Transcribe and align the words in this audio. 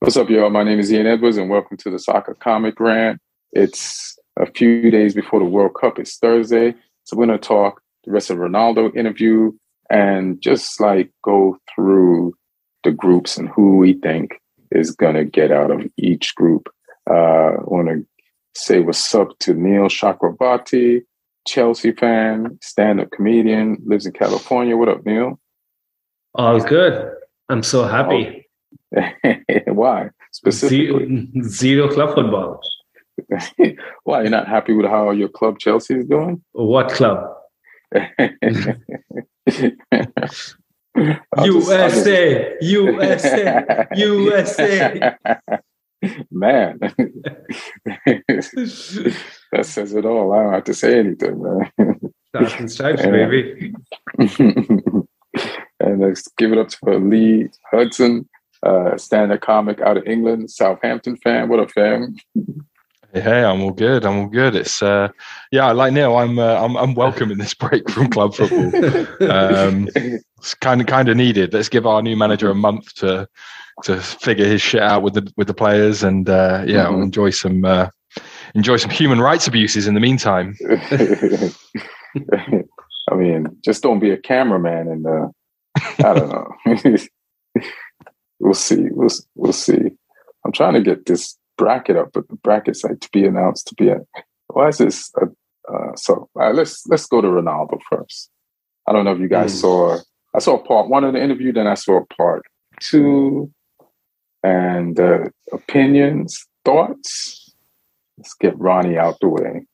What's 0.00 0.16
up, 0.16 0.30
y'all? 0.30 0.48
My 0.48 0.62
name 0.64 0.80
is 0.80 0.90
Ian 0.90 1.06
Edwards, 1.06 1.36
and 1.36 1.50
welcome 1.50 1.76
to 1.76 1.90
the 1.90 1.98
Soccer 1.98 2.34
Comic 2.34 2.80
Rant. 2.80 3.20
It's 3.52 4.18
a 4.38 4.50
few 4.50 4.90
days 4.90 5.14
before 5.14 5.40
the 5.40 5.44
World 5.44 5.74
Cup. 5.78 5.98
It's 5.98 6.16
Thursday, 6.16 6.74
so 7.04 7.18
we're 7.18 7.26
going 7.26 7.38
to 7.38 7.46
talk 7.46 7.82
the 8.04 8.10
rest 8.10 8.30
of 8.30 8.38
Ronaldo 8.38 8.96
interview 8.96 9.52
and 9.90 10.40
just 10.40 10.80
like 10.80 11.12
go 11.22 11.58
through 11.74 12.32
the 12.82 12.92
groups 12.92 13.36
and 13.36 13.50
who 13.50 13.76
we 13.76 13.92
think 13.92 14.40
is 14.70 14.90
going 14.90 15.16
to 15.16 15.24
get 15.26 15.52
out 15.52 15.70
of 15.70 15.86
each 15.98 16.34
group. 16.34 16.70
Uh, 17.06 17.58
I 17.58 17.64
want 17.64 17.88
to 17.88 18.06
say 18.54 18.80
what's 18.80 19.14
up 19.14 19.38
to 19.40 19.52
Neil 19.52 19.88
Chakrabarti, 19.88 21.02
Chelsea 21.46 21.92
fan, 21.92 22.58
stand-up 22.62 23.10
comedian, 23.10 23.76
lives 23.84 24.06
in 24.06 24.12
California. 24.12 24.78
What 24.78 24.88
up, 24.88 25.04
Neil? 25.04 25.38
All 26.34 26.58
good. 26.58 27.12
I'm 27.50 27.62
so 27.62 27.84
happy. 27.84 28.46
Why 29.66 30.10
specifically? 30.32 31.28
Zero, 31.42 31.48
zero 31.48 31.88
club 31.88 32.14
football. 32.14 32.60
Why 34.04 34.22
you're 34.22 34.30
not 34.30 34.48
happy 34.48 34.72
with 34.72 34.86
how 34.86 35.10
your 35.10 35.28
club 35.28 35.58
Chelsea 35.58 35.94
is 35.94 36.06
doing? 36.06 36.42
What 36.52 36.90
club? 36.90 37.24
USA. 41.44 42.56
USA, 42.60 43.86
USA. 43.96 45.16
Man, 46.30 46.78
that 49.52 49.64
says 49.64 49.92
it 49.94 50.06
all. 50.06 50.32
I 50.32 50.42
don't 50.42 50.52
have 50.54 50.64
to 50.64 50.74
say 50.74 50.98
anything, 50.98 51.42
man. 51.42 51.70
Stars 52.28 52.52
and 52.58 52.70
stripes, 52.72 53.02
baby. 53.02 53.74
and 54.18 56.00
let's 56.00 56.26
give 56.38 56.52
it 56.52 56.58
up 56.58 56.68
to 56.68 56.98
Lee 56.98 57.48
Hudson, 57.70 58.28
uh, 58.62 58.96
stand-up 58.96 59.40
comic 59.40 59.80
out 59.80 59.96
of 59.96 60.06
England, 60.06 60.50
Southampton 60.50 61.16
fan. 61.16 61.48
What 61.48 61.60
up, 61.60 61.70
fam? 61.70 62.16
Hey, 63.12 63.20
hey, 63.20 63.44
I'm 63.44 63.60
all 63.62 63.72
good. 63.72 64.04
I'm 64.04 64.18
all 64.18 64.26
good. 64.26 64.54
It's 64.54 64.82
uh, 64.82 65.08
yeah, 65.50 65.72
like 65.72 65.92
Neil, 65.92 66.16
I'm 66.16 66.38
uh, 66.38 66.62
I'm 66.62 66.76
I'm 66.76 66.94
welcoming 66.94 67.38
this 67.38 67.54
break 67.54 67.88
from 67.90 68.08
club 68.08 68.34
football. 68.34 68.70
Um, 69.28 69.88
it's 69.94 70.54
kind 70.54 70.80
of 70.80 70.86
kind 70.86 71.08
of 71.08 71.16
needed. 71.16 71.52
Let's 71.52 71.68
give 71.68 71.86
our 71.86 72.02
new 72.02 72.16
manager 72.16 72.50
a 72.50 72.54
month 72.54 72.94
to 72.96 73.28
to 73.84 74.00
figure 74.00 74.46
his 74.46 74.62
shit 74.62 74.82
out 74.82 75.02
with 75.02 75.14
the 75.14 75.32
with 75.36 75.48
the 75.48 75.54
players, 75.54 76.02
and 76.02 76.28
uh, 76.28 76.62
yeah, 76.66 76.86
mm-hmm. 76.86 77.02
enjoy 77.02 77.30
some 77.30 77.64
uh, 77.64 77.88
enjoy 78.54 78.76
some 78.76 78.90
human 78.90 79.20
rights 79.20 79.46
abuses 79.46 79.86
in 79.86 79.94
the 79.94 80.00
meantime. 80.00 80.56
I 83.10 83.14
mean, 83.14 83.56
just 83.64 83.82
don't 83.82 83.98
be 83.98 84.10
a 84.10 84.16
cameraman 84.16 84.88
and 84.88 85.06
uh, 85.06 85.28
I 86.04 86.14
don't 86.14 86.28
know. 86.28 86.54
we'll 88.40 88.54
see. 88.54 88.88
We'll 88.90 89.10
we'll 89.34 89.52
see. 89.52 89.92
I'm 90.44 90.52
trying 90.52 90.74
to 90.74 90.82
get 90.82 91.06
this 91.06 91.38
bracket 91.56 91.96
up, 91.96 92.10
but 92.12 92.28
the 92.28 92.36
bracket's 92.36 92.82
like 92.82 93.00
to 93.00 93.08
be 93.12 93.24
announced 93.24 93.68
to 93.68 93.74
be 93.74 93.88
a. 93.88 94.00
Why 94.48 94.68
is 94.68 94.78
this? 94.78 95.12
A, 95.20 95.26
uh, 95.72 95.94
so 95.94 96.28
uh, 96.40 96.50
let's 96.50 96.86
let's 96.88 97.06
go 97.06 97.20
to 97.20 97.28
Ronaldo 97.28 97.78
first. 97.88 98.30
I 98.88 98.92
don't 98.92 99.04
know 99.04 99.12
if 99.12 99.20
you 99.20 99.28
guys 99.28 99.54
mm. 99.54 99.60
saw. 99.60 99.98
I 100.34 100.38
saw 100.38 100.58
part 100.58 100.88
one 100.88 101.04
of 101.04 101.12
the 101.12 101.22
interview, 101.22 101.52
then 101.52 101.66
I 101.66 101.74
saw 101.74 102.04
part 102.16 102.42
two, 102.80 103.52
and 104.42 104.98
uh, 104.98 105.24
opinions, 105.52 106.46
thoughts. 106.64 107.54
Let's 108.16 108.34
get 108.34 108.58
Ronnie 108.58 108.98
out 108.98 109.18
the 109.20 109.28
way. 109.28 109.66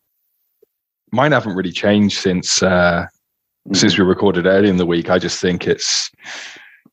Mine 1.12 1.32
haven't 1.32 1.56
really 1.56 1.72
changed 1.72 2.18
since 2.18 2.62
uh, 2.62 3.06
mm-hmm. 3.06 3.74
since 3.74 3.96
we 3.96 4.04
recorded 4.04 4.46
early 4.46 4.68
in 4.68 4.76
the 4.76 4.86
week. 4.86 5.08
I 5.08 5.18
just 5.18 5.40
think 5.40 5.66
it's 5.66 6.10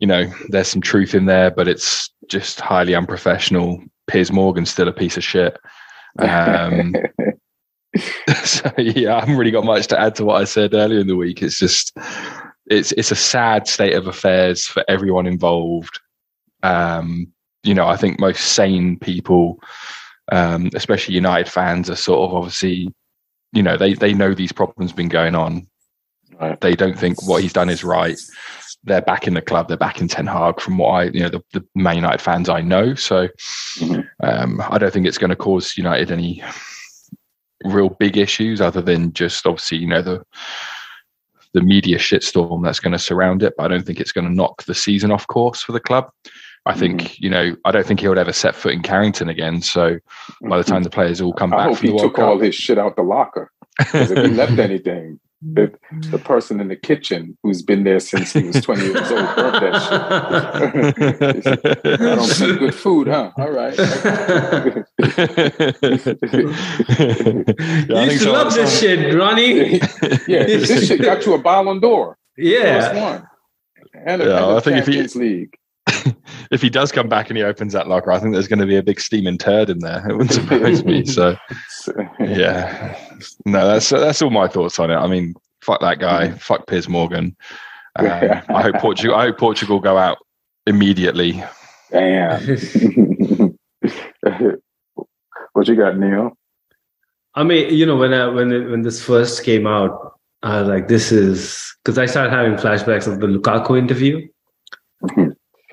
you 0.03 0.07
know, 0.07 0.29
there's 0.49 0.67
some 0.67 0.81
truth 0.81 1.15
in 1.15 1.27
there, 1.27 1.49
but 1.49 1.69
it's 1.69 2.09
just 2.27 2.59
highly 2.59 2.93
unprofessional. 2.93 3.81
Piers 4.07 4.33
Morgan's 4.33 4.69
still 4.69 4.89
a 4.89 4.91
piece 4.91 5.15
of 5.15 5.23
shit. 5.23 5.57
Um, 6.19 6.93
so 8.43 8.69
yeah, 8.77 9.15
I 9.15 9.21
haven't 9.21 9.37
really 9.37 9.49
got 9.49 9.63
much 9.63 9.87
to 9.87 9.97
add 9.97 10.15
to 10.15 10.25
what 10.25 10.41
I 10.41 10.43
said 10.43 10.73
earlier 10.73 10.99
in 10.99 11.07
the 11.07 11.15
week. 11.15 11.41
It's 11.41 11.57
just 11.57 11.97
it's 12.65 12.91
it's 12.91 13.11
a 13.11 13.15
sad 13.15 13.65
state 13.69 13.93
of 13.93 14.07
affairs 14.07 14.65
for 14.65 14.83
everyone 14.89 15.25
involved. 15.25 16.01
Um, 16.63 17.31
you 17.63 17.73
know, 17.73 17.87
I 17.87 17.95
think 17.95 18.19
most 18.19 18.41
sane 18.41 18.99
people, 18.99 19.57
um, 20.33 20.69
especially 20.75 21.15
United 21.15 21.49
fans, 21.49 21.89
are 21.89 21.95
sort 21.95 22.29
of 22.29 22.35
obviously, 22.35 22.93
you 23.53 23.63
know, 23.63 23.77
they 23.77 23.93
they 23.93 24.13
know 24.13 24.33
these 24.33 24.51
problems 24.51 24.91
been 24.91 25.07
going 25.07 25.33
on. 25.33 25.65
Right. 26.41 26.59
They 26.59 26.75
don't 26.75 26.99
think 26.99 27.25
what 27.25 27.41
he's 27.41 27.53
done 27.53 27.69
is 27.69 27.85
right 27.85 28.19
they're 28.83 29.01
back 29.01 29.27
in 29.27 29.33
the 29.33 29.41
club. 29.41 29.67
They're 29.67 29.77
back 29.77 30.01
in 30.01 30.07
Ten 30.07 30.27
Hag, 30.27 30.59
from 30.59 30.77
what 30.77 30.89
I, 30.89 31.03
you 31.05 31.21
know, 31.21 31.29
the, 31.29 31.43
the 31.53 31.65
Man 31.75 31.95
United 31.95 32.21
fans 32.21 32.49
I 32.49 32.61
know. 32.61 32.95
So 32.95 33.27
mm-hmm. 33.77 34.01
um, 34.21 34.61
I 34.69 34.77
don't 34.77 34.91
think 34.91 35.07
it's 35.07 35.17
going 35.17 35.29
to 35.29 35.35
cause 35.35 35.77
United 35.77 36.11
any 36.11 36.43
real 37.63 37.89
big 37.89 38.17
issues, 38.17 38.59
other 38.59 38.81
than 38.81 39.13
just 39.13 39.45
obviously, 39.45 39.77
you 39.77 39.87
know, 39.87 40.01
the 40.01 40.23
the 41.53 41.61
media 41.61 41.99
shitstorm 41.99 42.63
that's 42.63 42.79
going 42.79 42.93
to 42.93 42.99
surround 42.99 43.43
it. 43.43 43.53
But 43.55 43.65
I 43.65 43.67
don't 43.67 43.85
think 43.85 43.99
it's 43.99 44.11
going 44.11 44.27
to 44.27 44.33
knock 44.33 44.63
the 44.63 44.73
season 44.73 45.11
off 45.11 45.27
course 45.27 45.61
for 45.61 45.71
the 45.71 45.79
club. 45.79 46.09
I 46.65 46.73
think 46.73 47.01
mm-hmm. 47.01 47.23
you 47.23 47.29
know. 47.29 47.55
I 47.65 47.71
don't 47.71 47.85
think 47.85 48.01
he 48.01 48.07
would 48.07 48.17
ever 48.17 48.33
set 48.33 48.55
foot 48.55 48.73
in 48.73 48.81
Carrington 48.81 49.29
again. 49.29 49.61
So 49.61 49.99
by 50.41 50.57
the 50.57 50.63
time 50.63 50.83
the 50.83 50.89
players 50.89 51.21
all 51.21 51.33
come 51.33 51.51
back, 51.51 51.59
I 51.59 51.63
hope 51.65 51.79
he 51.79 51.97
took 51.97 52.19
all 52.19 52.39
his 52.39 52.55
shit 52.55 52.77
out 52.77 52.95
the 52.95 53.03
locker. 53.03 53.49
Because 53.77 54.11
if 54.11 54.25
he 54.25 54.33
left 54.33 54.51
anything, 54.59 55.19
the, 55.45 55.73
the 56.09 56.17
person 56.17 56.61
in 56.61 56.69
the 56.69 56.75
kitchen 56.75 57.37
who's 57.43 57.61
been 57.61 57.83
there 57.83 57.99
since 57.99 58.31
he 58.33 58.43
was 58.43 58.61
20 58.61 58.81
years 58.85 59.11
old 59.11 59.35
burnt 59.35 59.59
that 59.59 60.93
shit. 61.43 61.85
I 62.01 62.15
don't 62.15 62.23
see 62.23 62.55
good 62.57 62.73
food, 62.73 63.07
huh? 63.09 63.31
All 63.37 63.51
right. 63.51 63.77
you 67.89 68.11
used 68.11 68.23
to 68.23 68.31
love 68.31 68.53
this 68.53 68.79
shit, 68.79 69.13
Ronnie. 69.13 69.79
yeah, 70.27 70.45
this 70.45 70.87
shit 70.87 71.01
got 71.01 71.25
you 71.25 71.33
a 71.33 71.39
Ballon 71.39 71.79
d'Or. 71.79 72.17
Yeah. 72.37 72.79
First 72.79 73.01
one. 73.01 73.27
And 74.05 74.21
a, 74.21 74.25
yeah, 74.25 74.43
and 74.43 74.45
a 74.45 74.55
I 74.55 74.59
think 74.61 74.77
Champions 74.77 75.15
if 75.15 75.21
he, 75.21 75.27
League. 75.27 75.57
if 76.51 76.61
he 76.61 76.69
does 76.69 76.91
come 76.91 77.07
back 77.07 77.29
and 77.29 77.37
he 77.37 77.43
opens 77.43 77.73
that 77.73 77.87
locker, 77.87 78.11
I 78.11 78.19
think 78.19 78.33
there's 78.33 78.47
going 78.47 78.59
to 78.59 78.65
be 78.65 78.77
a 78.77 78.83
big 78.83 78.99
steaming 78.99 79.37
turd 79.37 79.69
in 79.69 79.79
there. 79.79 80.07
It 80.09 80.13
wouldn't 80.17 80.33
surprise 80.33 80.83
me. 80.83 81.03
So, 81.13 81.35
yeah, 82.19 82.97
no, 83.45 83.67
that's 83.67 83.89
that's 83.89 84.21
all 84.21 84.29
my 84.29 84.47
thoughts 84.47 84.79
on 84.79 84.89
it. 84.89 84.95
I 84.95 85.05
mean, 85.07 85.35
fuck 85.61 85.81
that 85.81 85.99
guy, 85.99 86.27
mm-hmm. 86.27 86.37
fuck 86.37 86.65
Piers 86.65 86.89
Morgan. 86.89 87.35
Um, 87.97 88.07
I 88.07 88.61
hope 88.61 88.75
Portugal. 88.75 89.15
I 89.15 89.25
hope 89.25 89.37
Portugal 89.37 89.79
go 89.79 89.97
out 89.97 90.17
immediately. 90.65 91.43
Damn. 91.91 92.41
what 95.53 95.67
you 95.67 95.75
got, 95.75 95.97
Neil? 95.97 96.37
I 97.35 97.43
mean, 97.43 97.73
you 97.73 97.85
know, 97.85 97.95
when 97.95 98.13
I 98.13 98.27
when 98.27 98.51
it, 98.51 98.69
when 98.69 98.81
this 98.81 99.03
first 99.03 99.43
came 99.43 99.67
out, 99.67 100.19
I 100.41 100.59
was 100.59 100.69
like, 100.69 100.87
"This 100.87 101.11
is," 101.11 101.75
because 101.83 101.97
I 101.97 102.05
started 102.05 102.31
having 102.31 102.53
flashbacks 102.53 103.07
of 103.07 103.19
the 103.19 103.27
Lukaku 103.27 103.77
interview. 103.77 104.27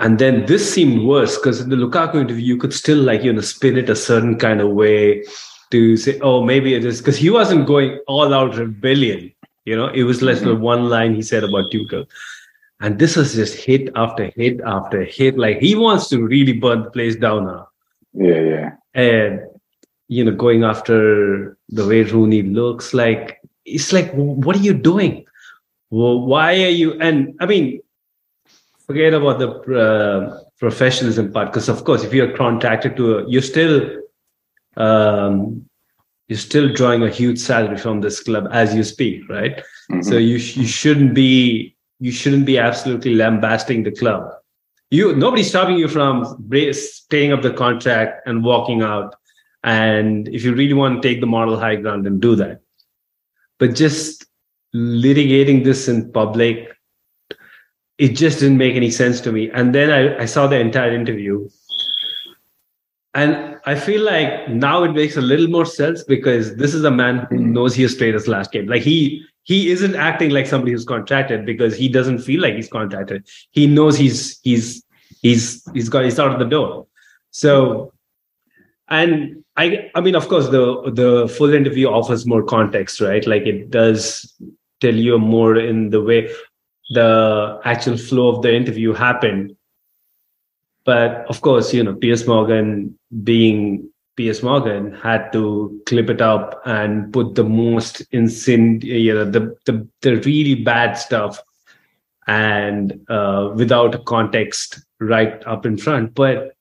Mm-hmm. 0.00 0.06
And 0.06 0.18
then 0.18 0.46
this 0.46 0.72
seemed 0.72 1.02
worse 1.02 1.36
because 1.36 1.60
in 1.60 1.70
the 1.70 1.76
Lukaku 1.76 2.16
interview, 2.16 2.44
you 2.44 2.56
could 2.56 2.72
still 2.72 2.98
like, 2.98 3.22
you 3.22 3.32
know, 3.32 3.40
spin 3.40 3.76
it 3.76 3.90
a 3.90 3.96
certain 3.96 4.38
kind 4.38 4.60
of 4.60 4.70
way 4.70 5.24
to 5.70 5.96
say, 5.96 6.18
oh, 6.20 6.42
maybe 6.42 6.74
it 6.74 6.84
is 6.84 7.00
because 7.00 7.16
he 7.16 7.30
wasn't 7.30 7.66
going 7.66 8.00
all 8.06 8.34
out 8.34 8.56
rebellion. 8.56 9.32
You 9.64 9.76
know, 9.76 9.88
it 9.88 10.04
was 10.04 10.22
less 10.22 10.38
mm-hmm. 10.38 10.48
than 10.48 10.60
one 10.60 10.88
line 10.88 11.14
he 11.14 11.22
said 11.22 11.44
about 11.44 11.70
Tuchel. 11.70 12.06
And 12.80 12.98
this 12.98 13.14
was 13.14 13.34
just 13.34 13.56
hit 13.56 13.90
after 13.94 14.32
hit 14.34 14.60
after 14.64 15.04
hit. 15.04 15.38
Like 15.38 15.58
he 15.58 15.74
wants 15.76 16.08
to 16.08 16.24
really 16.24 16.54
burn 16.54 16.82
the 16.82 16.90
place 16.90 17.14
down 17.14 17.44
now. 17.44 17.68
Yeah, 18.14 18.40
yeah. 18.40 18.70
And 18.94 19.40
you 20.08 20.24
know, 20.24 20.32
going 20.32 20.64
after 20.64 21.58
the 21.68 21.86
way 21.86 22.02
Rooney 22.02 22.42
looks 22.42 22.94
like 22.94 23.38
it's 23.66 23.92
like, 23.92 24.10
what 24.12 24.56
are 24.56 24.60
you 24.60 24.72
doing? 24.72 25.26
Well, 25.90 26.20
why 26.20 26.64
are 26.64 26.70
you? 26.70 26.98
And 27.00 27.36
I 27.38 27.46
mean, 27.46 27.80
forget 28.90 29.14
about 29.14 29.38
the 29.38 29.50
uh, 29.86 30.40
professionalism 30.58 31.32
part 31.32 31.48
because 31.52 31.68
of 31.68 31.84
course 31.84 32.02
if 32.02 32.12
you're 32.12 32.36
contracted 32.36 32.96
to 32.96 33.18
a, 33.18 33.30
you're 33.30 33.48
still 33.54 33.74
um, 34.76 35.64
you're 36.26 36.44
still 36.50 36.72
drawing 36.78 37.02
a 37.04 37.10
huge 37.10 37.38
salary 37.38 37.76
from 37.76 38.00
this 38.00 38.20
club 38.20 38.48
as 38.50 38.74
you 38.74 38.82
speak 38.82 39.28
right? 39.28 39.56
Mm-hmm. 39.58 40.02
so 40.02 40.14
you 40.16 40.38
you 40.62 40.66
shouldn't 40.66 41.14
be 41.14 41.76
you 42.00 42.10
shouldn't 42.10 42.46
be 42.46 42.58
absolutely 42.58 43.14
lambasting 43.14 43.84
the 43.84 43.92
club. 43.92 44.28
You 44.90 45.14
nobody's 45.14 45.50
stopping 45.50 45.76
you 45.76 45.86
from 45.86 46.12
staying 46.72 47.32
up 47.32 47.42
the 47.42 47.52
contract 47.52 48.26
and 48.26 48.42
walking 48.42 48.82
out. 48.82 49.14
And 49.62 50.26
if 50.28 50.42
you 50.42 50.54
really 50.54 50.78
want 50.82 51.00
to 51.00 51.08
take 51.08 51.20
the 51.20 51.26
moral 51.26 51.58
high 51.60 51.76
ground 51.76 52.06
and 52.06 52.20
do 52.20 52.34
that. 52.36 52.62
But 53.58 53.74
just 53.74 54.24
litigating 54.74 55.64
this 55.64 55.86
in 55.86 56.10
public 56.10 56.70
it 58.00 58.16
just 58.16 58.38
didn't 58.38 58.56
make 58.56 58.76
any 58.76 58.90
sense 58.90 59.20
to 59.20 59.30
me. 59.30 59.50
And 59.50 59.74
then 59.74 59.90
I, 59.90 60.22
I 60.22 60.24
saw 60.24 60.46
the 60.46 60.58
entire 60.58 60.90
interview. 60.90 61.46
And 63.12 63.58
I 63.66 63.74
feel 63.74 64.02
like 64.02 64.48
now 64.48 64.84
it 64.84 64.92
makes 64.92 65.18
a 65.18 65.20
little 65.20 65.48
more 65.48 65.66
sense 65.66 66.02
because 66.02 66.56
this 66.56 66.72
is 66.72 66.82
a 66.84 66.90
man 66.90 67.26
who 67.28 67.36
knows 67.36 67.74
he 67.74 67.82
has 67.82 67.94
played 67.94 68.14
his 68.14 68.26
last 68.26 68.52
game. 68.52 68.66
Like 68.66 68.80
he 68.80 69.22
he 69.42 69.70
isn't 69.70 69.96
acting 69.96 70.30
like 70.30 70.46
somebody 70.46 70.72
who's 70.72 70.86
contracted 70.86 71.44
because 71.44 71.76
he 71.76 71.90
doesn't 71.90 72.20
feel 72.20 72.40
like 72.40 72.54
he's 72.54 72.70
contracted. 72.70 73.28
He 73.50 73.66
knows 73.66 73.98
he's 73.98 74.40
he's 74.44 74.82
he's 75.20 75.62
he's 75.74 75.90
got 75.90 76.04
he's 76.04 76.18
out 76.18 76.32
of 76.32 76.38
the 76.38 76.46
door. 76.46 76.86
So, 77.32 77.92
and 78.88 79.44
I, 79.56 79.90
I 79.94 80.00
mean, 80.00 80.14
of 80.14 80.26
course, 80.28 80.48
the 80.48 80.90
the 80.90 81.28
full 81.28 81.52
interview 81.52 81.88
offers 81.88 82.24
more 82.24 82.44
context, 82.44 83.00
right? 83.02 83.26
Like 83.26 83.42
it 83.42 83.70
does 83.70 84.34
tell 84.80 84.94
you 84.94 85.18
more 85.18 85.56
in 85.56 85.90
the 85.90 86.00
way 86.00 86.30
the 86.90 87.60
actual 87.64 87.96
flow 87.96 88.28
of 88.28 88.42
the 88.42 88.54
interview 88.54 88.92
happened. 88.92 89.56
But 90.84 91.24
of 91.28 91.40
course, 91.40 91.72
you 91.72 91.84
know, 91.84 91.94
Piers 91.94 92.26
Morgan 92.26 92.98
being 93.22 93.88
Piers 94.16 94.42
Morgan 94.42 94.92
had 94.92 95.32
to 95.32 95.80
clip 95.86 96.10
it 96.10 96.20
up 96.20 96.60
and 96.66 97.12
put 97.12 97.36
the 97.36 97.44
most 97.44 98.02
insane, 98.10 98.80
you 98.82 99.14
know, 99.14 99.24
the 99.24 99.56
the, 99.66 99.86
the 100.02 100.16
really 100.22 100.56
bad 100.56 100.94
stuff 100.94 101.40
and 102.26 103.00
uh, 103.08 103.52
without 103.54 104.04
context 104.04 104.84
right 105.00 105.46
up 105.46 105.64
in 105.64 105.76
front. 105.76 106.14
But 106.14 106.54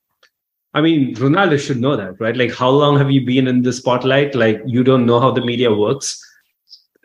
I 0.74 0.82
mean, 0.82 1.16
Ronaldo 1.16 1.60
should 1.60 1.82
know 1.82 1.96
that, 1.96 2.20
right? 2.20 2.38
Like, 2.38 2.54
how 2.54 2.70
long 2.70 2.98
have 2.98 3.10
you 3.10 3.26
been 3.26 3.48
in 3.48 3.64
the 3.64 3.74
spotlight? 3.74 4.36
Like, 4.36 4.62
you 4.66 4.84
don't 4.84 5.08
know 5.08 5.20
how 5.20 5.32
the 5.32 5.42
media 5.44 5.74
works. 5.74 6.24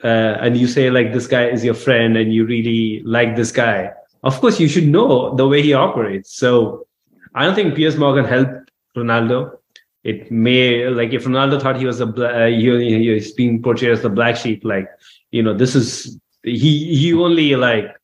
Uh, 0.05 0.37
and 0.41 0.57
you 0.57 0.67
say, 0.67 0.91
like, 0.91 1.13
this 1.13 1.27
guy 1.27 1.47
is 1.47 1.65
your 1.65 1.75
friend 1.75 2.17
and 2.17 2.33
you 2.33 2.45
really 2.45 3.03
like 3.05 3.37
this 3.37 3.51
guy. 3.51 3.91
Of 4.23 4.39
course, 4.41 4.61
you 4.61 4.69
should 4.69 4.87
know 4.87 5.35
the 5.35 5.49
way 5.49 5.63
he 5.63 5.73
operates. 5.73 6.37
So 6.37 6.87
I 7.35 7.45
don't 7.45 7.55
think 7.55 7.75
Piers 7.75 7.97
Morgan 7.97 8.27
helped 8.27 8.71
Ronaldo. 8.97 9.57
It 10.03 10.31
may, 10.31 10.87
like, 10.89 11.15
if 11.15 11.25
Ronaldo 11.25 11.61
thought 11.61 11.79
he 11.79 11.87
was 11.87 12.03
a, 12.03 12.07
uh, 12.07 12.47
he, 12.47 13.15
he's 13.15 13.33
being 13.33 13.63
portrayed 13.63 13.93
as 13.93 14.03
the 14.03 14.11
black 14.11 14.37
sheep, 14.37 14.63
like, 14.63 14.89
you 15.31 15.43
know, 15.43 15.55
this 15.55 15.75
is, 15.75 16.19
he, 16.43 16.95
he 16.95 17.15
only, 17.15 17.57
like, 17.57 17.97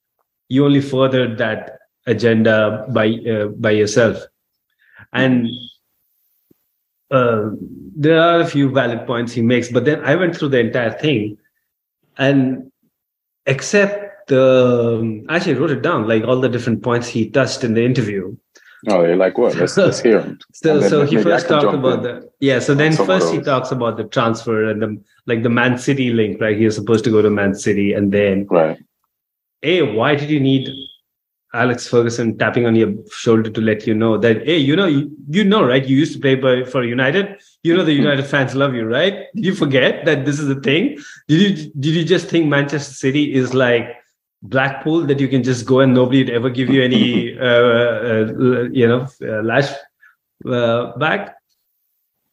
you 0.49 0.65
only 0.65 0.81
furthered 0.81 1.37
that 1.37 1.79
agenda 2.07 2.87
by, 2.89 3.09
uh, 3.31 3.49
by 3.49 3.73
yourself 3.73 4.25
and 5.13 5.49
uh, 7.11 7.51
there 7.97 8.21
are 8.21 8.41
a 8.41 8.47
few 8.47 8.71
valid 8.71 9.07
points 9.07 9.33
he 9.33 9.43
makes 9.43 9.71
but 9.71 9.85
then 9.85 10.03
i 10.05 10.15
went 10.15 10.37
through 10.37 10.49
the 10.49 10.59
entire 10.59 10.93
thing 10.93 11.37
and 12.21 12.71
except 13.47 14.29
the 14.29 14.99
um, 15.01 15.27
actually 15.29 15.57
I 15.57 15.59
wrote 15.59 15.71
it 15.71 15.83
down 15.83 16.07
like 16.07 16.23
all 16.23 16.41
the 16.41 16.49
different 16.49 16.83
points 16.83 17.09
he 17.09 17.29
touched 17.29 17.65
in 17.65 17.75
the 17.75 17.85
interview. 17.85 18.37
Oh 18.89 19.03
you're 19.05 19.17
like 19.17 19.37
what? 19.37 19.57
Let's, 19.57 19.77
let's 19.77 20.01
hear 20.01 20.21
him. 20.21 20.39
So 20.53 20.81
so 20.89 21.05
he 21.05 21.21
first 21.23 21.49
talked 21.49 21.75
about 21.75 21.99
in. 21.99 22.03
the 22.03 22.31
yeah 22.41 22.59
so 22.61 22.75
then 22.75 22.93
first 22.93 23.33
he 23.33 23.41
talks 23.41 23.73
about 23.73 23.97
the 23.97 24.05
transfer 24.05 24.71
and 24.71 24.81
the 24.83 25.03
like 25.27 25.43
the 25.43 25.49
man 25.49 25.79
city 25.79 26.13
link 26.13 26.41
right? 26.41 26.57
He 26.57 26.65
was 26.65 26.77
supposed 26.77 27.05
to 27.05 27.11
go 27.11 27.23
to 27.23 27.31
man 27.31 27.55
city 27.55 27.93
and 27.95 28.13
then 28.13 28.47
right. 28.51 28.79
Hey 29.63 29.83
why 29.83 30.15
did 30.15 30.31
you 30.31 30.41
need 30.41 30.69
Alex 31.53 31.89
Ferguson 31.89 32.39
tapping 32.39 32.65
on 32.65 32.77
your 32.77 32.95
shoulder 33.11 33.51
to 33.51 33.61
let 33.61 33.87
you 33.87 33.95
know 33.95 34.17
that, 34.19 34.45
hey, 34.45 34.57
you 34.57 34.77
know, 34.77 34.87
you, 34.87 35.11
you 35.29 35.43
know, 35.43 35.65
right? 35.65 35.85
You 35.85 35.97
used 35.97 36.13
to 36.13 36.21
play 36.21 36.37
by, 36.37 36.65
for 36.65 36.85
United. 36.85 37.41
You 37.65 37.77
know, 37.77 37.85
the 37.85 37.95
hmm. 37.95 38.03
United 38.03 38.27
fans 38.27 38.55
love 38.55 38.75
you, 38.75 38.85
right? 38.85 39.27
Did 39.35 39.45
you 39.45 39.55
forget 39.55 40.05
that 40.05 40.25
this 40.25 40.39
is 40.39 40.49
a 40.49 40.61
thing? 40.61 40.99
Did 41.27 41.41
you 41.41 41.73
did 41.73 41.95
you 41.95 42.05
just 42.05 42.29
think 42.29 42.47
Manchester 42.47 42.95
City 42.95 43.35
is 43.35 43.53
like 43.53 43.97
Blackpool 44.43 45.03
that 45.07 45.19
you 45.19 45.29
can 45.29 45.43
just 45.43 45.67
go 45.67 45.81
and 45.81 45.93
nobody 45.93 46.23
would 46.23 46.33
ever 46.33 46.51
give 46.51 46.71
you 46.71 46.83
any, 46.83 47.37
uh, 47.41 47.45
uh, 47.45 48.69
you 48.71 48.87
know, 48.87 49.09
uh, 49.23 49.43
lash 49.43 49.73
uh, 50.47 50.97
back? 50.99 51.35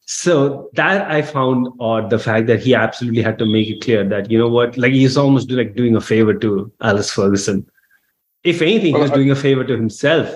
So 0.10 0.70
that 0.74 1.10
I 1.12 1.22
found 1.22 1.68
odd, 1.80 2.12
the 2.12 2.20
fact 2.20 2.48
that 2.48 2.62
he 2.62 2.76
absolutely 2.76 3.24
had 3.24 3.38
to 3.40 3.46
make 3.46 3.68
it 3.68 3.82
clear 3.82 4.08
that, 4.08 4.32
you 4.32 4.38
know 4.38 4.48
what, 4.48 4.78
like 4.78 4.94
he's 4.94 5.18
almost 5.18 5.52
like 5.52 5.76
doing 5.76 5.96
a 5.98 6.02
favor 6.02 6.34
to 6.36 6.72
Alex 6.82 7.10
Ferguson 7.10 7.68
if 8.48 8.62
anything, 8.62 8.94
well, 8.94 9.02
he 9.02 9.10
was 9.10 9.12
doing 9.12 9.32
a 9.32 9.36
favor 9.36 9.64
to 9.66 9.76
himself. 9.76 10.36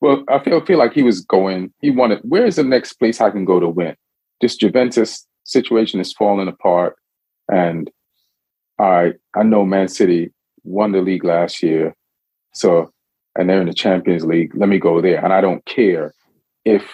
Well, 0.00 0.24
I 0.28 0.38
feel 0.42 0.64
feel 0.64 0.78
like 0.78 0.94
he 0.94 1.02
was 1.02 1.20
going. 1.20 1.72
He 1.80 1.90
wanted. 1.90 2.20
Where 2.22 2.46
is 2.46 2.56
the 2.56 2.64
next 2.64 2.94
place 2.94 3.20
I 3.20 3.30
can 3.30 3.44
go 3.44 3.60
to 3.60 3.68
win? 3.68 3.94
This 4.40 4.56
Juventus 4.56 5.26
situation 5.44 6.00
is 6.00 6.12
falling 6.12 6.48
apart, 6.48 6.96
and 7.50 7.90
I 8.78 9.12
I 9.36 9.42
know 9.42 9.64
Man 9.64 9.88
City 9.88 10.32
won 10.62 10.92
the 10.92 11.02
league 11.02 11.24
last 11.24 11.62
year, 11.62 11.94
so 12.54 12.90
and 13.36 13.48
they're 13.48 13.60
in 13.60 13.68
the 13.68 13.74
Champions 13.74 14.24
League. 14.24 14.52
Let 14.54 14.68
me 14.68 14.78
go 14.78 15.00
there, 15.00 15.22
and 15.22 15.32
I 15.32 15.40
don't 15.42 15.64
care 15.66 16.14
if 16.64 16.90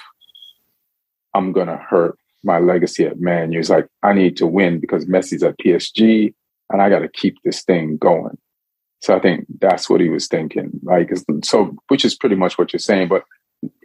I'm 1.34 1.52
gonna 1.52 1.76
hurt 1.76 2.18
my 2.42 2.58
legacy 2.58 3.06
at 3.06 3.20
Man 3.20 3.52
U. 3.52 3.60
It's 3.60 3.70
like 3.70 3.86
I 4.02 4.12
need 4.12 4.36
to 4.38 4.46
win 4.46 4.80
because 4.80 5.06
Messi's 5.06 5.44
at 5.44 5.58
PSG, 5.58 6.34
and 6.70 6.82
I 6.82 6.88
got 6.88 7.00
to 7.00 7.08
keep 7.08 7.36
this 7.44 7.62
thing 7.62 7.96
going. 7.96 8.38
So 9.00 9.16
I 9.16 9.20
think 9.20 9.46
that's 9.60 9.88
what 9.88 10.00
he 10.00 10.08
was 10.08 10.28
thinking. 10.28 10.70
Like, 10.82 11.10
so 11.42 11.76
which 11.88 12.04
is 12.04 12.14
pretty 12.14 12.36
much 12.36 12.58
what 12.58 12.72
you're 12.72 12.80
saying. 12.80 13.08
But 13.08 13.24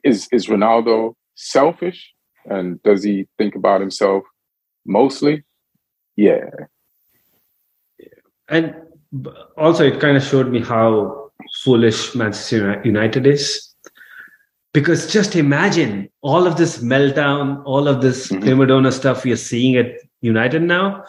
is 0.03 0.27
is 0.31 0.47
Ronaldo 0.47 1.15
selfish, 1.35 2.13
and 2.45 2.81
does 2.83 3.03
he 3.03 3.27
think 3.38 3.56
about 3.56 3.81
himself 3.81 4.23
mostly? 4.85 5.44
Yeah. 6.15 6.50
And 8.50 8.75
also, 9.57 9.85
it 9.85 10.00
kind 10.00 10.17
of 10.17 10.23
showed 10.23 10.51
me 10.51 10.62
how 10.62 11.31
foolish 11.63 12.13
Manchester 12.15 12.81
United 12.83 13.25
is. 13.25 13.73
Because 14.73 15.11
just 15.11 15.38
imagine 15.38 16.09
all 16.21 16.45
of 16.45 16.57
this 16.57 16.79
meltdown, 16.79 17.63
all 17.65 17.88
of 17.88 18.01
this 18.01 18.27
mm-hmm. 18.27 18.44
prima 18.44 18.65
donna 18.65 18.91
stuff 18.91 19.23
we 19.23 19.31
are 19.31 19.38
seeing 19.38 19.77
at 19.77 19.88
United 20.21 20.61
now. 20.61 21.06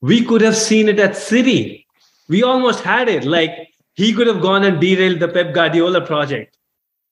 We 0.00 0.24
could 0.24 0.40
have 0.42 0.56
seen 0.56 0.88
it 0.88 1.00
at 1.00 1.16
City 1.16 1.79
we 2.30 2.44
almost 2.44 2.80
had 2.80 3.08
it. 3.08 3.24
Like 3.24 3.52
he 3.94 4.14
could 4.14 4.28
have 4.28 4.40
gone 4.40 4.64
and 4.64 4.80
derailed 4.80 5.20
the 5.20 5.28
Pep 5.28 5.52
Guardiola 5.52 6.00
project. 6.06 6.56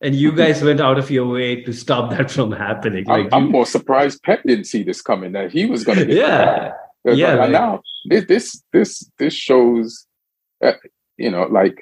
And 0.00 0.14
you 0.14 0.32
guys 0.42 0.62
went 0.62 0.80
out 0.80 0.98
of 0.98 1.10
your 1.10 1.26
way 1.26 1.62
to 1.64 1.72
stop 1.72 2.10
that 2.12 2.30
from 2.30 2.52
happening. 2.52 3.04
Like 3.04 3.26
I'm, 3.26 3.44
I'm 3.44 3.50
more 3.50 3.66
surprised 3.66 4.22
Pep 4.22 4.42
didn't 4.44 4.64
see 4.64 4.84
this 4.84 5.02
coming. 5.02 5.32
That 5.32 5.52
he 5.52 5.66
was 5.66 5.84
going 5.84 5.98
to 5.98 6.14
yeah, 6.14 6.72
yeah. 7.04 7.34
Like, 7.34 7.50
now 7.50 7.82
this 8.06 8.24
this 8.26 8.62
this 8.72 9.10
this 9.18 9.34
shows, 9.34 10.06
uh, 10.64 10.72
you 11.16 11.30
know, 11.30 11.42
like 11.50 11.78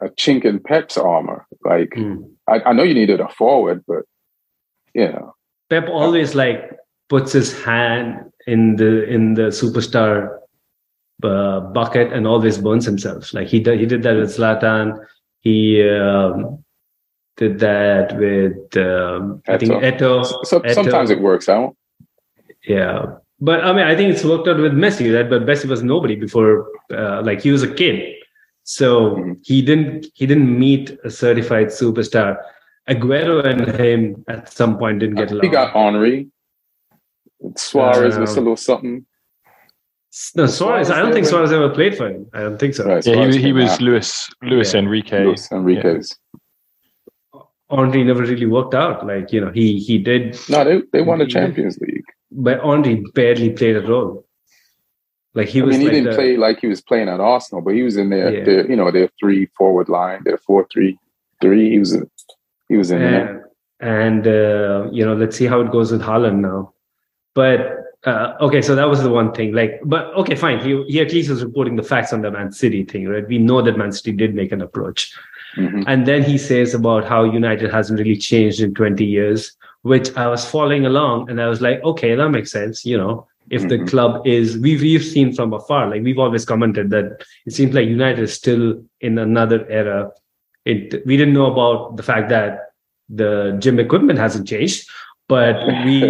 a 0.00 0.10
chink 0.10 0.44
in 0.44 0.60
Pep's 0.60 0.98
armor. 0.98 1.46
Like 1.64 1.90
mm. 1.96 2.30
I, 2.46 2.60
I 2.66 2.72
know 2.74 2.82
you 2.82 2.94
needed 2.94 3.20
a 3.20 3.28
forward, 3.30 3.82
but 3.88 4.02
you 4.94 5.08
know, 5.08 5.34
Pep 5.70 5.88
always 5.88 6.34
like 6.34 6.76
puts 7.08 7.32
his 7.32 7.58
hand 7.64 8.30
in 8.46 8.76
the 8.76 9.08
in 9.08 9.32
the 9.32 9.48
superstar 9.48 10.38
uh, 11.22 11.60
bucket 11.60 12.12
and 12.12 12.26
always 12.26 12.58
burns 12.58 12.84
himself. 12.84 13.34
Like 13.34 13.48
he 13.48 13.60
did, 13.60 13.80
he 13.80 13.86
did 13.86 14.02
that 14.02 14.16
with 14.16 14.30
Zlatan. 14.30 14.98
He 15.40 15.88
um, 15.88 16.64
did 17.36 17.58
that 17.60 18.16
with 18.18 18.76
um, 18.76 19.42
I 19.48 19.58
think 19.58 19.72
Eto'o. 19.72 20.24
So, 20.44 20.60
Eto'o. 20.60 20.74
Sometimes 20.74 21.10
it 21.10 21.20
works 21.20 21.48
out. 21.48 21.76
Yeah, 22.66 23.16
but 23.40 23.64
I 23.64 23.72
mean, 23.72 23.86
I 23.86 23.96
think 23.96 24.12
it's 24.12 24.24
worked 24.24 24.48
out 24.48 24.58
with 24.58 24.72
Messi, 24.72 25.14
right? 25.14 25.28
But 25.28 25.42
Messi 25.46 25.66
was 25.66 25.82
nobody 25.82 26.16
before. 26.16 26.68
Uh, 26.92 27.22
like 27.22 27.40
he 27.40 27.50
was 27.50 27.62
a 27.62 27.72
kid, 27.72 28.14
so 28.64 29.10
mm-hmm. 29.10 29.32
he 29.42 29.62
didn't 29.62 30.06
he 30.14 30.26
didn't 30.26 30.58
meet 30.58 30.98
a 31.04 31.10
certified 31.10 31.68
superstar. 31.68 32.36
Aguero 32.88 33.44
and 33.44 33.78
him 33.78 34.24
at 34.28 34.52
some 34.52 34.78
point 34.78 35.00
didn't 35.00 35.16
get 35.16 35.30
along. 35.30 35.44
He 35.44 35.50
got 35.50 35.72
Henry. 35.72 36.28
Suarez 37.56 38.16
um, 38.16 38.22
was 38.22 38.36
a 38.36 38.40
little 38.40 38.56
something. 38.56 39.06
No, 40.34 40.46
Suarez. 40.46 40.90
I 40.90 41.00
don't 41.00 41.12
think 41.12 41.26
Suarez 41.26 41.52
ever 41.52 41.68
played 41.68 41.96
for 41.96 42.08
him. 42.08 42.26
I 42.32 42.40
don't 42.40 42.58
think 42.58 42.74
so. 42.74 42.84
Right, 42.84 43.06
yeah, 43.06 43.26
he, 43.26 43.40
he 43.40 43.52
was 43.52 43.80
Luis 43.80 44.28
Luis 44.42 44.74
yeah. 44.74 44.80
Enrique. 44.80 45.24
Luis 45.24 45.50
Enrique's. 45.52 46.16
Yeah. 46.16 46.38
Henry 47.70 48.02
never 48.02 48.22
really 48.22 48.46
worked 48.46 48.74
out. 48.74 49.06
Like 49.06 49.32
you 49.32 49.40
know, 49.40 49.50
he 49.50 49.78
he 49.78 49.98
did. 49.98 50.38
No, 50.48 50.64
they 50.64 50.82
they 50.92 51.02
won 51.02 51.18
the 51.18 51.26
Champions 51.26 51.78
League. 51.78 52.04
But 52.30 52.62
Henry 52.62 53.02
barely 53.14 53.50
played 53.50 53.76
a 53.76 53.82
role. 53.82 54.26
Like 55.34 55.48
he 55.48 55.60
I 55.60 55.64
was. 55.64 55.76
Mean, 55.76 55.80
he 55.80 55.86
like 55.86 55.94
didn't 55.94 56.10
the, 56.10 56.16
play 56.16 56.36
like 56.36 56.60
he 56.60 56.66
was 56.66 56.80
playing 56.80 57.08
at 57.08 57.20
Arsenal, 57.20 57.62
but 57.62 57.74
he 57.74 57.82
was 57.82 57.96
in 57.96 58.10
there. 58.10 58.32
Yeah. 58.32 58.66
you 58.68 58.76
know, 58.76 58.90
their 58.90 59.10
three 59.20 59.46
forward 59.56 59.88
line, 59.88 60.22
their 60.24 60.38
four 60.38 60.66
three 60.72 60.98
three. 61.40 61.70
He 61.70 61.78
was 61.78 61.94
a, 61.94 62.02
he 62.68 62.76
was 62.76 62.90
in 62.90 63.02
and, 63.02 63.14
there. 63.14 63.50
And 63.80 64.26
uh, 64.26 64.88
you 64.90 65.04
know, 65.04 65.14
let's 65.14 65.36
see 65.36 65.46
how 65.46 65.60
it 65.60 65.70
goes 65.70 65.92
with 65.92 66.02
Haaland 66.02 66.40
now. 66.40 66.72
But 67.34 67.76
uh, 68.04 68.34
okay, 68.40 68.62
so 68.62 68.74
that 68.74 68.88
was 68.88 69.02
the 69.02 69.10
one 69.10 69.32
thing. 69.32 69.52
Like, 69.52 69.80
but 69.84 70.06
okay, 70.14 70.36
fine. 70.36 70.60
He, 70.60 70.84
he 70.84 71.00
at 71.00 71.12
least 71.12 71.30
was 71.30 71.44
reporting 71.44 71.76
the 71.76 71.82
facts 71.82 72.12
on 72.12 72.22
the 72.22 72.30
Man 72.30 72.52
City 72.52 72.84
thing, 72.84 73.08
right? 73.08 73.26
We 73.26 73.38
know 73.38 73.60
that 73.62 73.76
Man 73.76 73.92
City 73.92 74.12
did 74.12 74.34
make 74.34 74.52
an 74.52 74.62
approach. 74.62 75.12
Mm-hmm. 75.56 75.82
And 75.86 76.06
then 76.06 76.22
he 76.22 76.38
says 76.38 76.74
about 76.74 77.04
how 77.04 77.24
United 77.24 77.72
hasn't 77.72 77.98
really 77.98 78.16
changed 78.16 78.60
in 78.60 78.74
20 78.74 79.04
years, 79.04 79.56
which 79.82 80.16
I 80.16 80.28
was 80.28 80.48
following 80.48 80.86
along 80.86 81.30
and 81.30 81.40
I 81.40 81.48
was 81.48 81.60
like, 81.60 81.82
okay, 81.82 82.14
that 82.14 82.28
makes 82.28 82.52
sense. 82.52 82.84
You 82.84 82.98
know, 82.98 83.26
if 83.50 83.62
mm-hmm. 83.62 83.84
the 83.84 83.90
club 83.90 84.26
is, 84.26 84.58
we've, 84.58 84.80
we've 84.80 85.04
seen 85.04 85.34
from 85.34 85.52
afar, 85.52 85.90
like 85.90 86.02
we've 86.02 86.18
always 86.18 86.44
commented 86.44 86.90
that 86.90 87.24
it 87.46 87.52
seems 87.52 87.74
like 87.74 87.88
United 87.88 88.22
is 88.22 88.34
still 88.34 88.80
in 89.00 89.18
another 89.18 89.68
era. 89.68 90.12
It, 90.64 91.04
we 91.04 91.16
didn't 91.16 91.34
know 91.34 91.50
about 91.50 91.96
the 91.96 92.02
fact 92.02 92.28
that 92.28 92.72
the 93.08 93.56
gym 93.58 93.80
equipment 93.80 94.18
hasn't 94.18 94.46
changed, 94.46 94.88
but 95.28 95.66
we 95.84 96.00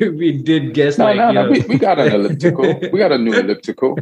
we 0.10 0.42
did 0.42 0.72
guess 0.72 0.98
no, 0.98 1.04
like 1.04 1.16
no, 1.16 1.32
no. 1.32 1.50
We, 1.50 1.60
we, 1.62 1.78
got 1.78 1.98
an 1.98 2.12
elliptical. 2.12 2.80
we 2.92 2.98
got 2.98 3.12
a 3.12 3.18
new 3.18 3.34
elliptical. 3.34 3.98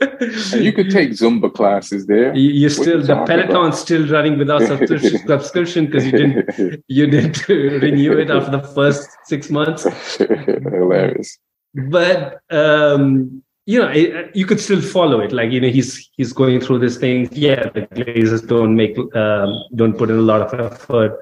and 0.00 0.64
you 0.64 0.72
could 0.72 0.90
take 0.90 1.10
Zumba 1.10 1.52
classes 1.52 2.06
there. 2.06 2.34
You, 2.34 2.50
you 2.50 2.68
still 2.68 3.00
you 3.00 3.06
the 3.06 3.24
Peloton's 3.26 3.78
still 3.78 4.06
running 4.08 4.38
without 4.38 4.62
subscription 4.62 5.26
subscription 5.26 5.86
because 5.86 6.06
you 6.06 6.12
didn't 6.12 6.84
you 6.88 7.06
didn't 7.06 7.48
renew 7.48 8.18
it 8.18 8.30
after 8.30 8.52
the 8.52 8.62
first 8.62 9.08
six 9.24 9.50
months. 9.50 9.84
Hilarious. 10.18 11.38
But 11.74 12.40
um, 12.50 13.42
you 13.66 13.80
know, 13.80 13.88
it, 13.88 14.34
you 14.36 14.46
could 14.46 14.60
still 14.60 14.80
follow 14.80 15.20
it. 15.20 15.32
Like 15.32 15.50
you 15.50 15.60
know, 15.60 15.68
he's 15.68 16.08
he's 16.16 16.32
going 16.32 16.60
through 16.60 16.80
this 16.80 16.98
thing. 16.98 17.28
Yeah, 17.32 17.68
the 17.70 17.82
Glazers 17.82 18.46
don't 18.46 18.76
make 18.76 18.96
um, 19.16 19.54
don't 19.74 19.96
put 19.96 20.10
in 20.10 20.18
a 20.18 20.22
lot 20.22 20.42
of 20.42 20.60
effort. 20.60 21.18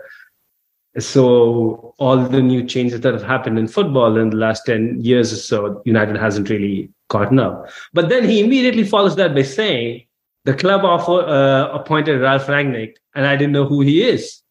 So 0.99 1.94
all 1.99 2.18
the 2.18 2.42
new 2.42 2.64
changes 2.64 3.00
that 3.00 3.14
have 3.14 3.22
happened 3.22 3.58
in 3.58 3.66
football 3.66 4.16
in 4.18 4.30
the 4.30 4.37
last 4.37 4.66
ten 4.66 5.00
years 5.00 5.32
or 5.32 5.37
so, 5.37 5.82
United 5.84 6.16
hasn't 6.16 6.50
really 6.50 6.90
gotten 7.08 7.38
up. 7.38 7.70
But 7.94 8.08
then 8.08 8.25
he 8.25 8.40
immediately 8.40 8.84
follows 8.84 9.16
that 9.16 9.34
by 9.34 9.42
saying 9.42 10.06
the 10.44 10.54
club 10.54 10.84
offer, 10.84 11.20
uh, 11.20 11.72
appointed 11.72 12.20
Ralf 12.20 12.46
Rangnick, 12.46 12.96
and 13.14 13.26
I 13.26 13.37
didn't 13.37 13.52
know 13.52 13.64
who 13.64 13.80
he 13.80 14.02
is. 14.02 14.42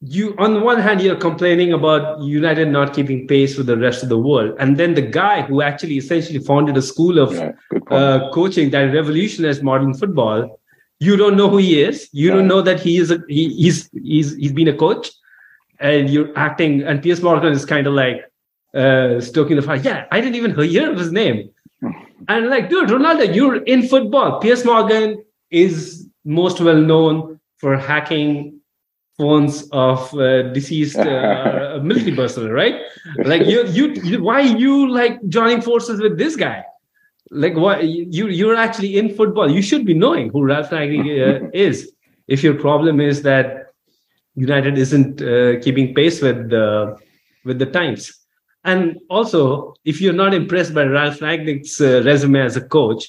You, 0.00 0.36
on 0.38 0.54
the 0.54 0.60
one 0.60 0.80
hand, 0.80 1.00
you're 1.00 1.16
complaining 1.16 1.72
about 1.72 2.20
United 2.22 2.68
not 2.68 2.94
keeping 2.94 3.26
pace 3.26 3.58
with 3.58 3.66
the 3.66 3.76
rest 3.76 4.04
of 4.04 4.08
the 4.08 4.18
world, 4.18 4.54
and 4.60 4.76
then 4.76 4.94
the 4.94 5.02
guy 5.02 5.42
who 5.42 5.60
actually 5.60 5.96
essentially 5.98 6.38
founded 6.38 6.76
a 6.76 6.82
school 6.82 7.18
of 7.18 7.32
Yeah, 7.34 7.52
uh, 7.90 8.30
coaching 8.30 8.70
that 8.70 8.94
revolutionized 8.94 9.62
modern 9.62 9.92
football, 9.94 10.60
you 11.00 11.16
don't 11.16 11.36
know 11.36 11.48
who 11.50 11.56
he 11.58 11.82
is. 11.82 12.08
You 12.12 12.30
don't 12.30 12.46
know 12.46 12.62
that 12.62 12.80
he 12.80 12.98
is 12.98 13.10
a 13.10 13.20
he, 13.28 13.48
he's 13.54 13.90
he's 13.92 14.36
he's 14.36 14.52
been 14.52 14.68
a 14.68 14.76
coach, 14.76 15.10
and 15.80 16.10
you're 16.10 16.36
acting. 16.36 16.82
And 16.82 17.02
Piers 17.02 17.22
Morgan 17.22 17.52
is 17.52 17.64
kind 17.64 17.86
of 17.86 17.94
like 17.94 18.24
uh, 18.74 19.20
stoking 19.20 19.56
the 19.56 19.62
fire. 19.62 19.76
Yeah, 19.76 20.06
I 20.10 20.20
didn't 20.20 20.36
even 20.36 20.54
hear 20.54 20.90
of 20.90 20.98
his 20.98 21.12
name. 21.12 21.50
And 22.28 22.50
like, 22.50 22.68
dude, 22.68 22.88
Ronaldo, 22.88 23.34
you're 23.34 23.62
in 23.64 23.88
football. 23.88 24.40
Piers 24.40 24.64
Morgan 24.64 25.24
is 25.50 26.06
most 26.24 26.60
well 26.60 26.76
known 26.76 27.40
for 27.58 27.76
hacking 27.76 28.60
phones 29.16 29.68
of 29.72 30.14
uh, 30.14 30.42
deceased 30.52 30.98
uh, 30.98 31.80
military 31.82 32.14
personnel, 32.14 32.50
right? 32.50 32.82
Like, 33.24 33.46
you, 33.46 33.66
you, 33.66 33.92
you, 33.94 34.22
why 34.22 34.40
you 34.40 34.90
like 34.90 35.18
joining 35.28 35.60
forces 35.60 36.00
with 36.00 36.18
this 36.18 36.36
guy? 36.36 36.64
Like, 37.30 37.56
what 37.56 37.84
you 37.84 38.28
you're 38.28 38.56
actually 38.56 38.96
in 38.96 39.14
football. 39.14 39.50
You 39.50 39.60
should 39.60 39.84
be 39.84 39.92
knowing 39.92 40.30
who 40.30 40.44
Ralf 40.44 40.70
Rangnick 40.70 41.44
uh, 41.44 41.50
is. 41.54 41.92
If 42.26 42.42
your 42.42 42.54
problem 42.54 43.00
is 43.00 43.22
that 43.22 43.67
United 44.38 44.78
isn't 44.78 45.20
uh, 45.22 45.60
keeping 45.60 45.94
pace 45.94 46.22
with 46.22 46.50
the 46.50 46.96
with 47.44 47.58
the 47.58 47.66
times. 47.66 48.12
And 48.64 48.98
also, 49.08 49.74
if 49.84 50.00
you're 50.00 50.12
not 50.24 50.34
impressed 50.34 50.74
by 50.74 50.84
Ralf 50.84 51.18
Rangnick's 51.20 51.80
uh, 51.80 52.02
resume 52.04 52.40
as 52.40 52.56
a 52.56 52.60
coach, 52.60 53.08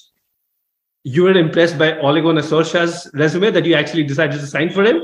you 1.03 1.24
were 1.24 1.38
impressed 1.38 1.77
by 1.77 1.98
Ole 2.00 2.21
Gunnar 2.21 2.41
Solskjaer's 2.41 3.09
resume 3.13 3.51
that 3.51 3.65
you 3.65 3.74
actually 3.75 4.03
decided 4.03 4.39
to 4.39 4.48
sign 4.48 4.69
for 4.69 4.83
him. 4.83 5.01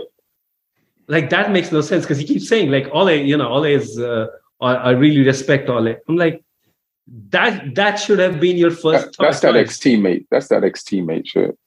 Like 1.07 1.29
that 1.29 1.51
makes 1.51 1.71
no 1.71 1.81
sense 1.81 2.03
because 2.03 2.17
he 2.17 2.25
keeps 2.25 2.47
saying 2.47 2.71
like 2.71 2.87
Ole, 2.93 3.11
you 3.31 3.37
know, 3.37 3.49
Ole 3.49 3.65
is. 3.65 3.99
Uh, 3.99 4.27
I, 4.61 4.73
I 4.73 4.91
really 4.91 5.23
respect 5.25 5.69
Ole. 5.69 5.95
I'm 6.07 6.15
like, 6.15 6.43
that 7.29 7.75
that 7.75 7.95
should 7.95 8.19
have 8.19 8.39
been 8.39 8.57
your 8.57 8.71
first. 8.71 9.05
That- 9.05 9.15
that's 9.19 9.39
that 9.41 9.55
ex 9.55 9.77
teammate. 9.77 10.25
That's 10.31 10.47
that 10.47 10.63
ex 10.63 10.83
teammate 10.83 11.27
shit. 11.27 11.57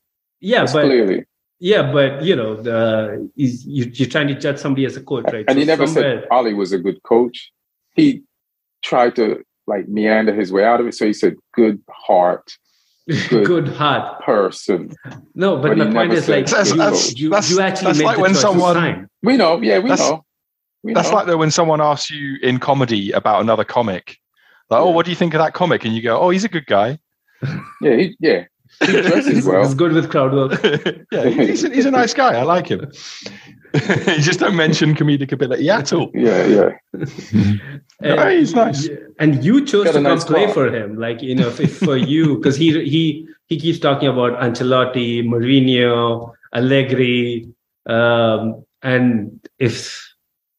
Yeah, 0.40 0.60
That's 0.60 0.72
but 0.72 0.84
clearly. 0.86 1.24
Yeah, 1.60 1.90
but 1.92 2.22
you 2.22 2.34
know, 2.36 2.54
the 2.60 3.30
is 3.36 3.66
you, 3.66 3.90
you're 3.94 4.08
trying 4.08 4.28
to 4.28 4.34
judge 4.34 4.58
somebody 4.58 4.84
as 4.86 4.96
a 4.96 5.02
coach, 5.02 5.24
right? 5.32 5.44
And 5.48 5.56
So 5.56 5.60
he 5.60 5.64
never 5.64 5.86
somewhere- 5.86 6.20
said 6.22 6.28
Ali 6.30 6.54
was 6.54 6.72
a 6.72 6.78
good 6.78 7.02
coach. 7.02 7.50
He 7.94 8.22
tried 8.82 9.16
to 9.16 9.42
like 9.66 9.88
meander 9.88 10.34
his 10.34 10.52
way 10.52 10.64
out 10.64 10.80
of 10.80 10.86
it. 10.86 10.94
So 10.94 11.04
he 11.06 11.12
said, 11.12 11.36
good 11.52 11.82
heart 11.90 12.56
good. 13.28 13.46
good 13.52 13.68
heart. 13.68 14.22
person. 14.22 14.92
No, 15.34 15.56
but, 15.56 15.76
But 15.76 15.78
my 15.78 15.92
point 15.92 16.12
is 16.12 16.28
like 16.28 16.46
That's- 16.46 16.70
you, 16.70 16.76
that's- 16.76 17.18
you, 17.18 17.30
that's- 17.30 17.50
you 17.50 17.60
actually 17.60 17.86
that's 17.86 17.98
made 17.98 18.04
like 18.04 18.16
the 18.16 18.22
when 18.22 18.34
someone- 18.34 19.08
We 19.22 19.36
know. 19.36 19.60
Yeah, 19.60 19.78
we 19.78 19.90
That's- 19.90 20.08
know. 20.08 20.24
We 20.84 20.94
That's 20.94 21.08
know. 21.10 21.16
like 21.16 21.26
though 21.26 21.36
when 21.36 21.50
someone 21.50 21.80
asks 21.80 22.08
you 22.10 22.36
in 22.40 22.60
comedy 22.60 23.10
about 23.10 23.40
another 23.42 23.64
comic, 23.64 24.16
like, 24.70 24.80
"Oh, 24.80 24.90
what 24.90 25.04
do 25.04 25.10
you 25.10 25.16
think 25.16 25.34
of 25.34 25.38
that 25.40 25.52
comic?" 25.52 25.84
and 25.84 25.92
you 25.92 26.00
go, 26.02 26.16
"Oh, 26.20 26.30
he's 26.30 26.44
a 26.44 26.48
good 26.48 26.66
guy." 26.66 27.00
yeah, 27.82 27.96
he, 27.96 28.16
yeah. 28.20 28.44
He 28.86 28.92
dresses 28.92 29.26
He's, 29.26 29.46
well. 29.46 29.62
he's 29.64 29.74
good 29.74 29.92
with 29.92 30.08
crowd 30.10 30.32
work. 30.32 30.60
yeah, 31.12 31.28
he's 31.28 31.64
a, 31.64 31.70
he's 31.70 31.86
a 31.86 31.90
nice 31.90 32.14
guy. 32.14 32.36
I 32.38 32.42
like 32.42 32.68
him. 32.68 32.80
you 33.74 34.20
just 34.20 34.40
don't 34.40 34.56
mention 34.56 34.94
comedic 34.94 35.32
ability 35.32 35.68
at 35.68 35.92
all. 35.92 36.10
Yeah, 36.14 36.46
yeah. 36.46 36.70
No, 38.00 38.28
he's 38.30 38.54
nice. 38.54 38.88
yeah, 38.88 38.96
And 39.18 39.44
you 39.44 39.64
chose 39.64 39.84
Got 39.86 39.92
to 39.92 39.98
a 39.98 40.02
come 40.02 40.14
nice 40.14 40.24
play 40.24 40.44
car. 40.46 40.54
for 40.54 40.74
him, 40.74 40.96
like 40.98 41.22
you 41.22 41.34
know, 41.34 41.48
if, 41.48 41.60
if 41.60 41.78
for 41.78 41.96
you, 41.96 42.36
because 42.36 42.56
he 42.56 42.72
he 42.88 43.26
he 43.46 43.58
keeps 43.58 43.78
talking 43.78 44.08
about 44.08 44.38
Ancelotti, 44.40 45.22
Mourinho, 45.24 46.32
Allegri, 46.54 47.48
um, 47.86 48.64
and 48.82 49.40
if 49.58 50.06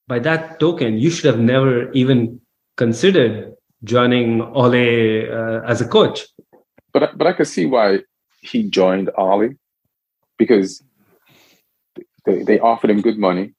by 0.08 0.20
that 0.20 0.60
token, 0.60 0.98
you 0.98 1.10
should 1.10 1.26
have 1.26 1.40
never 1.40 1.92
even 1.94 2.40
considered 2.78 3.54
joining 3.84 4.42
Ole 4.42 4.74
uh, 5.32 5.62
as 5.66 5.80
a 5.82 5.88
coach. 5.88 6.26
But 6.94 7.04
I- 7.04 7.12
but 7.16 7.28
I 7.28 7.34
could 7.34 7.48
see 7.48 7.66
why 7.66 8.00
he 8.42 8.64
joined 8.70 9.10
Ollie 9.18 9.56
because 10.38 10.82
they, 12.26 12.44
they 12.44 12.60
offered 12.60 12.90
him 12.90 13.02
good 13.02 13.18
money. 13.18 13.54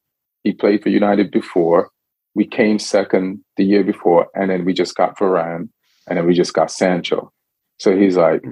He 0.44 0.52
played 0.52 0.82
for 0.82 0.88
United 0.88 1.30
before. 1.30 1.90
We 2.34 2.46
came 2.46 2.78
second 2.78 3.40
the 3.56 3.64
year 3.64 3.84
before, 3.84 4.28
and 4.34 4.50
then 4.50 4.64
we 4.64 4.72
just 4.72 4.94
got 4.96 5.18
Varane, 5.18 5.68
and 6.06 6.16
then 6.18 6.26
we 6.26 6.34
just 6.34 6.54
got 6.54 6.70
Sancho. 6.70 7.32
So 7.78 7.96
he's 7.96 8.16
like, 8.16 8.42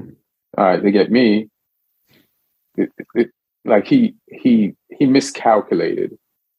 all 0.56 0.64
right, 0.64 0.82
they 0.82 0.90
get 0.90 1.10
me. 1.10 1.48
It- 2.76 2.92
it- 2.98 3.06
it- 3.14 3.30
like 3.64 3.86
he 3.86 4.14
he 4.28 4.74
he 4.98 5.06
miscalculated. 5.06 6.16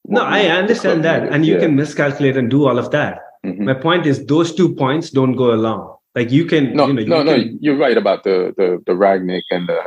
No, 0.07 0.21
I 0.23 0.41
understand 0.47 1.03
that, 1.03 1.19
needed. 1.23 1.33
and 1.35 1.45
you 1.45 1.53
Yeah. 1.55 1.59
can 1.61 1.75
miscalculate 1.75 2.37
and 2.37 2.49
do 2.49 2.67
all 2.67 2.77
of 2.79 2.89
that. 2.91 3.19
Mhm. 3.45 3.59
My 3.59 3.73
point 3.73 4.05
is, 4.05 4.25
those 4.25 4.53
two 4.53 4.73
points 4.75 5.09
don't 5.11 5.35
go 5.35 5.53
along. 5.53 5.95
Like 6.19 6.31
you 6.31 6.43
can, 6.45 6.75
No, 6.75 6.87
you 6.87 6.93
know, 6.95 7.01
you 7.01 7.07
no, 7.07 7.23
no. 7.23 7.35
You're 7.61 7.77
right 7.77 7.97
about 7.97 8.25
the 8.25 8.53
the 8.57 8.83
the 8.85 8.91
Ragnick 8.91 9.43
and 9.51 9.69
the 9.69 9.79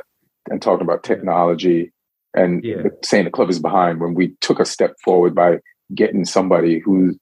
and 0.50 0.62
talking 0.62 0.80
about 0.86 1.02
technology 1.04 1.92
and 2.34 2.64
Yeah. 2.64 2.76
the- 2.84 2.98
saying 3.04 3.24
the 3.26 3.30
club 3.30 3.50
is 3.50 3.58
behind 3.58 4.00
when 4.00 4.14
we 4.14 4.34
took 4.40 4.58
a 4.58 4.64
step 4.64 4.92
forward 5.04 5.34
by 5.34 5.58
getting 5.94 6.24
somebody 6.24 6.78
who 6.78 7.18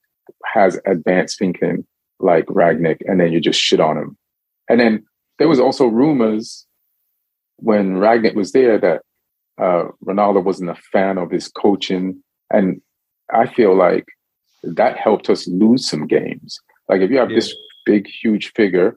has 0.54 0.78
advanced 0.86 1.40
thinking 1.40 1.84
like 2.20 2.46
Ragnick, 2.46 2.98
and 3.08 3.18
then 3.18 3.32
you 3.32 3.40
just 3.40 3.60
shit 3.60 3.80
on 3.80 3.96
him. 3.96 4.16
And 4.68 4.78
then 4.78 5.04
there 5.38 5.48
was 5.48 5.58
also 5.58 5.86
rumors 5.86 6.64
when 7.56 7.96
Ragnick 7.96 8.36
was 8.36 8.52
there 8.52 8.78
that 8.78 9.02
uh, 9.58 9.88
Ronaldo 10.06 10.44
wasn't 10.44 10.70
a 10.70 10.76
fan 10.92 11.18
of 11.18 11.32
his 11.32 11.48
coaching, 11.48 12.22
and 12.52 12.80
I 13.32 13.46
feel 13.46 13.74
like 13.74 14.06
that 14.62 14.96
helped 14.98 15.28
us 15.28 15.48
lose 15.48 15.88
some 15.88 16.06
games. 16.06 16.60
Like 16.88 17.00
if 17.00 17.10
you 17.10 17.18
have 17.18 17.30
Yeah. 17.30 17.38
this 17.38 17.52
big, 17.90 18.06
huge 18.22 18.52
figure, 18.52 18.96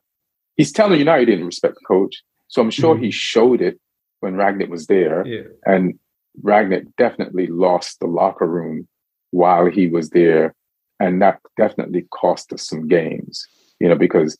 he's 0.57 0.71
telling 0.71 0.99
you 0.99 1.05
now 1.05 1.19
he 1.19 1.25
didn't 1.25 1.45
respect 1.53 1.75
the 1.75 1.85
coach. 1.85 2.15
So 2.47 2.61
I'm 2.61 2.69
sure 2.71 2.93
mm-hmm. 2.93 3.05
he 3.05 3.11
showed 3.11 3.61
it 3.61 3.79
when 4.19 4.35
Ragnick 4.35 4.69
was 4.69 4.85
there, 4.87 5.25
yeah. 5.25 5.47
and 5.65 5.99
Ragnick 6.41 6.85
definitely 6.97 7.47
lost 7.47 7.99
the 7.99 8.07
locker 8.07 8.47
room 8.47 8.87
while 9.31 9.65
he 9.65 9.87
was 9.87 10.11
there, 10.11 10.53
and 10.99 11.21
that 11.21 11.39
definitely 11.57 12.05
cost 12.21 12.53
us 12.53 12.67
some 12.67 12.87
games. 12.87 13.45
You 13.79 13.89
know, 13.89 13.95
because 13.95 14.37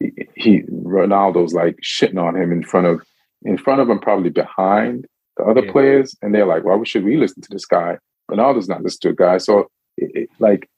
he, 0.00 0.10
he 0.34 0.62
Ronaldo's 0.62 1.54
like 1.54 1.76
shitting 1.82 2.22
on 2.22 2.36
him 2.36 2.50
in 2.52 2.62
front 2.62 2.86
of 2.86 2.96
in 3.44 3.56
front 3.56 3.80
of 3.80 3.88
him, 3.88 3.98
probably 3.98 4.30
behind 4.30 5.06
the 5.36 5.44
other 5.44 5.64
Yeah. 5.64 5.72
players, 5.72 6.16
and 6.20 6.34
they're 6.34 6.52
like, 6.54 6.64
"Why 6.64 6.82
should 6.84 7.04
we 7.04 7.16
listen 7.16 7.42
to 7.42 7.50
this 7.50 7.66
guy?" 7.66 7.98
Ronaldo's 8.30 8.68
not 8.68 8.82
listening 8.82 9.14
to 9.14 9.22
a 9.22 9.26
guy, 9.26 9.38
so 9.38 9.54
it, 9.96 10.10
it, 10.20 10.28
like 10.38 10.68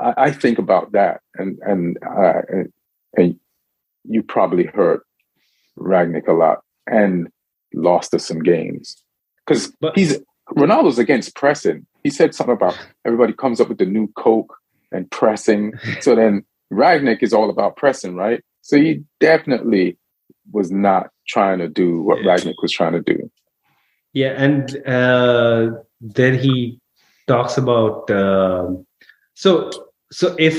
I, 0.00 0.14
I 0.16 0.30
think 0.30 0.58
about 0.58 0.92
that, 0.92 1.20
and 1.34 1.58
and 1.60 1.98
uh, 2.04 2.42
and, 3.16 3.38
you 4.08 4.22
probably 4.22 4.66
heard 4.66 5.00
Ragnick 5.76 6.28
a 6.28 6.32
lot 6.32 6.62
and 6.86 7.28
lost 7.74 8.14
us 8.14 8.26
some 8.26 8.40
games 8.40 9.02
because 9.44 9.72
he's 9.94 10.18
Ronaldo's 10.50 10.98
against 10.98 11.34
pressing. 11.34 11.86
He 12.04 12.10
said 12.10 12.34
something 12.34 12.54
about 12.54 12.78
everybody 13.04 13.32
comes 13.32 13.60
up 13.60 13.68
with 13.68 13.78
the 13.78 13.86
new 13.86 14.06
Coke 14.16 14.56
and 14.92 15.10
pressing. 15.10 15.72
so 16.00 16.14
then 16.14 16.44
Ragnick 16.72 17.22
is 17.22 17.32
all 17.32 17.50
about 17.50 17.76
pressing, 17.76 18.14
right? 18.14 18.42
So 18.62 18.76
he 18.76 19.02
definitely 19.20 19.98
was 20.52 20.70
not 20.70 21.10
trying 21.26 21.58
to 21.58 21.68
do 21.68 22.00
what 22.02 22.22
Yeah. 22.22 22.36
Ragnick 22.36 22.62
was 22.62 22.72
trying 22.72 22.92
to 22.92 23.02
do. 23.02 23.30
Yeah, 24.12 24.34
and 24.36 24.86
uh, 24.86 25.70
then 26.00 26.38
he 26.38 26.80
talks 27.26 27.58
about 27.58 28.10
um 28.10 28.85
so 29.42 29.70
so 30.18 30.34
if 30.38 30.58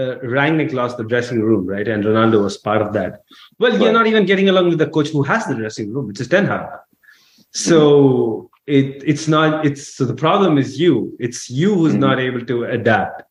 uh, 0.00 0.14
Rangnick 0.36 0.72
lost 0.72 0.96
the 0.96 1.04
dressing 1.04 1.40
room, 1.48 1.66
right, 1.66 1.86
and 1.86 2.04
Ronaldo 2.04 2.42
was 2.42 2.56
part 2.68 2.82
of 2.82 2.92
that. 2.94 3.22
Well, 3.60 3.78
you're 3.80 3.92
not 3.92 4.06
even 4.06 4.26
getting 4.26 4.48
along 4.48 4.68
with 4.70 4.78
the 4.78 4.88
coach 4.96 5.08
who 5.10 5.22
has 5.22 5.46
the 5.46 5.54
dressing 5.54 5.92
room, 5.92 6.08
which 6.08 6.20
is 6.20 6.28
Ten 6.28 6.46
Hag. 6.46 6.66
So 7.52 8.50
it 8.66 9.02
it's 9.12 9.28
not 9.28 9.64
it's 9.68 9.94
so 9.96 10.04
the 10.04 10.14
problem 10.14 10.58
is 10.58 10.80
you. 10.80 11.16
It's 11.26 11.48
you 11.48 11.74
who's 11.74 11.94
Mhm. 11.94 12.04
not 12.06 12.18
able 12.18 12.44
to 12.52 12.64
adapt. 12.64 13.22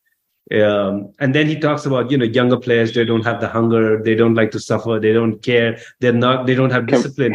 Um, 0.62 1.12
and 1.18 1.34
then 1.34 1.46
he 1.52 1.56
talks 1.66 1.86
about 1.86 2.10
you 2.10 2.18
know 2.18 2.24
younger 2.24 2.58
players 2.66 2.94
they 2.94 3.04
don't 3.04 3.24
have 3.24 3.40
the 3.40 3.48
hunger 3.48 4.00
they 4.02 4.14
don't 4.14 4.36
like 4.40 4.52
to 4.52 4.60
suffer 4.60 5.00
they 5.00 5.12
don't 5.12 5.42
care 5.42 5.70
they're 6.00 6.12
not 6.26 6.46
they 6.46 6.54
don't 6.54 6.70
have 6.76 6.86
discipline 6.86 7.34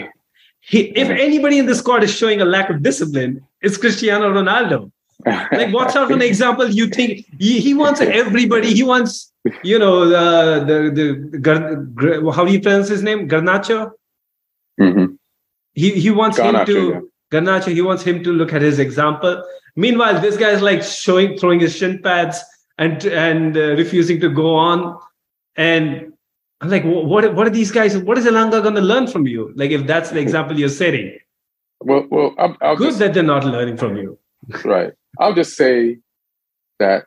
he, 0.61 0.79
if 1.03 1.09
anybody 1.09 1.57
in 1.57 1.65
the 1.65 1.75
squad 1.75 2.03
is 2.03 2.15
showing 2.15 2.39
a 2.39 2.45
lack 2.45 2.69
of 2.69 2.83
discipline, 2.83 3.41
it's 3.61 3.77
Cristiano 3.77 4.31
Ronaldo. 4.31 4.91
Like, 5.25 5.73
what's 5.73 5.95
out 5.95 6.11
an 6.11 6.21
example 6.21 6.69
you 6.69 6.87
think 6.87 7.25
he, 7.39 7.59
he 7.59 7.73
wants 7.73 8.01
everybody? 8.01 8.73
He 8.73 8.83
wants, 8.83 9.31
you 9.63 9.77
know, 9.77 10.07
the 10.07 10.65
the 10.65 11.39
the 11.39 12.31
how 12.31 12.45
do 12.45 12.51
you 12.51 12.61
pronounce 12.61 12.89
his 12.89 13.03
name? 13.03 13.27
Garnacho. 13.27 13.91
Mm-hmm. 14.79 15.13
He 15.73 15.91
he 15.91 16.11
wants 16.11 16.39
Garnacho, 16.39 16.59
him 16.59 16.65
to 16.65 16.89
yeah. 16.89 16.99
Garnacho. 17.39 17.73
He 17.73 17.81
wants 17.81 18.03
him 18.03 18.23
to 18.23 18.31
look 18.31 18.53
at 18.53 18.61
his 18.61 18.79
example. 18.79 19.43
Meanwhile, 19.75 20.21
this 20.21 20.37
guy's 20.37 20.61
like 20.61 20.83
showing 20.83 21.37
throwing 21.37 21.59
his 21.59 21.75
shin 21.75 22.01
pads 22.01 22.43
and 22.77 23.03
and 23.05 23.57
uh, 23.57 23.75
refusing 23.75 24.19
to 24.21 24.29
go 24.29 24.55
on. 24.55 24.99
And 25.55 26.13
I'm 26.61 26.69
like, 26.69 26.83
what 26.83 27.33
what 27.33 27.47
are 27.47 27.51
these 27.51 27.71
guys? 27.71 27.97
What 27.97 28.17
is 28.17 28.25
Elanga 28.25 28.61
going 28.61 28.75
to 28.75 28.81
learn 28.81 29.07
from 29.07 29.27
you? 29.27 29.51
Like, 29.55 29.71
if 29.71 29.87
that's 29.87 30.11
the 30.11 30.19
example 30.19 30.59
you're 30.59 30.69
setting. 30.69 31.17
Well, 31.79 32.05
well, 32.11 32.35
I'll 32.61 32.75
good 32.75 32.89
just, 32.89 32.99
that 32.99 33.13
they're 33.13 33.23
not 33.23 33.43
learning 33.43 33.77
from 33.77 33.97
you. 33.97 34.19
right. 34.63 34.93
I'll 35.21 35.35
just 35.35 35.55
say 35.55 35.99
that 36.79 37.05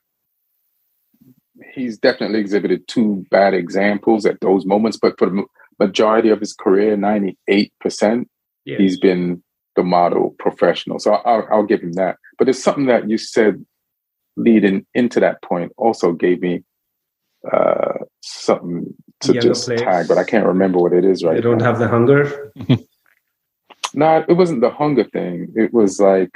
he's 1.75 1.99
definitely 1.99 2.41
exhibited 2.41 2.87
two 2.89 3.27
bad 3.31 3.55
examples 3.55 4.25
at 4.25 4.41
those 4.41 4.65
moments, 4.65 4.97
but 4.97 5.19
for 5.19 5.29
the 5.29 5.45
majority 5.79 6.31
of 6.31 6.41
his 6.41 6.53
career, 6.53 6.97
98%, 6.97 8.27
yeah. 8.65 8.79
he's 8.79 8.99
been 8.99 9.43
the 9.77 9.83
model 9.83 10.35
professional. 10.39 10.99
So 10.99 11.15
I'll, 11.15 11.47
I'll 11.51 11.67
give 11.67 11.83
him 11.83 11.95
that. 11.95 12.19
But 12.39 12.49
it's 12.49 12.63
something 12.63 12.87
that 12.87 13.09
you 13.09 13.19
said 13.19 13.65
leading 14.37 14.87
into 14.95 15.21
that 15.21 15.43
point 15.43 15.73
also 15.77 16.13
gave 16.13 16.41
me 16.41 16.63
uh, 17.53 17.99
something 18.21 18.95
to 19.21 19.33
Younger 19.33 19.49
just 19.49 19.67
players. 19.67 19.83
tag, 19.83 20.09
but 20.09 20.19
I 20.19 20.25
can't 20.25 20.47
remember 20.47 20.79
what 20.79 20.93
it 20.93 21.05
is 21.05 21.25
right. 21.25 21.35
They 21.35 21.41
don't 21.41 21.59
now. 21.59 21.65
have 21.65 21.79
the 21.79 21.89
hunger. 21.89 22.53
no, 23.95 24.25
it 24.29 24.35
wasn't 24.35 24.61
the 24.61 24.71
hunger 24.71 25.05
thing. 25.05 25.53
It 25.57 25.73
was 25.73 26.01
like, 26.01 26.33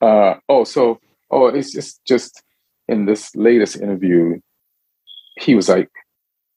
uh, 0.00 0.34
oh, 0.48 0.64
so 0.64 1.00
oh, 1.30 1.46
it's 1.46 1.72
just 1.72 2.04
just 2.04 2.42
in 2.88 3.06
this 3.06 3.34
latest 3.36 3.76
interview, 3.76 4.40
he 5.38 5.54
was 5.54 5.68
like, 5.68 5.90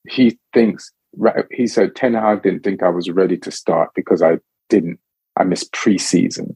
he 0.10 0.38
thinks 0.54 0.92
right. 1.16 1.46
He 1.52 1.68
said 1.68 1.96
Ten 1.96 2.14
Hag 2.14 2.44
didn't 2.44 2.64
think 2.64 2.84
I 2.84 2.90
was 2.90 3.10
ready 3.10 3.38
to 3.38 3.52
start 3.52 3.90
because 3.96 4.22
I 4.22 4.40
didn't. 4.70 5.00
I 5.38 5.44
missed 5.44 5.72
preseason. 5.74 6.56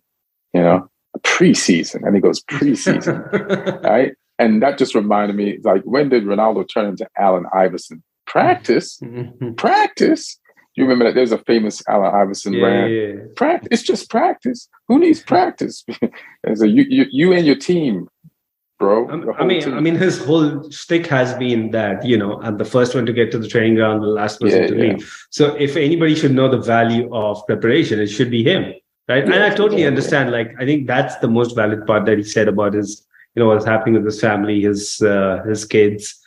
You 0.54 0.62
know, 0.62 0.90
preseason, 1.20 2.06
and 2.06 2.16
he 2.16 2.22
goes 2.22 2.44
preseason, 2.44 3.84
right? 3.84 4.14
And 4.40 4.62
that 4.62 4.78
just 4.78 4.96
reminded 4.96 5.36
me, 5.36 5.58
like, 5.64 5.82
when 5.84 6.10
did 6.10 6.24
Ronaldo 6.24 6.68
turn 6.72 6.86
into 6.86 7.08
Allen 7.18 7.46
Iverson? 7.54 8.04
Practice, 8.26 9.00
mm-hmm. 9.00 9.54
practice. 9.54 10.40
You 10.78 10.84
remember 10.84 11.06
that 11.06 11.16
there's 11.16 11.32
a 11.32 11.40
famous 11.40 11.82
Allen 11.90 12.14
Iverson 12.14 12.54
yeah, 12.54 12.64
rant. 12.64 12.92
Yeah, 12.92 13.02
yeah. 13.02 13.14
Practice. 13.36 13.68
It's 13.72 13.82
just 13.82 14.12
practice. 14.12 14.70
Who 14.88 15.00
needs 15.00 15.22
practice? 15.34 15.84
As 16.46 16.62
a 16.62 16.68
you, 16.68 16.86
you, 16.88 17.06
you 17.12 17.34
and 17.34 17.48
your 17.48 17.56
team, 17.56 18.08
bro. 18.78 19.10
I 19.34 19.44
mean, 19.44 19.64
team. 19.64 19.74
I 19.74 19.82
mean, 19.82 19.96
his 19.96 20.24
whole 20.24 20.70
stick 20.72 21.08
has 21.08 21.34
been 21.34 21.72
that 21.72 22.06
you 22.06 22.16
know, 22.16 22.40
I'm 22.44 22.58
the 22.58 22.66
first 22.66 22.94
one 22.94 23.08
to 23.08 23.12
get 23.12 23.32
to 23.32 23.40
the 23.40 23.48
training 23.48 23.74
ground, 23.74 24.04
the 24.04 24.08
last 24.08 24.40
person 24.40 24.68
to 24.68 24.76
leave. 24.76 25.26
So, 25.32 25.56
if 25.56 25.76
anybody 25.76 26.14
should 26.14 26.34
know 26.34 26.48
the 26.48 26.62
value 26.62 27.12
of 27.12 27.44
preparation, 27.48 28.00
it 28.00 28.08
should 28.08 28.30
be 28.30 28.44
him, 28.44 28.74
right? 29.10 29.24
and 29.24 29.34
I 29.34 29.50
totally 29.50 29.84
understand. 29.84 30.32
Like, 30.32 30.54
I 30.60 30.66
think 30.66 30.86
that's 30.86 31.16
the 31.18 31.28
most 31.28 31.56
valid 31.56 31.88
part 31.88 32.06
that 32.06 32.20
he 32.20 32.24
said 32.24 32.48
about 32.48 32.74
his 32.74 33.04
you 33.34 33.44
know 33.44 33.50
what's 33.50 33.66
happening 33.66 33.96
with 33.96 34.06
his 34.06 34.20
family 34.20 34.62
his 34.62 35.02
uh, 35.02 35.44
his 35.48 35.66
kids 35.66 36.20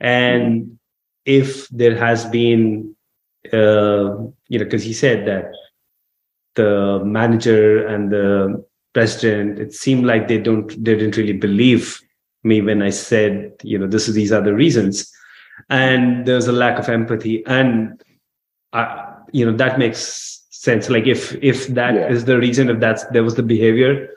and 0.00 0.78
if 1.26 1.68
there 1.68 1.96
has 1.96 2.24
been 2.26 2.93
uh, 3.52 4.16
you 4.48 4.58
know 4.58 4.64
because 4.64 4.82
he 4.82 4.92
said 4.92 5.26
that 5.26 5.52
the 6.54 7.00
manager 7.04 7.86
and 7.86 8.10
the 8.10 8.64
president 8.92 9.58
it 9.58 9.72
seemed 9.72 10.06
like 10.06 10.28
they 10.28 10.38
don't 10.38 10.68
they 10.84 10.94
didn't 10.94 11.16
really 11.16 11.32
believe 11.32 12.00
me 12.44 12.60
when 12.60 12.80
i 12.80 12.90
said 12.90 13.52
you 13.62 13.76
know 13.78 13.86
this 13.86 14.08
is 14.08 14.14
these 14.14 14.30
are 14.30 14.40
the 14.40 14.54
reasons 14.54 15.10
and 15.68 16.26
there's 16.26 16.46
a 16.46 16.52
lack 16.52 16.78
of 16.78 16.88
empathy 16.88 17.44
and 17.46 18.02
I, 18.72 19.14
you 19.32 19.44
know 19.44 19.56
that 19.56 19.78
makes 19.78 20.44
sense 20.50 20.88
like 20.88 21.06
if 21.06 21.34
if 21.42 21.66
that 21.68 21.94
yeah. 21.94 22.08
is 22.08 22.24
the 22.24 22.38
reason 22.38 22.70
if 22.70 22.78
that's 22.78 23.04
there 23.06 23.24
was 23.24 23.34
the 23.34 23.42
behavior 23.42 24.08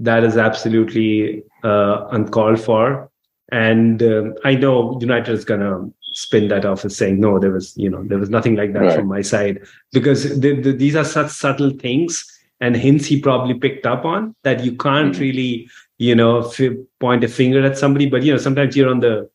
that 0.00 0.24
is 0.24 0.36
absolutely 0.36 1.42
uh, 1.64 2.06
uncalled 2.10 2.60
for. 2.60 3.10
And 3.50 4.02
um, 4.02 4.34
I 4.44 4.54
know 4.54 4.98
United 5.00 5.32
is 5.32 5.44
going 5.44 5.60
to 5.60 5.92
spin 6.18 6.48
that 6.48 6.64
off 6.64 6.84
as 6.84 6.96
saying, 6.96 7.20
no, 7.20 7.38
there 7.38 7.52
was, 7.52 7.76
you 7.76 7.88
know, 7.88 8.02
there 8.02 8.18
was 8.18 8.28
nothing 8.28 8.56
like 8.56 8.72
that 8.72 8.82
right. 8.82 8.96
from 8.96 9.06
my 9.06 9.22
side 9.22 9.60
because 9.92 10.40
the, 10.40 10.60
the, 10.60 10.72
these 10.72 10.96
are 10.96 11.04
such 11.04 11.30
subtle 11.30 11.70
things 11.70 12.24
and 12.60 12.76
hints 12.76 13.06
he 13.06 13.20
probably 13.20 13.54
picked 13.54 13.86
up 13.86 14.04
on 14.04 14.34
that 14.42 14.64
you 14.64 14.76
can't 14.76 15.12
mm-hmm. 15.12 15.20
really, 15.20 15.70
you 15.98 16.16
know, 16.16 16.48
f- 16.48 16.76
point 16.98 17.22
a 17.22 17.28
finger 17.28 17.64
at 17.64 17.78
somebody. 17.78 18.06
But, 18.10 18.24
you 18.24 18.32
know, 18.32 18.38
sometimes 18.38 18.76
you're 18.76 18.90
on 18.90 18.98
the 18.98 19.30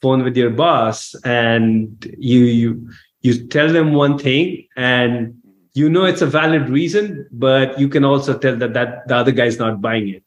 phone 0.00 0.24
with 0.24 0.34
your 0.34 0.48
boss 0.48 1.14
and 1.24 2.02
you, 2.16 2.40
you, 2.40 2.90
you 3.20 3.46
tell 3.48 3.70
them 3.70 3.92
one 3.92 4.16
thing 4.16 4.66
and 4.76 5.34
you 5.74 5.90
know 5.90 6.06
it's 6.06 6.22
a 6.22 6.26
valid 6.26 6.70
reason, 6.70 7.28
but 7.30 7.78
you 7.78 7.88
can 7.88 8.02
also 8.02 8.36
tell 8.36 8.56
that 8.56 8.72
that 8.72 9.06
the 9.06 9.14
other 9.14 9.30
guy's 9.30 9.58
not 9.58 9.82
buying 9.82 10.08
it. 10.08 10.24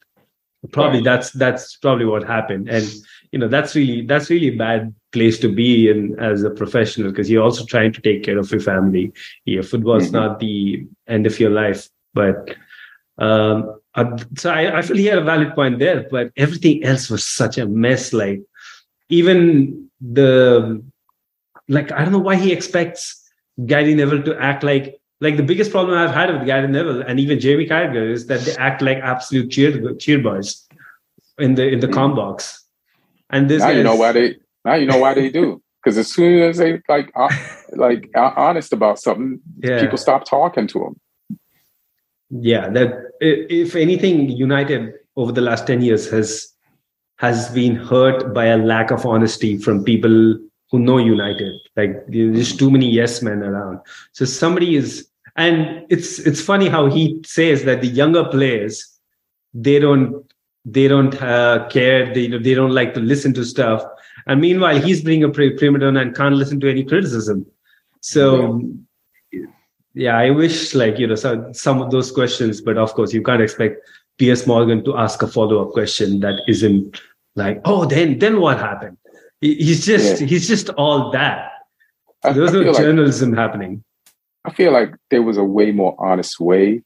Probably 0.70 0.98
right. 0.98 1.04
that's 1.04 1.32
that's 1.32 1.76
probably 1.76 2.06
what 2.06 2.22
happened, 2.22 2.68
and 2.68 2.86
you 3.32 3.38
know 3.38 3.48
that's 3.48 3.74
really 3.74 4.02
that's 4.02 4.30
really 4.30 4.48
a 4.48 4.56
bad 4.56 4.94
place 5.10 5.38
to 5.40 5.48
be 5.48 5.88
in 5.88 6.18
as 6.18 6.42
a 6.42 6.50
professional 6.50 7.10
because 7.10 7.30
you're 7.30 7.42
also 7.42 7.64
trying 7.64 7.92
to 7.92 8.00
take 8.00 8.22
care 8.22 8.38
of 8.38 8.50
your 8.50 8.60
family. 8.60 9.12
Your 9.44 9.62
football's 9.62 10.04
mm-hmm. 10.04 10.16
not 10.16 10.38
the 10.38 10.86
end 11.08 11.26
of 11.26 11.40
your 11.40 11.50
life, 11.50 11.88
but 12.14 12.54
um, 13.18 13.78
uh, 13.94 14.16
so 14.36 14.50
I, 14.50 14.78
I 14.78 14.82
feel 14.82 14.96
he 14.96 15.06
had 15.06 15.18
a 15.18 15.24
valid 15.24 15.54
point 15.54 15.78
there, 15.78 16.06
but 16.10 16.30
everything 16.36 16.84
else 16.84 17.10
was 17.10 17.24
such 17.24 17.58
a 17.58 17.66
mess. 17.66 18.12
Like 18.12 18.42
even 19.08 19.90
the 20.00 20.82
like 21.68 21.90
I 21.92 22.02
don't 22.04 22.12
know 22.12 22.18
why 22.18 22.36
he 22.36 22.52
expects 22.52 23.18
Gary 23.66 23.94
Neville 23.94 24.22
to 24.24 24.38
act 24.38 24.62
like 24.62 25.00
like 25.20 25.36
the 25.36 25.42
biggest 25.42 25.70
problem 25.70 25.96
I've 25.96 26.14
had 26.14 26.32
with 26.32 26.46
Gary 26.46 26.68
Neville 26.68 27.02
and 27.02 27.20
even 27.20 27.40
Jamie 27.40 27.66
Carragher 27.66 28.10
is 28.10 28.26
that 28.26 28.40
they 28.40 28.54
act 28.56 28.82
like 28.82 28.98
absolute 28.98 29.50
cheer 29.50 29.94
cheer 29.94 30.18
boys 30.18 30.66
in 31.38 31.54
the 31.54 31.68
in 31.68 31.80
the 31.80 31.86
mm. 31.86 31.94
com 31.94 32.14
box. 32.14 32.61
And 33.32 33.50
this 33.50 33.60
now 33.60 33.70
you 33.70 33.82
know 33.82 33.96
why 33.96 34.12
they 34.12 34.36
now 34.64 34.74
you 34.74 34.86
know 34.86 34.98
why 34.98 35.14
they 35.14 35.30
do 35.30 35.62
because 35.82 35.98
as 35.98 36.12
soon 36.12 36.42
as 36.42 36.58
they 36.58 36.80
like 36.88 37.10
uh, 37.16 37.34
like 37.72 38.10
uh, 38.14 38.32
honest 38.36 38.72
about 38.72 38.98
something, 39.00 39.40
yeah. 39.58 39.80
people 39.80 39.98
stop 39.98 40.24
talking 40.24 40.66
to 40.68 40.78
them. 40.78 41.00
Yeah, 42.30 42.68
that 42.70 43.10
if 43.20 43.74
anything, 43.74 44.30
United 44.30 44.94
over 45.16 45.32
the 45.32 45.40
last 45.40 45.66
ten 45.66 45.82
years 45.82 46.08
has 46.10 46.48
has 47.18 47.50
been 47.50 47.76
hurt 47.76 48.32
by 48.32 48.46
a 48.46 48.56
lack 48.56 48.90
of 48.90 49.06
honesty 49.06 49.58
from 49.58 49.84
people 49.84 50.38
who 50.70 50.78
know 50.78 50.98
United. 50.98 51.54
Like 51.76 52.06
there's 52.08 52.56
too 52.56 52.70
many 52.70 52.90
yes 52.90 53.22
men 53.22 53.42
around. 53.42 53.80
So 54.12 54.24
somebody 54.24 54.76
is 54.76 55.08
and 55.36 55.84
it's 55.88 56.18
it's 56.20 56.40
funny 56.40 56.68
how 56.68 56.86
he 56.86 57.20
says 57.24 57.64
that 57.64 57.80
the 57.80 57.88
younger 57.88 58.24
players 58.24 58.88
they 59.54 59.78
don't 59.78 60.31
they 60.64 60.88
don't 60.88 61.20
uh, 61.20 61.66
care. 61.68 62.12
They 62.14 62.28
know 62.28 62.38
they 62.38 62.54
don't 62.54 62.70
like 62.72 62.94
to 62.94 63.00
listen 63.00 63.34
to 63.34 63.44
stuff. 63.44 63.82
And 64.26 64.40
meanwhile 64.40 64.80
he's 64.80 65.02
being 65.02 65.24
a 65.24 65.28
prima 65.28 65.78
donna 65.78 66.00
and 66.00 66.14
can't 66.14 66.36
listen 66.36 66.60
to 66.60 66.70
any 66.70 66.84
criticism. 66.84 67.46
So 68.00 68.62
yeah, 69.32 69.46
yeah 69.94 70.16
i 70.18 70.30
wish 70.30 70.74
like 70.74 70.98
you 70.98 71.06
know 71.06 71.14
some, 71.14 71.52
some 71.54 71.82
of 71.82 71.90
those 71.90 72.10
questions 72.10 72.60
but 72.60 72.78
of 72.78 72.92
course 72.94 73.12
you 73.12 73.22
can't 73.22 73.42
expect 73.42 73.76
piers 74.18 74.46
morgan 74.46 74.82
to 74.84 74.96
ask 74.96 75.22
a 75.22 75.28
follow-up 75.28 75.70
question 75.70 76.20
that 76.20 76.40
isn't 76.48 77.00
like 77.36 77.60
oh 77.64 77.84
then 77.84 78.18
then 78.18 78.40
what 78.40 78.58
happened? 78.58 78.96
He's 79.40 79.84
just 79.84 80.20
yeah. 80.20 80.26
he's 80.26 80.46
just 80.46 80.68
all 80.70 81.10
that. 81.12 81.50
So 82.22 82.32
there's 82.32 82.52
no 82.52 82.72
journalism 82.72 83.30
like, 83.30 83.38
happening. 83.38 83.82
I 84.44 84.52
feel 84.52 84.72
like 84.72 84.94
there 85.10 85.22
was 85.22 85.36
a 85.36 85.44
way 85.44 85.72
more 85.72 85.96
honest 85.98 86.38
way 86.38 86.82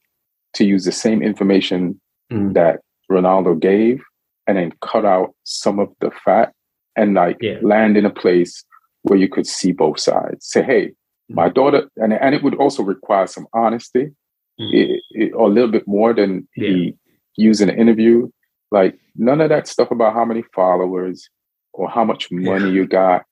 to 0.53 0.65
use 0.65 0.83
the 0.83 0.91
same 0.91 1.21
information 1.21 2.01
mm. 2.31 2.53
that 2.53 2.79
Ronaldo 3.11 3.59
gave 3.59 4.01
and 4.47 4.57
then 4.57 4.71
cut 4.81 5.05
out 5.05 5.35
some 5.43 5.79
of 5.79 5.89
the 5.99 6.11
fat 6.23 6.53
and 6.95 7.13
like 7.13 7.37
yeah. 7.41 7.57
land 7.61 7.97
in 7.97 8.05
a 8.05 8.09
place 8.09 8.63
where 9.03 9.19
you 9.19 9.29
could 9.29 9.47
see 9.47 9.71
both 9.71 9.99
sides. 9.99 10.45
Say, 10.47 10.63
hey, 10.63 10.91
my 11.29 11.49
daughter, 11.49 11.89
and, 11.97 12.13
and 12.13 12.33
it 12.33 12.43
would 12.43 12.55
also 12.55 12.83
require 12.83 13.27
some 13.27 13.47
honesty 13.53 14.11
mm. 14.59 14.73
it, 14.73 15.03
it, 15.11 15.31
or 15.33 15.47
a 15.47 15.51
little 15.51 15.71
bit 15.71 15.87
more 15.87 16.13
than 16.13 16.47
yeah. 16.55 16.69
he 16.69 16.95
used 17.35 17.61
in 17.61 17.69
an 17.69 17.77
interview. 17.77 18.29
Like 18.71 18.97
none 19.15 19.41
of 19.41 19.49
that 19.49 19.67
stuff 19.67 19.91
about 19.91 20.13
how 20.13 20.25
many 20.25 20.43
followers 20.53 21.29
or 21.73 21.89
how 21.89 22.03
much 22.03 22.31
money 22.31 22.65
yeah. 22.65 22.71
you 22.71 22.87
got. 22.87 23.25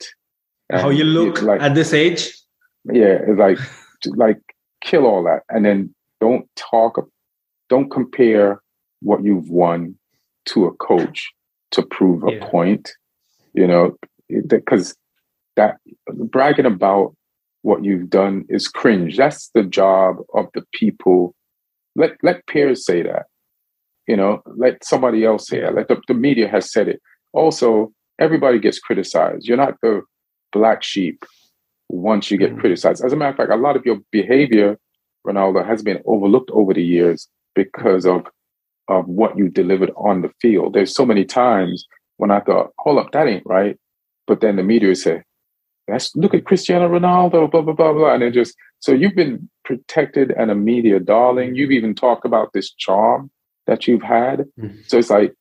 How 0.71 0.89
you 0.89 1.03
look 1.03 1.41
like, 1.41 1.61
at 1.61 1.75
this 1.75 1.93
age. 1.93 2.33
Yeah, 2.91 3.19
it's 3.27 3.39
like 3.39 3.57
like 4.15 4.39
kill 4.81 5.05
all 5.05 5.23
that 5.23 5.41
and 5.49 5.65
then 5.65 5.93
don't 6.21 6.47
talk 6.55 7.09
don't 7.69 7.89
compare 7.89 8.61
what 9.01 9.23
you've 9.23 9.49
won 9.49 9.95
to 10.45 10.65
a 10.65 10.73
coach 10.73 11.31
to 11.71 11.83
prove 11.83 12.23
a 12.23 12.33
yeah. 12.33 12.49
point 12.49 12.91
you 13.53 13.67
know 13.67 13.95
because 14.47 14.95
that 15.55 15.77
bragging 16.07 16.65
about 16.65 17.15
what 17.65 17.83
you've 17.83 18.11
done 18.11 18.45
is 18.47 18.67
cringe. 18.67 19.17
That's 19.17 19.49
the 19.55 19.63
job 19.63 20.17
of 20.35 20.45
the 20.53 20.63
people. 20.71 21.33
Let 21.95 22.11
let 22.21 22.45
Piers 22.45 22.85
say 22.85 23.01
that. 23.01 23.25
You 24.07 24.15
know, 24.15 24.43
let 24.45 24.85
somebody 24.85 25.25
else 25.25 25.47
say 25.47 25.63
it. 25.63 25.73
Let 25.73 25.87
the, 25.87 25.99
the 26.07 26.13
media 26.13 26.47
has 26.47 26.71
said 26.71 26.87
it. 26.87 27.01
Also, 27.33 27.91
everybody 28.19 28.59
gets 28.59 28.77
criticized. 28.77 29.47
You're 29.47 29.57
not 29.57 29.81
the 29.81 30.03
black 30.53 30.83
sheep 30.83 31.25
once 31.89 32.29
you 32.29 32.37
get 32.37 32.51
mm-hmm. 32.51 32.59
criticized. 32.59 33.03
As 33.03 33.13
a 33.13 33.15
matter 33.15 33.31
of 33.31 33.37
fact, 33.37 33.51
a 33.51 33.55
lot 33.55 33.75
of 33.75 33.83
your 33.83 33.97
behavior, 34.11 34.77
Ronaldo, 35.25 35.65
has 35.65 35.81
been 35.81 36.03
overlooked 36.05 36.51
over 36.51 36.71
the 36.71 36.83
years 36.83 37.27
because 37.55 38.05
of 38.05 38.27
of 38.87 39.07
what 39.07 39.37
you 39.37 39.49
delivered 39.49 39.91
on 39.97 40.21
the 40.21 40.31
field. 40.41 40.73
There's 40.73 40.93
so 40.93 41.05
many 41.05 41.25
times 41.25 41.85
when 42.17 42.31
I 42.31 42.39
thought, 42.39 42.71
hold 42.77 42.99
up, 42.99 43.11
that 43.11 43.27
ain't 43.27 43.45
right. 43.45 43.77
But 44.27 44.41
then 44.41 44.55
the 44.55 44.63
media 44.63 44.89
would 44.89 44.97
say, 44.97 45.23
let's 45.87 46.15
look 46.15 46.33
at 46.33 46.45
Cristiano 46.45 46.87
Ronaldo, 46.87 47.49
blah, 47.49 47.61
blah, 47.61 47.73
blah, 47.73 47.93
blah. 47.93 48.13
And 48.13 48.23
it 48.23 48.31
just, 48.31 48.55
so 48.79 48.91
you've 48.91 49.15
been 49.15 49.49
protected 49.63 50.31
and 50.31 50.51
a 50.51 50.55
media 50.55 50.99
darling. 50.99 51.55
You've 51.55 51.71
even 51.71 51.93
talked 51.95 52.25
about 52.25 52.53
this 52.53 52.73
charm 52.73 53.29
that 53.67 53.87
you've 53.87 54.03
had. 54.03 54.45
Mm-hmm. 54.59 54.77
So 54.87 54.97
it's 54.97 55.09
like, 55.09 55.33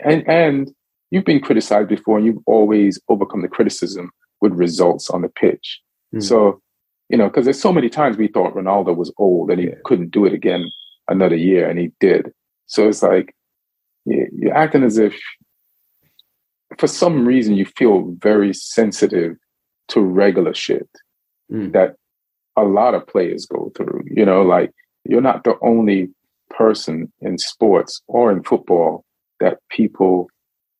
and, 0.00 0.28
and 0.28 0.70
you've 1.10 1.24
been 1.24 1.40
criticized 1.40 1.88
before 1.88 2.18
and 2.18 2.26
you've 2.26 2.42
always 2.46 3.00
overcome 3.08 3.42
the 3.42 3.48
criticism 3.48 4.10
with 4.40 4.52
results 4.52 5.10
on 5.10 5.22
the 5.22 5.28
pitch. 5.28 5.80
Mm-hmm. 6.14 6.20
So, 6.20 6.60
you 7.08 7.16
know, 7.16 7.28
because 7.28 7.46
there's 7.46 7.60
so 7.60 7.72
many 7.72 7.88
times 7.88 8.16
we 8.16 8.28
thought 8.28 8.54
Ronaldo 8.54 8.94
was 8.96 9.12
old 9.18 9.50
and 9.50 9.60
he 9.60 9.68
yeah. 9.68 9.74
couldn't 9.84 10.10
do 10.10 10.24
it 10.24 10.34
again 10.34 10.68
another 11.08 11.36
year, 11.36 11.68
and 11.68 11.78
he 11.78 11.90
did. 12.00 12.30
So 12.68 12.88
it's 12.88 13.02
like 13.02 13.34
you're 14.04 14.56
acting 14.56 14.84
as 14.84 14.98
if, 14.98 15.18
for 16.78 16.86
some 16.86 17.26
reason, 17.26 17.54
you 17.54 17.64
feel 17.64 18.14
very 18.18 18.54
sensitive 18.54 19.36
to 19.88 20.00
regular 20.00 20.54
shit 20.54 20.88
mm. 21.50 21.72
that 21.72 21.96
a 22.56 22.62
lot 22.62 22.94
of 22.94 23.06
players 23.06 23.46
go 23.46 23.72
through. 23.74 24.04
You 24.06 24.24
know, 24.24 24.42
like 24.42 24.72
you're 25.04 25.20
not 25.20 25.44
the 25.44 25.56
only 25.62 26.10
person 26.50 27.12
in 27.20 27.38
sports 27.38 28.02
or 28.06 28.30
in 28.30 28.42
football 28.42 29.04
that 29.40 29.58
people 29.70 30.28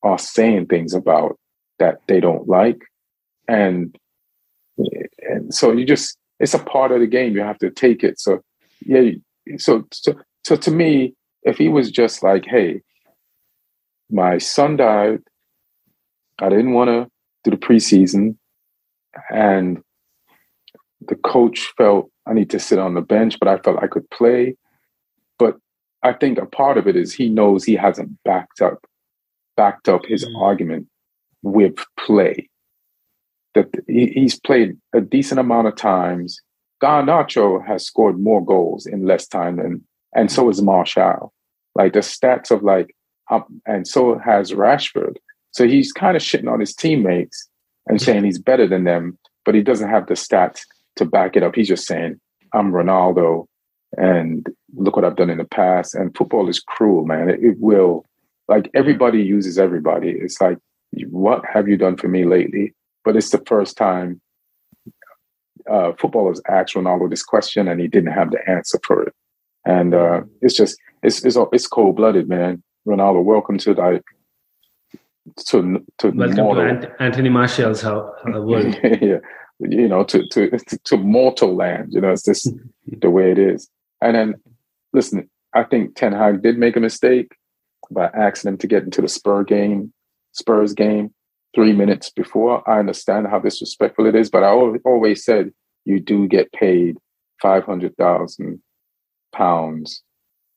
are 0.03 0.19
saying 0.19 0.67
things 0.67 0.93
about 0.93 1.37
that 1.79 1.99
they 2.07 2.19
don't 2.19 2.47
like. 2.47 2.81
And 3.47 3.97
and 5.21 5.53
so 5.53 5.71
you 5.71 5.85
just 5.85 6.17
it's 6.39 6.53
a 6.53 6.59
part 6.59 6.91
of 6.91 6.99
the 6.99 7.07
game. 7.07 7.33
You 7.33 7.41
have 7.41 7.57
to 7.59 7.71
take 7.71 8.03
it. 8.03 8.19
So 8.19 8.41
yeah, 8.85 9.11
so 9.57 9.85
so 9.91 10.13
so 10.45 10.55
to 10.55 10.71
me, 10.71 11.15
if 11.43 11.57
he 11.57 11.69
was 11.69 11.91
just 11.91 12.23
like, 12.23 12.45
hey, 12.45 12.81
my 14.09 14.37
son 14.37 14.77
died, 14.77 15.19
I 16.39 16.49
didn't 16.49 16.73
want 16.73 16.89
to 16.89 17.07
do 17.43 17.51
the 17.51 17.57
preseason, 17.57 18.37
and 19.29 19.81
the 21.07 21.15
coach 21.15 21.71
felt 21.77 22.11
I 22.25 22.33
need 22.33 22.49
to 22.51 22.59
sit 22.59 22.79
on 22.79 22.93
the 22.93 23.01
bench, 23.01 23.37
but 23.39 23.47
I 23.47 23.57
felt 23.57 23.81
I 23.81 23.87
could 23.87 24.09
play. 24.09 24.55
But 25.37 25.55
I 26.03 26.13
think 26.13 26.37
a 26.37 26.45
part 26.45 26.77
of 26.77 26.87
it 26.87 26.95
is 26.95 27.13
he 27.13 27.29
knows 27.29 27.63
he 27.63 27.75
hasn't 27.75 28.11
backed 28.23 28.61
up 28.61 28.85
backed 29.59 29.89
up 29.89 30.05
his 30.05 30.25
mm. 30.25 30.41
argument 30.41 30.87
with 31.41 31.75
play. 31.99 32.49
That 33.55 33.67
he's 33.87 34.39
played 34.39 34.77
a 34.93 35.01
decent 35.01 35.39
amount 35.39 35.67
of 35.67 35.75
times. 35.75 36.39
Garnacho 36.81 37.65
has 37.67 37.85
scored 37.85 38.17
more 38.21 38.45
goals 38.45 38.85
in 38.85 39.05
less 39.05 39.27
time 39.27 39.57
than, 39.57 39.83
and 40.13 40.31
so 40.31 40.49
is 40.49 40.61
Martial. 40.61 41.33
Like 41.75 41.93
the 41.93 41.99
stats 41.99 42.51
of 42.51 42.63
like, 42.63 42.95
um, 43.29 43.61
and 43.65 43.87
so 43.87 44.17
has 44.19 44.51
Rashford. 44.51 45.15
So 45.51 45.67
he's 45.67 45.91
kind 45.91 46.15
of 46.15 46.23
shitting 46.23 46.51
on 46.51 46.59
his 46.59 46.73
teammates 46.73 47.47
and 47.87 48.01
saying 48.01 48.23
he's 48.23 48.39
better 48.39 48.67
than 48.67 48.83
them, 48.83 49.17
but 49.45 49.55
he 49.55 49.61
doesn't 49.61 49.89
have 49.89 50.07
the 50.07 50.13
stats 50.13 50.61
to 50.95 51.05
back 51.05 51.35
it 51.35 51.43
up. 51.43 51.55
He's 51.55 51.67
just 51.67 51.85
saying, 51.85 52.19
I'm 52.53 52.71
Ronaldo 52.71 53.45
and 53.97 54.47
look 54.75 54.95
what 54.95 55.05
I've 55.05 55.15
done 55.15 55.29
in 55.29 55.37
the 55.37 55.45
past. 55.45 55.95
And 55.95 56.15
football 56.15 56.49
is 56.49 56.59
cruel, 56.59 57.05
man. 57.05 57.29
It, 57.29 57.43
it 57.43 57.55
will, 57.59 58.05
like, 58.47 58.69
everybody 58.75 59.21
uses 59.21 59.57
everybody. 59.57 60.09
It's 60.09 60.39
like, 60.41 60.57
what 61.09 61.43
have 61.45 61.67
you 61.67 61.77
done 61.77 61.97
for 61.97 62.07
me 62.07 62.25
lately? 62.25 62.73
But 63.03 63.15
it's 63.15 63.29
the 63.29 63.43
first 63.45 63.77
time 63.77 64.21
uh, 65.69 65.93
footballers 65.99 66.41
asked 66.47 66.73
Ronaldo 66.75 67.09
this 67.09 67.23
question 67.23 67.67
and 67.67 67.79
he 67.79 67.87
didn't 67.87 68.13
have 68.13 68.31
the 68.31 68.47
answer 68.49 68.79
for 68.85 69.03
it. 69.03 69.13
And 69.69 69.93
uh, 69.93 70.21
it's 70.41 70.55
just, 70.55 70.79
it's, 71.03 71.23
it's, 71.23 71.37
it's 71.53 71.67
cold 71.67 71.95
blooded, 71.97 72.27
man. 72.27 72.63
Ronaldo, 72.87 73.23
welcome 73.23 73.59
to 73.59 73.73
like 73.75 74.03
to 75.45 75.85
to 75.99 76.09
Welcome 76.09 76.37
mortal. 76.37 76.63
to 76.63 76.69
Ant- 76.69 76.91
Anthony 76.99 77.29
Martial's 77.29 77.81
how 77.83 78.15
world. 78.25 78.75
yeah, 78.83 79.19
you 79.59 79.87
know, 79.87 80.03
to, 80.05 80.27
to 80.29 80.49
to 80.85 80.97
mortal 80.97 81.55
land. 81.55 81.93
You 81.93 82.01
know, 82.01 82.11
it's 82.11 82.25
just 82.25 82.49
the 82.87 83.11
way 83.11 83.31
it 83.31 83.37
is. 83.37 83.69
And 84.01 84.15
then, 84.15 84.35
listen, 84.91 85.29
I 85.53 85.63
think 85.65 85.95
Ten 85.95 86.13
Hag 86.13 86.41
did 86.41 86.57
make 86.57 86.75
a 86.75 86.79
mistake 86.79 87.35
by 87.91 88.05
asking 88.07 88.49
him 88.53 88.57
to 88.59 88.67
get 88.67 88.83
into 88.83 89.03
the 89.03 89.07
Spur 89.07 89.43
game, 89.43 89.93
Spurs 90.31 90.73
game, 90.73 91.13
three 91.53 91.73
minutes 91.73 92.09
before. 92.09 92.67
I 92.67 92.79
understand 92.79 93.27
how 93.27 93.37
disrespectful 93.37 94.07
it 94.07 94.15
is, 94.15 94.31
but 94.31 94.43
I 94.43 94.49
always 94.49 95.23
said 95.23 95.51
you 95.85 95.99
do 95.99 96.27
get 96.27 96.51
paid 96.53 96.97
five 97.39 97.65
hundred 97.65 97.95
thousand 97.97 98.63
pounds 99.31 100.03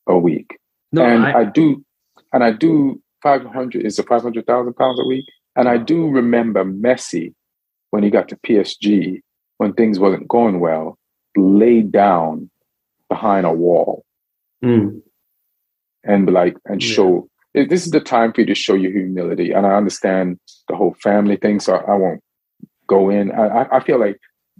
a 0.07 0.17
week, 0.17 0.57
no, 0.91 1.03
and 1.03 1.25
I, 1.25 1.41
I 1.41 1.43
do, 1.45 1.83
and 2.31 2.43
I 2.43 2.51
do 2.51 3.01
500 3.21 3.85
is 3.85 3.97
it 3.97 4.07
500,000 4.07 4.73
pounds 4.73 4.99
a 4.99 5.07
week? 5.07 5.25
And 5.55 5.69
I 5.69 5.77
do 5.77 6.09
remember 6.09 6.65
Messi 6.65 7.33
when 7.91 8.03
he 8.03 8.09
got 8.09 8.27
to 8.29 8.37
PSG, 8.37 9.21
when 9.57 9.73
things 9.73 9.99
wasn't 9.99 10.27
going 10.27 10.59
well, 10.59 10.97
laid 11.37 11.91
down 11.91 12.49
behind 13.09 13.45
a 13.45 13.51
wall 13.51 14.03
mm. 14.63 15.01
and 16.03 16.31
like 16.31 16.57
and 16.65 16.81
yeah. 16.81 16.93
show 16.93 17.29
this 17.53 17.85
is 17.85 17.91
the 17.91 17.99
time 17.99 18.33
for 18.33 18.41
you 18.41 18.47
to 18.47 18.55
show 18.55 18.73
your 18.73 18.91
humility. 18.91 19.51
And 19.51 19.67
I 19.67 19.75
understand 19.75 20.39
the 20.67 20.75
whole 20.75 20.95
family 21.03 21.37
thing, 21.37 21.59
so 21.59 21.75
I, 21.75 21.93
won't 21.93 22.21
go 22.87 23.11
in. 23.11 23.31
I, 23.31 23.67
I 23.71 23.79
feel 23.79 23.99
like 23.99 24.19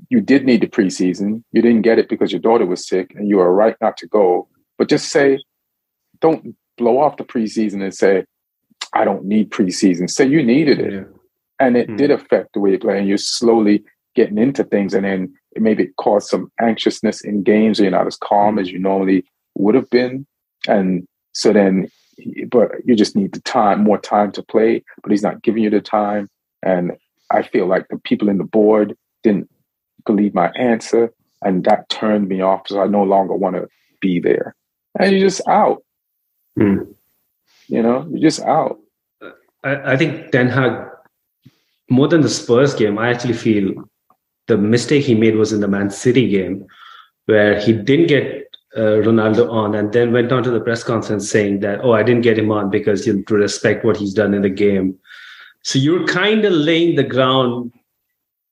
you 0.09 0.21
did 0.21 0.45
need 0.45 0.61
the 0.61 0.67
preseason. 0.67 1.43
You 1.51 1.61
didn't 1.61 1.81
get 1.81 1.99
it 1.99 2.09
because 2.09 2.31
your 2.31 2.41
daughter 2.41 2.65
was 2.65 2.87
sick, 2.87 3.13
and 3.15 3.27
you 3.27 3.37
were 3.37 3.53
right 3.53 3.75
not 3.81 3.97
to 3.97 4.07
go. 4.07 4.47
But 4.77 4.89
just 4.89 5.09
say, 5.09 5.39
don't 6.19 6.55
blow 6.77 6.99
off 6.99 7.17
the 7.17 7.23
preseason 7.23 7.83
and 7.83 7.93
say, 7.93 8.25
I 8.93 9.05
don't 9.05 9.25
need 9.25 9.51
preseason. 9.51 10.09
Say 10.09 10.25
you 10.27 10.43
needed 10.43 10.79
it. 10.79 10.93
Yeah. 10.93 11.03
And 11.59 11.77
it 11.77 11.87
mm 11.87 11.97
did 11.97 12.11
affect 12.11 12.53
the 12.53 12.59
way 12.59 12.71
you 12.71 12.79
play. 12.79 12.97
And 12.97 13.07
you're 13.07 13.17
slowly 13.17 13.83
getting 14.15 14.37
into 14.37 14.63
things. 14.63 14.93
And 14.93 15.05
then 15.05 15.33
it 15.55 15.61
maybe 15.61 15.87
caused 15.97 16.27
some 16.27 16.51
anxiousness 16.59 17.23
in 17.23 17.43
games. 17.43 17.79
Or 17.79 17.83
you're 17.83 17.91
not 17.91 18.07
as 18.07 18.17
calm 18.17 18.57
mm 18.57 18.61
as 18.61 18.71
you 18.71 18.79
normally 18.79 19.23
would 19.55 19.75
have 19.75 19.89
been. 19.89 20.25
And 20.67 21.07
so 21.33 21.53
then, 21.53 21.89
but 22.49 22.71
you 22.85 22.95
just 22.95 23.15
need 23.15 23.33
the 23.33 23.41
time, 23.41 23.83
more 23.83 23.99
time 23.99 24.31
to 24.33 24.43
play. 24.43 24.83
But 25.01 25.11
he's 25.11 25.23
not 25.23 25.41
giving 25.43 25.63
you 25.63 25.69
the 25.69 25.81
time. 25.81 26.29
And 26.63 26.93
I 27.31 27.43
feel 27.43 27.67
like 27.67 27.87
the 27.89 27.97
people 27.97 28.29
in 28.29 28.37
the 28.37 28.43
board 28.43 28.95
didn't 29.23 29.49
believe 30.05 30.33
my 30.33 30.49
answer. 30.51 31.13
And 31.41 31.63
that 31.65 31.89
turned 31.89 32.29
me 32.29 32.41
off. 32.41 32.67
So 32.67 32.81
I 32.81 32.87
no 32.87 33.03
longer 33.03 33.35
want 33.35 33.55
to 33.55 33.67
be 33.99 34.19
there. 34.19 34.55
And 34.99 35.11
you're 35.11 35.27
just 35.27 35.45
out. 35.47 35.83
Mm. 36.57 36.93
You 37.67 37.81
know, 37.81 38.07
you're 38.09 38.29
just 38.29 38.41
out. 38.41 38.79
I, 39.63 39.93
I 39.93 39.97
think 39.97 40.31
Ten 40.31 40.49
Hag, 40.49 40.87
more 41.89 42.07
than 42.07 42.21
the 42.21 42.29
Spurs 42.29 42.73
game, 42.73 42.97
I 42.97 43.09
actually 43.09 43.33
feel 43.33 43.73
the 44.47 44.57
mistake 44.57 45.05
he 45.05 45.15
made 45.15 45.35
was 45.35 45.53
in 45.53 45.61
the 45.61 45.67
Man 45.67 45.89
City 45.89 46.29
game, 46.29 46.65
where 47.25 47.59
he 47.59 47.73
didn't 47.73 48.07
get 48.07 48.43
uh, 48.75 49.01
Ronaldo 49.05 49.49
on 49.51 49.75
and 49.75 49.93
then 49.93 50.11
went 50.11 50.31
on 50.31 50.43
to 50.43 50.49
the 50.49 50.59
press 50.59 50.83
conference 50.83 51.29
saying 51.29 51.59
that, 51.59 51.79
oh, 51.83 51.93
I 51.93 52.03
didn't 52.03 52.23
get 52.23 52.37
him 52.37 52.51
on 52.51 52.69
because 52.69 53.05
you 53.05 53.13
know, 53.13 53.21
to 53.23 53.35
respect 53.35 53.85
what 53.85 53.97
he's 53.97 54.13
done 54.13 54.33
in 54.33 54.41
the 54.41 54.49
game. 54.49 54.97
So 55.63 55.79
you're 55.79 56.05
kind 56.07 56.43
of 56.43 56.53
laying 56.53 56.95
the 56.95 57.03
ground 57.03 57.71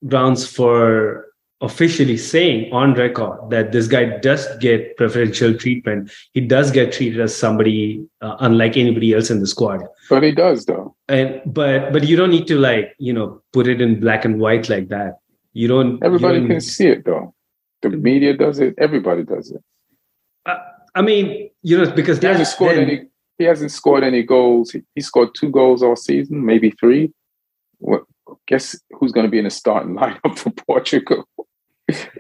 grounds 0.08 0.48
for 0.48 1.28
officially 1.62 2.18
saying 2.18 2.72
on 2.74 2.94
record 2.96 3.50
that 3.52 3.72
this 3.72 3.88
guy 3.88 4.18
does 4.20 4.48
get 4.58 4.98
preferential 4.98 5.54
treatment. 5.54 6.12
He 6.34 6.42
does 6.42 6.72
get 6.72 6.92
treated 6.92 7.22
as 7.22 7.36
somebody 7.36 8.04
uh, 8.22 8.36
unlike 8.40 8.78
anybody 8.78 9.14
else 9.14 9.30
in 9.30 9.40
the 9.40 9.48
squad. 9.48 9.82
But 10.10 10.24
he 10.24 10.32
does 10.32 10.66
though. 10.66 10.96
And 11.08 11.42
but 11.46 11.94
but 11.94 12.04
you 12.04 12.16
don't 12.16 12.32
need 12.32 12.48
to 12.48 12.58
like 12.58 12.96
you 12.98 13.14
know 13.14 13.42
put 13.54 13.68
it 13.68 13.82
in 13.82 14.00
black 14.00 14.26
and 14.26 14.40
white 14.40 14.70
like 14.70 14.90
that. 14.90 15.20
You 15.54 15.68
don't. 15.68 16.04
Everybody 16.04 16.36
you 16.36 16.40
don't, 16.42 16.50
can 16.50 16.62
see 16.62 16.88
it 16.88 17.06
though. 17.06 17.34
The 17.82 17.90
media 17.90 18.36
does 18.36 18.60
it. 18.60 18.76
Everybody 18.78 19.24
does 19.24 19.52
it. 19.52 19.64
Uh, 20.46 20.58
I 20.96 21.02
mean, 21.02 21.50
you 21.62 21.78
know, 21.78 21.92
because 21.92 22.20
he 22.20 22.28
hasn't 22.28 22.48
scored 22.48 22.78
then, 22.78 22.90
any. 22.90 23.02
He 23.38 23.46
hasn't 23.46 23.72
scored 23.72 24.04
any 24.04 24.24
goals. 24.24 24.72
He, 24.72 24.82
he 24.96 25.02
scored 25.02 25.30
two 25.36 25.50
goals 25.50 25.82
all 25.82 25.96
season, 25.96 26.46
maybe 26.46 26.72
three. 26.72 27.12
What, 27.80 28.04
guess 28.48 28.80
who's 28.92 29.12
going 29.12 29.26
to 29.26 29.32
be 29.32 29.40
in 29.40 29.46
the 29.46 29.50
starting 29.50 29.96
lineup 29.98 30.38
for 30.38 30.52
Portugal? 30.52 31.28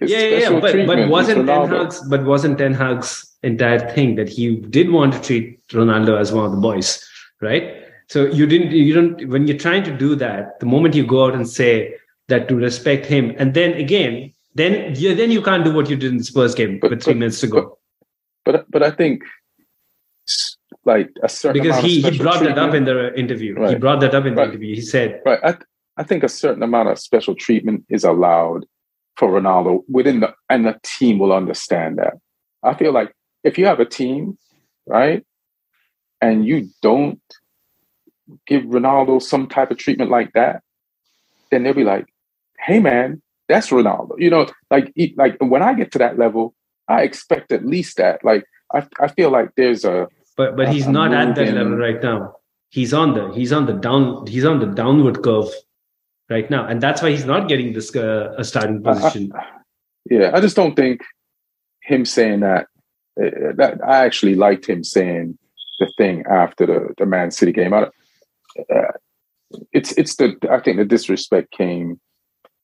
Yeah, 0.01 0.23
yeah, 0.23 0.59
but 0.59 0.85
but 0.87 1.07
wasn't 1.09 1.47
Ten 1.47 1.69
Hag's 1.69 2.01
but 2.09 2.23
wasn't 2.25 2.57
Ten 2.57 2.73
Hag's 2.73 3.27
entire 3.43 3.79
thing 3.93 4.15
that 4.15 4.29
he 4.29 4.55
did 4.55 4.91
want 4.91 5.13
to 5.13 5.21
treat 5.21 5.65
Ronaldo 5.69 6.19
as 6.19 6.31
one 6.33 6.45
of 6.45 6.51
the 6.51 6.57
boys, 6.57 7.07
right? 7.41 7.77
So 8.07 8.25
you 8.25 8.45
didn't 8.45 8.71
you 8.71 8.93
don't 8.93 9.27
when 9.29 9.47
you're 9.47 9.57
trying 9.57 9.83
to 9.83 9.95
do 9.95 10.15
that, 10.15 10.59
the 10.59 10.65
moment 10.65 10.95
you 10.95 11.05
go 11.05 11.25
out 11.25 11.33
and 11.35 11.47
say 11.47 11.95
that 12.27 12.47
to 12.49 12.55
respect 12.55 13.05
him, 13.05 13.33
and 13.37 13.53
then 13.53 13.73
again, 13.73 14.33
then 14.55 14.93
yeah, 14.95 15.13
then 15.13 15.31
you 15.31 15.41
can't 15.41 15.63
do 15.63 15.73
what 15.73 15.89
you 15.89 15.95
did 15.95 16.11
in 16.11 16.17
the 16.17 16.23
Spurs 16.23 16.55
game 16.55 16.79
But- 16.79 16.91
with 16.91 17.03
three 17.03 17.13
but- 17.13 17.19
minutes 17.19 17.39
to 17.41 17.47
go. 17.47 17.77
But 18.43 18.65
but 18.71 18.83
I 18.83 18.91
think 18.91 19.23
like 20.85 21.11
a 21.23 21.29
certain 21.29 21.61
because 21.61 21.77
amount 21.77 21.85
of 21.85 21.91
he, 21.91 22.01
he 22.01 22.17
brought 22.17 22.39
that 22.43 22.57
up 22.57 22.73
in 22.73 22.85
the 22.85 23.13
interview. 23.17 23.55
He 23.67 23.75
brought 23.75 23.99
that 24.01 24.15
up 24.15 24.25
in 24.25 24.35
the 24.35 24.43
interview. 24.43 24.75
He 24.75 24.81
said, 24.81 25.21
Right. 25.25 25.39
I, 25.43 25.57
I 25.97 26.03
think 26.03 26.23
a 26.23 26.29
certain 26.29 26.63
amount 26.63 26.89
of 26.89 26.97
special 26.97 27.35
treatment 27.35 27.85
is 27.89 28.03
allowed 28.03 28.65
for 29.17 29.29
Ronaldo 29.29 29.83
within 29.89 30.19
the, 30.21 30.33
and 30.49 30.65
the 30.65 30.79
team 30.83 31.19
will 31.19 31.33
understand 31.33 31.97
that. 31.97 32.13
I 32.63 32.73
feel 32.75 32.91
like 32.91 33.13
if 33.43 33.57
you 33.57 33.65
have 33.65 33.79
a 33.79 33.85
team, 33.85 34.37
right, 34.87 35.25
and 36.21 36.45
you 36.45 36.69
don't 36.81 37.21
give 38.47 38.63
Ronaldo 38.63 39.21
some 39.21 39.47
type 39.47 39.71
of 39.71 39.77
treatment 39.77 40.11
like 40.11 40.33
that, 40.33 40.61
then 41.49 41.63
they'll 41.63 41.73
be 41.73 41.83
like, 41.83 42.05
"Hey, 42.59 42.79
man, 42.79 43.21
that's 43.47 43.69
Ronaldo." 43.69 44.11
You 44.17 44.29
know, 44.29 44.47
like 44.69 44.93
like 45.17 45.37
when 45.39 45.61
I 45.61 45.73
get 45.73 45.91
to 45.93 45.99
that 45.99 46.17
level, 46.17 46.53
I 46.87 47.01
expect 47.03 47.51
at 47.51 47.65
least 47.65 47.97
that. 47.97 48.23
Like 48.23 48.45
I, 48.73 48.87
I 48.99 49.07
feel 49.07 49.31
like 49.31 49.49
there's 49.57 49.83
a 49.83 50.07
but 50.37 50.55
but 50.55 50.69
he's 50.69 50.87
not 50.87 51.13
at 51.13 51.35
that 51.35 51.53
level 51.53 51.77
right 51.77 52.01
now. 52.01 52.35
He's 52.69 52.93
on 52.93 53.13
the 53.13 53.31
he's 53.33 53.51
on 53.51 53.65
the 53.65 53.73
down 53.73 54.25
he's 54.27 54.45
on 54.45 54.59
the 54.59 54.67
downward 54.67 55.23
curve 55.23 55.49
right 56.31 56.49
now, 56.49 56.65
and 56.65 56.81
that's 56.81 57.01
why 57.01 57.11
he's 57.11 57.25
not 57.25 57.47
getting 57.47 57.73
this 57.73 57.95
uh, 57.95 58.33
a 58.37 58.43
starting 58.43 58.81
I- 58.85 58.89
I- 58.89 58.93
position. 58.93 59.31
Yeah, 60.09 60.31
I 60.33 60.39
just 60.41 60.55
don't 60.55 60.75
think 60.75 61.01
him 61.83 62.05
saying 62.05 62.39
that. 62.39 62.65
uh, 63.21 63.53
That 63.59 63.79
I 63.85 63.97
actually 64.05 64.35
liked 64.35 64.65
him 64.67 64.83
saying 64.83 65.37
the 65.79 65.91
thing 65.97 66.23
after 66.29 66.65
the 66.65 66.79
the 66.97 67.05
Man 67.05 67.29
City 67.31 67.51
game. 67.51 67.73
I, 67.73 67.81
uh, 68.75 68.91
it's 69.73 69.91
it's 69.93 70.15
the 70.15 70.35
I 70.49 70.59
think 70.59 70.77
the 70.77 70.85
disrespect 70.85 71.51
came. 71.51 71.99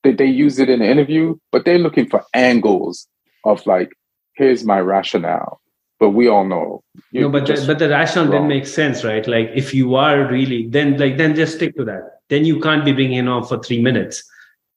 They 0.03 0.13
they 0.13 0.25
used 0.45 0.59
it 0.59 0.69
in 0.69 0.79
the 0.79 0.89
interview, 0.89 1.35
but 1.51 1.65
they're 1.65 1.79
looking 1.87 2.07
for 2.09 2.23
angles 2.33 3.07
of 3.43 3.65
like, 3.67 3.89
here's 4.35 4.63
my 4.65 4.79
rationale. 4.79 5.59
But 5.99 6.11
we 6.11 6.27
all 6.27 6.45
know. 6.45 6.83
no, 6.95 7.01
you're 7.21 7.29
but 7.29 7.47
the, 7.47 7.63
but 7.65 7.79
the 7.79 7.89
rationale 7.89 8.29
didn't 8.31 8.47
make 8.47 8.67
sense, 8.67 9.03
right? 9.03 9.25
Like 9.27 9.49
if 9.55 9.73
you 9.73 9.95
are 9.95 10.27
really 10.27 10.67
then 10.67 10.97
like 10.97 11.17
then 11.17 11.35
just 11.35 11.55
stick 11.55 11.75
to 11.77 11.85
that. 11.85 12.19
Then 12.29 12.45
you 12.45 12.59
can't 12.59 12.85
be 12.85 12.91
bringing 12.91 13.27
on 13.27 13.45
for 13.45 13.57
three 13.59 13.81
minutes. 13.81 14.23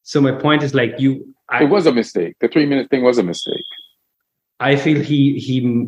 So 0.03 0.21
my 0.21 0.33
point 0.33 0.63
is 0.63 0.75
like 0.75 0.95
you. 0.99 1.35
I, 1.49 1.65
it 1.65 1.67
was 1.69 1.87
a 1.87 1.93
mistake. 1.93 2.37
The 2.41 2.49
three 2.49 2.65
minute 2.65 2.89
thing 2.91 3.03
was 3.03 3.19
a 3.19 3.23
mistake. 3.23 3.65
I 4.61 4.77
feel 4.77 5.01
he 5.01 5.39
he 5.39 5.87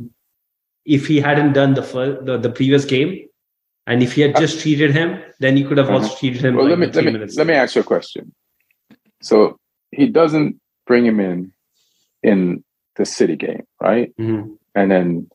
if 0.84 1.06
he 1.06 1.20
hadn't 1.20 1.52
done 1.54 1.74
the 1.74 1.82
first 1.82 2.26
the, 2.26 2.36
the 2.36 2.50
previous 2.50 2.84
game, 2.84 3.26
and 3.86 4.02
if 4.02 4.12
he 4.12 4.20
had 4.22 4.36
just 4.36 4.60
treated 4.60 4.90
him, 4.92 5.22
then 5.40 5.56
he 5.56 5.64
could 5.64 5.78
have 5.78 5.88
also 5.90 6.14
treated 6.16 6.42
him 6.44 6.58
Uh-huh. 6.58 6.64
Well, 6.68 6.76
like 6.76 6.78
let 6.78 6.86
me 6.88 6.92
three 6.92 7.02
let 7.02 7.06
me 7.06 7.12
minutes. 7.12 7.36
let 7.36 7.46
me 7.46 7.54
ask 7.54 7.74
you 7.74 7.80
a 7.80 7.84
question. 7.84 8.34
So 9.22 9.56
he 9.92 10.08
doesn't 10.08 10.60
bring 10.86 11.06
him 11.06 11.20
in 11.20 11.52
in 12.22 12.64
the 12.96 13.06
City 13.06 13.36
game, 13.36 13.64
right? 13.80 14.12
Mhm. 14.18 14.58
And 14.74 14.90
then 14.90 15.28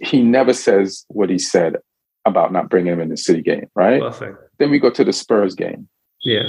he 0.00 0.22
never 0.22 0.52
says 0.52 1.04
what 1.08 1.30
he 1.30 1.38
said 1.38 1.76
about 2.24 2.52
not 2.52 2.68
bringing 2.68 2.92
him 2.92 3.00
in 3.00 3.08
the 3.08 3.16
City 3.16 3.42
game, 3.42 3.68
right? 3.74 4.00
Perfect. 4.00 4.36
then 4.58 4.70
we 4.70 4.78
go 4.78 4.90
to 4.90 5.04
the 5.04 5.12
Spurs 5.12 5.54
game, 5.54 5.88
Yeah. 6.22 6.42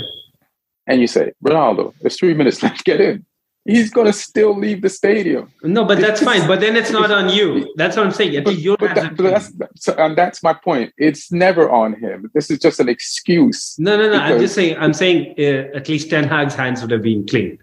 and 0.87 0.99
you 1.01 1.07
say, 1.07 1.31
Ronaldo, 1.43 1.93
there's 2.01 2.17
three 2.17 2.33
minutes 2.33 2.61
left. 2.63 2.83
Get 2.83 2.99
in. 3.01 3.25
He's 3.65 3.91
gonna 3.91 4.13
still 4.13 4.57
leave 4.57 4.81
the 4.81 4.89
stadium. 4.89 5.51
No, 5.63 5.85
but 5.85 5.99
that's 5.99 6.23
fine. 6.23 6.47
But 6.47 6.59
then 6.59 6.75
it's 6.75 6.89
not 6.89 7.11
on 7.11 7.29
you. 7.29 7.71
That's 7.77 7.95
what 7.97 8.05
I'm 8.05 8.11
saying. 8.11 8.43
But, 8.43 8.57
you're 8.57 8.77
but, 8.77 8.95
that, 8.95 9.15
but 9.15 9.23
that's 9.23 9.51
so, 9.75 9.93
and 9.93 10.17
that's 10.17 10.41
my 10.41 10.53
point. 10.53 10.91
It's 10.97 11.31
never 11.31 11.69
on 11.69 11.93
him. 11.93 12.31
This 12.33 12.49
is 12.49 12.57
just 12.57 12.79
an 12.79 12.89
excuse. 12.89 13.75
no, 13.77 13.95
no, 13.97 14.09
no. 14.11 14.17
I'm 14.17 14.39
just 14.39 14.55
saying. 14.55 14.77
I'm 14.79 14.93
saying 14.93 15.35
uh, 15.37 15.75
at 15.77 15.87
least 15.87 16.09
Ten 16.09 16.23
Hag's 16.23 16.55
hands 16.55 16.81
would 16.81 16.89
have 16.91 17.03
been 17.03 17.27
clean. 17.27 17.59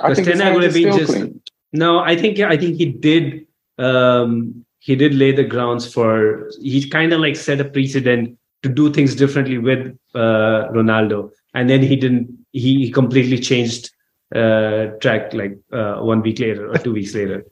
I 0.00 0.14
think 0.14 0.26
Ten 0.28 0.40
Hag 0.40 0.54
would 0.54 0.64
have 0.64 0.74
been 0.74 0.92
just. 0.98 1.12
clean. 1.12 1.40
No, 1.72 2.00
I 2.00 2.16
think 2.16 2.38
I 2.40 2.56
think 2.58 2.76
he 2.76 2.86
did. 2.86 3.45
Um, 3.78 4.64
he 4.78 4.94
did 4.94 5.14
lay 5.14 5.32
the 5.32 5.44
grounds 5.44 5.92
for. 5.92 6.50
He 6.60 6.88
kind 6.88 7.12
of 7.12 7.20
like 7.20 7.36
set 7.36 7.60
a 7.60 7.64
precedent 7.64 8.38
to 8.62 8.68
do 8.68 8.92
things 8.92 9.14
differently 9.14 9.58
with 9.58 9.96
uh, 10.14 10.68
Ronaldo, 10.72 11.30
and 11.54 11.68
then 11.68 11.82
he 11.82 11.96
didn't. 11.96 12.28
He, 12.52 12.86
he 12.86 12.90
completely 12.90 13.38
changed 13.38 13.90
uh, 14.34 14.86
track 15.00 15.34
like 15.34 15.58
uh, 15.72 15.96
one 15.96 16.22
week 16.22 16.38
later 16.38 16.70
or 16.70 16.78
two 16.78 16.92
weeks 16.92 17.14
later. 17.14 17.44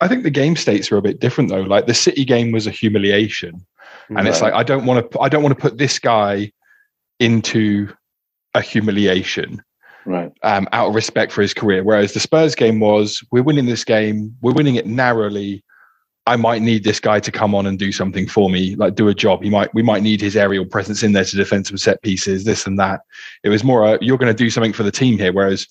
I 0.00 0.08
think 0.08 0.22
the 0.22 0.30
game 0.30 0.56
states 0.56 0.92
are 0.92 0.96
a 0.96 1.02
bit 1.02 1.20
different 1.20 1.50
though. 1.50 1.62
Like 1.62 1.86
the 1.86 1.94
City 1.94 2.24
game 2.24 2.52
was 2.52 2.66
a 2.66 2.70
humiliation, 2.70 3.64
and 4.08 4.28
it's 4.28 4.42
like 4.42 4.54
I 4.54 4.62
don't 4.62 4.84
want 4.84 5.10
to. 5.10 5.20
I 5.20 5.28
don't 5.28 5.42
want 5.42 5.56
to 5.56 5.60
put 5.60 5.78
this 5.78 5.98
guy 5.98 6.52
into 7.20 7.88
a 8.54 8.60
humiliation 8.60 9.62
Right. 10.08 10.32
um, 10.42 10.66
out 10.72 10.88
of 10.88 10.94
respect 10.94 11.32
for 11.32 11.42
his 11.42 11.52
career. 11.52 11.84
Whereas 11.84 12.14
the 12.14 12.20
Spurs 12.20 12.54
game 12.54 12.80
was, 12.80 13.22
we're 13.30 13.42
winning 13.42 13.66
this 13.66 13.84
game, 13.84 14.34
we're 14.40 14.54
winning 14.54 14.76
it 14.76 14.86
narrowly. 14.86 15.62
I 16.26 16.36
might 16.36 16.62
need 16.62 16.82
this 16.82 16.98
guy 16.98 17.20
to 17.20 17.30
come 17.30 17.54
on 17.54 17.66
and 17.66 17.78
do 17.78 17.92
something 17.92 18.26
for 18.26 18.48
me, 18.48 18.74
like 18.76 18.94
do 18.94 19.08
a 19.08 19.14
job. 19.14 19.42
He 19.42 19.50
might, 19.50 19.72
we 19.74 19.82
might 19.82 20.02
need 20.02 20.22
his 20.22 20.34
aerial 20.34 20.64
presence 20.64 21.02
in 21.02 21.12
there 21.12 21.24
to 21.24 21.36
defend 21.36 21.66
some 21.66 21.76
set 21.76 22.00
pieces, 22.02 22.44
this 22.44 22.66
and 22.66 22.78
that. 22.78 23.00
It 23.44 23.50
was 23.50 23.62
more, 23.62 23.84
a, 23.84 23.98
you're 24.00 24.18
going 24.18 24.34
to 24.34 24.44
do 24.44 24.48
something 24.48 24.72
for 24.72 24.82
the 24.82 24.90
team 24.90 25.18
here. 25.18 25.32
Whereas 25.32 25.66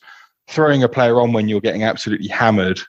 throwing 0.47 0.84
a 0.84 0.89
player 0.89 1.19
on 1.19 1.34
when 1.34 1.47
you're 1.47 1.60
getting 1.60 1.84
absolutely 1.84 2.28
hammered 2.28 2.80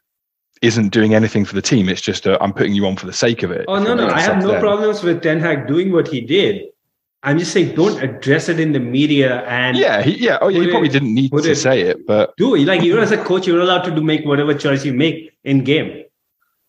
isn't 0.60 0.90
doing 0.90 1.14
anything 1.14 1.44
for 1.44 1.54
the 1.54 1.62
team. 1.62 1.88
It's 1.88 2.00
just, 2.00 2.26
i 2.26 2.36
I'm 2.40 2.52
putting 2.52 2.74
you 2.74 2.86
on 2.86 2.96
for 2.96 3.06
the 3.06 3.12
sake 3.12 3.42
of 3.42 3.50
it. 3.50 3.64
Oh 3.68 3.82
no, 3.82 3.94
no, 3.94 4.08
I 4.08 4.20
have 4.20 4.42
no 4.42 4.52
then. 4.52 4.60
problems 4.60 5.02
with 5.02 5.22
Ten 5.22 5.40
Hag 5.40 5.66
doing 5.66 5.92
what 5.92 6.08
he 6.08 6.20
did. 6.20 6.64
I'm 7.24 7.38
just 7.38 7.52
saying, 7.52 7.74
don't 7.74 8.00
address 8.02 8.48
it 8.48 8.60
in 8.60 8.72
the 8.72 8.78
media 8.78 9.42
and 9.46 9.76
Yeah, 9.76 10.02
he, 10.02 10.12
yeah. 10.24 10.38
Oh, 10.40 10.48
yeah. 10.48 10.60
He 10.62 10.70
probably 10.70 10.88
didn't 10.88 11.14
need 11.14 11.30
to 11.32 11.38
it- 11.50 11.56
say 11.56 11.80
it, 11.80 12.06
but 12.06 12.36
do 12.36 12.54
it. 12.54 12.64
Like 12.64 12.82
you 12.82 12.98
as 13.00 13.10
a 13.10 13.16
coach, 13.22 13.46
you're 13.46 13.60
allowed 13.60 13.82
to 13.82 13.90
do 13.94 14.00
make 14.02 14.24
whatever 14.24 14.54
choice 14.54 14.84
you 14.84 14.92
make 14.94 15.32
in 15.44 15.64
game. 15.64 16.04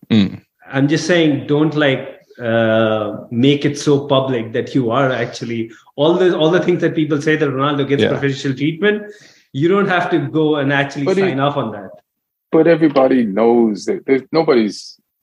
Mm. 0.09 0.43
I'm 0.71 0.87
just 0.87 1.05
saying, 1.05 1.45
don't 1.47 1.75
like 1.75 2.19
uh, 2.41 3.25
make 3.31 3.63
it 3.65 3.77
so 3.77 4.07
public 4.07 4.53
that 4.53 4.73
you 4.73 4.89
are 4.91 5.11
actually 5.11 5.71
all 5.95 6.13
the 6.13 6.35
all 6.37 6.49
the 6.49 6.61
things 6.61 6.81
that 6.81 6.95
people 6.95 7.21
say 7.21 7.35
that 7.35 7.47
Ronaldo 7.49 7.87
gets 7.87 8.01
Yeah. 8.01 8.09
preferential 8.09 8.53
treatment. 8.55 9.03
You 9.53 9.67
don't 9.67 9.87
have 9.87 10.09
to 10.11 10.19
go 10.19 10.55
and 10.55 10.71
actually 10.73 11.05
But 11.05 11.17
he- 11.17 11.23
sign 11.23 11.39
off 11.39 11.57
on 11.57 11.71
that. 11.73 11.91
but 12.51 12.65
everybody 12.65 13.23
knows 13.25 13.85
that 13.85 14.05
there's 14.07 14.23
nobody's 14.31 14.77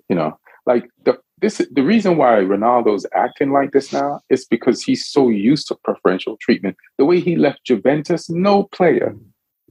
you 0.08 0.14
know 0.14 0.38
like 0.66 0.84
the 1.04 1.18
this 1.40 1.58
the 1.70 1.82
reason 1.82 2.16
why 2.16 2.36
Ronaldo's 2.40 3.06
acting 3.14 3.52
like 3.52 3.72
this 3.72 3.92
now 3.92 4.20
is 4.30 4.44
because 4.46 4.82
he's 4.82 5.06
so 5.06 5.28
used 5.28 5.68
to 5.68 5.74
preferential 5.84 6.36
treatment. 6.40 6.76
The 6.98 7.04
way 7.04 7.20
he 7.20 7.36
left 7.36 7.64
Juventus, 7.64 8.30
no 8.30 8.64
player 8.64 9.14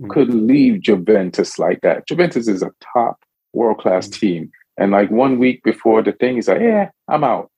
Mm. 0.01 0.09
could 0.09 0.33
leave 0.33 0.81
Juventus 0.81 1.57
like 1.57 1.79
that. 1.79 2.05
Juventus 2.05 2.49
is 2.49 2.61
a 2.61 2.69
top 2.93 3.17
world 3.53 3.77
class 3.77 4.09
Mm. 4.09 4.19
team, 4.19 4.51
and 4.77 4.91
like 4.91 5.09
one 5.09 5.39
week 5.39 5.63
before 5.63 6.01
the 6.03 6.11
thing, 6.11 6.35
he's 6.35 6.49
like, 6.49 6.59
"Yeah, 6.61 6.89
I'm 7.07 7.23
out," 7.23 7.49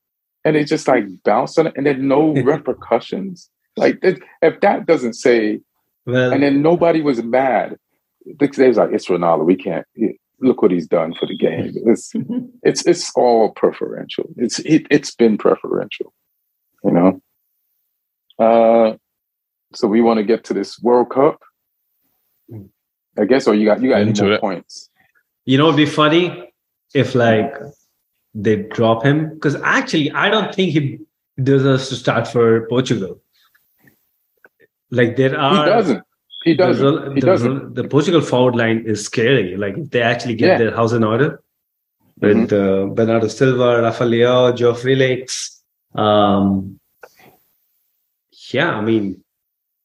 and 0.46 0.56
it 0.56 0.65
just 0.65 0.88
like 0.88 1.06
bounced 1.24 1.58
on 1.58 1.65
it, 1.67 1.74
and 1.76 1.86
then 1.88 2.08
no 2.08 2.34
repercussions. 2.54 3.50
Like 3.76 3.98
if 4.04 4.60
that 4.62 4.86
doesn't 4.86 5.13
say 5.15 5.62
Well, 6.06 6.32
and 6.32 6.43
then 6.43 6.62
nobody 6.62 7.02
was 7.02 7.24
mad. 7.24 7.78
They 8.39 8.67
was 8.67 8.78
like, 8.78 8.91
"It's 8.93 9.08
Ronaldo. 9.08 9.43
We 9.43 9.56
can't 9.56 9.86
look 10.39 10.62
what 10.62 10.71
he's 10.71 10.88
done 10.88 11.13
for 11.13 11.26
the 11.26 11.36
game." 11.38 11.73
It's 11.86 12.13
it's 12.63 12.86
it's 12.86 13.12
all 13.15 13.52
preferential. 13.52 14.26
It's 14.38 14.60
it, 14.60 14.88
it's 14.91 15.13
been 15.15 15.38
preferential, 15.38 16.13
you 16.84 16.91
know. 16.91 17.21
Uh, 18.39 18.97
so 19.73 19.88
we 19.88 20.02
want 20.02 20.17
to 20.17 20.23
get 20.23 20.43
to 20.45 20.54
this 20.54 20.80
World 20.82 21.10
Cup, 21.10 21.41
I 23.17 23.26
guess. 23.26 23.47
Or 23.47 23.56
you 23.56 23.65
got 23.65 23.82
you 23.82 23.89
got 23.89 24.02
Into 24.02 24.32
it. 24.32 24.41
points? 24.41 24.89
you 25.45 25.58
know, 25.58 25.65
it'd 25.67 25.78
be 25.78 25.86
funny 25.86 26.52
if 26.93 27.15
like 27.15 27.54
they 28.34 28.58
drop 28.58 29.04
him 29.04 29.34
because 29.34 29.56
actually, 29.63 30.12
I 30.12 30.30
don't 30.30 30.54
think 30.54 30.71
he 30.71 31.00
deserves 31.41 31.89
to 31.89 31.95
start 31.95 32.28
for 32.28 32.67
Portugal. 32.67 33.21
Like 34.91 35.15
there 35.15 35.38
are. 35.39 35.63
He 35.65 35.69
doesn't. 35.69 36.04
Rel- 36.45 36.54
He 37.13 37.19
the, 37.19 37.26
doesn't. 37.26 37.58
rel- 37.60 37.69
the 37.73 37.84
Portugal 37.88 38.21
forward 38.21 38.56
line 38.56 38.84
is 38.86 39.04
scary. 39.06 39.58
Like 39.58 39.78
if 39.78 39.89
they 39.89 40.02
actually 40.02 40.36
get 40.36 40.47
Yeah. 40.47 40.58
their 40.58 40.76
house 40.76 40.93
in 40.93 41.04
order 41.04 41.41
with 42.19 42.50
Mm-hmm. 42.50 42.91
uh, 42.91 42.93
Bernardo 42.93 43.28
Silva, 43.28 43.82
Rafael 43.82 44.10
Leao, 44.10 44.56
João 44.58 44.78
Felix. 44.78 45.62
Um, 45.95 46.80
yeah, 48.52 48.71
I 48.71 48.82
mean, 48.82 49.23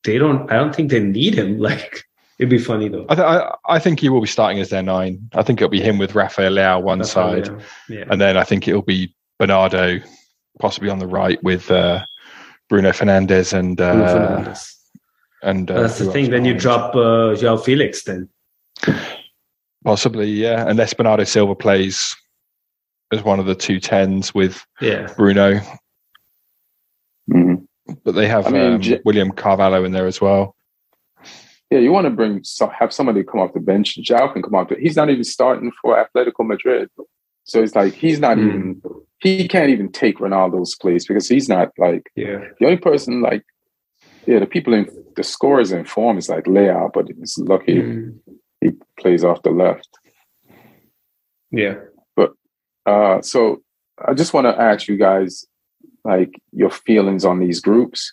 they 0.05 0.19
don't. 0.19 0.51
I 0.51 0.57
don't 0.57 0.75
think 0.75 0.91
they 0.91 1.01
need 1.01 1.35
him. 1.35 1.59
Like 1.69 2.05
it'd 2.38 2.51
be 2.51 2.59
funny 2.59 2.88
though. 2.88 3.07
I, 3.09 3.15
th- 3.15 3.25
I, 3.27 3.55
I 3.69 3.79
think 3.79 4.01
he 4.01 4.09
will 4.09 4.21
be 4.21 4.27
starting 4.27 4.61
as 4.61 4.71
their 4.71 4.83
nine. 4.83 5.29
I 5.35 5.43
think 5.43 5.61
it'll 5.61 5.71
be 5.71 5.81
him 5.81 5.99
with 5.99 6.15
Rafael 6.15 6.53
Leao 6.53 6.83
one 6.83 6.99
Rafael 7.01 7.45
side, 7.45 7.45
Leao. 7.45 7.62
yeah. 7.88 8.05
and 8.11 8.21
then 8.21 8.37
I 8.37 8.45
think 8.45 8.67
it'll 8.67 8.83
be 8.83 9.15
Bernardo, 9.38 10.01
possibly 10.59 10.91
on 10.91 10.99
the 10.99 11.07
right 11.07 11.43
with 11.43 11.71
uh, 11.71 12.05
Bruno 12.69 12.91
Fernandes 12.91 13.53
and 13.53 13.81
uh, 13.81 13.93
Bruno 13.93 14.07
Fernandes. 14.07 14.75
And 15.43 15.71
uh, 15.71 15.83
that's 15.83 15.99
the 15.99 16.11
thing. 16.11 16.25
else 16.25 16.31
Then 16.33 16.45
you 16.45 16.55
drop 16.55 16.95
uh, 16.95 17.35
Joao 17.35 17.57
Felix. 17.57 18.05
Then 18.05 18.29
possibly 19.85 20.27
yeah, 20.31 20.65
unless 20.69 20.95
Bernardo 20.95 21.25
Silva 21.25 21.55
plays 21.55 22.15
as 23.13 23.23
one 23.23 23.39
of 23.41 23.47
the 23.47 23.55
two 23.55 23.79
tens 23.81 24.35
with 24.35 24.65
yeah, 24.81 25.13
Bruno, 25.17 25.61
Mhm. 27.31 27.67
but 28.05 28.13
they 28.15 28.27
have 28.29 28.47
I 28.47 28.51
mean, 28.51 28.73
um, 28.75 28.81
J- 28.81 29.01
William 29.05 29.31
Carvalho 29.31 29.85
in 29.85 29.93
there 29.93 30.07
as 30.07 30.21
well. 30.21 30.57
Yeah, 31.71 31.79
you 31.79 31.91
want 31.93 32.05
to 32.05 32.11
bring 32.11 32.43
some, 32.45 32.71
have 32.71 32.93
somebody 32.93 33.23
come 33.23 33.41
off 33.41 33.55
the 33.55 33.61
bench. 33.61 33.97
João 34.03 34.33
can 34.33 34.43
come 34.43 34.55
off. 34.55 34.69
The, 34.69 34.77
he's 34.77 34.97
not 34.97 35.09
even 35.09 35.25
starting 35.25 35.73
for 35.81 35.97
Atletico 35.97 36.47
Madrid, 36.47 36.91
so 37.45 37.63
it's 37.63 37.75
like 37.75 37.95
he's 37.95 38.21
not 38.21 38.37
Mm. 38.37 38.49
even. 38.49 38.83
He 39.21 39.47
can't 39.47 39.71
even 39.71 39.91
take 39.93 40.19
Ronaldo's 40.19 40.75
place 40.75 41.07
because 41.07 41.29
he's 41.29 41.49
not 41.49 41.71
like 41.79 42.11
Yeah. 42.17 42.41
the 42.59 42.67
only 42.67 42.79
person 42.79 43.23
like. 43.23 43.45
Yeah, 44.27 44.39
the 44.41 44.47
people 44.47 44.73
in 44.75 44.87
the 45.16 45.22
score 45.22 45.61
is 45.61 45.72
in 45.72 45.85
form 45.85 46.18
It's 46.18 46.29
like 46.29 46.44
Leao, 46.44 46.90
but 46.92 47.09
it's 47.11 47.38
lucky 47.38 47.77
Mm. 47.83 48.18
he 48.61 48.70
plays 48.98 49.25
off 49.25 49.42
the 49.42 49.51
left. 49.51 49.88
Yeah. 51.51 51.77
But 52.16 52.33
uh, 52.87 53.20
so 53.22 53.62
I 54.07 54.14
just 54.14 54.33
want 54.35 54.46
to 54.46 54.61
ask 54.61 54.88
you 54.88 54.96
guys, 54.96 55.44
like, 56.05 56.40
your 56.53 56.70
feelings 56.70 57.25
on 57.25 57.38
these 57.38 57.61
groups. 57.61 58.12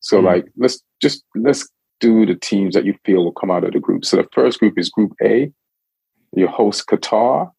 So, 0.00 0.20
Mhm. 0.20 0.24
like, 0.24 0.46
let's 0.56 0.82
just 1.00 1.24
let's 1.34 1.68
do 2.00 2.26
the 2.26 2.34
teams 2.34 2.74
that 2.74 2.84
you 2.84 2.94
feel 3.04 3.24
will 3.24 3.32
come 3.32 3.50
out 3.50 3.64
of 3.64 3.72
the 3.72 3.80
group. 3.80 4.04
So 4.04 4.16
the 4.16 4.28
first 4.32 4.58
group 4.58 4.76
is 4.78 4.90
Group 4.90 5.12
A. 5.22 5.52
Your 6.34 6.48
host 6.48 6.86
Qatar, 6.88 7.52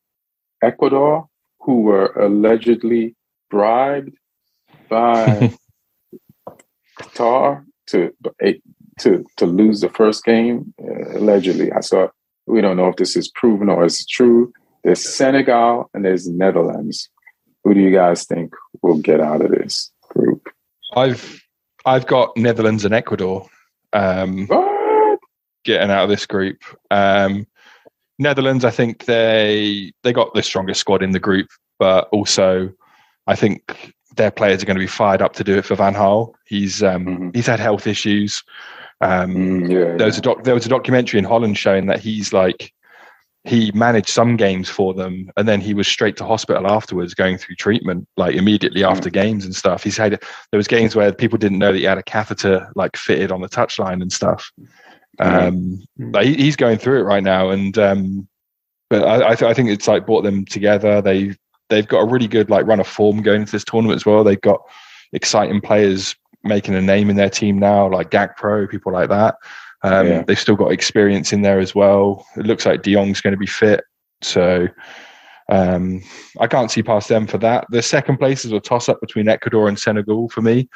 Ecuador, 0.62 1.28
who 1.62 1.82
were 1.82 2.08
allegedly 2.14 3.16
bribed 3.50 4.18
by 4.90 5.52
Qatar 7.00 7.66
to 7.88 8.14
to 9.00 9.26
to 9.38 9.46
lose 9.46 9.82
the 9.82 9.90
first 9.90 10.24
game. 10.24 10.74
Uh, 10.82 11.18
allegedly, 11.18 11.72
I 11.72 11.82
saw. 11.82 12.08
We 12.46 12.62
don't 12.62 12.78
know 12.78 12.90
if 12.90 12.98
this 12.98 13.16
is 13.16 13.30
proven 13.30 13.70
or 13.70 13.86
is 13.86 14.06
true. 14.06 14.52
There's 14.84 15.04
Senegal 15.04 15.90
and 15.94 16.04
there's 16.04 16.28
Netherlands. 16.28 17.10
Who 17.64 17.74
do 17.74 17.80
you 17.80 17.92
guys 17.92 18.26
think 18.26 18.54
will 18.82 18.98
get 18.98 19.22
out 19.22 19.42
of 19.42 19.52
this 19.52 19.92
group? 20.10 20.50
I've 20.96 21.42
I've 21.86 22.06
got 22.08 22.36
Netherlands 22.36 22.84
and 22.86 22.94
Ecuador 22.94 23.48
um, 23.94 24.48
What? 24.48 25.20
getting 25.64 25.90
out 25.90 26.04
of 26.04 26.10
this 26.10 26.26
group. 26.26 26.62
Um, 26.92 27.48
Netherlands, 28.20 28.66
I 28.66 28.72
think 28.72 29.06
they 29.06 29.94
they 30.04 30.14
got 30.14 30.34
the 30.34 30.44
strongest 30.44 30.82
squad 30.82 31.02
in 31.02 31.12
the 31.12 31.20
group, 31.20 31.48
but 31.80 32.10
also 32.12 32.72
I 33.28 33.36
think 33.36 33.94
their 34.16 34.32
players 34.32 34.62
are 34.62 34.66
going 34.66 34.76
to 34.78 34.80
be 34.84 34.88
fired 34.88 35.22
up 35.22 35.34
to 35.34 35.44
do 35.44 35.58
it 35.58 35.66
for 35.66 35.76
Van 35.76 35.94
Gaal. 35.96 36.34
He's 36.46 36.82
um, 36.84 37.06
Mhm. 37.06 37.36
he's 37.36 37.48
had 37.48 37.60
health 37.60 37.88
issues. 37.88 38.44
Um, 39.02 39.36
Mm, 39.36 39.70
yeah, 39.72 39.98
there 39.98 40.06
was 40.08 40.18
a 40.18 40.22
doc, 40.22 40.44
there 40.44 40.54
was 40.54 40.66
a 40.66 40.70
documentary 40.70 41.18
in 41.20 41.26
Holland 41.26 41.58
showing 41.58 41.88
that 41.88 42.00
he's 42.00 42.32
like 42.34 42.72
he 43.46 43.70
managed 43.74 44.08
some 44.08 44.38
games 44.38 44.70
for 44.70 44.94
them 44.94 45.30
and 45.36 45.50
then 45.50 45.60
he 45.60 45.74
was 45.74 45.86
straight 45.86 46.16
to 46.16 46.24
hospital 46.24 46.66
afterwards 46.72 47.14
going 47.14 47.38
through 47.38 47.56
treatment 47.58 48.08
like 48.16 48.36
immediately 48.36 48.84
Mm. 48.84 48.92
after 48.92 49.10
games 49.10 49.44
and 49.44 49.54
stuff 49.54 49.84
he's 49.84 49.98
had 49.98 50.12
there 50.52 50.58
was 50.58 50.68
games 50.70 50.96
where 50.96 51.12
people 51.12 51.38
didn't 51.38 51.58
know 51.60 51.74
that 51.74 51.78
he 51.80 51.84
had 51.84 51.98
a 51.98 52.04
catheter 52.04 52.70
like 52.76 52.96
fitted 52.96 53.34
on 53.34 53.42
the 53.42 53.50
touchline 53.50 54.02
and 54.02 54.14
stuff 54.14 54.50
um 55.20 55.82
Mm. 56.00 56.12
but 56.14 56.26
he, 56.26 56.36
he's 56.36 56.56
going 56.56 56.78
through 56.78 57.00
it 57.02 57.04
right 57.04 57.24
now 57.24 57.50
and 57.50 57.78
um 57.78 58.28
but 58.90 59.04
I, 59.04 59.32
I, 59.32 59.36
th- 59.36 59.50
I 59.52 59.54
think 59.54 59.70
it's 59.70 59.90
like 59.90 60.06
brought 60.06 60.22
them 60.24 60.46
together 60.46 61.02
they 61.02 61.36
they've 61.74 61.88
got 61.88 62.00
a 62.00 62.06
really 62.06 62.28
good 62.28 62.50
like 62.50 62.66
run 62.66 62.80
of 62.80 62.88
form 62.88 63.22
going 63.22 63.42
into 63.42 63.52
this 63.52 63.64
tournament 63.66 63.96
as 63.96 64.06
well 64.06 64.24
they've 64.24 64.42
got 64.42 64.62
exciting 65.12 65.60
players 65.62 66.16
making 66.44 66.76
a 66.76 66.82
name 66.82 67.10
in 67.10 67.16
their 67.16 67.30
team 67.30 67.58
now 67.58 67.90
like 67.90 68.12
Gakpo 68.12 68.70
people 68.70 68.92
like 68.94 69.10
that 69.10 69.36
um, 69.84 70.08
Yeah. 70.08 70.24
They've 70.24 70.40
still 70.40 70.56
got 70.56 70.72
experience 70.72 71.34
in 71.34 71.42
there 71.42 71.60
as 71.60 71.76
well. 71.76 72.26
It 72.38 72.46
looks 72.46 72.66
like 72.66 72.84
De 72.84 72.94
Jong's 72.94 73.20
going 73.20 73.34
to 73.34 73.38
be 73.38 73.46
fit, 73.46 73.84
so 74.22 74.70
um, 75.50 76.02
I 76.40 76.48
can't 76.48 76.72
see 76.72 76.82
past 76.82 77.10
them 77.10 77.28
for 77.28 77.38
that. 77.40 77.66
The 77.70 77.82
second 77.82 78.18
place 78.18 78.46
is 78.46 78.54
a 78.54 78.62
toss 78.62 78.88
up 78.88 79.02
between 79.02 79.28
Ecuador 79.28 79.68
and 79.68 79.78
Senegal 79.78 80.30
for 80.30 80.42
me. 80.42 80.70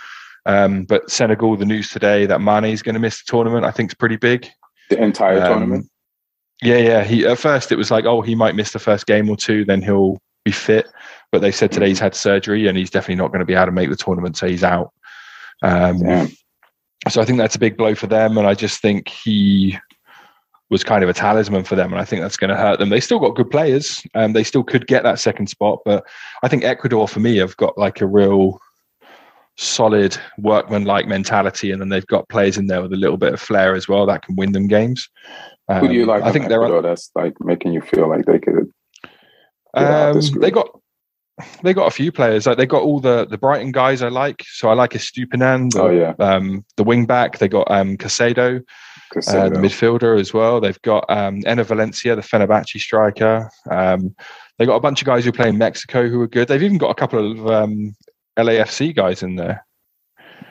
Um, 0.46 0.84
but 0.84 1.10
Senegal, 1.10 1.56
the 1.56 1.66
news 1.66 1.90
today 1.90 2.26
that 2.26 2.42
Mane 2.42 2.66
is 2.66 2.82
going 2.82 2.96
to 2.96 3.00
miss 3.00 3.24
the 3.24 3.32
tournament, 3.32 3.66
I 3.66 3.72
think 3.72 3.92
is 3.92 3.96
pretty 3.96 4.18
big. 4.18 4.50
the 4.90 5.02
entire 5.02 5.42
Um, 5.42 5.48
tournament. 5.48 5.90
Yeah, 6.62 6.78
yeah. 6.78 7.04
He 7.04 7.26
at 7.26 7.38
first 7.38 7.72
it 7.72 7.78
was 7.78 7.92
like, 7.92 8.06
oh, 8.06 8.22
he 8.22 8.36
might 8.36 8.56
miss 8.56 8.72
the 8.74 8.80
first 8.80 9.06
game 9.06 9.30
or 9.30 9.38
two, 9.38 9.64
then 9.64 9.82
he'll 9.82 10.18
be 10.48 10.52
fit. 10.52 10.88
But 11.32 11.42
they 11.42 11.52
said 11.52 11.72
today 11.72 11.90
he's 11.90 12.00
had 12.00 12.16
surgery 12.16 12.68
and 12.68 12.78
he's 12.78 12.90
definitely 12.90 13.22
not 13.22 13.32
going 13.32 13.40
to 13.40 13.46
be 13.46 13.54
able 13.54 13.66
to 13.66 13.72
make 13.72 13.90
the 13.90 13.96
tournament, 13.96 14.38
so 14.38 14.48
he's 14.48 14.64
out. 14.64 14.94
Um, 15.62 16.00
Damn. 16.00 16.30
so 17.10 17.22
I 17.22 17.26
think 17.26 17.38
that's 17.38 17.56
a 17.56 17.60
big 17.60 17.76
blow 17.78 17.96
for 17.96 18.08
them, 18.08 18.38
and 18.38 18.48
I 18.48 18.54
just 18.54 18.82
think 18.82 19.10
he 19.10 19.78
was 20.70 20.84
kind 20.84 21.04
of 21.04 21.10
a 21.10 21.14
talisman 21.14 21.64
for 21.64 21.76
them, 21.76 21.92
and 21.92 22.02
I 22.02 22.06
think 22.06 22.22
that's 22.22 22.38
going 22.38 22.50
to 22.50 22.56
hurt 22.58 22.80
them. 22.80 22.90
They 22.90 23.00
still 23.00 23.20
got 23.20 23.36
good 23.36 23.50
players, 23.50 24.04
and 24.14 24.36
they 24.36 24.44
still 24.44 24.64
could 24.64 24.88
get 24.88 25.04
that 25.04 25.20
second 25.20 25.48
spot, 25.48 25.80
but 25.86 26.06
I 26.44 26.48
think 26.48 26.64
Ecuador, 26.64 27.08
for 27.08 27.20
me, 27.20 27.38
have 27.38 27.58
got 27.58 27.78
like 27.78 28.02
a 28.02 28.08
real 28.08 28.60
solid 29.58 30.18
workman-like 30.38 31.08
mentality, 31.08 31.72
and 31.72 31.82
then 31.82 31.90
they've 31.90 32.06
got 32.08 32.30
players 32.30 32.58
in 32.58 32.68
there 32.68 32.82
with 32.82 32.94
a 32.94 32.98
little 32.98 33.18
bit 33.18 33.34
of 33.34 33.42
flair 33.42 33.76
as 33.76 33.88
well 33.88 34.06
that 34.06 34.22
can 34.24 34.36
win 34.36 34.52
them 34.52 34.68
games. 34.68 35.10
Who 35.70 35.88
do 35.88 35.94
you 35.94 36.04
Um, 36.04 36.10
like? 36.10 36.24
I 36.24 36.32
think 36.32 36.48
they're 36.48 36.64
Ecuador 36.64 36.82
that's 36.82 37.12
like 37.16 37.34
making 37.42 37.74
you 37.74 37.82
feel 37.82 38.08
like 38.08 38.26
they 38.26 38.40
could. 38.40 38.72
Get 39.80 39.92
out 39.92 40.16
um, 40.16 40.40
they 40.40 40.52
got 40.52 40.70
they 41.62 41.74
got 41.74 41.88
a 41.88 41.92
few 41.92 42.12
players. 42.12 42.48
Like 42.48 42.58
they 42.58 42.66
got 42.66 42.82
all 42.82 43.00
the 43.00 43.26
the 43.26 43.38
Brighton 43.38 43.72
guys 43.72 44.02
I 44.02 44.10
like. 44.10 44.44
So 44.48 44.70
I 44.70 44.74
like 44.74 44.92
Estupinan, 44.92 45.72
the, 45.72 45.82
Oh 45.82 45.90
yeah, 45.90 46.14
um, 46.20 46.66
the 46.78 46.84
wing 46.84 47.06
back. 47.06 47.38
They 47.38 47.48
got 47.48 47.70
um, 47.70 47.98
Caicedo, 47.98 48.64
uh, 49.16 49.50
the 49.50 49.60
midfielder 49.60 50.20
as 50.20 50.34
well. 50.34 50.60
They've 50.60 50.82
got 50.82 51.06
um, 51.10 51.42
Enner 51.44 51.66
Valencia, 51.66 52.16
the 52.16 52.22
Fenerbahce 52.22 52.80
striker. 52.80 53.50
Um, 53.70 54.16
they 54.58 54.66
got 54.66 54.76
a 54.76 54.82
bunch 54.82 55.02
of 55.02 55.06
guys 55.06 55.26
who 55.26 55.32
play 55.32 55.50
in 55.50 55.58
Mexico 55.58 56.08
who 56.10 56.22
are 56.22 56.28
good. 56.28 56.48
They've 56.48 56.64
even 56.64 56.80
got 56.80 56.90
a 56.90 56.96
couple 56.96 57.32
of 57.32 57.48
um, 57.48 57.96
LAFC 58.38 58.96
guys 58.96 59.22
in 59.22 59.36
there. 59.36 59.66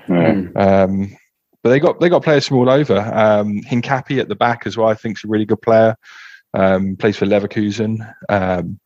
Mm. 0.08 0.56
Um, 0.56 1.16
but 1.62 1.70
they 1.70 1.80
got 1.80 1.98
they 1.98 2.08
got 2.08 2.22
players 2.22 2.46
from 2.46 2.58
all 2.58 2.70
over. 2.70 2.98
Um, 2.98 3.60
Hincapi 3.62 4.20
at 4.20 4.28
the 4.28 4.36
back 4.36 4.66
as 4.66 4.76
well. 4.76 4.88
I 4.88 4.94
think 4.94 5.18
is 5.18 5.24
a 5.24 5.28
really 5.28 5.46
good 5.46 5.62
player. 5.62 5.96
Um, 6.54 6.94
plays 6.96 7.16
for 7.16 7.26
Leverkusen. 7.26 7.98
Um, 8.28 8.78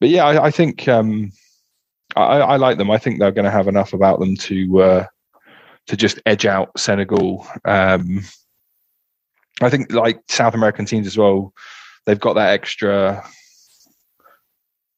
but 0.00 0.08
yeah, 0.08 0.24
I, 0.24 0.46
I 0.46 0.50
think 0.50 0.88
um, 0.88 1.32
I, 2.16 2.38
I 2.40 2.56
like 2.56 2.78
them. 2.78 2.90
I 2.90 2.98
think 2.98 3.18
they're 3.18 3.32
going 3.32 3.44
to 3.44 3.50
have 3.50 3.68
enough 3.68 3.92
about 3.92 4.20
them 4.20 4.36
to 4.36 4.82
uh, 4.82 5.06
to 5.86 5.96
just 5.96 6.20
edge 6.26 6.46
out 6.46 6.78
Senegal. 6.78 7.46
Um, 7.64 8.22
I 9.60 9.70
think 9.70 9.92
like 9.92 10.20
South 10.28 10.54
American 10.54 10.84
teams 10.84 11.06
as 11.06 11.16
well. 11.18 11.52
They've 12.06 12.20
got 12.20 12.34
that 12.34 12.50
extra 12.50 13.24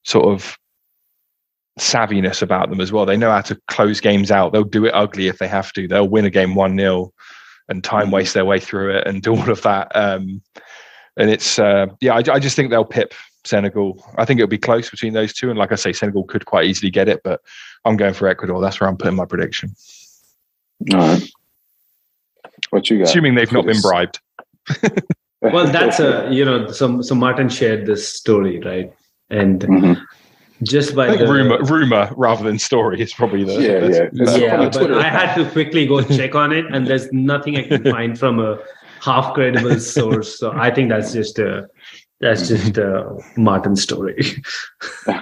sort 0.05 0.27
of 0.27 0.57
savviness 1.79 2.43
about 2.43 2.71
them 2.71 2.81
as 2.81 2.93
well. 2.93 3.07
They 3.07 3.17
know 3.17 3.31
how 3.31 3.41
to 3.43 3.59
close 3.69 4.01
games 4.01 4.31
out. 4.31 4.53
They'll 4.53 4.65
do 4.65 4.85
it 4.85 4.95
ugly 4.95 5.29
if 5.29 5.39
they 5.39 5.49
have 5.49 5.73
to. 5.73 5.89
They'll 5.89 6.09
win 6.09 6.25
a 6.27 6.31
game 6.31 6.55
1 6.55 6.77
0 6.77 7.13
and 7.69 7.83
time 7.83 8.09
Mhm. 8.09 8.13
waste 8.13 8.35
their 8.35 8.45
way 8.45 8.61
through 8.61 8.97
it 8.97 9.07
and 9.07 9.23
do 9.23 9.35
all 9.35 9.51
of 9.51 9.63
that. 9.63 9.95
Um, 9.95 10.43
and 11.17 11.31
it's, 11.31 11.59
uh, 11.59 11.87
yeah, 12.01 12.15
I, 12.15 12.19
I 12.35 12.39
just 12.39 12.55
think 12.57 12.71
they'll 12.71 12.85
pip 12.85 13.15
Senegal. 13.45 14.05
I 14.17 14.25
think 14.25 14.39
it'll 14.41 14.49
be 14.49 14.59
close 14.59 14.91
between 14.91 15.13
those 15.13 15.33
two. 15.33 15.51
And 15.51 15.59
like 15.59 15.73
I 15.73 15.77
say, 15.77 15.93
Senegal 15.93 16.25
could 16.25 16.45
quite 16.47 16.67
easily 16.67 16.91
get 16.91 17.09
it, 17.09 17.21
but 17.25 17.41
I'm 17.85 17.97
going 17.97 18.15
for 18.15 18.29
Ecuador. 18.29 18.61
That's 18.61 18.81
where 18.81 18.89
I'm 18.89 18.97
putting 18.97 19.17
my 19.17 19.25
prediction. 19.25 19.75
All 20.93 20.99
right. 21.01 21.31
What 22.71 22.89
you 22.91 22.99
got? 22.99 23.09
Assuming 23.09 23.35
they've 23.35 23.53
not 23.53 23.67
been 23.67 23.81
bribed. 23.81 24.21
Well, 25.43 25.69
that's 25.69 25.99
a 26.01 26.29
you 26.31 26.45
know, 26.45 26.71
so 26.71 27.01
so 27.01 27.15
Martin 27.15 27.49
shared 27.49 27.87
this 27.87 28.07
story, 28.07 28.61
right? 28.61 28.93
And 29.31 29.61
Mhm. 29.63 30.03
just 30.63 30.95
by 30.95 31.07
I 31.07 31.09
think 31.17 31.21
the 31.23 31.33
rumor, 31.33 31.63
rumor 31.65 32.11
rather 32.15 32.45
than 32.45 32.59
story 32.59 33.01
is 33.01 33.15
probably 33.15 33.45
the. 33.45 33.55
Yeah, 33.55 33.81
that's- 33.81 33.97
yeah. 33.97 34.09
that's- 34.13 34.39
yeah, 34.39 34.69
but 34.69 34.93
I 34.93 35.09
had 35.09 35.35
to 35.37 35.51
quickly 35.51 35.87
go 35.87 36.03
check 36.19 36.35
on 36.35 36.53
it, 36.53 36.67
and 36.67 36.87
there's 36.87 37.11
nothing 37.11 37.57
I 37.57 37.63
can 37.63 37.83
find 37.85 38.19
from 38.19 38.39
a 38.39 38.59
half 39.01 39.33
credible 39.33 39.81
source. 39.81 40.39
So 40.39 40.53
I 40.53 40.71
think 40.71 40.91
that's 40.91 41.15
just 41.15 41.39
a 41.39 41.71
that's 42.21 42.49
just 42.49 42.77
a 42.79 43.17
Martin 43.37 43.77
story. 43.77 44.19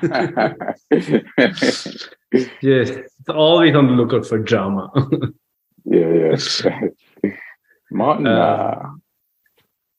Just 2.62 2.98
always 3.28 3.74
on 3.74 3.86
the 3.86 3.92
lookout 3.92 4.26
for 4.26 4.38
drama. 4.38 4.90
yeah, 5.84 6.36
yeah. 6.36 6.88
Martin, 7.90 8.26
Uh, 8.26 8.30
uh, 8.30 8.88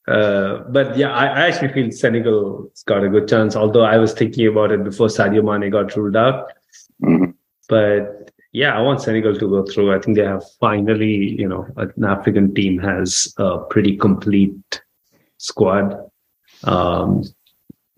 Uh, 0.08 0.64
but 0.70 0.96
yeah, 0.96 1.12
I, 1.12 1.26
I 1.26 1.48
actually 1.48 1.72
feel 1.72 1.90
Senegal's 1.92 2.82
got 2.84 3.04
a 3.04 3.08
good 3.08 3.28
chance. 3.28 3.54
Although 3.54 3.84
I 3.84 3.96
was 3.98 4.12
thinking 4.12 4.46
about 4.46 4.72
it 4.72 4.82
before 4.82 5.06
Sadio 5.08 5.42
Mane 5.44 5.70
got 5.70 5.94
ruled 5.96 6.16
out. 6.16 6.50
mhm. 7.02 7.34
But 7.68 8.32
yeah, 8.52 8.76
I 8.76 8.80
want 8.82 9.00
Senegal 9.02 9.36
to 9.36 9.48
go 9.48 9.64
through. 9.64 9.94
I 9.94 10.00
think 10.00 10.16
they 10.16 10.24
have 10.24 10.42
finally, 10.58 11.36
you 11.38 11.46
know, 11.48 11.66
an 11.76 12.04
African 12.04 12.52
team 12.54 12.78
has 12.78 13.32
a 13.38 13.58
pretty 13.70 13.96
complete 13.96 14.82
squad. 15.38 16.09
Um, 16.64 17.24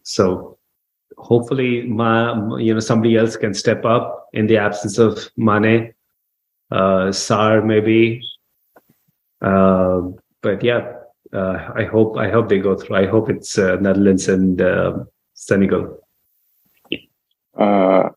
so 0.03 0.59
hopefully, 1.19 1.83
my 1.83 2.35
you 2.59 2.75
know 2.75 2.81
somebody 2.81 3.17
else 3.17 3.37
can 3.37 3.55
step 3.55 3.85
up 3.85 4.29
in 4.33 4.47
the 4.47 4.57
absence 4.57 4.99
of 4.99 5.31
Mane, 5.37 5.95
uh, 6.71 7.11
Sarr 7.11 7.65
maybe. 7.65 8.23
Uh, 9.41 10.03
but 10.41 10.63
yeah, 10.63 10.93
uh, 11.33 11.73
I 11.75 11.85
hope 11.85 12.17
I 12.17 12.31
hope 12.31 12.49
they 12.49 12.59
go 12.59 12.77
through. 12.77 12.97
I 12.97 13.07
hope 13.07 13.31
it's 13.31 13.59
uh, 13.59 13.77
Netherlands 13.81 14.29
and 14.29 14.61
uh, 14.61 15.05
Senegal. 15.35 15.99
uh, 17.59 18.09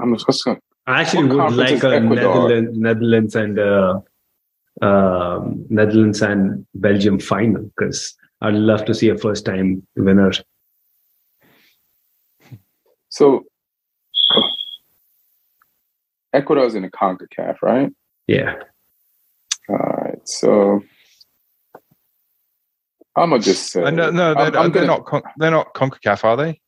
I'm 0.00 0.16
just 0.16 0.44
gonna. 0.44 0.60
I 0.86 1.02
actually 1.02 1.28
would 1.28 1.52
like 1.52 1.82
a 1.82 2.00
Netherlands, 2.00 2.78
Netherlands 2.78 3.36
and 3.36 3.58
uh, 3.58 4.00
um, 4.80 5.66
Netherlands 5.68 6.22
and 6.22 6.66
Belgium 6.74 7.18
final 7.20 7.62
because 7.76 8.16
I'd 8.40 8.54
love 8.54 8.84
to 8.86 8.94
see 8.94 9.08
a 9.08 9.18
first 9.18 9.44
time 9.44 9.86
winner. 9.96 10.30
So 13.08 13.44
Ecuador's 16.32 16.74
in 16.74 16.82
the 16.82 16.90
CONCACAF, 16.90 17.56
right? 17.62 17.90
Yeah. 18.26 18.54
All 19.68 19.76
right. 19.76 20.18
So 20.28 20.82
I'm 23.16 23.30
gonna 23.30 23.42
just 23.42 23.72
say 23.72 23.82
Uh, 23.82 23.90
no, 23.90 24.10
no, 24.10 24.34
they're, 24.34 24.44
I'm- 24.44 24.56
I'm 24.56 24.72
they're 24.72 24.82
gonna- 24.86 24.86
not. 24.86 25.06
Con- 25.06 25.22
they're 25.38 25.50
not 25.50 25.74
Concacaf, 25.74 26.24
are 26.24 26.36
they? 26.36 26.60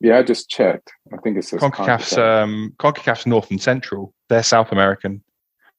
Yeah, 0.00 0.18
I 0.18 0.22
just 0.22 0.50
checked. 0.50 0.90
I 1.12 1.18
think 1.18 1.36
it 1.38 1.44
says 1.44 1.60
Concacaf's 1.60 2.14
CONCACAF, 2.14 2.42
um, 2.42 2.74
Concacaf's 2.78 3.26
North 3.26 3.50
and 3.50 3.62
Central. 3.62 4.12
They're 4.28 4.42
South 4.42 4.72
American. 4.72 5.22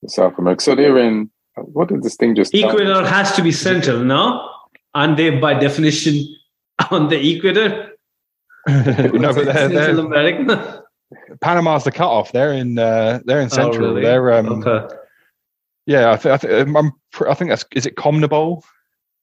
South 0.08 0.38
America. 0.38 0.64
So 0.64 0.76
they're 0.76 0.98
in. 0.98 1.30
What 1.58 1.90
did 1.90 2.04
this 2.04 2.16
thing 2.16 2.36
just? 2.36 2.52
tell? 2.54 2.70
Ecuador 2.70 3.06
has 3.06 3.36
to 3.36 3.42
be 3.42 3.52
central, 3.52 4.00
no? 4.04 4.50
Aren't 4.96 5.18
they 5.18 5.30
by 5.30 5.54
definition 5.54 6.16
on 6.92 7.10
the 7.10 7.36
equator? 7.36 7.92
no, 8.68 9.34
but 9.34 9.46
they're, 9.46 9.70
Central 9.70 10.10
they're, 10.10 10.28
America. 10.38 10.84
Panama's 11.42 11.84
the 11.84 11.92
cutoff. 11.92 12.32
They're 12.32 12.54
in. 12.54 12.80
Uh, 12.80 13.20
they're 13.26 13.40
in 13.42 13.46
Oh, 13.48 13.56
Central. 13.56 13.90
really? 13.90 14.02
They're. 14.02 14.34
Um, 14.34 14.64
okay. 14.66 14.96
Yeah, 15.86 16.12
I 16.12 16.18
think. 16.18 16.34
I 16.34 16.38
think. 16.38 16.76
I'm. 16.78 16.92
pr- 17.12 17.30
I 17.30 17.36
think 17.36 17.52
that's. 17.52 17.64
Is 17.76 17.86
it 17.86 17.96
Conmebol? 17.96 18.64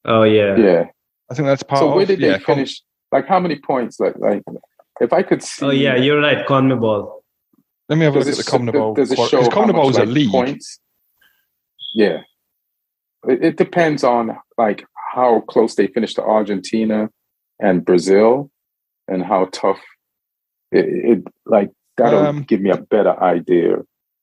Oh 0.04 0.22
yeah. 0.22 0.56
Yeah. 0.56 0.84
I 1.30 1.34
think 1.34 1.46
that's 1.48 1.62
part. 1.64 1.80
So 1.80 1.88
where 1.92 2.02
of, 2.02 2.08
did 2.08 2.20
yeah, 2.20 2.32
they 2.36 2.38
Com- 2.44 2.54
finish? 2.56 2.80
Like 3.10 3.26
how 3.26 3.40
many 3.40 3.56
points? 3.58 3.98
Like 3.98 4.16
like 4.18 4.42
if 5.00 5.12
I 5.12 5.22
could 5.22 5.42
see. 5.42 5.64
Oh 5.66 5.70
yeah, 5.70 5.96
you're 5.96 6.20
right. 6.20 6.46
Conmebol. 6.46 7.20
Let 7.88 7.98
me 7.98 8.04
have 8.04 8.14
a 8.14 8.22
Does 8.22 8.28
look 8.38 8.38
at 8.38 8.66
the 8.66 8.72
Conmebol. 8.72 8.94
does 8.96 9.10
it 9.10 9.16
quali- 9.16 9.30
show 9.30 9.38
'cause 9.42 9.48
how 9.52 9.66
much, 9.66 9.74
Conmebol 9.74 9.90
is 9.90 9.96
a 9.96 10.00
like, 10.00 10.08
league. 10.08 10.30
Points? 10.30 10.78
Yeah. 11.94 12.20
It, 13.28 13.44
it 13.44 13.56
depends 13.56 14.04
on 14.04 14.36
like 14.56 14.84
how 15.14 15.40
close 15.40 15.74
they 15.74 15.86
finished 15.88 16.16
to 16.16 16.22
Argentina 16.22 17.10
and 17.60 17.84
Brazil, 17.84 18.50
and 19.08 19.22
how 19.22 19.48
tough 19.52 19.80
it, 20.70 20.86
it 21.18 21.24
like 21.46 21.70
that'll 21.98 22.26
Um, 22.26 22.42
give 22.44 22.60
me 22.60 22.70
a 22.70 22.78
better 22.78 23.14
idea. 23.22 23.76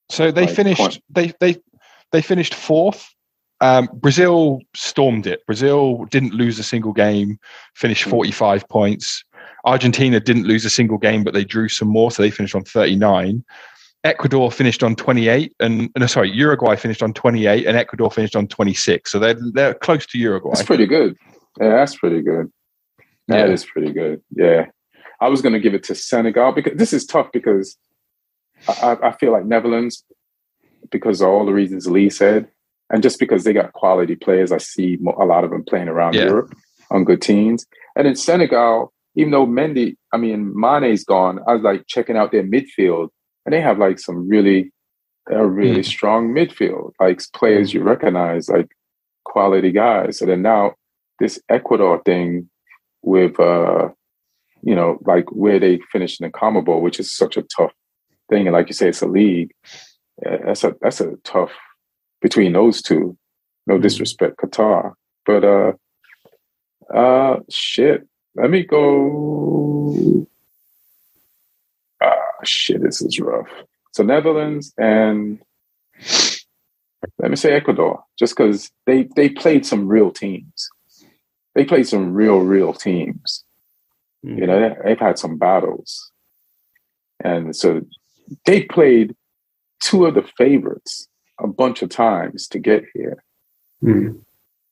So 0.09 0.31
they 0.31 0.45
like, 0.47 0.55
finished. 0.55 0.79
point. 0.79 1.03
They 1.09 1.33
they 1.39 1.57
they 2.11 2.21
finished 2.21 2.55
fourth. 2.55 3.07
Um, 3.61 3.89
Brazil 3.93 4.59
stormed 4.73 5.27
it. 5.27 5.45
Brazil 5.45 6.05
didn't 6.05 6.33
lose 6.33 6.57
a 6.59 6.63
single 6.63 6.93
game. 6.93 7.37
Finished 7.75 8.05
Mm. 8.07 8.09
forty 8.11 8.31
five 8.31 8.67
points. 8.69 9.23
Argentina 9.65 10.19
didn't 10.19 10.47
lose 10.47 10.65
a 10.65 10.69
single 10.69 10.97
game, 10.97 11.23
but 11.23 11.33
they 11.33 11.43
drew 11.43 11.67
some 11.69 11.89
more, 11.89 12.09
so 12.11 12.23
they 12.23 12.31
finished 12.31 12.55
on 12.55 12.63
thirty 12.63 12.95
nine. 12.95 13.43
Ecuador 14.03 14.51
finished 14.51 14.81
on 14.83 14.95
28 14.95 15.53
and 15.59 15.89
no 15.97 16.05
sorry 16.05 16.31
Uruguay 16.31 16.75
finished 16.77 17.03
on 17.03 17.13
28 17.13 17.65
and 17.65 17.75
Ecuador 17.75 18.09
finished 18.09 18.35
on 18.35 18.47
26 18.47 19.11
so 19.11 19.19
they're 19.19 19.35
they're 19.53 19.73
close 19.73 20.05
to 20.05 20.17
Uruguay 20.17 20.51
That's 20.53 20.63
pretty 20.65 20.85
good. 20.87 21.17
Yeah, 21.59 21.69
that's 21.75 21.95
pretty 21.95 22.21
good. 22.21 22.49
That 23.27 23.49
is 23.49 23.63
Yeah. 23.65 23.69
pretty 23.73 23.91
good. 23.91 24.21
Yeah. 24.31 24.65
I 25.19 25.27
was 25.27 25.41
going 25.41 25.51
to 25.53 25.59
give 25.59 25.73
it 25.73 25.83
to 25.83 25.95
Senegal 25.95 26.53
because 26.53 26.77
this 26.77 26.93
is 26.93 27.05
tough 27.05 27.27
because 27.33 27.77
I, 28.69 28.73
I- 28.93 29.07
I 29.09 29.11
feel 29.13 29.33
like 29.33 29.45
Netherlands, 29.45 30.05
because 30.91 31.19
of 31.21 31.27
all 31.27 31.45
the 31.45 31.51
reasons 31.53 31.87
Lee 31.87 32.09
said, 32.09 32.47
and 32.89 33.03
just 33.03 33.19
because 33.19 33.43
they 33.43 33.51
got 33.53 33.73
quality 33.73 34.15
players, 34.15 34.51
I 34.53 34.57
see 34.59 34.97
a 35.19 35.25
lot 35.25 35.43
of 35.43 35.49
them 35.51 35.63
playing 35.65 35.89
around 35.89 36.15
Yeah. 36.15 36.25
Europe 36.25 36.53
on 36.89 37.03
good 37.03 37.21
teams. 37.21 37.65
And 37.97 38.07
in 38.07 38.15
Senegal, 38.15 38.93
even 39.15 39.31
though 39.31 39.45
Mendy, 39.45 39.97
I 40.13 40.17
mean, 40.17 40.53
Mane's 40.55 41.03
gone, 41.03 41.39
I 41.47 41.53
was 41.55 41.63
like 41.63 41.83
checking 41.87 42.15
out 42.15 42.31
their 42.31 42.43
midfield 42.43 43.09
and 43.45 43.53
they 43.53 43.61
have 43.61 43.77
like 43.79 43.99
some 43.99 44.27
really, 44.27 44.71
a 45.31 45.45
really 45.45 45.83
strong 45.83 46.33
midfield, 46.33 46.91
like 46.99 47.21
players 47.33 47.73
you 47.73 47.83
recognize, 47.83 48.49
like 48.49 48.67
quality 49.25 49.71
guys. 49.71 50.17
So 50.19 50.25
then 50.25 50.41
now 50.41 50.73
this 51.19 51.39
Ecuador 51.49 52.01
thing 52.05 52.49
with 53.01 53.39
uh 53.39 53.89
you 54.61 54.75
know 54.75 54.97
like 55.05 55.31
where 55.31 55.59
they 55.59 55.79
finished 55.91 56.19
in 56.21 56.27
the 56.27 56.31
Conmebol, 56.33 56.81
which 56.81 56.99
is 56.99 57.11
such 57.11 57.37
a 57.37 57.43
tough 57.43 57.71
thing, 58.29 58.47
and 58.47 58.53
like 58.53 58.67
you 58.67 58.73
say, 58.73 58.89
it's 58.89 59.01
a 59.01 59.07
league. 59.07 59.51
uh, 60.25 60.37
That's 60.45 60.63
a 60.63 60.75
that's 60.81 61.01
a 61.01 61.13
tough 61.23 61.51
between 62.21 62.53
those 62.53 62.81
two. 62.81 63.17
No 63.67 63.77
disrespect, 63.77 64.37
Qatar, 64.37 64.93
but 65.25 65.43
uh, 65.43 65.71
uh, 66.93 67.39
shit. 67.49 68.07
Let 68.35 68.49
me 68.49 68.63
go. 68.63 68.79
Ah, 72.39 72.45
shit. 72.45 72.81
This 72.81 73.01
is 73.01 73.19
rough. 73.19 73.49
So 73.91 74.03
Netherlands 74.03 74.73
and 74.77 75.39
let 77.17 77.29
me 77.29 77.35
say 77.35 77.53
Ecuador, 77.53 78.03
just 78.17 78.35
because 78.35 78.71
they 78.85 79.07
they 79.15 79.29
played 79.29 79.65
some 79.65 79.87
real 79.87 80.11
teams. 80.11 80.69
They 81.55 81.65
played 81.65 81.87
some 81.87 82.13
real 82.13 82.39
real 82.39 82.73
teams. 82.73 83.43
You 84.21 84.45
know, 84.45 84.59
they, 84.59 84.75
they've 84.83 84.99
had 84.99 85.17
some 85.17 85.37
battles, 85.37 86.11
and 87.23 87.55
so 87.55 87.81
they 88.45 88.63
played 88.63 89.15
two 89.81 90.05
of 90.05 90.15
the 90.15 90.23
favorites 90.37 91.07
a 91.39 91.47
bunch 91.47 91.81
of 91.81 91.89
times 91.89 92.47
to 92.49 92.59
get 92.59 92.83
here. 92.93 93.23
Mm. 93.81 94.21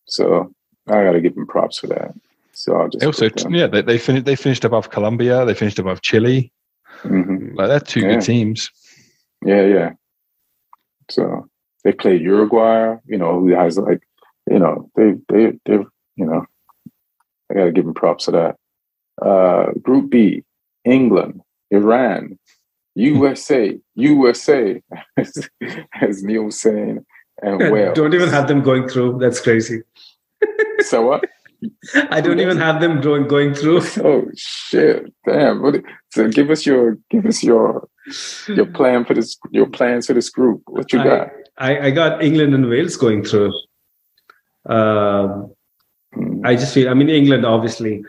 So 0.05 0.53
I 0.88 1.03
got 1.03 1.13
to 1.13 1.22
give 1.22 1.36
them 1.36 1.47
props 1.47 1.80
for 1.80 1.88
that. 1.88 2.13
So 2.51 2.76
I'll 2.76 2.89
just 2.89 2.99
They 2.99 3.07
also 3.07 3.30
yeah 3.49 3.68
they 3.68 3.82
they 3.82 3.97
finished 3.97 4.26
they 4.26 4.36
finished 4.36 4.65
above 4.65 4.89
Colombia 4.89 5.45
they 5.45 5.53
finished 5.53 5.80
above 5.80 6.01
Chile 6.01 6.51
Mhm. 7.09 7.55
like 7.55 7.67
they're 7.69 7.79
two 7.79 8.01
Yeah. 8.01 8.15
good 8.15 8.21
teams 8.21 8.69
Yeah, 9.45 9.61
yeah. 9.65 9.89
So 11.09 11.47
they 11.83 11.93
played 11.93 12.21
Uruguay, 12.21 12.95
you 13.05 13.17
know, 13.17 13.39
who 13.39 13.49
has 13.49 13.77
like, 13.77 14.01
you 14.49 14.59
know, 14.59 14.89
they 14.95 15.13
they 15.29 15.57
they 15.65 15.77
you 16.15 16.25
know, 16.25 16.45
I 17.49 17.53
gotta 17.53 17.71
give 17.71 17.85
them 17.85 17.93
props 17.93 18.25
for 18.25 18.31
that. 18.31 18.55
Uh 19.21 19.71
Group 19.81 20.09
B, 20.09 20.43
England, 20.85 21.41
Iran, 21.71 22.37
USA, 22.95 23.79
USA, 23.95 24.81
as, 25.17 25.49
as 26.01 26.23
Neil 26.23 26.43
was 26.43 26.59
saying, 26.59 27.05
and 27.41 27.59
Wales. 27.71 27.95
Don't 27.95 28.13
even 28.13 28.29
have 28.29 28.47
them 28.47 28.61
going 28.61 28.87
through. 28.89 29.19
That's 29.19 29.39
crazy. 29.39 29.83
so 30.81 31.05
what? 31.05 31.23
I 32.11 32.21
don't 32.21 32.39
even 32.39 32.57
have 32.57 32.81
them 32.81 33.01
going 33.01 33.27
going 33.27 33.53
through. 33.53 33.81
Oh 34.03 34.25
shit! 34.35 35.13
Damn. 35.25 35.61
What, 35.61 35.81
so 36.11 36.27
give 36.27 36.49
us 36.49 36.65
your 36.65 36.97
give 37.09 37.25
us 37.25 37.43
your 37.43 37.87
your 38.47 38.67
plan 38.67 39.05
for 39.05 39.13
this 39.13 39.37
your 39.51 39.67
plans 39.67 40.07
for 40.07 40.13
this 40.13 40.29
group. 40.29 40.61
What 40.67 40.93
you 40.93 41.03
got? 41.03 41.29
I, 41.57 41.87
I 41.87 41.91
got 41.91 42.23
England 42.23 42.53
and 42.53 42.69
Wales 42.69 42.95
going 42.95 43.23
through. 43.23 43.51
Um, 44.67 45.51
Mm, 46.17 46.45
I 46.45 46.55
just 46.55 46.73
feel. 46.73 46.89
I 46.89 46.93
mean, 46.93 47.09
England 47.09 47.45
obviously. 47.45 48.03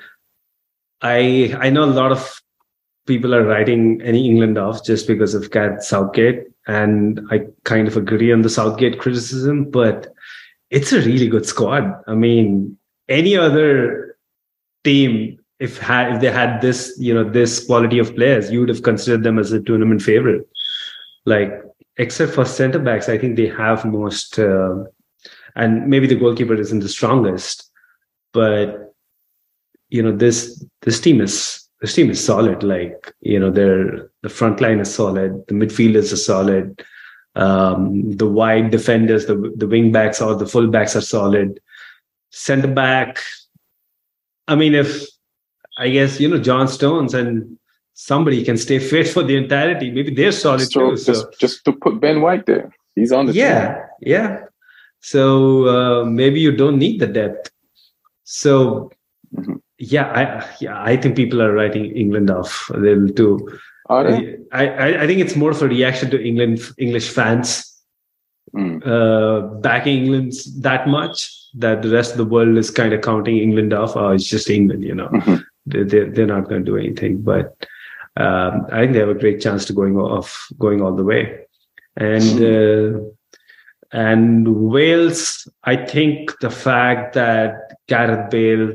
I 1.00 1.54
I 1.58 1.70
know 1.70 1.84
a 1.84 1.86
lot 1.86 2.12
of 2.12 2.40
people 3.06 3.34
are 3.34 3.44
writing 3.44 4.00
any 4.02 4.28
England 4.28 4.58
off 4.58 4.84
just 4.84 5.06
because 5.06 5.34
of 5.34 5.50
Gareth 5.50 5.84
Southgate, 5.84 6.44
and 6.66 7.20
I 7.30 7.46
kind 7.64 7.88
of 7.88 7.96
agree 7.96 8.32
on 8.32 8.42
the 8.42 8.50
Southgate 8.50 8.98
criticism, 8.98 9.70
but 9.70 10.12
it's 10.70 10.92
a 10.92 11.00
really 11.00 11.28
good 11.28 11.46
squad. 11.46 11.94
I 12.06 12.14
mean, 12.14 12.77
any 13.08 13.36
other 13.36 14.16
team, 14.84 15.38
if 15.58 15.78
if 15.82 16.20
they 16.20 16.30
had 16.30 16.60
this, 16.60 16.96
you 16.98 17.12
know, 17.12 17.28
this 17.28 17.64
quality 17.64 17.98
of 17.98 18.14
players, 18.14 18.50
you 18.50 18.60
would 18.60 18.68
have 18.68 18.82
considered 18.82 19.22
them 19.22 19.38
as 19.38 19.52
a 19.52 19.60
tournament 19.60 20.02
favorite. 20.02 20.48
Like, 21.24 21.62
except 21.96 22.32
for 22.32 22.44
centre 22.44 22.78
backs, 22.78 23.08
I 23.08 23.18
think 23.18 23.36
they 23.36 23.48
have 23.48 23.84
most, 23.84 24.38
uh, 24.38 24.84
and 25.56 25.88
maybe 25.88 26.06
the 26.06 26.14
goalkeeper 26.14 26.54
isn't 26.54 26.80
the 26.80 26.88
strongest, 26.88 27.70
but 28.32 28.94
you 29.90 30.02
know, 30.02 30.14
this 30.14 30.64
this 30.82 31.00
team 31.00 31.20
is 31.20 31.68
this 31.80 31.94
team 31.94 32.10
is 32.10 32.24
solid. 32.24 32.62
Like, 32.62 33.14
you 33.20 33.40
know, 33.40 33.50
their 33.50 34.10
the 34.22 34.28
front 34.28 34.60
line 34.60 34.80
is 34.80 34.94
solid, 34.94 35.46
the 35.48 35.54
midfielders 35.54 36.12
are 36.12 36.16
solid 36.16 36.84
um, 37.38 38.16
the 38.16 38.28
wide 38.28 38.70
defenders, 38.70 39.26
the 39.26 39.52
the 39.56 39.66
wing 39.66 39.92
backs 39.92 40.20
or 40.20 40.34
the 40.34 40.46
full 40.46 40.66
backs 40.66 40.96
are 40.96 41.00
solid. 41.00 41.60
Centre 42.30 42.68
back, 42.68 43.20
I 44.46 44.54
mean, 44.54 44.74
if 44.74 45.04
I 45.78 45.88
guess 45.90 46.20
you 46.20 46.28
know 46.28 46.38
John 46.38 46.68
Stones 46.68 47.14
and 47.14 47.56
somebody 47.94 48.44
can 48.44 48.56
stay 48.56 48.78
fit 48.90 49.08
for 49.08 49.22
the 49.22 49.36
entirety, 49.36 49.90
maybe 49.90 50.14
they're 50.14 50.32
solid 50.32 50.58
just, 50.60 50.72
too. 50.72 50.96
So 50.96 51.12
just 51.12 51.26
just 51.40 51.64
to 51.64 51.72
put 51.72 52.00
Ben 52.00 52.20
White 52.20 52.46
there. 52.46 52.72
He's 52.94 53.12
on 53.12 53.26
the 53.26 53.32
team. 53.32 53.42
yeah, 53.42 53.86
yeah. 54.00 54.40
So 55.00 55.68
uh, 55.68 56.04
maybe 56.04 56.40
you 56.40 56.50
don't 56.56 56.78
need 56.78 57.00
the 57.00 57.06
depth. 57.06 57.50
So 58.24 58.90
Mhm. 59.36 59.60
yeah, 59.78 60.06
I 60.20 60.46
yeah 60.60 60.82
I 60.82 60.96
think 60.96 61.14
people 61.16 61.42
are 61.42 61.52
writing 61.52 61.84
England 61.96 62.30
off. 62.30 62.70
a 62.74 62.78
little 62.78 63.08
too. 63.08 63.48
Are 63.90 64.04
they? 64.10 64.36
I, 64.52 64.68
I 64.68 65.02
I 65.02 65.06
think 65.06 65.20
it's 65.20 65.36
more 65.36 65.50
of 65.50 65.62
a 65.62 65.68
reaction 65.68 66.10
to 66.10 66.20
England 66.22 66.60
English 66.78 67.08
fans 67.10 67.67
Mm. 68.54 68.86
uh, 68.86 69.60
backing 69.60 70.04
England 70.04 70.32
that 70.58 70.88
much 70.88 71.30
that 71.54 71.82
the 71.82 71.90
rest 71.90 72.12
of 72.12 72.18
the 72.18 72.24
world 72.24 72.56
is 72.56 72.70
kind 72.70 72.92
of 72.92 73.02
counting 73.02 73.38
England 73.38 73.72
off. 73.72 73.96
Oh, 73.96 74.10
it's 74.10 74.28
just 74.28 74.50
England, 74.50 74.84
you 74.84 74.94
know. 74.94 75.08
Mhm. 75.08 75.44
They, 75.66 75.82
they, 75.82 76.04
they're 76.04 76.26
not 76.26 76.48
going 76.48 76.64
to 76.64 76.70
do 76.70 76.76
anything. 76.76 77.22
But 77.22 77.66
um, 78.16 78.66
I 78.72 78.80
think 78.80 78.92
they 78.92 79.00
have 79.00 79.08
a 79.08 79.14
great 79.14 79.40
chance 79.40 79.64
to 79.66 79.72
going 79.72 79.96
off, 79.96 80.48
going 80.58 80.82
all 80.82 80.94
the 80.94 81.04
way. 81.04 81.40
And 81.96 82.42
uh, 82.42 83.00
and 83.92 84.68
Wales, 84.70 85.48
I 85.64 85.76
think 85.76 86.38
the 86.40 86.50
fact 86.50 87.14
that 87.14 87.74
Gareth 87.86 88.30
Bale 88.30 88.74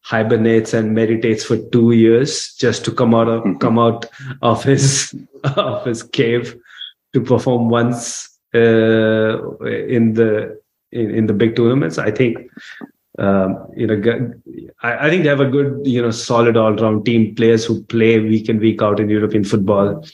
hibernates 0.00 0.74
and 0.74 0.94
meditates 0.94 1.44
for 1.44 1.56
two 1.56 1.92
years 1.92 2.54
just 2.54 2.84
to 2.84 2.92
come 2.92 3.14
out 3.14 3.28
of 3.28 3.42
mm-hmm. 3.42 3.58
come 3.58 3.78
out 3.78 4.06
of 4.42 4.62
his 4.62 5.14
of 5.44 5.84
his 5.84 6.02
cave 6.02 6.56
to 7.12 7.20
perform 7.20 7.68
once 7.68 8.28
in 8.54 10.14
the 10.14 10.60
in, 10.92 11.10
in, 11.10 11.26
the 11.26 11.32
big 11.32 11.56
tournaments. 11.56 11.98
I 11.98 12.10
think 12.10 12.38
um, 13.18 13.66
you 13.76 13.86
know 13.86 14.32
I, 14.82 15.06
I, 15.06 15.10
think 15.10 15.24
they 15.24 15.28
have 15.28 15.40
a 15.40 15.48
good 15.48 15.80
you 15.84 16.00
know 16.00 16.10
solid 16.10 16.56
all 16.56 16.74
round 16.74 17.04
team 17.04 17.34
players 17.34 17.64
who 17.64 17.82
play 17.84 18.20
week 18.20 18.48
in 18.48 18.58
week 18.58 18.80
out 18.82 19.00
in 19.00 19.08
European 19.08 19.44
football. 19.44 20.04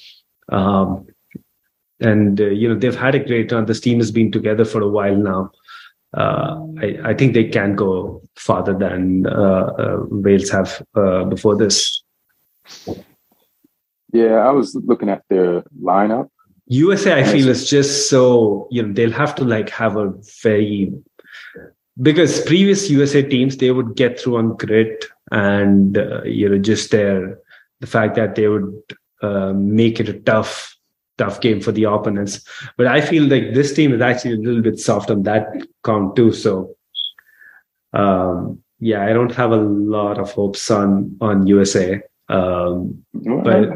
Um, 0.48 1.06
and 2.00 2.40
uh, 2.40 2.46
you 2.46 2.68
know 2.68 2.74
they've 2.78 2.96
had 2.96 3.14
a 3.14 3.24
great 3.24 3.52
run. 3.52 3.66
This 3.66 3.80
team 3.80 3.98
has 3.98 4.10
been 4.10 4.32
together 4.32 4.64
for 4.64 4.80
a 4.80 4.88
while 4.88 5.16
now. 5.16 5.50
Uh, 6.12 6.66
I, 6.80 6.98
I, 7.10 7.14
think 7.14 7.34
they 7.34 7.44
can 7.44 7.76
go 7.76 8.20
farther 8.34 8.76
than 8.76 9.26
uh, 9.28 9.30
uh 9.78 9.98
Wales 10.10 10.50
have 10.50 10.82
uh, 10.96 11.22
before 11.24 11.56
this. 11.56 12.02
Yeah, 14.12 14.38
I 14.38 14.50
was 14.50 14.74
looking 14.74 15.08
at 15.08 15.22
their 15.28 15.62
lineup. 15.80 16.28
USA, 16.70 17.20
I 17.20 17.24
feel, 17.24 17.48
is 17.48 17.68
just 17.68 18.08
so 18.08 18.68
you 18.70 18.82
know 18.82 18.92
they'll 18.92 19.10
have 19.10 19.34
to 19.36 19.44
like 19.44 19.70
have 19.70 19.96
a 19.96 20.12
very 20.42 20.92
because 22.00 22.40
previous 22.42 22.88
USA 22.88 23.22
teams 23.22 23.56
they 23.56 23.72
would 23.72 23.96
get 23.96 24.20
through 24.20 24.36
on 24.36 24.56
grit 24.56 25.04
and 25.32 25.98
uh, 25.98 26.22
you 26.22 26.48
know 26.48 26.58
just 26.58 26.92
their 26.92 27.38
the 27.80 27.88
fact 27.88 28.14
that 28.14 28.36
they 28.36 28.46
would 28.46 28.72
make 29.54 29.98
it 29.98 30.08
a 30.08 30.20
tough 30.20 30.76
tough 31.18 31.40
game 31.40 31.60
for 31.60 31.72
the 31.72 31.84
opponents. 31.84 32.40
But 32.76 32.86
I 32.86 33.00
feel 33.00 33.24
like 33.24 33.52
this 33.52 33.74
team 33.74 33.92
is 33.92 34.00
actually 34.00 34.34
a 34.34 34.38
little 34.38 34.62
bit 34.62 34.78
soft 34.78 35.10
on 35.10 35.24
that 35.24 35.48
count 35.84 36.14
too. 36.14 36.32
So 36.32 36.76
um, 37.92 38.62
yeah, 38.78 39.04
I 39.04 39.12
don't 39.12 39.34
have 39.34 39.50
a 39.50 39.56
lot 39.56 40.18
of 40.18 40.30
hopes 40.30 40.70
on 40.70 41.16
on 41.20 41.48
USA. 41.48 42.00
Um, 42.30 43.04
but 43.42 43.70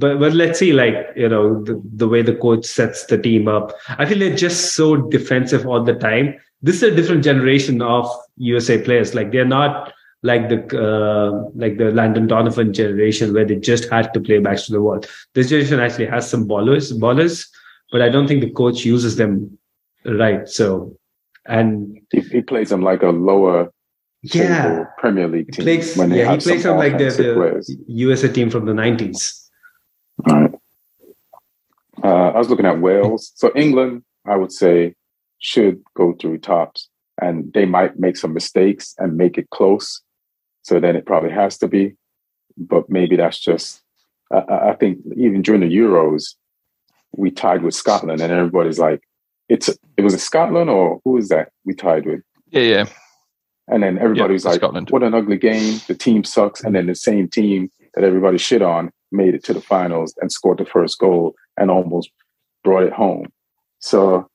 but 0.00 0.18
but 0.18 0.32
let's 0.32 0.58
see, 0.58 0.72
like 0.72 0.94
you 1.14 1.28
know, 1.28 1.62
the, 1.62 1.80
the 1.94 2.08
way 2.08 2.22
the 2.22 2.34
coach 2.34 2.64
sets 2.64 3.04
the 3.04 3.18
team 3.18 3.48
up. 3.48 3.74
I 3.98 4.06
feel 4.06 4.18
they're 4.18 4.34
just 4.34 4.74
so 4.74 4.96
defensive 4.96 5.66
all 5.66 5.84
the 5.84 5.94
time. 5.94 6.34
This 6.62 6.76
is 6.76 6.82
a 6.84 6.96
different 6.96 7.22
generation 7.22 7.82
of 7.82 8.10
USA 8.38 8.80
players. 8.82 9.14
Like 9.14 9.30
they're 9.30 9.44
not 9.44 9.92
like 10.22 10.48
the 10.48 10.58
uh, 10.74 11.50
like 11.54 11.76
the 11.76 11.92
Landon 11.92 12.26
Donovan 12.26 12.72
generation 12.72 13.34
where 13.34 13.44
they 13.44 13.56
just 13.56 13.90
had 13.90 14.14
to 14.14 14.20
play 14.20 14.38
back 14.38 14.56
to 14.56 14.72
the 14.72 14.80
wall. 14.80 15.00
This 15.34 15.50
generation 15.50 15.78
actually 15.78 16.06
has 16.06 16.28
some 16.28 16.48
ballers, 16.48 16.90
ballers, 16.98 17.46
but 17.92 18.00
I 18.00 18.08
don't 18.08 18.26
think 18.26 18.40
the 18.40 18.50
coach 18.50 18.86
uses 18.86 19.16
them 19.16 19.58
right. 20.06 20.48
So, 20.48 20.96
and 21.44 22.00
he, 22.10 22.20
he 22.20 22.40
plays 22.40 22.70
them 22.70 22.82
like 22.82 23.02
a 23.02 23.10
lower 23.10 23.70
yeah 24.22 24.84
Premier 24.98 25.28
League 25.28 25.52
team. 25.52 25.64
Plays, 25.64 25.96
when 25.96 26.10
yeah, 26.10 26.32
he 26.32 26.38
plays 26.38 26.62
them 26.64 26.76
like 26.76 26.98
the, 26.98 27.10
the 27.10 27.76
USA 27.86 28.28
team 28.28 28.50
from 28.50 28.66
the 28.66 28.74
nineties. 28.74 29.50
All 30.28 30.40
right. 30.40 30.54
Uh, 32.02 32.30
I 32.30 32.38
was 32.38 32.48
looking 32.48 32.66
at 32.66 32.80
Wales. 32.80 33.32
So 33.34 33.52
England, 33.54 34.02
I 34.26 34.36
would 34.36 34.52
say, 34.52 34.94
should 35.38 35.82
go 35.94 36.14
through 36.14 36.38
tops, 36.38 36.88
and 37.20 37.52
they 37.52 37.64
might 37.64 37.98
make 37.98 38.16
some 38.16 38.32
mistakes 38.32 38.94
and 38.98 39.16
make 39.16 39.38
it 39.38 39.50
close. 39.50 40.02
So 40.62 40.80
then 40.80 40.96
it 40.96 41.06
probably 41.06 41.30
has 41.30 41.58
to 41.58 41.68
be. 41.68 41.96
But 42.56 42.90
maybe 42.90 43.16
that's 43.16 43.40
just, 43.40 43.82
I, 44.32 44.70
I 44.70 44.74
think 44.74 44.98
even 45.16 45.42
during 45.42 45.60
the 45.60 45.74
Euros, 45.74 46.34
we 47.16 47.30
tied 47.30 47.62
with 47.62 47.74
Scotland 47.74 48.20
and 48.20 48.32
everybody's 48.32 48.78
like, 48.78 49.00
it's, 49.48 49.68
it 49.96 50.02
was 50.02 50.14
a 50.14 50.18
Scotland 50.18 50.68
or 50.68 51.00
who 51.04 51.16
is 51.16 51.28
that 51.28 51.50
we 51.64 51.74
tied 51.74 52.04
with? 52.04 52.20
Yeah, 52.50 52.62
yeah. 52.62 52.84
And 53.68 53.82
then 53.82 53.98
everybody's 53.98 54.44
yeah, 54.44 54.50
like, 54.50 54.60
Scotland. 54.60 54.90
what 54.90 55.02
an 55.02 55.14
ugly 55.14 55.36
game. 55.36 55.80
The 55.86 55.94
team 55.94 56.24
sucks. 56.24 56.62
And 56.62 56.74
then 56.74 56.86
the 56.86 56.94
same 56.94 57.28
team 57.28 57.70
that 57.94 58.04
everybody 58.04 58.38
shit 58.38 58.62
on 58.62 58.90
made 59.12 59.34
it 59.34 59.44
to 59.44 59.52
the 59.52 59.60
finals 59.60 60.14
and 60.20 60.32
scored 60.32 60.58
the 60.58 60.64
first 60.64 60.98
goal 60.98 61.34
and 61.56 61.70
almost 61.70 62.10
brought 62.64 62.84
it 62.84 62.92
home. 62.92 63.26
So, 63.80 64.28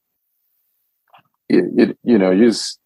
it, 1.50 1.66
it, 1.78 1.98
you 2.04 2.18
know, 2.18 2.32
you 2.32 2.50
just, 2.50 2.80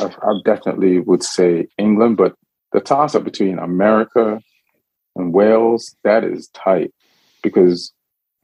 I, 0.00 0.04
I, 0.04 0.40
definitely 0.44 1.00
would 1.00 1.22
say 1.22 1.66
England, 1.76 2.16
but 2.16 2.34
the 2.72 2.80
toss 2.80 3.14
up 3.14 3.24
between 3.24 3.58
America 3.58 4.40
and 5.16 5.34
Wales, 5.34 5.96
that 6.04 6.24
is 6.24 6.48
tight 6.48 6.92
because 7.42 7.92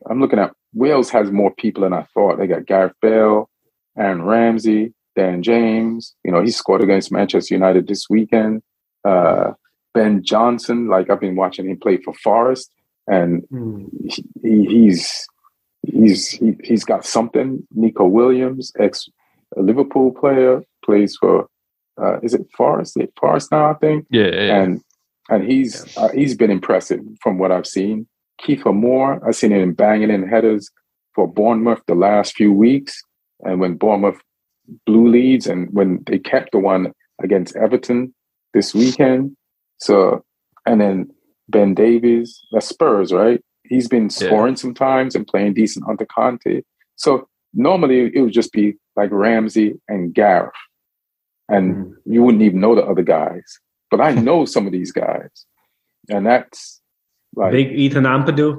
I'm 0.08 0.20
looking 0.20 0.38
at 0.38 0.52
Wales 0.74 1.10
has 1.10 1.30
more 1.30 1.54
people 1.54 1.84
than 1.84 1.92
I 1.92 2.02
thought. 2.14 2.38
They 2.38 2.46
got 2.46 2.66
Gareth 2.66 2.94
Bale, 3.00 3.48
Aaron 3.96 4.22
Ramsey, 4.22 4.92
Dan 5.16 5.42
James. 5.42 6.14
You 6.24 6.30
know, 6.30 6.42
he 6.42 6.50
scored 6.50 6.82
against 6.82 7.10
Manchester 7.10 7.54
United 7.54 7.88
this 7.88 8.08
weekend. 8.08 8.62
Uh, 9.04 9.52
ben 9.94 10.22
Johnson, 10.22 10.88
like 10.88 11.10
I've 11.10 11.20
been 11.20 11.36
watching 11.36 11.68
him 11.68 11.78
play 11.78 11.96
for 11.96 12.12
Forest, 12.14 12.70
and 13.06 13.42
mm. 13.50 13.88
he, 14.42 14.66
he's 14.66 15.26
he's 15.82 16.30
he, 16.30 16.56
he's 16.62 16.84
got 16.84 17.04
something. 17.04 17.66
Neco 17.74 18.06
Williams, 18.06 18.72
ex 18.78 19.08
Liverpool 19.56 20.12
player, 20.12 20.62
plays 20.84 21.16
for 21.16 21.48
uh, 22.00 22.20
is 22.20 22.34
it 22.34 22.46
Forest? 22.56 22.96
It 22.98 23.12
Forest 23.18 23.50
now, 23.50 23.70
I 23.70 23.74
think. 23.74 24.06
Yeah, 24.10 24.26
yeah. 24.26 24.62
and 24.62 24.82
and 25.30 25.50
he's 25.50 25.96
yeah. 25.96 26.04
uh, 26.04 26.08
he's 26.10 26.36
been 26.36 26.50
impressive 26.50 27.00
from 27.22 27.38
what 27.38 27.50
I've 27.50 27.66
seen. 27.66 28.06
Kieffer 28.42 28.74
Moore, 28.74 29.26
I've 29.26 29.36
seen 29.36 29.52
him 29.52 29.72
banging 29.72 30.10
in 30.10 30.28
headers 30.28 30.70
for 31.14 31.26
Bournemouth 31.26 31.80
the 31.86 31.94
last 31.94 32.34
few 32.36 32.52
weeks, 32.52 33.02
and 33.44 33.60
when 33.60 33.76
Bournemouth 33.76 34.20
blew 34.86 35.08
leads, 35.08 35.46
and 35.46 35.68
when 35.72 36.02
they 36.06 36.18
kept 36.18 36.52
the 36.52 36.58
one 36.58 36.92
against 37.22 37.56
Everton 37.56 38.14
this 38.54 38.74
weekend. 38.74 39.36
So, 39.78 40.24
and 40.64 40.80
then 40.80 41.10
Ben 41.48 41.74
Davies, 41.74 42.40
the 42.52 42.60
Spurs, 42.60 43.12
right? 43.12 43.42
He's 43.64 43.88
been 43.88 44.10
scoring 44.10 44.54
yeah. 44.54 44.60
sometimes 44.60 45.14
and 45.14 45.26
playing 45.26 45.54
decent 45.54 45.86
under 45.88 46.06
Conte. 46.06 46.62
So 46.96 47.28
normally 47.52 48.10
it 48.14 48.20
would 48.20 48.32
just 48.32 48.52
be 48.52 48.74
like 48.96 49.10
Ramsey 49.10 49.74
and 49.88 50.14
Gareth 50.14 50.52
and 51.48 51.74
mm. 51.74 51.94
you 52.04 52.22
wouldn't 52.22 52.42
even 52.42 52.60
know 52.60 52.74
the 52.74 52.84
other 52.84 53.02
guys. 53.02 53.58
But 53.90 54.00
I 54.00 54.12
know 54.14 54.44
some 54.44 54.66
of 54.66 54.72
these 54.72 54.92
guys, 54.92 55.30
and 56.08 56.26
that's 56.26 56.80
like 57.34 57.52
big 57.52 57.72
Ethan 57.72 58.04
Ampadu. 58.04 58.58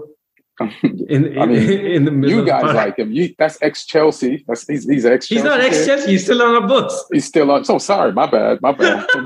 in, 1.07 1.37
I 1.37 1.45
mean, 1.45 1.69
in 1.69 2.05
the 2.05 2.11
middle 2.11 2.39
you 2.39 2.45
guys 2.45 2.73
like 2.73 2.97
him. 2.97 3.11
You, 3.11 3.33
that's 3.37 3.57
ex 3.61 3.85
Chelsea. 3.85 4.43
That's 4.47 4.65
he's, 4.67 4.89
he's 4.89 5.05
ex. 5.05 5.27
He's 5.27 5.43
not 5.43 5.59
ex 5.59 5.85
Chelsea. 5.85 6.11
He's 6.11 6.23
still 6.23 6.41
on 6.41 6.63
our 6.63 6.67
books. 6.67 7.05
He's 7.11 7.25
still 7.25 7.51
on. 7.51 7.63
So 7.63 7.77
sorry, 7.77 8.11
my 8.11 8.25
bad, 8.25 8.61
my 8.61 8.71
bad. 8.71 9.05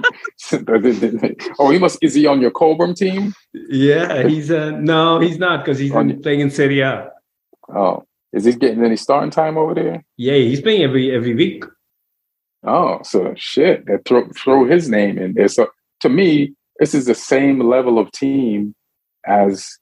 oh, 1.60 1.70
he 1.70 1.80
must. 1.80 2.00
Is 2.02 2.16
he 2.16 2.28
on 2.28 2.42
your 2.42 2.52
Cobham 2.52 2.94
team? 2.94 3.34
Yeah, 3.54 4.28
he's 4.28 4.52
uh 4.52 4.72
no, 4.72 5.20
he's 5.20 5.38
not 5.38 5.64
because 5.64 5.80
he's 5.80 5.92
playing 5.92 6.42
in 6.42 6.52
Serie 6.52 6.82
A. 6.82 7.10
Oh, 7.74 8.04
is 8.34 8.44
he 8.44 8.54
getting 8.54 8.84
any 8.84 8.98
starting 8.98 9.32
time 9.32 9.58
over 9.58 9.74
there? 9.74 10.04
Yeah, 10.18 10.36
he's 10.36 10.62
playing 10.62 10.84
every 10.84 11.16
every 11.16 11.34
week. 11.34 11.64
Oh, 12.64 13.00
so 13.04 13.34
shit. 13.38 13.86
They 13.86 13.98
throw 14.06 14.28
throw 14.36 14.66
his 14.66 14.90
name 14.90 15.18
in 15.18 15.34
there. 15.34 15.48
So 15.48 15.70
to 16.02 16.10
me, 16.10 16.56
this 16.80 16.94
is 16.94 17.06
the 17.06 17.16
same 17.16 17.60
level 17.60 18.00
of 18.00 18.12
team 18.12 18.76
as 19.26 19.78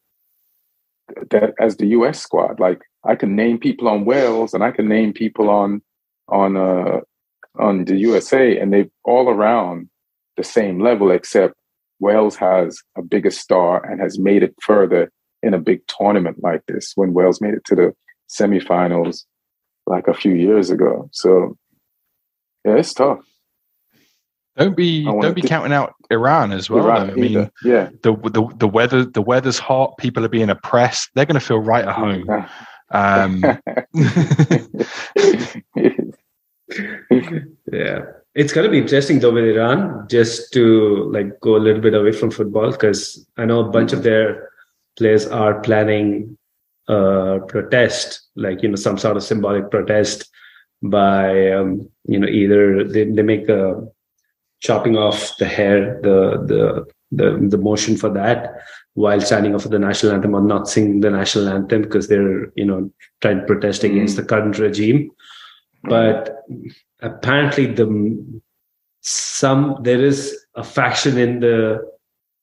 that 1.31 1.53
as 1.59 1.77
the 1.77 1.87
US 1.87 2.19
squad. 2.19 2.59
Like 2.59 2.81
I 3.03 3.15
can 3.15 3.35
name 3.35 3.57
people 3.57 3.87
on 3.87 4.05
Wales 4.05 4.53
and 4.53 4.63
I 4.63 4.71
can 4.71 4.87
name 4.87 5.13
people 5.13 5.49
on 5.49 5.81
on 6.27 6.57
uh 6.57 7.01
on 7.59 7.85
the 7.85 7.97
USA 7.97 8.57
and 8.57 8.73
they 8.73 8.89
all 9.03 9.29
around 9.29 9.89
the 10.37 10.43
same 10.43 10.79
level 10.79 11.11
except 11.11 11.55
Wales 11.99 12.35
has 12.37 12.81
a 12.97 13.01
bigger 13.01 13.31
star 13.31 13.83
and 13.85 13.99
has 13.99 14.17
made 14.17 14.43
it 14.43 14.55
further 14.61 15.11
in 15.43 15.53
a 15.53 15.59
big 15.59 15.81
tournament 15.87 16.37
like 16.41 16.65
this 16.67 16.93
when 16.95 17.13
Wales 17.13 17.41
made 17.41 17.53
it 17.53 17.65
to 17.65 17.75
the 17.75 17.93
semifinals 18.29 19.25
like 19.87 20.07
a 20.07 20.13
few 20.13 20.33
years 20.33 20.69
ago. 20.69 21.09
So 21.11 21.57
yeah, 22.65 22.75
it's 22.75 22.93
tough. 22.93 23.28
Don't 24.59 24.75
be 24.75 25.05
don't 25.05 25.33
be 25.33 25.41
counting 25.41 25.71
out 25.71 25.95
Iran 26.11 26.51
as 26.51 26.69
well. 26.69 26.83
Iran 26.83 27.11
I 27.11 27.13
mean, 27.13 27.49
yeah, 27.63 27.89
the, 28.03 28.13
the 28.13 28.45
the 28.57 28.67
weather 28.67 29.05
the 29.05 29.21
weather's 29.21 29.57
hot. 29.57 29.97
People 29.97 30.25
are 30.25 30.29
being 30.29 30.49
oppressed. 30.49 31.11
They're 31.15 31.25
going 31.25 31.39
to 31.39 31.41
feel 31.45 31.59
right 31.59 31.87
at 31.87 31.95
home. 31.95 32.29
Um, 32.91 33.41
yeah, 37.71 38.01
it's 38.35 38.51
going 38.51 38.65
to 38.65 38.69
be 38.69 38.79
interesting 38.79 39.19
though 39.19 39.31
with 39.31 39.45
Iran. 39.45 40.05
Just 40.09 40.51
to 40.53 41.09
like 41.13 41.39
go 41.39 41.55
a 41.55 41.63
little 41.63 41.81
bit 41.81 41.93
away 41.93 42.11
from 42.11 42.29
football 42.29 42.71
because 42.71 43.25
I 43.37 43.45
know 43.45 43.61
a 43.61 43.71
bunch 43.71 43.93
of 43.93 44.03
their 44.03 44.49
players 44.97 45.25
are 45.25 45.61
planning 45.61 46.37
a 46.89 47.39
protest, 47.47 48.27
like 48.35 48.61
you 48.61 48.67
know 48.67 48.75
some 48.75 48.97
sort 48.97 49.15
of 49.15 49.23
symbolic 49.23 49.71
protest 49.71 50.29
by 50.81 51.53
um, 51.53 51.89
you 52.05 52.19
know 52.19 52.27
either 52.27 52.83
they, 52.83 53.05
they 53.05 53.21
make 53.21 53.47
a 53.47 53.87
chopping 54.59 54.97
off 54.97 55.37
the 55.37 55.45
hair 55.45 55.99
the 56.01 56.43
the 56.45 56.85
the, 57.11 57.47
the 57.47 57.57
motion 57.57 57.97
for 57.97 58.09
that 58.09 58.61
while 58.93 59.21
standing 59.21 59.55
up 59.55 59.61
for 59.61 59.69
the 59.69 59.79
national 59.79 60.11
anthem 60.11 60.35
or 60.35 60.41
not 60.41 60.69
singing 60.69 60.99
the 60.99 61.09
national 61.09 61.47
anthem 61.49 61.81
because 61.81 62.07
they're 62.07 62.51
you 62.55 62.65
know 62.65 62.91
trying 63.21 63.39
to 63.39 63.45
protest 63.45 63.83
against 63.83 64.13
mm. 64.13 64.17
the 64.17 64.25
current 64.25 64.59
regime 64.59 65.09
but 65.83 66.43
apparently 67.01 67.65
the 67.65 67.87
some 69.01 69.77
there 69.81 70.03
is 70.03 70.45
a 70.55 70.63
faction 70.63 71.17
in 71.17 71.39
the 71.39 71.79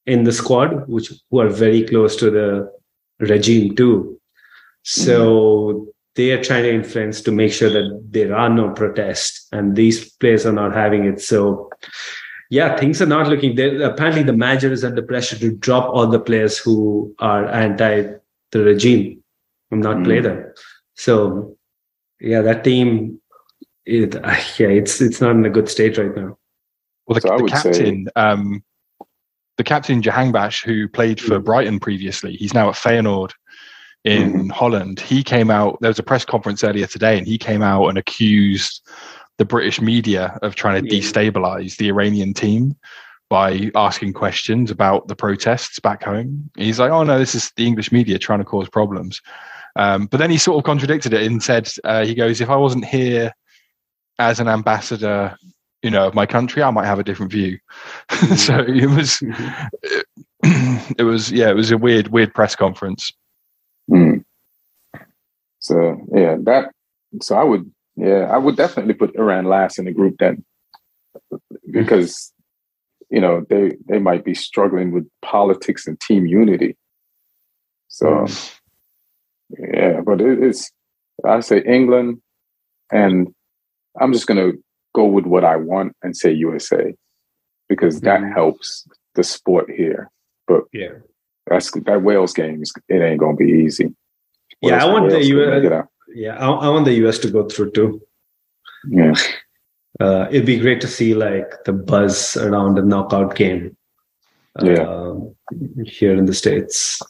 in 0.06 0.24
the 0.24 0.32
squad 0.32 0.88
which 0.88 1.12
who 1.30 1.40
are 1.40 1.48
very 1.48 1.84
close 1.84 2.16
to 2.16 2.30
the 2.30 2.72
regime 3.20 3.74
too 3.76 4.18
so 4.82 5.18
mm-hmm. 5.20 5.90
They 6.16 6.32
are 6.32 6.42
trying 6.42 6.64
to 6.64 6.74
influence 6.74 7.20
to 7.20 7.30
make 7.30 7.52
sure 7.52 7.70
that 7.70 8.02
there 8.10 8.34
are 8.34 8.48
no 8.48 8.70
protests 8.70 9.46
and 9.52 9.76
these 9.76 10.10
players 10.14 10.44
are 10.44 10.52
not 10.52 10.74
having 10.74 11.04
it. 11.04 11.20
So 11.20 11.70
yeah 12.50 12.76
things 12.76 13.02
are 13.02 13.06
not 13.06 13.28
looking 13.28 13.56
there 13.56 13.82
apparently 13.82 14.22
the 14.22 14.32
manager 14.32 14.70
is 14.72 14.84
under 14.84 15.02
pressure 15.02 15.36
to 15.36 15.50
drop 15.56 15.92
all 15.92 16.06
the 16.06 16.20
players 16.20 16.56
who 16.56 17.14
are 17.18 17.46
anti 17.46 18.14
the 18.52 18.64
regime. 18.64 19.22
And 19.70 19.82
not 19.82 19.96
mm-hmm. 19.96 20.04
play 20.04 20.20
them. 20.20 20.52
So 20.94 21.56
yeah 22.20 22.40
that 22.42 22.64
team 22.64 23.20
it, 23.84 24.14
yeah 24.58 24.68
it's 24.68 25.00
it's 25.00 25.20
not 25.20 25.32
in 25.32 25.44
a 25.44 25.50
good 25.50 25.68
state 25.68 25.98
right 25.98 26.14
now. 26.16 26.38
Well, 27.06 27.14
the, 27.14 27.20
so 27.20 27.38
the 27.38 27.46
captain, 27.46 28.06
say... 28.06 28.12
um, 28.16 28.64
the 29.56 29.64
captain 29.64 30.02
Jahanbakhsh, 30.02 30.64
who 30.64 30.88
played 30.88 31.20
for 31.20 31.38
mm. 31.38 31.44
Brighton 31.44 31.78
previously, 31.78 32.34
he's 32.34 32.52
now 32.52 32.68
at 32.68 32.74
Feyenoord 32.74 33.30
in 34.06 34.32
mm-hmm. 34.32 34.48
Holland. 34.50 35.00
He 35.00 35.24
came 35.24 35.50
out. 35.50 35.78
There 35.80 35.90
was 35.90 35.98
a 35.98 36.04
press 36.04 36.24
conference 36.24 36.62
earlier 36.62 36.86
today, 36.86 37.18
and 37.18 37.26
he 37.26 37.36
came 37.36 37.60
out 37.60 37.88
and 37.88 37.98
accused 37.98 38.88
the 39.36 39.44
British 39.44 39.80
media 39.80 40.38
of 40.42 40.54
trying 40.54 40.82
to 40.82 40.88
destabilize 40.88 41.76
the 41.76 41.88
Iranian 41.88 42.32
team 42.32 42.76
by 43.28 43.70
asking 43.74 44.12
questions 44.12 44.70
about 44.70 45.08
the 45.08 45.16
protests 45.16 45.80
back 45.80 46.04
home. 46.04 46.48
He's 46.56 46.78
like, 46.78 46.92
"Oh 46.92 47.02
no, 47.02 47.18
this 47.18 47.34
is 47.34 47.52
the 47.56 47.66
English 47.66 47.90
media 47.90 48.18
trying 48.18 48.38
to 48.38 48.44
cause 48.44 48.68
problems." 48.68 49.20
Um, 49.74 50.06
but 50.06 50.18
then 50.18 50.30
he 50.30 50.38
sort 50.38 50.56
of 50.56 50.64
contradicted 50.64 51.12
it 51.12 51.22
and 51.22 51.42
said, 51.42 51.68
uh, 51.82 52.04
"He 52.04 52.14
goes, 52.14 52.40
if 52.40 52.48
I 52.48 52.56
wasn't 52.56 52.84
here 52.84 53.32
as 54.20 54.38
an 54.38 54.48
ambassador 54.48 55.36
you 55.82 55.90
know, 55.90 56.06
of 56.06 56.14
my 56.14 56.26
country, 56.26 56.62
I 56.62 56.70
might 56.70 56.86
have 56.86 56.98
a 56.98 57.04
different 57.04 57.30
view. 57.30 57.58
so 58.10 58.16
mm-hmm. 58.54 58.78
it 58.78 58.86
was, 58.86 59.18
mm-hmm. 59.18 60.94
it, 60.98 61.02
was, 61.02 61.30
yeah, 61.30 61.50
it 61.50 61.54
was 61.54 61.70
a 61.70 61.78
weird, 61.78 62.08
weird 62.08 62.34
press 62.34 62.56
conference. 62.56 63.12
Mm. 63.90 64.24
So 65.58 66.00
yeah, 66.14 66.36
that. 66.44 66.70
So 67.22 67.36
I 67.36 67.44
would, 67.44 67.70
yeah, 67.96 68.28
I 68.30 68.38
would 68.38 68.56
definitely 68.56 68.94
put 68.94 69.16
Iran 69.16 69.46
last 69.46 69.78
in 69.78 69.84
the 69.84 69.92
group 69.92 70.16
then, 70.18 70.44
because 71.70 72.32
you 73.10 73.20
know 73.20 73.44
they 73.48 73.76
they 73.88 73.98
might 73.98 74.24
be 74.24 74.34
struggling 74.34 74.92
with 74.92 75.08
politics 75.22 75.86
and 75.86 75.98
team 76.00 76.26
unity. 76.26 76.76
So 77.88 78.06
mm. 78.06 78.58
yeah, 79.58 80.00
but 80.00 80.20
it, 80.20 80.42
it's 80.42 80.70
I 81.24 81.40
say 81.40 81.62
England, 81.62 82.20
and 82.92 83.34
I'm 84.00 84.12
just 84.12 84.26
gonna 84.26 84.52
go 84.94 85.04
with 85.04 85.26
what 85.26 85.44
I 85.44 85.56
want 85.56 85.94
and 86.02 86.16
say 86.16 86.32
USA 86.32 86.94
because 87.68 88.00
that 88.00 88.20
mm-hmm. 88.20 88.32
helps 88.32 88.86
the 89.14 89.24
sport 89.24 89.70
here. 89.70 90.10
But 90.46 90.62
yeah, 90.72 90.92
that's 91.46 91.70
that 91.70 92.02
Wales 92.02 92.32
game. 92.32 92.62
Is, 92.62 92.72
It 92.88 93.00
ain't 93.00 93.20
gonna 93.20 93.36
be 93.36 93.64
easy. 93.64 93.94
yeah, 94.60 94.84
I 94.84 94.86
want 94.86 95.10
the 95.10 95.24
US. 95.24 95.86
Yeah, 96.14 96.36
I, 96.36 96.50
I, 96.50 96.68
want 96.68 96.84
the 96.84 96.94
US 97.06 97.18
to 97.18 97.30
go 97.30 97.48
through 97.48 97.72
too. 97.72 98.02
Yeah, 98.88 99.14
uh, 100.00 100.26
it'd 100.30 100.46
be 100.46 100.58
great 100.58 100.80
to 100.80 100.88
see 100.88 101.14
like 101.14 101.64
the 101.64 101.72
buzz 101.72 102.36
around 102.36 102.76
the 102.76 102.82
knockout 102.82 103.34
game. 103.36 103.76
Yeah, 104.62 104.82
uh, 104.82 105.14
here 105.84 106.16
in 106.16 106.26
the 106.26 106.34
states. 106.34 107.00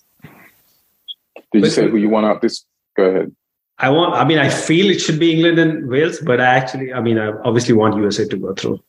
Did 1.52 1.62
but, 1.62 1.68
you 1.68 1.70
say 1.70 1.88
who 1.88 1.96
you 1.96 2.08
want 2.08 2.26
out 2.26 2.42
this? 2.42 2.64
Go 2.96 3.04
ahead. 3.04 3.36
I 3.78 3.90
want. 3.90 4.14
I 4.14 4.24
mean, 4.24 4.38
I 4.38 4.48
feel 4.48 4.90
it 4.90 5.00
should 5.00 5.18
be 5.18 5.32
England 5.32 5.58
and 5.58 5.88
Wales, 5.88 6.20
but 6.20 6.40
I 6.40 6.46
actually, 6.46 6.92
I 6.92 7.00
mean, 7.00 7.18
I 7.18 7.28
obviously 7.44 7.74
want 7.74 7.96
USA 7.96 8.26
to 8.26 8.36
go 8.36 8.54
through. 8.54 8.82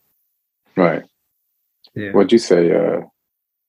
Right. 0.76 1.04
Yeah. 1.94 2.12
What'd 2.12 2.32
you 2.32 2.38
say? 2.38 2.72
Uh, 2.72 3.02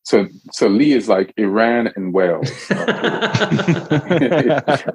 so, 0.09 0.27
so 0.53 0.69
Lee 0.69 0.95
is 0.95 1.07
like 1.07 1.35
Iran 1.37 1.93
and 1.95 2.15
Wales, 2.15 2.51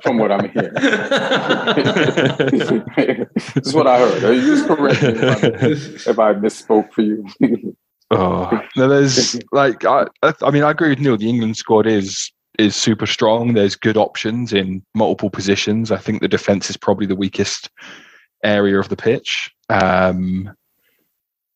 from 0.01 0.17
what 0.17 0.31
I'm 0.31 0.49
hearing. 0.49 0.73
this 3.53 3.67
is 3.67 3.75
what 3.75 3.85
I 3.85 3.99
heard. 3.99 4.23
Are 4.23 4.33
you 4.33 4.55
just 4.55 4.65
correct 4.65 5.03
if, 5.03 6.07
if 6.07 6.17
I 6.17 6.33
misspoke 6.33 6.91
for 6.91 7.03
you? 7.03 7.27
oh, 8.09 8.59
no, 8.75 8.87
there's 8.87 9.39
like 9.51 9.85
I, 9.85 10.07
I 10.23 10.49
mean, 10.49 10.63
I 10.63 10.71
agree 10.71 10.89
with 10.89 10.99
Neil. 10.99 11.15
The 11.15 11.29
England 11.29 11.57
squad 11.57 11.85
is 11.85 12.31
is 12.57 12.75
super 12.75 13.05
strong. 13.05 13.53
There's 13.53 13.75
good 13.75 13.97
options 13.97 14.51
in 14.51 14.83
multiple 14.95 15.29
positions. 15.29 15.91
I 15.91 15.97
think 15.97 16.23
the 16.23 16.27
defense 16.27 16.71
is 16.71 16.77
probably 16.77 17.05
the 17.05 17.15
weakest 17.15 17.69
area 18.43 18.79
of 18.79 18.89
the 18.89 18.97
pitch. 18.97 19.51
Um, 19.69 20.51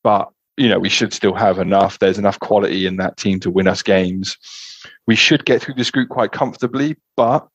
but 0.03 0.29
you 0.57 0.67
know, 0.67 0.79
we 0.79 0.89
should 0.89 1.13
still 1.13 1.35
have 1.35 1.59
enough. 1.59 1.99
There's 1.99 2.17
enough 2.17 2.39
quality 2.39 2.85
in 2.85 2.97
that 2.97 3.17
team 3.17 3.39
to 3.41 3.51
win 3.51 3.67
us 3.67 3.83
games. 3.83 4.37
We 5.05 5.15
should 5.15 5.45
get 5.45 5.61
through 5.61 5.75
this 5.75 5.91
group 5.91 6.09
quite 6.09 6.31
comfortably, 6.31 6.95
but 7.15 7.47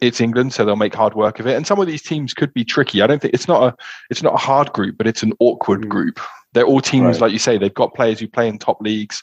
it's 0.00 0.20
England, 0.20 0.52
so 0.52 0.64
they'll 0.64 0.76
make 0.76 0.94
hard 0.94 1.14
work 1.14 1.40
of 1.40 1.46
it. 1.46 1.56
And 1.56 1.66
some 1.66 1.80
of 1.80 1.86
these 1.86 2.02
teams 2.02 2.34
could 2.34 2.52
be 2.52 2.64
tricky. 2.64 3.02
I 3.02 3.06
don't 3.06 3.20
think 3.20 3.34
it's 3.34 3.48
not 3.48 3.62
a 3.62 3.76
it's 4.10 4.22
not 4.22 4.34
a 4.34 4.38
hard 4.38 4.72
group, 4.72 4.96
but 4.98 5.06
it's 5.06 5.22
an 5.22 5.32
awkward 5.40 5.82
mm. 5.82 5.88
group. 5.88 6.20
They're 6.52 6.66
all 6.66 6.80
teams, 6.80 7.16
right. 7.16 7.22
like 7.22 7.32
you 7.32 7.38
say, 7.38 7.58
they've 7.58 7.74
got 7.74 7.94
players 7.94 8.20
who 8.20 8.28
play 8.28 8.48
in 8.48 8.58
top 8.58 8.80
leagues. 8.80 9.22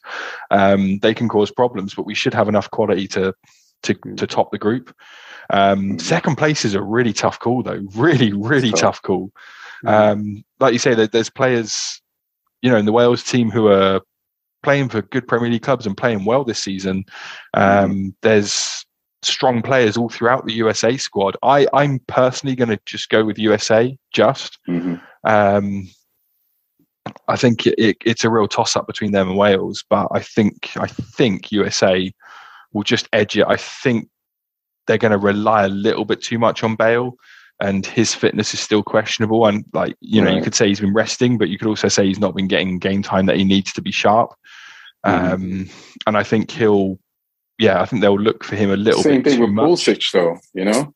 Um, 0.52 1.00
they 1.00 1.14
can 1.14 1.30
cause 1.30 1.52
problems, 1.52 1.96
but 1.96 2.06
we 2.06 2.14
should 2.14 2.34
have 2.34 2.50
enough 2.50 2.70
quality 2.72 3.08
to 3.10 3.34
to 3.84 3.94
mm. 3.94 4.18
to 4.18 4.28
top 4.28 4.52
the 4.52 4.58
group. 4.58 4.96
Um, 5.50 5.94
mm. 5.94 6.02
second 6.02 6.38
place 6.38 6.66
is 6.66 6.76
a 6.76 6.82
really 6.82 7.14
tough 7.14 7.40
call, 7.40 7.64
though. 7.64 7.82
Really, 7.96 8.34
really 8.34 8.72
tough. 8.72 8.80
tough. 8.80 9.02
call. 9.04 9.32
Um, 9.86 10.44
like 10.60 10.74
you 10.74 10.80
say, 10.80 10.94
there's 10.94 11.30
players, 11.30 12.02
you 12.64 12.72
know, 12.72 12.78
in 12.78 12.86
the 12.86 12.92
Wales 12.92 13.24
team 13.24 13.52
who 13.52 13.68
are 13.68 14.02
playing 14.64 14.90
for 14.90 15.02
good 15.02 15.28
Premier 15.28 15.52
League 15.52 15.62
clubs 15.62 15.86
and 15.86 15.96
playing 15.96 16.26
well 16.26 16.46
this 16.46 16.64
season. 16.64 17.06
Um, 17.54 18.16
there's 18.22 18.86
strong 19.22 19.62
players 19.62 19.98
all 19.98 20.10
throughout 20.10 20.46
the 20.46 20.54
USA 20.54 20.96
squad. 20.98 21.36
I, 21.44 21.68
I'm 21.74 22.00
personally 22.08 22.56
going 22.56 22.70
to 22.70 22.80
just 22.86 23.10
go 23.10 23.26
with 23.26 23.38
USA. 23.38 23.96
Just. 24.14 24.58
Mm-hmm. 24.68 24.96
Um, 25.30 25.90
I 27.28 27.36
think 27.36 27.68
it, 27.68 27.76
it, 27.78 27.98
it's 28.06 28.24
a 28.24 28.30
real 28.30 28.48
toss 28.48 28.78
up 28.78 28.88
between 28.88 29.12
them 29.12 29.30
and 29.30 29.38
Wales, 29.38 29.84
but 29.90 30.08
I 30.14 30.22
think 30.22 30.72
I 30.78 30.88
think 30.88 31.52
USA 31.52 32.12
will 32.72 32.84
just 32.84 33.10
edge 33.12 33.38
it. 33.38 33.46
I 33.46 33.58
think 33.58 34.10
they're 34.88 34.98
going 34.98 35.12
to 35.12 35.18
rely 35.18 35.66
a 35.66 35.70
little 35.70 36.06
bit 36.06 36.22
too 36.22 36.40
much 36.40 36.64
on 36.64 36.78
Bale, 36.78 37.16
and 37.64 37.86
his 37.86 38.14
fitness 38.14 38.54
is 38.54 38.60
still 38.60 38.84
questionable. 38.84 39.46
And 39.46 39.64
like 39.74 39.96
you 40.02 40.22
know, 40.22 40.28
right. 40.28 40.36
you 40.36 40.44
could 40.44 40.54
say 40.54 40.68
he's 40.68 40.82
been 40.82 40.94
resting, 40.94 41.38
but 41.38 41.48
you 41.48 41.58
could 41.58 41.68
also 41.68 41.88
say 41.88 42.06
he's 42.06 42.20
not 42.20 42.36
been 42.36 42.48
getting 42.48 42.78
game 42.78 43.02
time 43.02 43.26
that 43.28 43.38
he 43.38 43.46
needs 43.46 43.72
to 43.74 43.82
be 43.82 43.92
sharp. 43.92 44.34
Mm-hmm. 45.06 45.34
Um, 45.34 45.70
and 46.06 46.18
I 46.18 46.24
think 46.24 46.52
he'll, 46.52 47.00
yeah, 47.58 47.82
I 47.82 47.86
think 47.86 48.02
they'll 48.02 48.20
look 48.20 48.44
for 48.44 48.56
him 48.56 48.70
a 48.70 48.76
little 48.76 49.02
Same 49.02 49.22
bit. 49.22 49.32
Same 49.32 49.40
thing 49.40 49.56
with 49.56 49.66
Pulisic, 49.66 50.12
though. 50.12 50.38
You 50.54 50.66
know, 50.66 50.94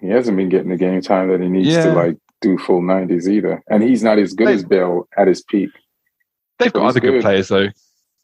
he 0.00 0.08
hasn't 0.08 0.36
been 0.36 0.48
getting 0.48 0.70
the 0.70 0.76
game 0.76 1.00
time 1.00 1.28
that 1.28 1.40
he 1.40 1.48
needs 1.48 1.68
yeah. 1.68 1.86
to 1.86 1.92
like 1.92 2.16
do 2.40 2.56
full 2.56 2.80
90s 2.80 3.28
either. 3.28 3.62
And 3.68 3.82
he's 3.82 4.04
not 4.04 4.18
as 4.18 4.32
good 4.32 4.46
they, 4.46 4.54
as 4.54 4.64
Bale 4.64 5.08
at 5.16 5.26
his 5.26 5.42
peak. 5.42 5.70
They've 6.58 6.72
got 6.72 6.86
other 6.86 7.00
good. 7.00 7.12
good 7.12 7.22
players 7.22 7.48
though. 7.48 7.68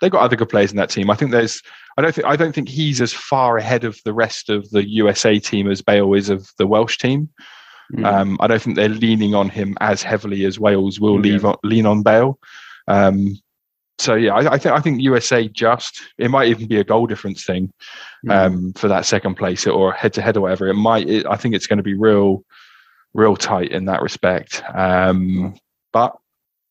They've 0.00 0.10
got 0.10 0.22
other 0.22 0.36
good 0.36 0.48
players 0.48 0.70
in 0.70 0.76
that 0.76 0.90
team. 0.90 1.10
I 1.10 1.14
think 1.14 1.30
there's 1.30 1.62
I 1.96 2.02
don't 2.02 2.14
think 2.14 2.26
I 2.26 2.36
don't 2.36 2.54
think 2.54 2.68
he's 2.68 3.00
as 3.00 3.12
far 3.12 3.56
ahead 3.56 3.84
of 3.84 3.98
the 4.04 4.12
rest 4.12 4.50
of 4.50 4.68
the 4.70 4.86
USA 4.88 5.38
team 5.38 5.70
as 5.70 5.82
Bale 5.82 6.12
is 6.14 6.28
of 6.28 6.48
the 6.58 6.66
Welsh 6.66 6.98
team. 6.98 7.30
Mm. 7.94 8.04
Um, 8.04 8.36
I 8.40 8.46
don't 8.46 8.60
think 8.60 8.76
they're 8.76 8.88
leaning 8.88 9.34
on 9.34 9.48
him 9.48 9.76
as 9.80 10.02
heavily 10.02 10.44
as 10.44 10.58
Wales 10.58 10.98
will 10.98 11.24
yeah. 11.24 11.38
on, 11.38 11.56
lean 11.62 11.86
on 11.86 12.02
Bale. 12.02 12.38
Um, 12.88 13.38
so 13.98 14.14
yeah, 14.14 14.34
I, 14.34 14.54
I, 14.54 14.58
think 14.58 14.74
I 14.74 14.80
think 14.80 15.00
USA 15.00 15.48
just 15.48 16.02
it 16.18 16.30
might 16.30 16.48
even 16.48 16.66
be 16.66 16.78
a 16.78 16.84
goal 16.84 17.06
difference 17.06 17.44
thing 17.44 17.72
mm. 18.26 18.32
um, 18.32 18.72
for 18.74 18.88
that 18.88 19.06
second 19.06 19.36
place 19.36 19.66
or 19.66 19.92
head 19.92 20.12
to 20.14 20.22
head 20.22 20.36
or 20.36 20.42
whatever. 20.42 20.68
It 20.68 20.74
might. 20.74 21.08
It, 21.08 21.26
I 21.26 21.36
think 21.36 21.54
it's 21.54 21.66
going 21.66 21.78
to 21.78 21.82
be 21.82 21.94
real 21.94 22.44
real 23.14 23.36
tight 23.36 23.70
in 23.70 23.86
that 23.86 24.02
respect. 24.02 24.62
Um, 24.74 25.54
but 25.92 26.16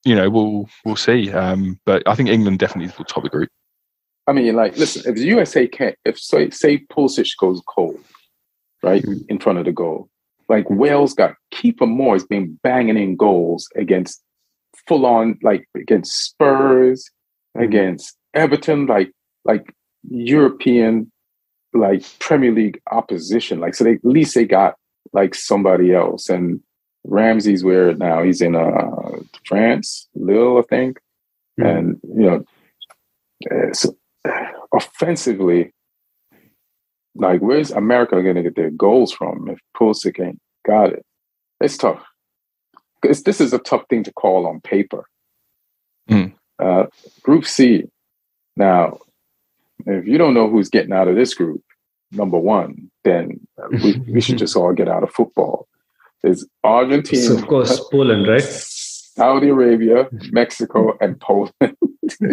you 0.05 0.15
know, 0.15 0.29
we'll 0.29 0.69
we'll 0.85 0.95
see. 0.95 1.31
Um, 1.31 1.79
but 1.85 2.03
I 2.05 2.15
think 2.15 2.29
England 2.29 2.59
definitely 2.59 2.93
will 2.97 3.05
top 3.05 3.23
the 3.23 3.29
group. 3.29 3.49
I 4.27 4.33
mean, 4.33 4.55
like, 4.55 4.77
listen, 4.77 5.03
if 5.05 5.15
the 5.15 5.25
USA 5.25 5.67
can't, 5.67 5.95
if 6.05 6.17
say, 6.17 6.49
say 6.49 6.79
Pulisic 6.91 7.29
goes 7.39 7.61
cold, 7.67 7.99
right 8.81 9.03
mm-hmm. 9.03 9.19
in 9.29 9.39
front 9.39 9.59
of 9.59 9.65
the 9.65 9.71
goal, 9.71 10.09
like 10.47 10.69
Wales 10.69 11.13
got 11.13 11.35
Kieffer 11.53 11.87
Moore 11.87 12.15
has 12.15 12.25
been 12.25 12.59
banging 12.63 12.97
in 12.97 13.15
goals 13.15 13.67
against 13.75 14.23
full 14.87 15.05
on, 15.05 15.37
like 15.43 15.67
against 15.75 16.25
Spurs, 16.25 17.09
mm-hmm. 17.55 17.65
against 17.65 18.15
Everton, 18.33 18.85
like 18.85 19.11
like 19.43 19.73
European, 20.09 21.11
like 21.73 22.03
Premier 22.19 22.51
League 22.51 22.79
opposition. 22.91 23.59
Like, 23.59 23.75
so 23.75 23.83
they, 23.83 23.93
at 23.93 24.05
least 24.05 24.35
they 24.35 24.45
got 24.45 24.75
like 25.13 25.35
somebody 25.35 25.93
else. 25.93 26.29
And 26.29 26.61
Ramsey's 27.07 27.63
where 27.63 27.93
now 27.95 28.23
he's 28.23 28.41
in 28.41 28.55
uh, 28.55 29.19
France, 29.45 30.07
Lille, 30.15 30.59
I 30.59 30.61
think. 30.63 30.99
Mm-hmm. 31.59 31.65
And 31.65 31.99
you 32.03 32.45
know, 33.49 33.71
so 33.73 33.95
offensively, 34.73 35.73
like 37.15 37.41
where's 37.41 37.71
America 37.71 38.21
going 38.21 38.35
to 38.35 38.43
get 38.43 38.55
their 38.55 38.71
goals 38.71 39.11
from 39.11 39.49
if 39.49 39.59
Pulisic 39.77 40.19
ain't 40.19 40.39
got 40.65 40.93
it? 40.93 41.05
it's 41.61 41.77
tough. 41.77 42.03
It's, 43.03 43.23
this 43.23 43.39
is 43.39 43.53
a 43.53 43.59
tough 43.59 43.83
thing 43.89 44.03
to 44.03 44.13
call 44.13 44.47
on 44.47 44.61
paper. 44.61 45.05
Mm. 46.09 46.33
Uh, 46.59 46.85
group 47.23 47.45
C. 47.45 47.85
Now, 48.55 48.99
if 49.85 50.07
you 50.07 50.17
don't 50.17 50.33
know 50.33 50.49
who's 50.49 50.69
getting 50.69 50.93
out 50.93 51.07
of 51.07 51.15
this 51.15 51.33
group, 51.33 51.61
number 52.11 52.37
one, 52.37 52.89
then 53.03 53.39
we, 53.71 53.99
we 54.07 54.21
should 54.21 54.37
just 54.39 54.55
all 54.55 54.73
get 54.73 54.87
out 54.87 55.03
of 55.03 55.11
football. 55.11 55.67
There's 56.26 56.43
Argentina, 56.63 57.21
So 57.21 57.36
of 57.38 57.45
course, 57.45 57.80
Poland, 57.91 58.28
right? 58.28 58.41
Saudi 58.41 59.49
Arabia, 59.49 60.09
Mexico, 60.32 60.97
and 60.99 61.19
Poland. 61.19 61.53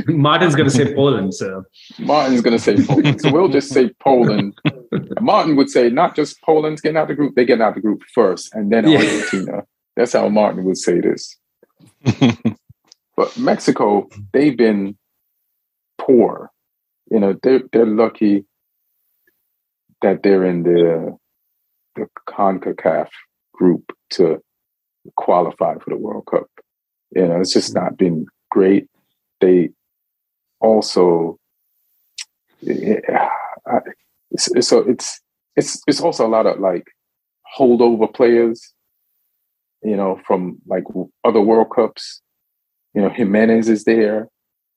Martin's 0.06 0.54
going 0.54 0.68
to 0.70 0.74
say 0.74 0.94
Poland. 0.94 1.34
So 1.34 1.64
Martin's 1.98 2.40
going 2.40 2.56
to 2.56 2.62
say 2.62 2.74
Poland. 2.86 3.20
So 3.20 3.30
we'll 3.30 3.48
just 3.48 3.68
say 3.68 3.90
Poland. 4.00 4.54
Martin 5.20 5.56
would 5.56 5.68
say 5.68 5.90
not 5.90 6.16
just 6.16 6.40
Poland's 6.40 6.80
getting 6.80 6.96
out 6.96 7.02
of 7.02 7.08
the 7.08 7.14
group, 7.16 7.34
they 7.34 7.44
getting 7.44 7.60
out 7.60 7.68
of 7.68 7.74
the 7.74 7.80
group 7.82 8.00
first, 8.14 8.54
and 8.54 8.72
then 8.72 8.88
Yeah. 8.88 8.98
Argentina. 9.00 9.64
That's 9.94 10.14
how 10.14 10.26
Martin 10.30 10.64
would 10.64 10.78
say 10.78 11.00
this. 11.00 11.36
But 13.14 13.36
Mexico, 13.36 14.08
they've 14.32 14.56
been 14.56 14.96
poor. 15.98 16.50
You 17.10 17.20
know, 17.20 17.36
they're 17.42 17.60
they're 17.70 17.84
lucky 17.84 18.46
that 20.00 20.22
they're 20.22 20.46
in 20.46 20.62
the 20.62 21.18
the 21.94 22.06
CONCACAF 22.26 23.08
group 23.52 23.92
to 24.10 24.40
qualify 25.16 25.74
for 25.78 25.90
the 25.90 25.96
World 25.96 26.26
Cup. 26.30 26.46
You 27.14 27.28
know, 27.28 27.40
it's 27.40 27.52
just 27.52 27.74
not 27.74 27.96
been 27.96 28.26
great. 28.50 28.86
They 29.40 29.70
also 30.60 31.38
yeah, 32.60 33.28
I- 33.66 33.80
it's, 34.30 34.66
so 34.68 34.78
it's 34.78 35.20
it's 35.56 35.82
it's 35.86 36.00
also 36.00 36.26
a 36.26 36.28
lot 36.28 36.46
of 36.46 36.58
like 36.58 36.86
holdover 37.58 38.12
players, 38.12 38.72
you 39.82 39.96
know, 39.96 40.20
from 40.26 40.58
like 40.66 40.84
other 41.24 41.40
World 41.40 41.70
Cups. 41.74 42.22
You 42.94 43.02
know, 43.02 43.10
Jimenez 43.10 43.68
is 43.68 43.84
there. 43.84 44.28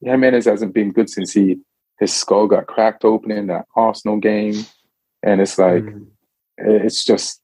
Jimenez 0.04 0.46
hasn't 0.46 0.74
been 0.74 0.92
good 0.92 1.10
since 1.10 1.32
he 1.34 1.58
his 2.00 2.14
skull 2.14 2.48
got 2.48 2.68
cracked 2.68 3.06
open 3.06 3.32
in 3.32 3.48
that 3.48 3.66
Arsenal 3.76 4.18
game, 4.18 4.56
and 5.24 5.40
it's 5.40 5.58
like 5.58 5.84
Mm. 5.84 6.08
it's 6.58 7.06
just 7.06 7.42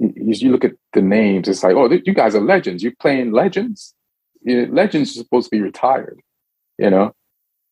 you, 0.00 0.12
you 0.16 0.50
look 0.50 0.64
at 0.64 0.72
the 0.92 1.02
names. 1.02 1.48
It's 1.48 1.62
like, 1.62 1.76
oh, 1.76 1.90
you 1.90 2.14
guys 2.14 2.34
are 2.34 2.40
legends. 2.40 2.82
You're 2.82 2.94
playing 3.00 3.32
legends. 3.32 3.94
You 4.42 4.66
legends 4.66 5.10
are 5.10 5.22
supposed 5.22 5.50
to 5.50 5.56
be 5.56 5.60
retired, 5.60 6.20
you 6.78 6.90
know. 6.90 7.14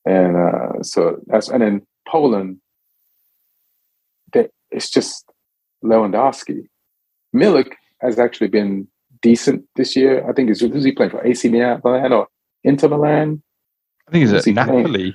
And 0.04 0.36
uh, 0.36 0.82
so 0.82 1.18
that's 1.26 1.48
and 1.48 1.62
then 1.62 1.86
Poland. 2.06 2.58
That 4.34 4.50
it's 4.70 4.90
just 4.90 5.24
Lewandowski. 5.82 6.66
Milik 7.34 7.72
has 8.00 8.18
actually 8.18 8.48
been 8.48 8.86
decent 9.22 9.64
this 9.76 9.96
year. 9.96 10.28
I 10.28 10.32
think 10.32 10.48
he's 10.48 10.60
who's 10.60 10.84
he 10.84 10.92
playing 10.92 11.10
for 11.10 11.26
AC 11.26 11.48
Milan 11.48 12.12
or 12.12 12.28
Inter 12.64 12.88
Milan? 12.88 13.42
I 14.06 14.10
think 14.10 14.22
he's 14.22 14.32
at 14.32 14.44
he 14.44 14.52
playing? 14.52 15.14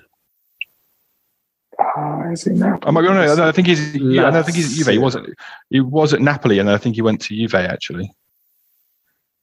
Napoli. 1.84 2.27
Ah, 2.27 2.31
is 2.31 2.43
he 2.43 2.51
Napoli? 2.51 2.88
Am 2.88 2.97
I 2.97 3.01
going? 3.01 3.38
No, 3.38 3.47
I 3.47 3.51
think 3.51 3.67
he's. 3.67 3.95
Yeah, 3.95 4.29
I 4.29 4.41
think 4.43 4.55
he's 4.57 4.71
at 4.71 4.77
Juve. 4.77 4.88
He 4.93 4.97
wasn't. 4.97 5.29
He 5.69 5.79
was 5.79 6.13
at 6.13 6.21
Napoli, 6.21 6.59
and 6.59 6.69
I 6.69 6.77
think 6.77 6.95
he 6.95 7.01
went 7.01 7.21
to 7.21 7.36
Juve 7.36 7.55
actually. 7.55 8.11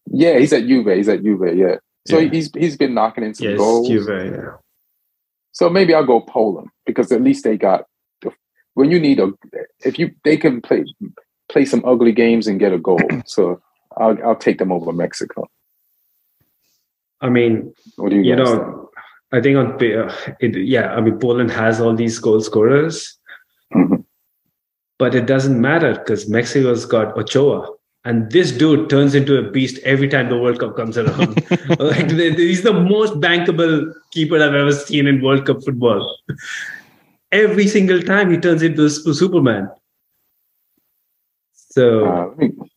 Yeah, 0.06 0.38
he's 0.38 0.52
at 0.52 0.66
Juve. 0.66 0.86
He's 0.96 1.08
at 1.08 1.22
Juve. 1.22 1.56
Yeah. 1.56 1.76
So 2.08 2.18
Yeah. 2.18 2.30
he's 2.30 2.50
he's 2.54 2.76
been 2.76 2.94
knocking 2.94 3.24
in 3.24 3.34
some 3.34 3.48
Yes, 3.48 3.58
goals. 3.58 3.88
Juve. 3.88 4.08
Yeah. 4.08 4.56
So 5.52 5.68
maybe 5.68 5.94
I'll 5.94 6.06
go 6.06 6.20
Poland 6.20 6.68
because 6.86 7.12
at 7.12 7.22
least 7.22 7.44
they 7.44 7.56
got 7.56 7.84
when 8.74 8.90
you 8.90 8.98
need 9.00 9.18
a 9.20 9.32
if 9.84 9.98
you 9.98 10.12
they 10.24 10.36
can 10.36 10.60
play 10.62 10.84
play 11.48 11.64
some 11.64 11.84
ugly 11.84 12.12
games 12.12 12.46
and 12.46 12.58
get 12.60 12.72
a 12.72 12.78
goal. 12.78 13.00
So 13.26 13.60
I'll 13.96 14.16
I'll 14.24 14.36
take 14.36 14.58
them 14.58 14.72
over 14.72 14.92
Mexico. 14.92 15.48
I 17.20 17.28
mean, 17.28 17.74
What 17.96 18.10
do 18.10 18.16
you, 18.16 18.22
you 18.22 18.36
guys 18.36 18.48
know, 18.48 18.89
I 19.32 19.40
think 19.40 19.56
on 19.56 19.76
it, 19.80 20.56
yeah, 20.56 20.92
I 20.94 21.00
mean, 21.00 21.18
Poland 21.18 21.50
has 21.52 21.80
all 21.80 21.94
these 21.94 22.18
goal 22.18 22.40
scorers? 22.40 23.16
Mhm. 23.74 24.04
but 24.98 25.14
it 25.14 25.26
doesn't 25.26 25.58
matter 25.60 25.94
because 25.94 26.28
Mexico's 26.28 26.84
got 26.84 27.16
Ochoa. 27.16 27.66
And 28.04 28.30
this 28.32 28.50
dude 28.52 28.90
turns 28.90 29.14
into 29.14 29.36
a 29.38 29.50
beast 29.50 29.78
every 29.84 30.08
time 30.08 30.28
the 30.28 30.38
World 30.38 30.58
Cup 30.58 30.74
comes 30.76 30.98
around. 30.98 31.36
like 31.78 32.10
he's 32.10 32.62
the 32.62 32.72
most 32.72 33.14
bankable 33.14 33.92
keeper 34.12 34.36
I've 34.36 34.54
ever 34.54 34.72
seen 34.72 35.06
in 35.06 35.22
World 35.22 35.46
Cup 35.46 35.62
football. 35.64 36.18
every 37.32 37.66
single 37.68 38.02
time 38.02 38.30
he 38.30 38.38
turns 38.38 38.62
into 38.62 38.84
a 38.84 38.90
Superman. 38.90 39.68
So 41.52 42.04
Uh, 42.06 42.26
let 42.26 42.38
me- 42.38 42.69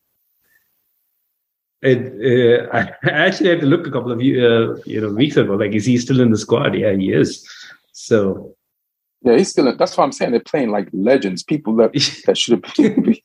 it, 1.84 2.66
uh, 2.72 2.86
I 3.04 3.10
actually 3.10 3.50
had 3.50 3.60
to 3.60 3.66
look 3.66 3.86
a 3.86 3.90
couple 3.90 4.10
of 4.10 4.18
uh, 4.18 4.80
you 4.86 5.00
know 5.00 5.10
weeks 5.10 5.36
ago. 5.36 5.54
Like, 5.54 5.72
is 5.72 5.86
he 5.86 5.98
still 5.98 6.20
in 6.20 6.30
the 6.30 6.38
squad? 6.38 6.74
Yeah, 6.74 6.92
he 6.92 7.12
is. 7.12 7.48
So 7.92 8.54
yeah, 9.22 9.36
he's 9.36 9.50
still. 9.50 9.74
That's 9.76 9.96
what 9.96 10.04
I'm 10.04 10.12
saying. 10.12 10.32
They're 10.32 10.40
playing 10.40 10.70
like 10.70 10.88
legends. 10.92 11.42
People 11.42 11.76
that 11.76 11.92
that 12.26 12.38
should 12.38 12.64
have 12.64 12.74
been. 12.76 13.16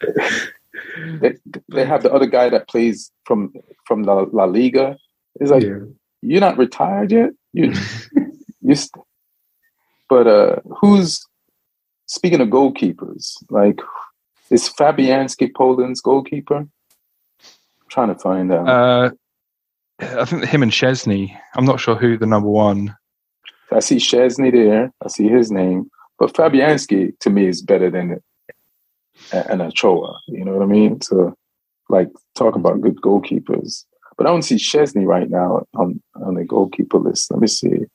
they, 1.20 1.34
they 1.68 1.84
have 1.84 2.02
the 2.02 2.12
other 2.12 2.26
guy 2.26 2.48
that 2.48 2.68
plays 2.68 3.10
from 3.24 3.52
from 3.84 4.02
La, 4.02 4.26
La 4.32 4.44
Liga. 4.44 4.96
It's 5.40 5.50
like 5.50 5.62
yeah. 5.62 5.78
you're 6.22 6.40
not 6.40 6.58
retired 6.58 7.12
yet. 7.12 7.30
You 7.52 7.72
you. 8.60 8.74
St- 8.74 9.04
but 10.08 10.26
uh, 10.26 10.56
who's 10.80 11.26
speaking 12.06 12.40
of 12.40 12.48
goalkeepers? 12.48 13.36
Like, 13.50 13.78
is 14.50 14.70
Fabianski 14.70 15.54
Poland's 15.54 16.00
goalkeeper? 16.00 16.66
Trying 17.88 18.08
to 18.08 18.18
find 18.20 18.52
out. 18.52 18.68
Uh, 18.68 19.10
I 20.00 20.24
think 20.24 20.44
him 20.44 20.62
and 20.62 20.72
Szczesny. 20.72 21.36
I'm 21.56 21.64
not 21.64 21.80
sure 21.80 21.96
who 21.96 22.16
the 22.16 22.26
number 22.26 22.48
one. 22.48 22.94
I 23.72 23.80
see 23.80 23.96
Szczesny 23.96 24.52
there. 24.52 24.92
I 25.04 25.08
see 25.08 25.28
his 25.28 25.50
name, 25.50 25.90
but 26.18 26.32
Fabianski 26.32 27.18
to 27.20 27.30
me 27.30 27.46
is 27.46 27.62
better 27.62 27.90
than 27.90 28.22
an 29.32 29.60
Ochoa. 29.60 30.20
You 30.26 30.44
know 30.44 30.52
what 30.52 30.62
I 30.62 30.66
mean? 30.66 31.00
So, 31.00 31.34
like, 31.88 32.08
talk 32.34 32.54
about 32.54 32.80
good 32.80 33.00
goalkeepers. 33.00 33.84
But 34.16 34.26
I 34.26 34.30
don't 34.30 34.42
see 34.42 34.56
Szczesny 34.56 35.06
right 35.06 35.28
now 35.30 35.66
on 35.74 36.02
on 36.14 36.34
the 36.34 36.44
goalkeeper 36.44 36.98
list. 36.98 37.30
Let 37.30 37.40
me 37.40 37.46
see. 37.46 37.86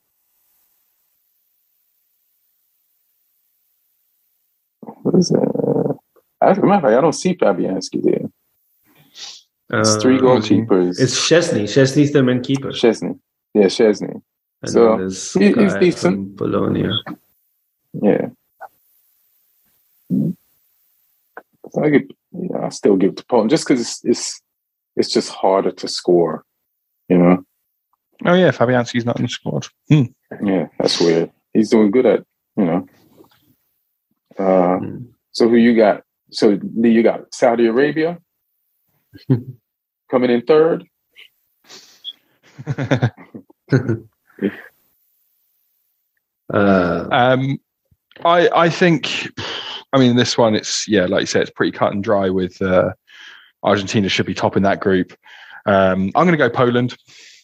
What 4.81 5.15
is 5.15 5.29
that? 5.29 5.99
As 6.41 6.57
a 6.57 6.61
matter 6.61 6.75
of 6.75 6.81
fact, 6.81 6.97
I 6.97 7.01
don't 7.01 7.13
see 7.13 7.35
Fabianski 7.35 8.03
there. 8.03 8.29
It's 9.79 9.95
three 10.01 10.17
Uh, 10.17 10.21
goalkeepers. 10.21 10.99
It's 10.99 11.15
Szczesny. 11.17 11.67
Szczesny's 11.67 12.11
the 12.11 12.21
main 12.23 12.41
keeper. 12.41 12.71
Szczesny. 12.73 13.15
Yeah, 13.55 13.69
Szczesny. 13.69 14.21
And 14.61 14.71
so, 14.71 14.97
he- 15.39 15.53
he's 15.53 15.73
decent. 15.75 16.15
from 16.15 16.35
Bologna. 16.35 16.89
Yeah. 18.01 18.29
So 21.71 21.83
I 21.83 21.89
could, 21.91 22.13
you 22.31 22.49
know, 22.49 22.63
I 22.63 22.69
still 22.69 22.95
give 22.97 23.11
it 23.11 23.17
to 23.17 23.25
Poland 23.25 23.49
just 23.49 23.67
because 23.67 23.81
it's, 23.81 24.05
it's 24.05 24.41
it's 24.95 25.09
just 25.13 25.29
harder 25.29 25.71
to 25.71 25.87
score. 25.87 26.43
You 27.09 27.17
know, 27.17 27.43
Oh 28.25 28.33
yeah, 28.35 28.51
Fabianski's 28.51 29.05
not 29.05 29.17
in 29.19 29.23
the 29.25 29.29
squad. 29.29 29.67
Hmm. 29.89 30.03
yeah, 30.45 30.67
that's 30.79 30.99
weird. 31.01 31.31
He's 31.53 31.69
doing 31.69 31.91
good 31.91 32.05
at, 32.05 32.23
you 32.57 32.65
know. 32.65 32.87
Uh, 34.39 34.79
Mm. 34.79 35.05
so 35.31 35.47
who 35.49 35.55
you 35.55 35.75
got? 35.75 36.03
So 36.31 36.57
Lee, 36.75 36.91
you 36.91 37.03
got 37.03 37.33
Saudi 37.33 37.67
Arabia 37.67 38.17
coming 40.13 40.29
in 40.29 40.43
third. 40.43 40.85
Uh, 46.53 47.07
um, 47.11 47.57
I 48.23 48.47
I 48.49 48.69
think. 48.69 49.27
I 49.91 49.97
mean, 49.97 50.15
this 50.17 50.37
one, 50.37 50.53
it's 50.53 50.87
yeah, 50.87 51.05
like 51.05 51.21
you 51.21 51.25
said, 51.25 51.41
it's 51.41 51.49
pretty 51.49 51.71
cut 51.71 51.93
and 51.93 52.03
dry. 52.03 52.29
With 52.29 52.61
uh, 52.61 52.91
Argentina 53.63 54.07
should 54.07 54.27
be 54.27 54.35
top 54.35 54.55
in 54.55 54.61
that 54.63 54.79
group. 54.81 55.13
Um, 55.65 56.11
I'm 56.13 56.27
going 56.27 56.37
to 56.37 56.37
go 56.37 56.49
Poland. 56.49 56.95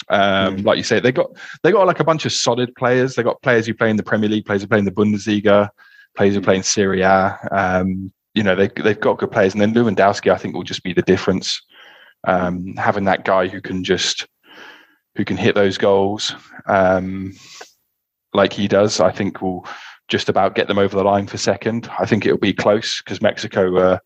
Um, 0.10 0.58
Mm. 0.58 0.66
Like 0.66 0.78
you 0.78 0.84
said, 0.84 1.02
they 1.02 1.12
got 1.12 1.32
they 1.64 1.72
got 1.72 1.88
like 1.88 2.02
a 2.02 2.04
bunch 2.04 2.26
of 2.26 2.34
solid 2.34 2.76
players. 2.76 3.16
They 3.16 3.24
got 3.24 3.42
players 3.42 3.66
who 3.66 3.74
play 3.74 3.90
in 3.90 3.96
the 3.96 4.04
Premier 4.04 4.30
League, 4.30 4.46
players 4.46 4.62
who 4.62 4.68
play 4.68 4.80
in 4.80 4.86
the 4.86 4.92
Bundesliga, 4.92 5.70
players 6.16 6.36
who 6.36 6.42
play 6.42 6.58
in 6.58 6.64
Serie 6.64 7.02
A. 7.02 7.40
Um, 7.52 8.12
you 8.36 8.44
know, 8.44 8.56
they 8.56 8.68
they've 8.68 9.00
got 9.00 9.18
good 9.18 9.32
players, 9.32 9.54
and 9.54 9.62
then 9.62 9.74
Lewandowski, 9.74 10.32
I 10.32 10.38
think, 10.38 10.54
will 10.54 10.64
just 10.64 10.84
be 10.84 10.94
the 10.94 11.02
difference. 11.02 11.62
Um, 12.28 12.76
having 12.76 13.06
that 13.06 13.24
guy 13.24 13.48
who 13.48 13.62
can 13.62 13.84
just 13.84 14.28
who 15.16 15.26
can 15.26 15.38
hit 15.38 15.56
those 15.56 15.78
goals 15.78 16.36
um, 16.66 17.34
like 18.34 18.54
he 18.54 18.68
does, 18.68 19.00
I 19.00 19.12
think 19.12 19.42
will 19.42 19.66
just 20.08 20.30
about 20.30 20.56
get 20.56 20.68
them 20.68 20.80
over 20.80 20.96
the 20.96 21.04
line 21.04 21.28
for 21.28 21.38
second. 21.38 21.90
I 22.00 22.06
think 22.06 22.26
it'll 22.26 22.38
be 22.38 22.54
close 22.54 23.02
because 23.02 23.22
Mexico 23.22 23.78
uh, 23.78 23.98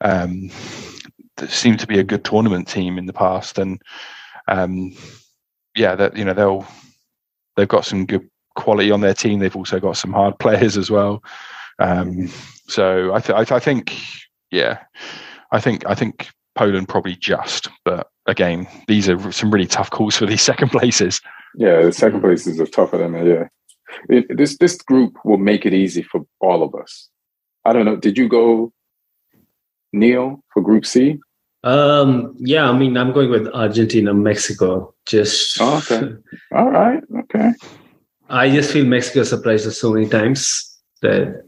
um, 0.00 0.50
seem 1.48 1.76
to 1.76 1.86
be 1.86 1.98
a 1.98 2.04
good 2.04 2.24
tournament 2.24 2.68
team 2.68 2.98
in 2.98 3.06
the 3.06 3.12
past, 3.12 3.58
and 3.58 3.80
um, 4.48 4.94
yeah, 5.76 5.94
that 5.94 6.16
you 6.16 6.24
know 6.24 6.34
they'll 6.34 6.66
they've 7.56 7.68
got 7.68 7.84
some 7.84 8.06
good 8.06 8.28
quality 8.56 8.90
on 8.90 9.00
their 9.00 9.14
team. 9.14 9.38
They've 9.38 9.56
also 9.56 9.80
got 9.80 9.96
some 9.96 10.12
hard 10.12 10.38
players 10.40 10.76
as 10.76 10.90
well. 10.90 11.22
Um, 11.78 12.28
so 12.68 13.12
I, 13.14 13.20
th- 13.20 13.36
I, 13.36 13.44
th- 13.44 13.52
I 13.52 13.58
think 13.58 13.96
yeah, 14.50 14.80
I 15.50 15.60
think 15.60 15.86
I 15.86 15.94
think 15.94 16.28
Poland 16.54 16.88
probably 16.88 17.16
just. 17.16 17.68
But 17.84 18.08
again, 18.26 18.66
these 18.88 19.08
are 19.08 19.32
some 19.32 19.50
really 19.50 19.66
tough 19.66 19.90
calls 19.90 20.16
for 20.16 20.26
these 20.26 20.42
second 20.50 20.70
places. 20.70 21.20
Yeah, 21.54 21.82
the 21.82 21.92
second 21.92 22.20
places 22.20 22.60
are 22.60 22.66
tougher 22.66 22.98
than 22.98 23.12
that. 23.12 23.26
Yeah, 23.26 24.16
it, 24.16 24.36
this 24.36 24.56
this 24.58 24.76
group 24.76 25.16
will 25.24 25.38
make 25.38 25.66
it 25.66 25.74
easy 25.74 26.02
for 26.02 26.24
all 26.40 26.62
of 26.62 26.74
us. 26.74 27.08
I 27.64 27.72
don't 27.72 27.84
know. 27.84 27.96
Did 27.96 28.18
you 28.18 28.28
go 28.28 28.72
Neil 29.92 30.42
for 30.52 30.62
Group 30.62 30.86
C? 30.86 31.18
Um, 31.64 32.34
yeah, 32.38 32.68
I 32.68 32.76
mean, 32.76 32.96
I'm 32.96 33.12
going 33.12 33.30
with 33.30 33.46
Argentina, 33.48 34.12
Mexico. 34.14 34.94
Just 35.06 35.60
oh, 35.60 35.78
okay, 35.78 36.14
all 36.52 36.70
right, 36.70 37.02
okay. 37.20 37.52
I 38.28 38.50
just 38.50 38.72
feel 38.72 38.86
Mexico 38.86 39.24
surprised 39.24 39.66
us 39.66 39.78
so 39.78 39.92
many 39.92 40.08
times 40.08 40.80
that 41.02 41.44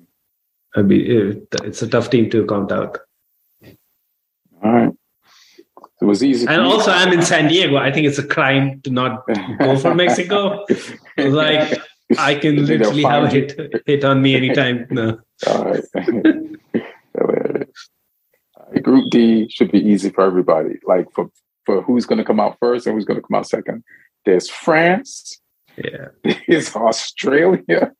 I 0.76 0.82
mean, 0.82 1.46
it's 1.62 1.82
a 1.82 1.88
tough 1.88 2.10
team 2.10 2.30
to 2.30 2.46
count 2.46 2.72
out. 2.72 2.98
All 4.62 4.72
right. 4.72 4.92
It 6.04 6.06
was 6.06 6.22
easy. 6.22 6.46
And 6.46 6.60
also, 6.60 6.90
I'm 6.90 7.14
in 7.14 7.22
San 7.22 7.48
Diego. 7.48 7.78
I 7.78 7.90
think 7.90 8.06
it's 8.06 8.18
a 8.18 8.26
crime 8.26 8.82
to 8.82 8.90
not 8.90 9.26
go 9.58 9.78
for 9.78 9.94
Mexico. 9.94 10.66
like, 11.16 11.78
I 12.18 12.34
can 12.34 12.66
literally 12.66 13.04
have 13.04 13.24
a 13.24 13.30
hit, 13.30 13.58
hit 13.86 14.04
on 14.04 14.20
me 14.20 14.36
anytime. 14.36 14.86
No. 14.90 15.18
All 15.46 15.64
right. 15.64 15.82
Group 18.82 19.10
D 19.10 19.48
should 19.48 19.72
be 19.72 19.78
easy 19.78 20.10
for 20.10 20.24
everybody. 20.24 20.78
Like 20.84 21.10
for 21.14 21.30
for 21.64 21.80
who's 21.80 22.04
going 22.04 22.18
to 22.18 22.24
come 22.24 22.38
out 22.38 22.58
first 22.60 22.86
and 22.86 22.94
who's 22.94 23.06
going 23.06 23.18
to 23.18 23.26
come 23.26 23.38
out 23.38 23.48
second. 23.48 23.82
There's 24.26 24.50
France. 24.50 25.40
Yeah. 25.78 26.08
There's 26.46 26.76
Australia. 26.76 27.92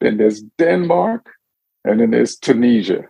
then 0.00 0.16
there's 0.16 0.42
Denmark, 0.58 1.30
and 1.84 2.00
then 2.00 2.10
there's 2.10 2.36
Tunisia. 2.36 3.04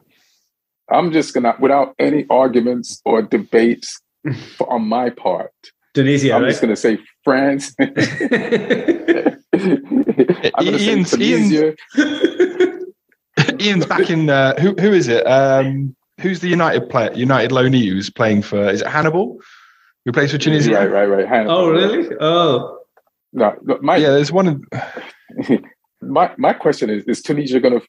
I'm 0.90 1.12
just 1.12 1.34
gonna, 1.34 1.54
without 1.60 1.94
any 1.98 2.26
arguments 2.30 3.00
or 3.04 3.22
debates 3.22 4.00
on 4.68 4.82
my 4.88 5.10
part, 5.10 5.52
Tunisia. 5.94 6.34
I'm 6.34 6.42
right? 6.42 6.48
just 6.48 6.60
gonna 6.60 6.76
say 6.76 6.98
France. 7.24 7.74
I'm 7.80 7.88
gonna 10.64 10.78
Ian's, 10.78 11.10
say 11.10 11.16
Tunisia. 11.16 11.74
Ian's, 11.96 12.84
Ian's 13.60 13.86
back 13.86 14.10
in. 14.10 14.30
Uh, 14.30 14.54
who 14.60 14.74
who 14.80 14.92
is 14.92 15.08
it? 15.08 15.24
Um, 15.26 15.94
who's 16.20 16.40
the 16.40 16.48
United 16.48 16.88
player? 16.88 17.12
United 17.12 17.50
loanee 17.50 17.88
who's 17.88 18.10
playing 18.10 18.42
for? 18.42 18.68
Is 18.68 18.80
it 18.82 18.86
Hannibal? 18.88 19.38
Who 20.04 20.12
plays 20.12 20.32
for 20.32 20.38
Tunisia? 20.38 20.72
Right, 20.72 20.90
right, 20.90 21.06
right. 21.06 21.28
Hannibal. 21.28 21.56
oh, 21.56 21.70
really? 21.70 22.08
Oh, 22.20 22.78
No, 23.32 23.54
no, 23.62 23.78
my, 23.82 23.96
Yeah, 23.96 24.10
there's 24.10 24.32
one. 24.32 24.64
my 26.00 26.30
my 26.38 26.52
question 26.52 26.88
is: 26.90 27.04
Is 27.04 27.22
Tunisia 27.22 27.60
gonna? 27.60 27.80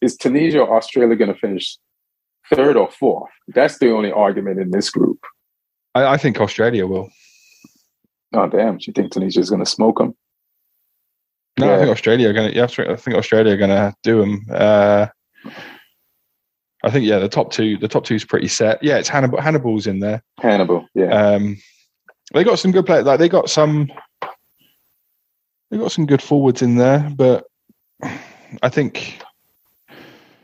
Is 0.00 0.16
Tunisia 0.16 0.60
or 0.60 0.76
Australia 0.76 1.16
gonna 1.16 1.34
finish 1.34 1.78
third 2.54 2.76
or 2.76 2.90
fourth? 2.90 3.30
That's 3.48 3.78
the 3.78 3.90
only 3.92 4.12
argument 4.12 4.60
in 4.60 4.70
this 4.70 4.90
group. 4.90 5.18
I, 5.94 6.14
I 6.14 6.16
think 6.16 6.40
Australia 6.40 6.86
will. 6.86 7.10
Oh 8.32 8.48
damn! 8.48 8.78
Do 8.78 8.84
you 8.86 8.92
think 8.92 9.12
Tunisia's 9.12 9.50
gonna 9.50 9.66
smoke 9.66 9.98
them? 9.98 10.14
No, 11.58 11.74
I 11.74 11.78
think 11.78 11.90
Australia 11.90 12.28
are 12.28 12.32
going 12.34 12.50
to. 12.50 12.56
Yeah, 12.56 12.64
I 12.64 12.96
think 12.96 13.16
Australia 13.16 13.54
are 13.54 13.56
going 13.56 13.70
to 13.70 13.94
do 14.02 14.20
them. 14.20 14.46
Uh, 14.50 15.06
I 16.84 16.90
think 16.90 17.06
yeah, 17.06 17.18
the 17.18 17.28
top 17.28 17.50
two, 17.50 17.78
the 17.78 17.88
top 17.88 18.04
two 18.04 18.14
is 18.14 18.24
pretty 18.24 18.48
set. 18.48 18.82
Yeah, 18.82 18.98
it's 18.98 19.08
Hannibal. 19.08 19.40
Hannibal's 19.40 19.86
in 19.86 20.00
there. 20.00 20.22
Hannibal, 20.38 20.86
yeah. 20.94 21.06
Um, 21.06 21.56
they 22.34 22.44
got 22.44 22.58
some 22.58 22.72
good 22.72 22.84
players. 22.84 23.06
Like 23.06 23.18
they 23.18 23.28
got 23.28 23.48
some, 23.48 23.90
they 25.70 25.78
got 25.78 25.92
some 25.92 26.04
good 26.04 26.20
forwards 26.20 26.60
in 26.60 26.76
there. 26.76 27.10
But 27.16 27.46
I 28.62 28.68
think 28.68 29.22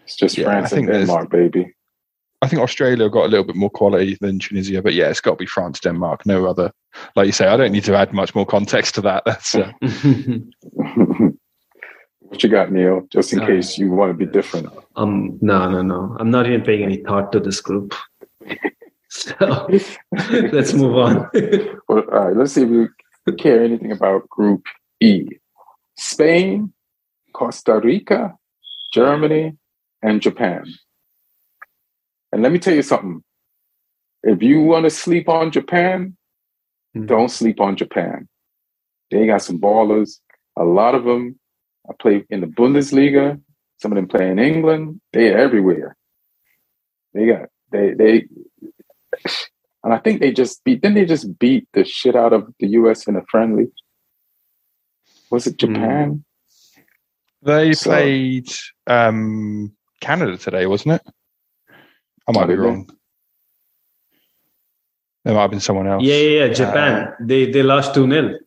it's 0.05 0.17
just 0.17 0.39
yeah, 0.39 0.45
France 0.45 0.73
I 0.73 0.77
think 0.77 0.89
and 0.89 0.99
Denmark, 0.99 1.31
baby. 1.31 1.75
I 2.43 2.49
think 2.49 2.61
Australia 2.61 3.09
got 3.09 3.27
a 3.27 3.29
little 3.29 3.45
bit 3.45 3.57
more 3.57 3.71
quality 3.71 4.17
than 4.21 4.39
Tunisia. 4.41 4.83
But 4.83 4.95
yeah, 4.95 5.09
it's 5.09 5.21
got 5.21 5.33
to 5.33 5.37
be 5.37 5.47
France, 5.47 5.81
Denmark. 5.81 6.27
No 6.27 6.47
other. 6.47 6.73
Like 7.17 7.27
you 7.27 7.33
say, 7.33 7.47
I 7.47 7.57
don't 7.57 7.73
need 7.73 7.85
to 7.85 7.95
add 7.97 8.13
much 8.13 8.35
more 8.35 8.45
context 8.45 8.95
to 8.97 9.01
that. 9.03 9.23
That's 9.27 9.55
uh, 9.55 9.71
what 12.21 12.43
you 12.43 12.49
got, 12.49 12.73
Neil? 12.73 13.07
Just 13.13 13.33
in 13.33 13.41
Uh, 13.41 13.47
case 13.47 13.79
you 13.79 13.91
want 13.93 14.11
to 14.11 14.15
be 14.27 14.27
different. 14.31 14.69
um, 14.97 15.39
no, 15.41 15.71
no, 15.71 15.83
no. 15.83 16.17
I'm 16.19 16.31
not 16.31 16.47
even 16.47 16.63
paying 16.63 16.83
any 16.83 16.97
thought 16.99 17.33
to 17.33 17.41
this 17.41 17.61
group. 17.61 17.95
So 19.15 19.69
let's 20.53 20.73
move 20.73 20.97
on. 20.97 21.29
Well, 21.87 21.99
all 22.11 22.25
right, 22.25 22.35
let's 22.35 22.55
see 22.55 22.63
if 22.63 22.89
we 23.27 23.33
care 23.35 23.63
anything 23.63 23.93
about 23.93 24.27
Group 24.31 24.65
E: 25.01 25.29
Spain, 25.99 26.73
Costa 27.35 27.79
Rica, 27.85 28.35
Germany, 28.95 29.59
and 30.03 30.23
Japan. 30.23 30.65
And 32.33 32.43
let 32.43 32.53
me 32.53 32.59
tell 32.59 32.75
you 32.75 32.83
something. 32.83 33.23
If 34.23 34.43
you 34.43 34.61
want 34.63 34.85
to 34.85 34.91
sleep 34.91 35.29
on 35.29 35.51
Japan, 35.51 36.17
Mhm. 36.97 37.07
don't 37.07 37.31
sleep 37.31 37.61
on 37.61 37.77
Japan. 37.77 38.29
They 39.11 39.27
got 39.27 39.43
some 39.43 39.59
ballers. 39.59 40.21
A 40.57 40.65
lot 40.65 40.95
of 40.95 41.05
them 41.05 41.39
I 41.89 41.93
play 41.99 42.25
in 42.31 42.41
the 42.41 42.47
Bundesliga. 42.47 43.41
Some 43.81 43.93
of 43.93 43.97
them 43.97 44.07
play 44.09 44.31
in 44.31 44.39
England. 44.39 45.01
They're 45.13 45.37
everywhere. 45.39 45.97
They 47.15 47.27
got 47.27 47.49
they 47.73 47.95
they 47.95 48.29
and 49.85 49.93
I 49.93 49.99
think 49.99 50.21
they 50.21 50.33
just 50.33 50.63
beat 50.65 50.81
didn't 50.81 50.95
they 50.95 51.05
just 51.05 51.39
beat 51.39 51.67
the 51.73 51.85
shit 51.85 52.15
out 52.15 52.33
of 52.33 52.53
the 52.61 52.69
US 52.79 53.07
in 53.09 53.17
a 53.17 53.25
friendly? 53.31 53.67
Was 55.31 55.47
it 55.47 55.57
Japan? 55.59 56.25
they 57.43 57.73
So- 57.73 57.91
played 57.91 58.49
um, 58.87 59.75
Canada 60.01 60.37
today, 60.39 60.67
wasn't 60.67 60.95
it? 61.01 61.13
I 62.29 62.33
might 62.33 62.47
be 62.47 62.55
wrong. 62.55 62.89
There 65.25 65.35
might 65.35 65.43
have 65.43 65.51
been 65.51 65.61
someone 65.61 65.87
else. 65.87 66.03
Yeah, 66.03 66.17
yeah, 66.17 66.45
yeah. 66.47 66.53
Japan. 66.53 67.15
they 67.21 67.51
they 67.51 67.63
lost 67.63 67.95
2 67.95 68.09
0. 68.11 68.39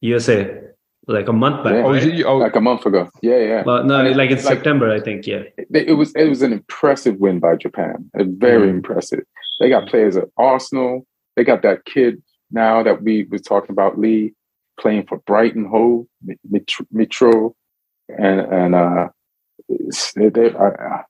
USA. 0.00 0.60
Like 1.06 1.28
a 1.28 1.32
month 1.32 1.64
back. 1.64 1.72
Yeah. 1.74 1.82
Oh, 1.84 1.92
right? 1.92 2.02
it, 2.02 2.24
oh, 2.24 2.36
Like 2.36 2.54
a 2.56 2.60
month 2.60 2.84
ago. 2.86 3.08
Yeah, 3.22 3.38
yeah. 3.38 3.62
Well, 3.64 3.82
no, 3.84 4.00
And 4.00 4.08
it- 4.08 4.16
like 4.16 4.30
in 4.30 4.36
like- 4.36 4.44
September, 4.44 4.90
I 4.92 5.00
think. 5.00 5.26
Yeah. 5.26 5.42
It, 5.56 5.88
it 5.88 5.92
was 5.94 6.14
it 6.14 6.28
was 6.28 6.42
an 6.42 6.52
impressive 6.52 7.16
win 7.18 7.38
by 7.40 7.56
Japan. 7.56 8.10
A 8.14 8.24
very 8.24 8.68
Mm. 8.68 8.76
impressive. 8.76 9.24
They 9.60 9.68
got 9.70 9.88
players 9.88 10.16
at 10.16 10.28
Arsenal. 10.36 11.06
They 11.36 11.44
got 11.44 11.62
that 11.62 11.84
kid 11.84 12.22
now 12.50 12.82
that 12.82 13.02
we 13.02 13.24
were 13.30 13.38
talking 13.38 13.70
about 13.70 13.98
Lee 13.98 14.34
playing 14.80 15.06
for 15.06 15.18
Brighton 15.26 15.64
Hove, 15.66 16.06
Mitoma, 16.94 17.52
and 18.16 18.40
and 18.40 18.74
uh, 18.74 19.08
it's- 19.68 20.12
they, 20.14 20.28
they, 20.28 20.50
uh, 20.54 21.02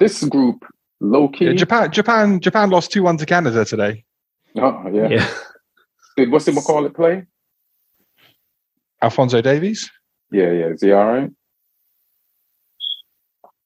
this 0.00 0.22
group 0.24 0.64
low 1.00 1.28
key. 1.28 1.46
yeah, 1.46 1.52
Japan, 1.52 1.90
Japan, 1.92 2.40
Japan 2.40 2.70
lost 2.70 2.90
two 2.92 3.02
one 3.02 3.16
to 3.18 3.26
Canada 3.26 3.64
today. 3.64 4.04
oh, 4.56 4.84
yeah. 4.92 5.08
Yeah. 5.08 5.28
Did 6.16 6.30
what's 6.32 6.48
it 6.48 6.54
McCall 6.54 6.84
it 6.86 6.94
play? 6.94 7.24
Alphonso 9.00 9.40
Davies, 9.40 9.88
Yeah, 10.32 10.50
yeah. 10.50 10.66
Is 10.66 10.82
he 10.82 10.90
all 10.92 11.06
right? 11.06 11.30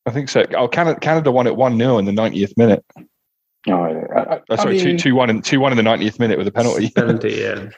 I 0.04 0.10
think 0.10 0.28
so. 0.28 0.44
Oh, 0.56 0.68
Canada, 0.68 0.98
Canada 1.00 1.30
won 1.32 1.46
it 1.46 1.56
one 1.56 1.78
0 1.78 1.98
in 1.98 2.04
the 2.04 2.12
ninetieth 2.12 2.52
minute. 2.58 2.84
Oh, 2.96 3.86
yeah. 3.86 4.04
I, 4.14 4.34
I, 4.34 4.40
Oh, 4.50 4.56
sorry, 4.56 4.78
two 4.78 4.84
mean, 4.86 4.96
two 4.98 5.14
one 5.14 5.30
and 5.30 5.44
two 5.44 5.60
one 5.60 5.72
in 5.72 5.76
the 5.76 5.82
ninetieth 5.84 6.18
minute 6.18 6.36
with 6.38 6.46
a 6.48 6.52
penalty. 6.52 6.90
Penalty, 6.94 7.34
yeah. 7.40 7.68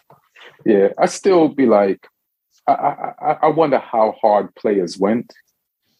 Yeah, 0.64 0.88
I 0.98 1.06
still 1.06 1.48
be 1.48 1.66
like, 1.66 2.08
I, 2.66 2.72
I, 2.72 3.12
I- 3.20 3.38
I 3.42 3.46
wonder 3.48 3.78
how 3.78 4.14
hard 4.20 4.54
players 4.54 4.98
went, 4.98 5.32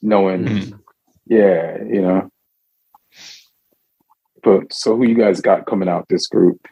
knowing, 0.01 0.45
Mhm. 0.47 0.81
yeah, 1.27 1.77
you 1.85 2.01
know. 2.03 2.31
But 4.45 4.73
so 4.73 4.97
who 4.97 5.07
you 5.07 5.15
guys 5.15 5.41
got 5.41 5.67
coming 5.67 5.89
out 5.89 6.07
this 6.09 6.27
group? 6.27 6.69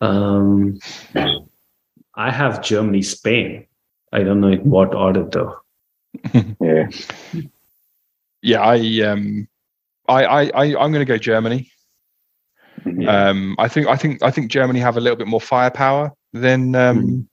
Um, 0.00 0.78
I 2.14 2.30
have 2.30 2.62
Germany, 2.62 3.02
Spain. 3.02 3.66
I 4.12 4.22
don't 4.22 4.40
know 4.40 4.48
in 4.48 4.68
what 4.68 4.94
order 4.94 5.24
though. 5.30 5.56
Yeah, 6.60 6.88
Yeah, 8.42 8.60
I 8.62 9.00
um, 9.02 9.48
I 10.08 10.24
I, 10.24 10.42
I 10.54 10.64
I'm 10.64 10.92
going 10.92 10.94
to 10.94 11.04
go 11.04 11.18
Germany. 11.18 11.70
Mhm. 12.84 13.08
Um, 13.08 13.56
I 13.58 13.68
think 13.68 13.86
I 13.88 13.96
think 13.96 14.22
I 14.22 14.30
think 14.30 14.50
Germany 14.50 14.80
have 14.80 14.96
a 14.96 15.00
little 15.00 15.16
bit 15.16 15.26
more 15.26 15.40
firepower 15.40 16.12
than 16.32 16.74
um, 16.74 17.28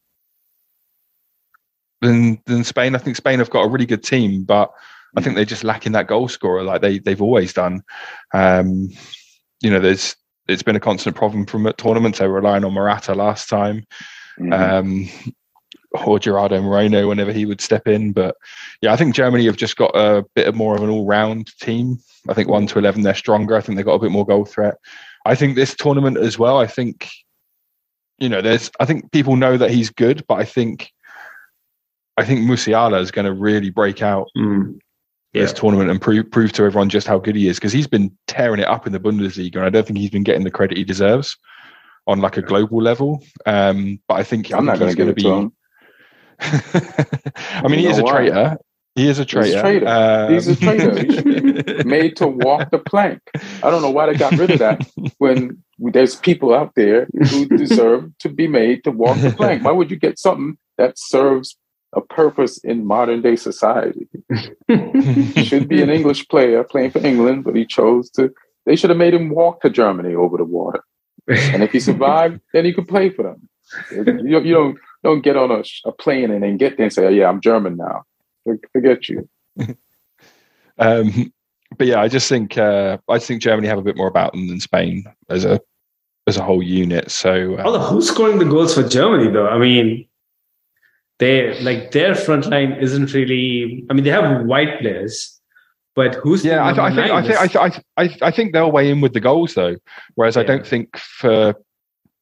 than 2.02 2.42
than 2.46 2.64
Spain. 2.64 2.96
I 2.96 2.98
think 2.98 3.16
Spain 3.16 3.40
have 3.40 3.50
got 3.50 3.62
a 3.62 3.70
really 3.70 3.86
good 3.86 4.04
team, 4.04 4.44
but 4.44 4.72
I 5.18 5.22
think 5.22 5.36
they're 5.36 5.46
just 5.46 5.64
lacking 5.64 5.94
that 5.94 6.08
goal 6.08 6.28
scorer 6.28 6.64
like 6.64 6.82
they 6.82 7.00
they've 7.00 7.22
always 7.22 7.54
done. 7.54 7.84
Um, 8.34 8.90
you 9.62 9.70
know, 9.70 9.80
there's 9.80 10.16
it's 10.48 10.64
been 10.64 10.76
a 10.76 10.80
constant 10.80 11.16
problem 11.16 11.46
from 11.46 11.72
tournaments. 11.78 12.20
They 12.20 12.28
were 12.28 12.36
relying 12.42 12.64
on 12.66 12.74
Morata 12.74 13.16
last 13.16 13.50
time, 13.50 13.86
Mhm. 14.40 14.54
um, 14.54 15.36
or 16.06 16.20
Gerardo 16.20 16.62
Moreno 16.62 17.08
whenever 17.08 17.32
he 17.32 17.46
would 17.46 17.62
step 17.62 17.88
in. 17.88 18.12
But 18.12 18.36
yeah, 18.82 18.94
I 18.94 18.98
think 18.98 19.16
Germany 19.16 19.46
have 19.46 19.58
just 19.58 19.78
got 19.78 19.92
a 19.96 20.26
bit 20.36 20.48
of 20.48 20.56
more 20.56 20.76
of 20.76 20.84
an 20.84 20.90
all-round 20.90 21.48
team. 21.62 21.98
I 22.28 22.34
think 22.34 22.50
one 22.50 22.68
to 22.68 22.80
eleven, 22.80 23.02
they're 23.02 23.16
stronger. 23.16 23.56
I 23.56 23.62
think 23.62 23.76
they've 23.78 23.86
got 23.86 23.94
a 23.96 24.00
bit 24.00 24.12
more 24.12 24.26
goal 24.26 24.46
threat. 24.46 24.76
I 25.26 25.36
think 25.36 25.56
this 25.56 25.76
tournament 25.76 26.18
as 26.18 26.38
well. 26.38 26.60
I 26.60 26.68
think 26.68 27.10
you 28.18 28.30
know, 28.30 28.42
there's. 28.42 28.72
I 28.80 28.86
think 28.86 29.12
people 29.12 29.36
know 29.36 29.58
that 29.58 29.72
he's 29.72 29.90
good, 29.90 30.24
but 30.28 30.36
I 30.36 30.46
think 30.46 30.92
I 32.18 32.24
think 32.24 32.42
Musiala 32.50 33.02
is 33.02 33.12
going 33.12 33.26
to 33.26 33.34
really 33.34 33.70
break 33.70 34.02
out 34.02 34.30
Mm. 34.38 34.80
This 35.36 35.52
Yeah. 35.52 35.60
tournament 35.60 35.90
and 35.90 36.02
prove 36.02 36.30
prove 36.32 36.52
to 36.54 36.64
everyone 36.64 36.90
just 36.90 37.08
how 37.08 37.20
good 37.20 37.36
he 37.36 37.48
is 37.48 37.58
because 37.58 37.74
he's 37.74 37.88
been 37.88 38.12
tearing 38.28 38.60
it 38.60 38.68
up 38.68 38.88
in 38.88 38.94
the 38.94 39.00
Bundesliga, 39.00 39.56
and 39.58 39.66
I 39.66 39.70
don't 39.70 39.86
think 39.86 40.00
he's 40.00 40.10
been 40.10 40.24
getting 40.24 40.44
the 40.44 40.52
credit 40.52 40.78
he 40.78 40.84
deserves 40.84 41.38
on 42.08 42.22
like 42.22 42.38
a 42.38 42.42
global 42.42 42.82
level. 42.82 43.24
Um, 43.46 44.00
but 44.08 44.16
I 44.16 44.24
think 44.24 44.52
I'm 44.54 44.66
not 44.66 44.80
going 44.80 44.96
to 44.96 45.14
be. 45.14 45.26
I 46.40 47.68
mean, 47.68 47.80
he 47.80 47.84
You 47.86 47.90
is 47.92 47.98
a 48.00 48.04
traitor. 48.04 48.58
He 48.96 49.10
is 49.10 49.20
a 49.20 49.26
traitor. 49.26 49.60
traitor. 49.60 49.88
Um, 49.88 50.34
He's 50.34 50.48
a 50.48 50.56
traitor. 50.56 51.04
He 51.78 51.84
made 51.84 52.16
to 52.18 52.28
walk 52.28 52.72
the 52.72 52.80
plank. 52.80 53.20
I 53.62 53.70
don't 53.70 53.82
know 53.82 53.90
why 53.90 54.06
they 54.06 54.16
got 54.18 54.38
rid 54.38 54.52
of 54.52 54.60
that 54.60 54.88
when 55.18 55.64
there's 55.78 56.16
people 56.16 56.54
out 56.54 56.74
there 56.76 57.08
who 57.30 57.46
deserve 57.46 58.18
to 58.20 58.30
be 58.30 58.48
made 58.48 58.84
to 58.86 58.92
walk 58.92 59.18
the 59.20 59.32
plank. 59.32 59.66
Why 59.66 59.72
would 59.74 59.92
you 59.92 59.98
get 59.98 60.18
something 60.18 60.58
that 60.78 60.94
serves 60.98 61.58
a 61.96 62.02
purpose 62.02 62.58
in 62.60 62.86
modern 62.86 63.22
day 63.22 63.36
society? 63.36 64.08
He 64.68 65.44
should 65.46 65.68
be 65.68 65.82
an 65.82 65.90
English 65.90 66.28
player 66.28 66.64
playing 66.64 66.92
for 66.92 67.06
England, 67.06 67.44
but 67.44 67.56
he 67.56 67.66
chose 67.66 68.10
to. 68.12 68.34
They 68.66 68.76
should 68.76 68.90
have 68.90 68.98
made 68.98 69.14
him 69.14 69.30
walk 69.30 69.62
to 69.62 69.70
Germany 69.70 70.16
over 70.16 70.38
the 70.38 70.44
water, 70.44 70.84
and 71.28 71.64
if 71.64 71.72
he 71.72 71.80
survived, 71.80 72.40
then 72.54 72.66
he 72.66 72.74
could 72.74 72.88
play 72.88 73.10
for 73.10 73.24
them. 73.24 73.50
You, 73.92 74.40
you 74.42 74.54
don't 74.54 74.78
don't 75.04 75.22
get 75.22 75.38
on 75.38 75.52
a, 75.52 75.64
a 75.86 75.92
plane 75.92 76.32
and 76.32 76.44
then 76.44 76.58
get 76.58 76.78
there 76.78 76.86
and 76.86 76.94
say, 76.94 77.06
oh, 77.06 77.10
"Yeah, 77.10 77.30
I'm 77.30 77.42
German 77.42 77.78
now." 77.78 78.04
Forget 78.74 79.10
you. 79.10 79.30
Um, 80.78 81.32
but 81.78 81.88
yeah, 81.88 82.02
I 82.02 82.08
just 82.08 82.30
think 82.30 82.58
uh, 82.58 82.98
I 83.10 83.20
think 83.20 83.42
Germany 83.42 83.68
have 83.68 83.78
a 83.78 83.84
bit 83.84 83.98
more 83.98 84.08
about 84.08 84.34
them 84.34 84.48
than 84.48 84.60
Spain 84.60 85.06
as 85.30 85.46
a 85.46 85.60
as 86.28 86.38
a 86.38 86.44
whole 86.44 86.64
unit. 86.64 87.12
So 87.12 87.56
uh, 87.58 87.64
Although 87.64 87.80
who's 87.80 88.10
scoring 88.10 88.40
the 88.40 88.46
goals 88.46 88.74
for 88.74 88.88
Germany 88.88 89.32
though? 89.32 89.48
I 89.48 89.58
mean, 89.58 90.08
they 91.20 91.60
like 91.62 91.92
their 91.92 92.16
front 92.16 92.46
line 92.48 92.74
isn't 92.74 93.14
really. 93.14 93.86
I 93.90 93.94
mean, 93.94 94.04
they 94.04 94.10
have 94.12 94.46
white 94.46 94.80
players, 94.80 95.40
but 95.96 96.16
who's 96.16 96.44
yeah, 96.44 96.66
I, 96.66 96.74
th- 96.74 96.80
I 96.80 96.94
think 96.96 97.12
I 97.12 97.18
I, 97.18 97.48
th- 97.70 97.84
I, 97.98 98.08
th- 98.08 98.22
I 98.22 98.32
think 98.32 98.54
they'll 98.54 98.72
weigh 98.72 98.90
in 98.90 99.02
with 99.02 99.14
the 99.14 99.20
goals 99.22 99.54
though. 99.54 99.78
Whereas 100.16 100.36
I 100.38 100.44
don't 100.44 100.66
think 100.68 100.98
for 100.98 101.56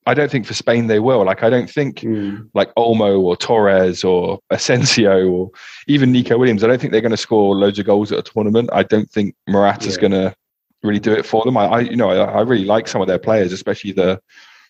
I 0.06 0.14
don't 0.14 0.30
think 0.30 0.46
for 0.46 0.54
Spain 0.54 0.88
they 0.88 1.00
will. 1.00 1.24
Like 1.26 1.44
I 1.44 1.50
don't 1.50 1.70
think 1.70 2.02
Mm. 2.02 2.50
like 2.54 2.74
Olmo 2.76 3.20
or 3.22 3.36
Torres 3.38 4.04
or 4.04 4.40
Asensio 4.50 5.28
or 5.28 5.50
even 5.88 6.12
Nico 6.12 6.38
Williams. 6.38 6.64
I 6.64 6.68
don't 6.68 6.80
think 6.80 6.92
they're 6.92 7.02
going 7.02 7.12
to 7.12 7.18
score 7.18 7.56
loads 7.56 7.80
of 7.80 7.86
goals 7.86 8.12
at 8.12 8.20
a 8.20 8.22
tournament. 8.22 8.70
I 8.74 8.84
don't 8.84 9.10
think 9.10 9.34
Morata's 9.48 9.96
Yeah. 9.96 10.02
going 10.02 10.12
to 10.12 10.36
really 10.84 11.00
do 11.00 11.14
it 11.14 11.26
for 11.26 11.44
them. 11.46 11.56
I, 11.58 11.66
I 11.66 11.80
you 11.80 11.96
know 11.96 12.10
I, 12.10 12.18
I 12.26 12.42
really 12.42 12.66
like 12.66 12.88
some 12.90 13.02
of 13.02 13.08
their 13.08 13.18
players, 13.18 13.54
especially 13.54 13.94
the 13.94 14.22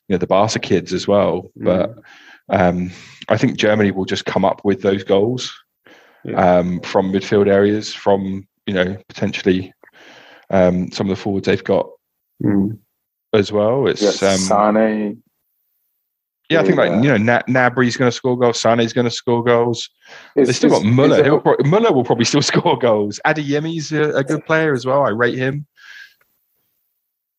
you 0.07 0.13
know 0.13 0.17
the 0.17 0.27
Barca 0.27 0.59
kids 0.59 0.93
as 0.93 1.07
well. 1.07 1.51
Mm. 1.59 1.97
Um, 2.49 2.91
I 3.29 3.37
think 3.37 3.57
Germany 3.57 3.91
will 3.91 4.05
just 4.05 4.25
come 4.25 4.43
up 4.45 4.63
with 4.65 4.81
those 4.81 5.03
goals 5.03 5.53
Yeah. 6.25 6.57
um, 6.59 6.79
from 6.81 7.11
midfield 7.11 7.47
areas, 7.47 7.93
from 7.93 8.47
you 8.65 8.73
know 8.73 8.97
potentially 9.07 9.73
um, 10.49 10.91
some 10.91 11.09
of 11.09 11.15
the 11.15 11.21
forwards 11.21 11.45
they've 11.47 11.63
got 11.63 11.87
Mm. 12.43 12.77
as 13.33 13.51
well. 13.51 13.87
It's 13.87 14.01
Yes, 14.01 14.21
um, 14.21 14.37
Sane. 14.37 15.23
yeah, 16.49 16.59
I 16.59 16.63
think 16.63 16.77
like 16.77 16.91
you 17.03 17.09
know 17.09 17.17
Na- 17.17 17.43
Gnabry's 17.47 17.95
going 17.95 18.09
to 18.11 18.15
score 18.15 18.37
goals, 18.37 18.59
Sane's 18.59 18.91
going 18.93 19.05
to 19.05 19.11
score 19.11 19.43
goals. 19.43 19.89
Is- 20.35 20.47
They 20.47 20.53
still 20.53 20.73
is- 20.73 20.79
got 20.79 20.85
Muller. 20.85 21.23
He'll 21.23 21.39
pro- 21.39 21.55
Muller 21.63 21.93
will 21.93 22.03
probably 22.03 22.25
still 22.25 22.41
score 22.51 22.77
goals. 22.77 23.21
Adeyemi's 23.25 23.91
a, 23.93 24.11
a 24.17 24.23
good 24.23 24.45
player 24.45 24.73
as 24.73 24.85
well. 24.85 25.03
I 25.03 25.09
rate 25.09 25.37
him. 25.37 25.65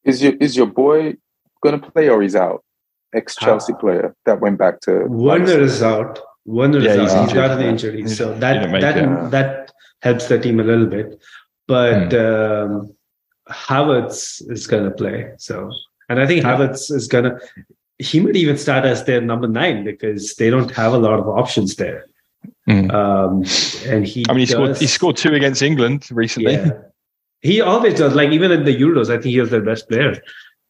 Is 0.04 0.22
your 0.22 0.32
is 0.40 0.56
your 0.56 0.66
boy 0.66 1.14
going 1.62 1.78
to 1.80 1.90
play 1.90 2.08
or 2.08 2.22
he's 2.22 2.36
out? 2.36 2.63
Ex 3.14 3.34
Chelsea 3.36 3.72
Ah. 3.74 3.80
player 3.82 4.14
that 4.26 4.40
went 4.40 4.58
back 4.58 4.80
to 4.80 5.04
Werner 5.08 5.60
is 5.60 5.82
out. 5.82 6.20
Werner 6.44 6.78
Yeah, 6.80 6.94
is 6.94 7.00
he's 7.00 7.10
out. 7.12 7.20
He's 7.20 7.20
injured. 7.30 7.36
got 7.36 7.50
an 7.58 7.64
injury, 7.66 7.96
He's- 7.98 8.16
so 8.18 8.34
that 8.34 8.70
make 8.70 8.80
that 8.82 8.96
it. 8.98 9.04
Hmm. 9.06 9.30
that 9.30 9.72
helps 10.02 10.26
the 10.28 10.38
team 10.38 10.60
a 10.60 10.64
little 10.64 10.86
bit. 10.86 11.08
But 11.66 12.12
um, 12.14 12.94
Havertz 13.48 14.42
is 14.50 14.66
going 14.66 14.84
to 14.84 14.90
play. 14.90 15.30
So, 15.38 15.70
and 16.08 16.20
I 16.20 16.26
think 16.26 16.42
Yeah. 16.42 16.56
Havertz 16.56 16.90
is 16.92 17.08
going 17.08 17.24
to. 17.24 17.38
He 17.98 18.20
might 18.20 18.36
even 18.36 18.58
start 18.58 18.84
as 18.84 19.04
their 19.04 19.20
number 19.20 19.46
nine 19.48 19.84
because 19.84 20.34
they 20.34 20.50
don't 20.50 20.70
have 20.72 20.92
a 20.92 20.98
lot 20.98 21.18
of 21.20 21.28
options 21.28 21.76
there. 21.76 22.04
Mm. 22.68 22.92
Um, 22.92 23.44
and 23.90 24.06
he. 24.06 24.24
I 24.28 24.32
mean, 24.32 24.40
he 24.40 24.46
scored. 24.46 24.76
He 24.76 24.86
scored 24.86 25.16
two 25.16 25.32
against 25.34 25.62
England 25.62 26.08
recently. 26.10 26.52
Yeah. 26.54 26.70
He 27.40 27.60
always 27.60 27.94
does. 27.94 28.14
Like 28.14 28.30
even 28.30 28.50
in 28.52 28.64
the 28.64 28.74
Euros, 28.76 29.08
I 29.10 29.14
think 29.20 29.26
he 29.36 29.40
was 29.40 29.50
their 29.50 29.62
best 29.62 29.88
player. 29.88 30.20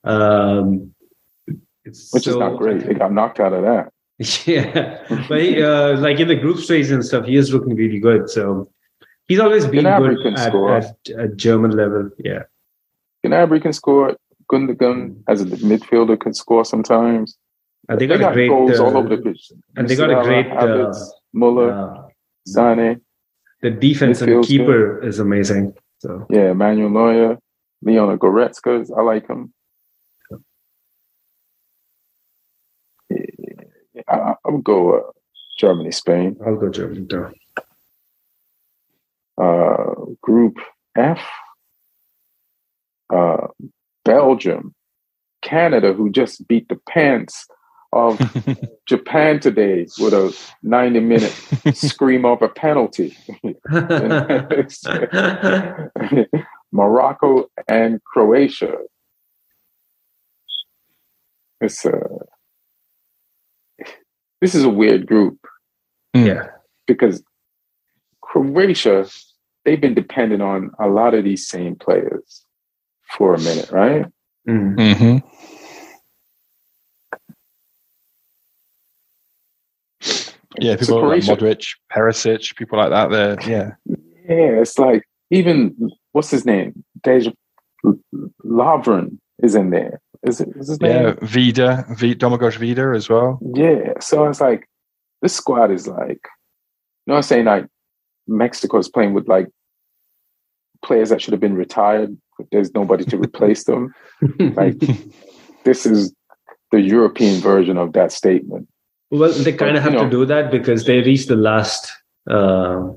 Um, 0.05 0.94
it's 1.85 2.12
which 2.12 2.26
is 2.26 2.37
not 2.37 2.59
great. 2.59 2.85
They 2.87 2.95
got 2.95 3.12
knocked 3.12 3.41
out 3.41 3.53
of 3.53 3.62
that. 3.62 3.91
Yeah, 4.47 5.03
but 5.28 5.41
he, 5.43 5.61
uh, 5.62 5.99
like 5.99 6.20
in 6.20 6.28
the 6.28 6.37
group 6.37 6.59
stage 6.59 6.91
and 6.91 7.05
stuff, 7.05 7.24
he 7.26 7.37
is 7.37 7.53
looking 7.53 7.74
really 7.74 7.99
good. 7.99 8.30
So 8.30 8.70
he's 9.26 9.41
always 9.41 9.66
been 9.66 9.85
Gnabry 9.85 10.22
good 10.22 10.35
at, 10.39 10.49
score. 10.49 10.76
at, 10.76 11.11
at 11.18 11.37
German 11.37 11.72
level. 11.72 12.11
Yeah, 12.18 12.43
Gnabry 13.24 13.61
can 13.62 13.72
score. 13.72 14.16
Gundogan 14.53 15.22
as 15.26 15.41
a 15.41 15.47
midfielder 15.47 16.20
can 16.20 16.35
score 16.35 16.64
sometimes. 16.66 17.37
and 17.89 17.99
they 17.99 18.07
They 18.07 18.18
got, 18.18 18.20
got 18.20 18.30
a 18.32 18.35
great 18.35 18.49
goals 18.49 18.78
uh, 18.78 18.85
all 18.85 18.97
over 18.99 19.09
the 19.09 19.22
pitch. 19.22 19.51
and 19.76 19.89
they 19.89 19.97
got 19.97 20.11
a 20.11 20.22
great. 20.22 20.47
Uh, 20.53 20.93
Muller, 21.32 21.72
uh, 21.72 22.03
Sane, 22.47 23.01
the 23.62 23.70
defense 23.70 24.20
and 24.20 24.45
keeper 24.45 25.03
is 25.03 25.18
amazing. 25.18 25.72
So 26.01 26.26
yeah, 26.30 26.53
Manuel 26.53 26.91
Neuer, 26.91 27.39
Leon 27.82 28.18
Goretzka. 28.18 28.87
I 28.97 29.01
like 29.01 29.26
him. 29.26 29.54
I, 34.15 34.35
I 34.45 34.51
would 34.51 34.65
go 34.65 34.99
uh, 34.99 35.03
Germany, 35.59 35.93
Spain. 35.93 36.37
I'll 36.47 36.57
go 36.57 36.69
Germany 36.69 37.07
too. 37.07 37.31
Uh, 39.41 39.95
group 40.23 40.59
F, 40.97 41.21
uh, 43.12 43.49
Belgium, 44.05 44.75
Canada, 45.43 45.93
who 45.93 46.11
just 46.11 46.47
beat 46.47 46.69
the 46.69 46.79
pants 46.89 47.47
of 47.93 48.21
Japan 48.87 49.41
today 49.41 49.87
with 49.99 50.12
a 50.12 50.37
90 50.62 51.01
minute 51.01 51.33
scream 51.75 52.25
of 52.25 52.43
a 52.43 52.49
penalty. 52.49 53.17
Morocco 56.73 57.47
and 57.69 58.03
Croatia. 58.05 58.77
It's 61.61 61.87
uh, 61.87 62.01
this 64.45 64.55
is 64.55 64.63
a 64.63 64.69
weird 64.69 65.07
group 65.07 65.39
yeah, 66.13 66.49
because 66.87 67.23
Croatia, 68.21 69.07
they've 69.65 69.81
been 69.81 69.95
dependent 69.95 70.43
on 70.43 70.71
a 70.79 70.87
lot 70.87 71.15
of 71.15 71.25
these 71.25 71.49
same 71.49 71.77
players 71.77 72.45
for 73.17 73.35
a 73.35 73.39
minute, 73.39 73.71
right? 73.71 74.05
Mm. 74.47 74.97
hmm 74.97 75.27
Yeah, 80.61 80.77
So 80.77 81.01
people 81.01 81.09
like 81.09 81.23
Modric, 81.23 81.67
Perisic, 81.91 82.55
people 82.57 82.79
like 82.79 82.91
that. 82.91 83.09
They're 83.11 83.51
yeah. 83.51 83.71
Yeah, 84.29 84.61
it's 84.61 84.79
like 84.79 85.09
even 85.31 85.91
what's 86.13 86.31
his 86.31 86.45
name? 86.45 86.85
Dejan 87.01 87.35
Lovren 88.45 89.19
is 89.43 89.55
in 89.55 89.71
there. 89.71 90.03
Is 90.25 90.41
it 90.41 90.49
is 90.57 90.68
his 90.68 90.81
name? 90.81 90.93
Yeah, 90.93 91.14
Vida, 91.20 91.87
v, 91.97 92.14
Domagoj 92.14 92.57
Vida 92.57 92.93
as 92.95 93.09
well. 93.09 93.39
Yeah. 93.55 93.93
So 94.01 94.27
it's 94.27 94.41
like 94.41 94.68
this 95.22 95.35
squad 95.35 95.70
is 95.70 95.87
like, 95.87 96.09
you 96.09 97.07
know 97.07 97.14
what 97.14 97.16
I'm 97.16 97.22
saying? 97.22 97.45
Like 97.45 97.66
Mexico 98.27 98.79
is 98.79 98.89
playing 98.89 99.12
with 99.14 99.29
like 99.29 99.49
players 100.83 101.11
that 101.11 101.20
should 101.20 101.33
have 101.33 101.41
been 101.41 101.55
retired, 101.55 102.16
but 102.39 102.47
there's 102.53 102.75
nobody 102.75 103.05
to 103.05 103.18
replace 103.18 103.64
them. 103.64 103.95
Like 104.39 104.79
this 105.64 105.85
is 105.87 106.14
the 106.72 106.81
European 106.81 107.41
version 107.41 107.77
of 107.77 107.93
that 107.93 108.12
statement. 108.12 108.68
well, 109.11 109.33
they 109.33 109.53
kind 109.53 109.77
of 109.77 109.83
have 109.83 109.93
you 109.93 109.99
to 110.01 110.11
do 110.11 110.25
that 110.27 110.51
because 110.51 110.87
they 110.87 111.01
reached 111.01 111.29
the 111.29 111.37
last 111.37 111.93
uh, 112.31 112.89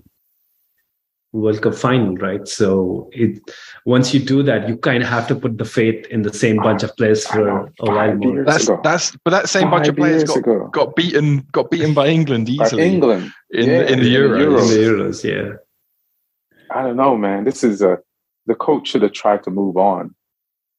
World 1.42 1.62
Cup 1.62 1.76
final, 1.76 2.16
right? 2.18 2.48
So 2.48 3.10
it 3.12 3.40
once 3.86 4.14
you 4.14 4.20
do 4.20 4.44
that, 4.44 4.68
you 4.68 4.78
kind 4.78 5.04
of 5.04 5.10
have 5.10 5.28
to 5.28 5.36
put 5.36 5.58
the 5.58 5.66
faith 5.66 6.06
in 6.08 6.24
the 6.24 6.34
same 6.34 6.58
bunch 6.58 6.84
of 6.84 6.96
players 6.98 7.26
for 7.26 7.48
a 7.48 7.72
while 7.80 8.16
more. 8.16 8.44
That's 8.44 8.64
ago. 8.66 8.80
that's 8.84 9.16
but 9.24 9.32
that 9.32 9.50
same 9.50 9.70
bunch 9.70 9.88
of 9.88 9.96
players 9.96 10.24
got, 10.24 10.38
ago. 10.38 10.68
got 10.72 10.96
beaten 10.96 11.46
got 11.52 11.70
beaten 11.72 11.94
by 11.94 12.08
England 12.08 12.48
By 12.48 12.66
easily 12.66 12.84
England. 12.88 13.32
in 13.52 13.70
Yeah, 13.70 13.82
in 13.82 13.86
the 13.86 13.94
in 13.94 14.00
the 14.00 14.16
Euros. 14.16 14.36
in 14.36 14.52
Euros. 14.52 14.70
the 14.70 14.80
Euros, 14.80 15.24
yeah. 15.24 16.76
I 16.76 16.84
don't 16.84 16.98
know, 16.98 17.16
man. 17.16 17.44
This 17.44 17.64
is 17.64 17.82
a 17.82 18.00
the 18.48 18.56
coach 18.56 18.88
should 18.90 19.04
have 19.04 19.14
tried 19.14 19.44
to 19.44 19.52
move 19.52 19.78
on. 19.78 20.16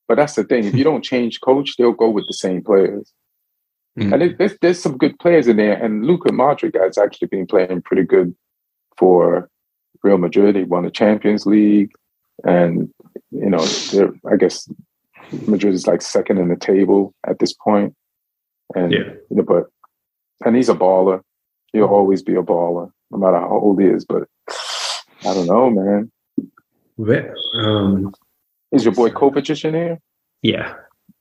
But 0.09 0.17
that's 0.17 0.35
the 0.35 0.45
thing. 0.45 0.65
If 0.65 0.75
you 0.75 0.85
don't 0.85 1.05
change 1.05 1.41
coach, 1.43 1.77
they'll 1.77 1.93
go 1.93 2.09
with 2.09 2.27
the 2.27 2.33
same 2.33 2.65
players. 2.65 3.13
Mm. 3.99 4.15
And 4.15 4.23
it, 4.23 4.39
there's, 4.39 4.57
there's 4.63 4.83
some 4.83 4.97
good 4.97 5.19
players 5.19 5.47
in 5.49 5.59
there. 5.59 5.75
And 5.75 6.07
Luka 6.07 6.31
Modric 6.31 6.81
has 6.83 6.97
actually 6.97 7.29
been 7.29 7.47
playing 7.47 7.83
pretty 7.83 8.05
good 8.05 8.35
for 8.97 9.51
Real 10.03 10.19
Madrid. 10.19 10.57
He 10.57 10.65
won 10.65 10.85
the 10.85 10.91
Champions 10.91 11.47
League. 11.47 11.93
And, 12.45 12.93
you 13.31 13.51
know, 13.51 13.65
I 14.31 14.37
guess 14.37 14.69
Madrid 15.47 15.75
is 15.75 15.87
like 15.87 16.03
second 16.03 16.39
in 16.39 16.49
the 16.49 16.57
table 16.57 17.15
at 17.27 17.39
this 17.39 17.53
point. 17.53 17.95
And, 18.75 18.93
Yeah. 18.93 19.13
you 19.31 19.37
know, 19.37 19.43
but, 19.43 19.67
and 20.45 20.55
he's 20.57 20.69
a 20.69 20.75
baller. 20.75 21.23
He'll 21.73 21.85
always 21.87 22.23
be 22.23 22.35
a 22.35 22.43
baller, 22.43 22.91
no 23.11 23.19
matter 23.19 23.39
how 23.39 23.59
old 23.59 23.81
he 23.81 23.87
is. 23.89 24.05
But 24.05 24.29
I 25.25 25.35
don't 25.35 25.47
know, 25.47 25.71
man. 25.71 26.11
Where, 26.97 27.35
um, 27.55 28.13
Is 28.73 28.85
your 28.85 28.95
boy 28.95 29.11
Kovacic 29.11 29.65
in 29.65 29.75
here? 29.75 29.99
yeah, 30.43 30.75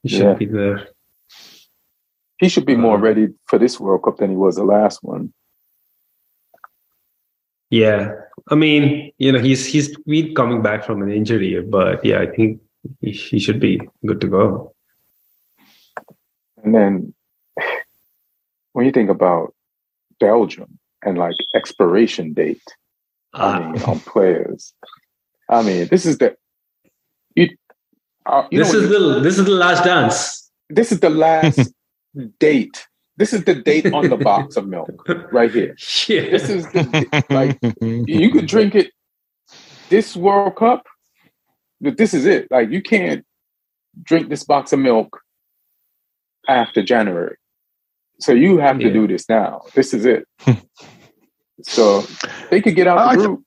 he 0.04 0.10
should 0.10 0.22
Yeah. 0.22 0.34
be 0.34 0.46
there. 0.46 0.88
He 2.40 2.50
should 2.50 2.66
be 2.66 2.76
more 2.76 2.98
Uh, 2.98 3.02
ready 3.02 3.28
for 3.48 3.58
this 3.58 3.80
World 3.80 4.04
Cup 4.04 4.18
than 4.18 4.30
he 4.30 4.36
was 4.36 4.56
the 4.56 4.64
last 4.64 5.04
one. 5.04 5.34
Yeah, 7.70 8.12
I 8.50 8.56
mean, 8.56 9.12
you 9.18 9.32
know, 9.32 9.40
he's 9.40 9.66
he's 9.66 9.96
been 10.06 10.34
coming 10.36 10.62
back 10.62 10.84
from 10.86 11.02
an 11.02 11.12
injury, 11.12 11.62
but 11.62 12.04
yeah, 12.06 12.20
I 12.22 12.28
think 12.28 12.62
he, 13.02 13.12
he 13.12 13.40
should 13.40 13.60
be 13.60 13.82
good 14.06 14.22
to 14.22 14.28
go. 14.28 14.74
And 16.64 16.74
then 16.74 17.14
when 18.74 18.86
you 18.86 18.92
think 18.92 19.10
about 19.10 19.54
Belgium 20.20 20.80
and 21.04 21.18
like 21.18 21.36
expiration 21.56 22.34
date, 22.34 22.62
I 23.34 23.58
Ah, 23.58 23.72
mean, 23.72 23.84
on 23.84 24.00
players, 24.00 24.74
I 25.50 25.62
mean, 25.64 25.88
this 25.88 26.06
is 26.06 26.18
the 26.18 26.36
you. 27.36 27.50
Uh, 28.26 28.48
you 28.52 28.60
this 28.60 28.74
is 28.74 28.90
the 28.90 29.20
this 29.20 29.38
is 29.38 29.46
the 29.46 29.52
last 29.52 29.84
dance. 29.84 30.50
this 30.70 30.92
is 30.92 31.00
the 31.00 31.10
last 31.10 31.72
date. 32.40 32.88
This 33.18 33.34
is 33.34 33.44
the 33.46 33.56
date 33.56 33.92
on 33.94 34.10
the 34.10 34.18
box 34.18 34.58
of 34.58 34.68
milk 34.68 35.08
right 35.32 35.52
here. 35.52 35.76
Yeah, 36.08 36.30
This 36.30 36.50
is 36.50 36.66
the 36.72 37.24
like 37.30 37.58
you 37.82 38.32
could 38.32 38.46
drink 38.48 38.76
it 38.76 38.92
this 39.90 40.16
World 40.16 40.56
Cup, 40.56 40.86
but 41.82 41.98
this 41.98 42.14
is 42.14 42.26
it. 42.26 42.48
Like 42.52 42.70
you 42.72 42.82
can't 42.82 43.26
drink 44.04 44.30
this 44.30 44.44
box 44.44 44.72
of 44.74 44.80
milk 44.80 45.20
after 46.48 46.84
January. 46.84 47.36
So 48.20 48.32
you 48.34 48.58
have 48.60 48.80
to 48.80 48.88
Yeah. 48.88 48.94
do 48.94 49.08
this 49.08 49.28
now. 49.30 49.62
This 49.74 49.94
is 49.94 50.06
it. 50.06 50.28
so 51.64 52.02
they 52.50 52.62
could 52.62 52.76
get 52.76 52.88
out 52.88 53.00
I 53.00 53.16
the 53.16 53.22
th- 53.22 53.28
group. 53.28 53.44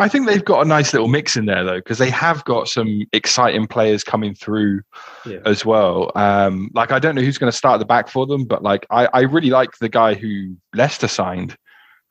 I 0.00 0.08
think 0.08 0.26
they've 0.26 0.44
got 0.44 0.64
a 0.64 0.68
nice 0.68 0.92
little 0.92 1.08
mix 1.08 1.36
in 1.36 1.46
there 1.46 1.62
though, 1.62 1.76
because 1.76 1.98
they 1.98 2.10
have 2.10 2.44
got 2.44 2.68
some 2.68 3.06
exciting 3.12 3.66
players 3.66 4.02
coming 4.02 4.34
through 4.34 4.80
Yeah. 5.26 5.38
as 5.44 5.64
well. 5.64 6.10
Um, 6.14 6.70
like 6.74 6.90
I 6.90 6.98
don't 6.98 7.14
know 7.14 7.22
who's 7.22 7.38
going 7.38 7.50
to 7.52 7.56
start 7.56 7.74
at 7.74 7.78
the 7.78 7.84
back 7.84 8.08
for 8.08 8.26
them, 8.26 8.44
but 8.44 8.62
like 8.62 8.86
I, 8.90 9.08
I 9.12 9.20
really 9.20 9.50
like 9.50 9.76
the 9.78 9.88
guy 9.88 10.14
who 10.14 10.56
Leicester 10.74 11.08
signed, 11.08 11.56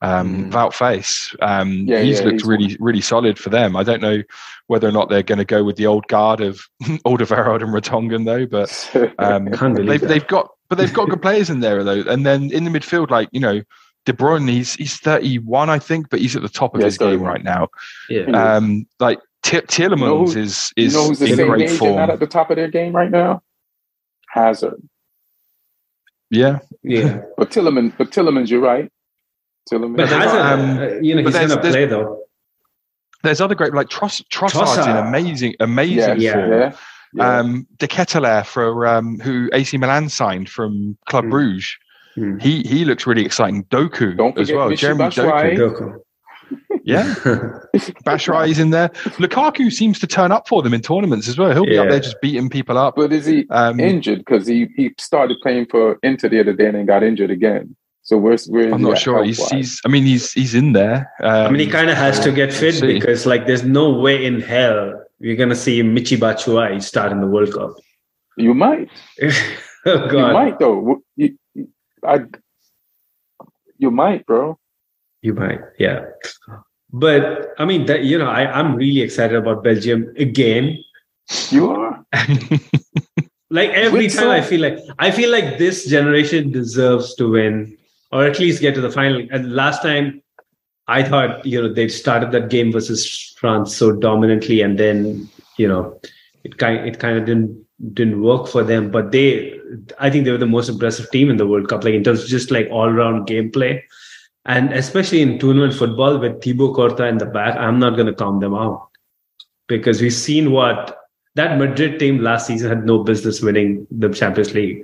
um, 0.02 0.52
Faes. 0.52 1.36
Um, 1.42 1.86
Yeah, 1.88 2.02
he's 2.02 2.20
yeah, 2.20 2.26
looked 2.26 2.42
he's 2.42 2.46
really 2.46 2.78
really 2.80 3.02
solid 3.02 3.38
for 3.40 3.50
them. 3.50 3.76
I 3.76 3.84
don't 3.84 4.02
know 4.02 4.22
whether 4.68 4.88
or 4.88 4.92
not 4.92 5.10
they're 5.10 5.24
going 5.24 5.40
to 5.40 5.46
go 5.46 5.64
with 5.64 5.76
the 5.76 5.88
old 5.88 6.08
guard 6.08 6.42
of 6.42 6.62
Alderweireld 7.06 7.64
and 7.64 7.74
Vertonghen 7.74 8.26
though, 8.26 8.46
but 8.46 9.14
um, 9.20 9.46
they've 9.86 10.02
they've 10.02 10.28
got 10.28 10.50
but 10.70 10.78
they've 10.78 10.94
got 10.94 11.10
good 11.10 11.22
players 11.22 11.50
in 11.50 11.62
there 11.62 11.84
though. 11.84 12.02
And 12.02 12.26
then 12.26 12.52
in 12.52 12.64
the 12.64 12.72
midfield, 12.72 13.10
like 13.10 13.30
you 13.32 13.40
know. 13.40 13.62
De 14.10 14.14
Bruyne, 14.14 14.50
he's 14.50 14.74
he's 14.74 14.98
31, 14.98 15.70
I 15.70 15.78
think, 15.78 16.10
but 16.10 16.20
he's 16.20 16.36
at 16.36 16.42
the 16.42 16.50
top 16.50 16.74
of 16.74 16.82
Yeah, 16.82 16.86
his 16.86 16.98
game 16.98 17.10
31. 17.20 17.32
right 17.32 17.44
now. 17.44 17.68
yeah. 18.10 18.56
Um, 18.56 18.88
like 19.00 19.20
T- 19.44 19.62
Tielemans 19.62 20.34
who- 20.34 20.40
is 20.40 20.74
you 20.76 20.86
is 20.88 20.94
know 20.96 21.08
who's 21.10 21.20
the 21.20 21.28
in 21.28 21.36
same 21.36 21.48
great 21.48 21.62
age 21.66 21.70
and 21.70 21.78
form. 21.80 21.96
not 21.96 22.10
at 22.10 22.20
the 22.20 22.26
top 22.26 22.50
of 22.50 22.56
their 22.56 22.70
game 22.70 22.96
right 22.96 23.12
now? 23.12 23.44
Hazard. 24.32 24.82
Yeah, 26.32 26.60
yeah. 26.84 27.22
But 27.38 27.52
Tielemans, 27.52 27.94
but 27.98 28.12
Tielemans's, 28.12 28.50
you're 28.52 28.62
right. 28.62 28.92
Tielemans. 29.72 29.98
But 29.98 30.10
there's, 30.10 30.24
Hazard, 30.32 30.42
um, 30.42 30.78
uh, 30.80 30.88
you 31.02 31.14
know, 31.16 31.22
but 31.24 31.30
he's 31.30 31.34
there's- 31.34 31.50
gonna 31.56 31.62
play 31.62 31.86
though. 31.86 32.24
there's 33.24 33.42
other 33.42 33.54
great 33.56 33.74
like 33.76 33.90
Tross, 33.90 34.24
Trossard's 34.32 34.88
in 34.88 34.96
amazing 34.96 35.54
amazing 35.60 35.98
yeah, 35.98 36.14
Yeah. 36.18 36.34
form. 36.34 36.52
yeah, 36.52 36.72
yeah. 37.14 37.38
Um, 37.40 37.68
De 37.78 37.88
Ketelaere 37.88 38.44
for 38.46 38.88
um, 38.88 39.20
who 39.20 39.50
AC 39.54 39.78
Milan 39.78 40.10
signed 40.10 40.50
from 40.50 40.98
Club 41.08 41.26
Mm. 41.26 41.30
Bruges. 41.32 41.78
Hmm. 42.16 42.38
He 42.40 42.64
he 42.64 42.86
looks 42.86 43.06
really 43.08 43.26
exciting. 43.26 43.64
Doku 43.66 44.18
Don't 44.18 44.38
as 44.38 44.52
well. 44.52 44.70
Michy 44.70 44.78
Jeremy 44.78 45.04
Batshuayi. 45.06 45.58
Doku. 45.58 45.80
Doku. 45.94 46.00
Yeah, 46.84 47.04
Batshuayi's 48.06 48.58
in 48.58 48.72
there. 48.72 48.90
Lukaku 49.20 49.72
seems 49.72 50.00
to 50.00 50.08
turn 50.08 50.32
up 50.32 50.48
for 50.48 50.64
them 50.64 50.74
in 50.74 50.82
tournaments 50.82 51.28
as 51.28 51.38
well. 51.38 51.52
He'll 51.54 51.66
be 51.66 51.78
up 51.78 51.90
there 51.90 52.00
just 52.00 52.20
beating 52.22 52.50
people 52.50 52.78
up. 52.78 52.96
but 52.96 53.14
is 53.14 53.26
he 53.28 53.46
Um, 53.52 53.80
injured? 53.80 54.20
Because 54.20 54.48
he, 54.48 54.68
he 54.76 54.92
started 54.98 55.38
playing 55.44 55.68
for 55.68 56.00
Inter 56.02 56.30
the 56.30 56.40
other 56.40 56.54
day 56.54 56.66
and 56.68 56.76
then 56.76 56.86
got 56.88 57.04
injured 57.04 57.30
again. 57.30 57.76
So 58.02 58.18
where's 58.18 58.48
where 58.48 58.68
is 58.68 58.74
I'm 58.74 58.82
not 58.82 58.98
sure. 58.98 59.24
He's, 59.24 59.48
he's. 59.50 59.80
I 59.86 59.90
mean, 59.90 60.04
he's 60.04 60.32
he's 60.34 60.56
in 60.56 60.74
there. 60.74 61.12
Um, 61.22 61.30
I 61.48 61.50
mean, 61.52 61.60
he 61.60 61.68
kind 61.68 61.92
of 61.92 61.98
has 61.98 62.20
to 62.22 62.32
get 62.32 62.52
fit 62.52 62.82
because, 62.82 63.28
like, 63.28 63.46
there's 63.46 63.64
no 63.64 63.92
way 63.92 64.26
in 64.26 64.42
hell 64.42 65.00
we're 65.20 65.36
gonna 65.36 65.54
see 65.56 65.84
Michy 65.84 66.18
Batshuayi 66.18 66.82
start 66.82 67.12
in 67.12 67.22
the 67.22 67.28
World 67.28 67.54
Cup. 67.54 67.76
You 68.38 68.56
might. 68.56 68.90
oh 69.22 70.08
God. 70.08 70.14
You 70.14 70.34
might 70.34 70.58
though. 70.60 70.82
You, 71.16 71.28
you- 71.28 71.38
I, 72.04 72.26
you 73.78 73.92
might, 73.92 74.26
bro. 74.26 74.58
You 75.22 75.34
might, 75.34 75.60
yeah. 75.78 76.06
But 76.92 77.54
I 77.58 77.66
mean, 77.66 77.86
that 77.86 78.04
you 78.04 78.18
know, 78.18 78.30
I, 78.30 78.52
I'm 78.52 78.76
really 78.76 79.02
excited 79.02 79.36
about 79.36 79.64
Belgium 79.64 80.14
again. 80.18 80.84
You 81.50 81.72
are. 81.72 82.06
Like 83.52 83.72
every 83.72 84.06
With 84.06 84.16
time, 84.16 84.30
I 84.30 84.42
feel 84.42 84.62
like 84.62 84.78
I 85.00 85.10
feel 85.10 85.32
like 85.32 85.58
this 85.58 85.88
generation 85.88 86.52
deserves 86.52 87.16
to 87.16 87.32
win, 87.32 87.76
or 88.12 88.24
at 88.24 88.40
least 88.40 88.62
get 88.62 88.76
to 88.76 88.82
the 88.82 88.92
final. 88.92 89.26
And 89.32 89.56
last 89.56 89.82
time, 89.82 90.22
I 90.88 91.02
thought 91.02 91.44
you 91.46 91.60
know 91.62 91.74
they 91.74 91.88
started 91.88 92.32
that 92.32 92.52
game 92.52 92.72
versus 92.72 93.34
France 93.40 93.76
so 93.76 93.92
dominantly, 93.92 94.62
and 94.62 94.78
then 94.78 95.28
you 95.58 95.68
know 95.68 96.00
it 96.44 96.58
kind 96.58 96.88
it 96.88 97.00
kind 97.00 97.18
of 97.18 97.26
didn't 97.26 97.66
didn't 97.94 98.22
work 98.22 98.48
for 98.48 98.64
them. 98.64 98.92
But 98.92 99.12
they, 99.12 99.60
I 100.00 100.10
think 100.10 100.26
they 100.26 100.32
were 100.32 100.38
the 100.38 100.46
most 100.46 100.70
impressive 100.70 101.10
team 101.12 101.30
in 101.30 101.38
the 101.38 101.48
World 101.48 101.70
Cup, 101.70 101.84
like 101.84 101.94
in 101.94 102.04
terms 102.04 102.24
of 102.24 102.28
just 102.28 102.52
like 102.52 102.68
all 102.72 102.92
round 102.92 103.28
gameplay. 103.28 103.82
And 104.46 104.74
especially 104.74 105.22
in 105.22 105.38
tournament 105.38 105.74
football 105.74 106.18
with 106.18 106.42
Thibaut 106.42 106.76
Courtois 106.76 107.08
in 107.08 107.18
the 107.18 107.26
back, 107.26 107.56
I'm 107.58 107.80
not 107.80 107.96
going 107.96 108.08
to 108.08 108.14
count 108.14 108.42
them 108.42 108.56
out 108.56 108.90
because 109.68 110.02
we've 110.02 110.14
seen 110.14 110.52
what 110.52 110.98
that 111.36 111.58
Madrid 111.58 112.00
team 112.00 112.20
last 112.20 112.48
season 112.48 112.70
had 112.70 112.86
no 112.86 113.04
business 113.04 113.42
winning 113.42 113.88
the 113.92 114.10
Champions 114.10 114.54
League, 114.54 114.84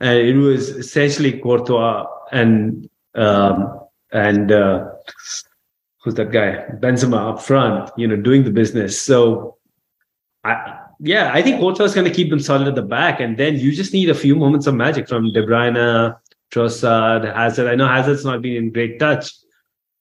and 0.00 0.18
it 0.18 0.34
was 0.34 0.68
essentially 0.70 1.38
Courtois 1.38 2.06
and 2.32 2.88
um, 3.14 3.80
and 4.12 4.50
uh, 4.52 4.90
who's 6.02 6.14
that 6.14 6.32
guy 6.32 6.64
Benzema 6.80 7.32
up 7.32 7.42
front, 7.42 7.90
you 7.96 8.06
know, 8.06 8.16
doing 8.16 8.44
the 8.44 8.50
business. 8.50 9.00
So, 9.00 9.56
I 10.44 10.85
yeah, 11.00 11.30
I 11.34 11.42
think 11.42 11.60
Courtois 11.60 11.84
is 11.84 11.94
going 11.94 12.06
to 12.06 12.12
keep 12.14 12.30
them 12.30 12.40
solid 12.40 12.68
at 12.68 12.74
the 12.74 12.82
back, 12.82 13.20
and 13.20 13.36
then 13.36 13.56
you 13.56 13.72
just 13.72 13.92
need 13.92 14.08
a 14.10 14.14
few 14.14 14.34
moments 14.36 14.66
of 14.66 14.74
magic 14.74 15.08
from 15.08 15.32
De 15.32 15.42
Bruyne, 15.46 16.16
Trossard, 16.50 17.34
Hazard. 17.34 17.68
I 17.68 17.74
know 17.74 17.86
Hazard's 17.88 18.24
not 18.24 18.40
been 18.42 18.56
in 18.56 18.72
great 18.72 18.98
touch, 18.98 19.30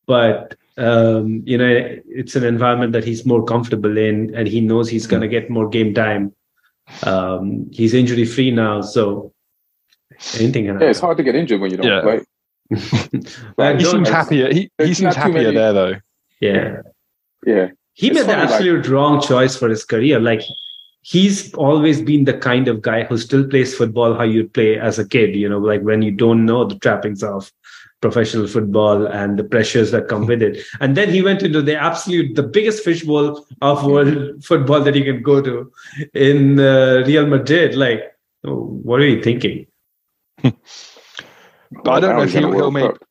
but 0.05 0.55
um, 0.77 1.41
you 1.45 1.57
know, 1.57 1.67
it's 2.07 2.35
an 2.35 2.43
environment 2.43 2.91
that 2.93 3.03
he's 3.03 3.25
more 3.25 3.43
comfortable 3.43 3.97
in, 3.97 4.33
and 4.35 4.47
he 4.47 4.61
knows 4.61 4.89
he's 4.89 5.07
going 5.07 5.21
to 5.21 5.27
get 5.27 5.49
more 5.49 5.67
game 5.69 5.93
time. 5.93 6.33
Um, 7.03 7.69
he's 7.71 7.93
injury 7.93 8.25
free 8.25 8.51
now, 8.51 8.81
so 8.81 9.33
anything 10.37 10.65
can 10.65 10.79
Yeah, 10.79 10.89
it's 10.89 10.99
hard 10.99 11.17
to 11.17 11.23
get 11.23 11.35
injured 11.35 11.59
when 11.61 11.71
you 11.71 11.77
don't 11.77 11.87
Yeah. 11.87 12.01
play. 12.01 12.19
But 13.57 13.75
he 13.79 13.85
seems 13.85 14.09
happier. 14.09 14.53
He, 14.53 14.69
he 14.77 14.93
seems 14.93 15.15
happier 15.15 15.43
many- 15.43 15.55
there 15.55 15.73
though. 15.73 15.95
Yeah, 16.41 16.81
Yeah, 17.45 17.67
he 17.93 18.07
It's 18.07 18.15
made 18.15 18.21
the 18.23 18.25
funny, 18.27 18.41
like- 18.41 18.51
absolute 18.51 18.87
wrong 18.87 19.21
choice 19.21 19.55
for 19.55 19.69
his 19.69 19.83
career. 19.85 20.19
Like 20.19 20.41
he's 21.05 21.53
always 21.53 22.01
been 22.01 22.25
the 22.25 22.35
kind 22.35 22.67
of 22.67 22.81
guy 22.81 23.03
who 23.03 23.15
still 23.15 23.47
plays 23.47 23.75
football 23.75 24.15
how 24.15 24.23
you 24.23 24.49
play 24.49 24.79
as 24.79 24.97
a 24.97 25.07
kid. 25.07 25.35
You 25.35 25.47
know, 25.47 25.59
like 25.59 25.81
when 25.81 26.01
you 26.01 26.11
don't 26.11 26.45
know 26.45 26.65
the 26.65 26.79
trappings 26.79 27.21
of 27.21 27.51
professional 28.01 28.47
football 28.47 29.05
and 29.05 29.37
the 29.37 29.43
pressures 29.43 29.91
that 29.91 30.07
come 30.07 30.25
with 30.25 30.41
it. 30.41 30.63
And 30.79 30.97
then 30.97 31.09
he 31.09 31.21
went 31.21 31.43
into 31.43 31.61
the 31.61 31.77
absolute, 31.77 32.35
the 32.35 32.43
biggest 32.43 32.83
fishbowl 32.83 33.45
of 33.61 33.85
world 33.85 34.43
football 34.43 34.81
that 34.81 34.95
you 34.95 35.03
can 35.03 35.21
go 35.21 35.41
to 35.41 35.71
in 36.13 36.59
uh, 36.59 37.03
Real 37.05 37.27
Madrid. 37.27 37.75
Like, 37.75 38.01
what 38.43 38.99
are 38.99 39.07
you 39.07 39.21
thinking? 39.21 39.67
But 41.83 41.91
I 41.91 41.99
don't 41.99 42.15
know 42.15 42.21
if 42.23 42.31
he'll, 42.31 42.43
the 42.43 42.47
he'll 42.47 42.57
World 42.57 42.73
make. 42.73 42.91
Cup. 42.91 43.03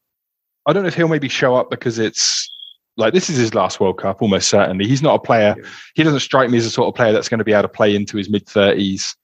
I 0.66 0.73
don't 0.73 0.85
know 0.85 0.89
if 0.89 0.95
he'll 0.95 1.09
maybe 1.09 1.29
show 1.29 1.55
up 1.57 1.71
because 1.71 1.99
it's 1.99 2.49
like 2.97 3.12
this 3.12 3.29
is 3.29 3.37
his 3.37 3.55
last 3.55 3.81
World 3.81 3.99
Cup, 3.99 4.23
almost 4.23 4.49
certainly. 4.49 4.87
He's 4.87 5.03
not 5.03 5.15
a 5.15 5.19
player. 5.19 5.57
He 5.95 6.03
doesn't 6.03 6.21
strike 6.21 6.51
me 6.51 6.59
as 6.59 6.66
a 6.66 6.71
sort 6.71 6.89
of 6.89 6.95
player 6.95 7.12
that's 7.12 7.29
going 7.29 7.39
to 7.39 7.45
be 7.45 7.53
able 7.53 7.62
to 7.62 7.69
play 7.69 7.95
into 7.95 8.16
his 8.16 8.31
mid 8.31 8.47
thirties 8.47 9.16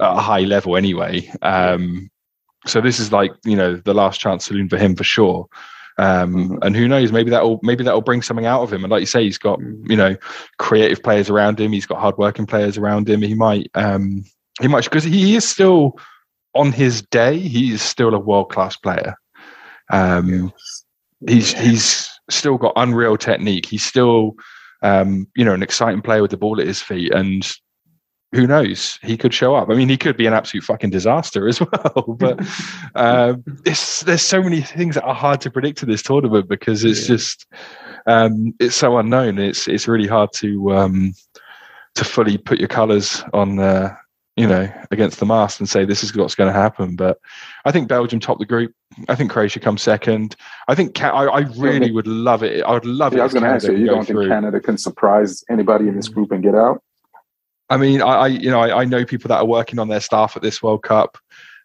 at 0.00 0.16
a 0.16 0.20
high 0.20 0.40
level 0.40 0.76
anyway. 0.76 1.30
Um, 1.42 2.10
so 2.66 2.80
this 2.80 3.00
is 3.00 3.12
like 3.12 3.32
you 3.44 3.56
know 3.56 3.76
the 3.76 3.94
last 3.94 4.20
chance 4.20 4.44
saloon 4.46 4.68
for 4.68 4.76
him 4.78 4.94
for 4.96 5.04
sure. 5.04 5.46
Um, 5.98 6.50
Mhm. 6.50 6.58
And 6.62 6.76
who 6.76 6.86
knows? 6.86 7.10
Maybe 7.10 7.30
that'll 7.30 7.58
maybe 7.62 7.82
that'll 7.82 8.02
bring 8.02 8.22
something 8.22 8.46
out 8.46 8.62
of 8.62 8.72
him. 8.72 8.84
And 8.84 8.90
like 8.90 9.00
you 9.00 9.06
say, 9.06 9.24
he's 9.24 9.38
got 9.38 9.58
Mhm. 9.58 9.90
you 9.90 9.96
know 9.96 10.16
creative 10.58 11.02
players 11.02 11.28
around 11.28 11.58
him. 11.60 11.72
He's 11.72 11.86
got 11.86 11.98
hardworking 11.98 12.46
players 12.46 12.78
around 12.78 13.08
him. 13.08 13.20
He 13.22 13.34
might 13.34 13.68
um, 13.74 14.24
he 14.60 14.68
might 14.68 14.84
because 14.84 15.04
he 15.04 15.34
is 15.34 15.48
still 15.48 15.98
on 16.54 16.70
his 16.72 17.02
day. 17.02 17.38
He 17.38 17.72
is 17.72 17.82
still 17.82 18.14
a 18.14 18.18
world 18.18 18.50
class 18.52 18.76
player. 18.76 19.14
Um, 19.90 20.52
he's 21.26 21.52
he's 21.58 22.08
still 22.30 22.58
got 22.58 22.72
unreal 22.76 23.16
technique. 23.16 23.66
He's 23.66 23.84
still 23.84 24.34
um, 24.82 25.26
you 25.36 25.44
know 25.44 25.54
an 25.54 25.62
exciting 25.62 26.02
player 26.02 26.22
with 26.22 26.30
the 26.30 26.36
ball 26.36 26.60
at 26.60 26.66
his 26.66 26.80
feet, 26.82 27.12
and 27.12 27.48
who 28.32 28.46
knows? 28.46 28.98
He 29.02 29.16
could 29.16 29.32
show 29.32 29.54
up. 29.54 29.70
I 29.70 29.74
mean, 29.74 29.88
he 29.88 29.96
could 29.96 30.16
be 30.16 30.26
an 30.26 30.34
absolute 30.34 30.62
fucking 30.64 30.90
disaster 30.90 31.48
as 31.48 31.60
well. 31.72 32.16
But 32.18 32.40
um, 32.94 33.42
it's, 33.64 34.02
there's 34.02 34.20
so 34.22 34.42
many 34.42 34.60
things 34.60 34.96
that 34.96 35.04
are 35.04 35.14
hard 35.14 35.40
to 35.42 35.50
predict 35.50 35.82
in 35.82 35.88
this 35.88 36.02
tournament 36.02 36.46
because 36.48 36.84
it's 36.84 37.02
Yeah. 37.08 37.14
just 37.16 37.46
um, 38.06 38.54
it's 38.60 38.76
so 38.76 38.98
unknown. 38.98 39.38
It's 39.38 39.66
it's 39.66 39.88
really 39.88 40.06
hard 40.06 40.30
to 40.34 40.76
um, 40.76 41.14
to 41.94 42.04
fully 42.04 42.38
put 42.38 42.58
your 42.58 42.68
colours 42.68 43.24
on, 43.32 43.58
uh, 43.58 43.94
you 44.38 44.46
know, 44.46 44.72
against 44.92 45.18
the 45.18 45.26
mast 45.26 45.58
and 45.58 45.68
say 45.68 45.84
this 45.84 46.04
is 46.04 46.14
what's 46.14 46.36
going 46.36 46.52
to 46.52 46.58
happen. 46.58 46.94
But 46.94 47.18
I 47.64 47.72
think 47.72 47.88
Belgium 47.88 48.20
top 48.20 48.38
the 48.38 48.46
group. 48.46 48.72
I 49.08 49.16
think 49.16 49.32
Croatia 49.32 49.58
comes 49.58 49.82
second. 49.82 50.36
I 50.68 50.76
think 50.76 51.02
I, 51.02 51.08
I 51.08 51.40
really 51.56 51.90
would 51.90 52.06
love 52.06 52.44
it. 52.44 52.62
I 52.62 52.72
would 52.72 52.86
love 52.86 53.12
yeah, 53.12 53.18
it. 53.18 53.22
I 53.22 53.24
was 53.24 53.32
going 53.32 53.42
to 53.42 53.50
ask 53.50 53.66
you. 53.66 53.76
You 53.76 53.86
don't 53.86 54.06
through. 54.06 54.22
think 54.22 54.30
Canada 54.30 54.60
can 54.60 54.78
surprise 54.78 55.42
anybody 55.50 55.88
in 55.88 55.96
this 55.96 56.08
group 56.08 56.30
and 56.30 56.40
get 56.40 56.54
out? 56.54 56.82
I 57.68 57.76
mean, 57.78 58.00
I, 58.00 58.06
I 58.06 58.26
you 58.28 58.48
know 58.48 58.60
I, 58.60 58.82
I, 58.82 58.84
know 58.84 59.04
people 59.04 59.28
that 59.28 59.38
are 59.38 59.44
working 59.44 59.80
on 59.80 59.88
their 59.88 60.00
staff 60.00 60.36
at 60.36 60.42
this 60.42 60.62
World 60.62 60.84
Cup. 60.84 61.18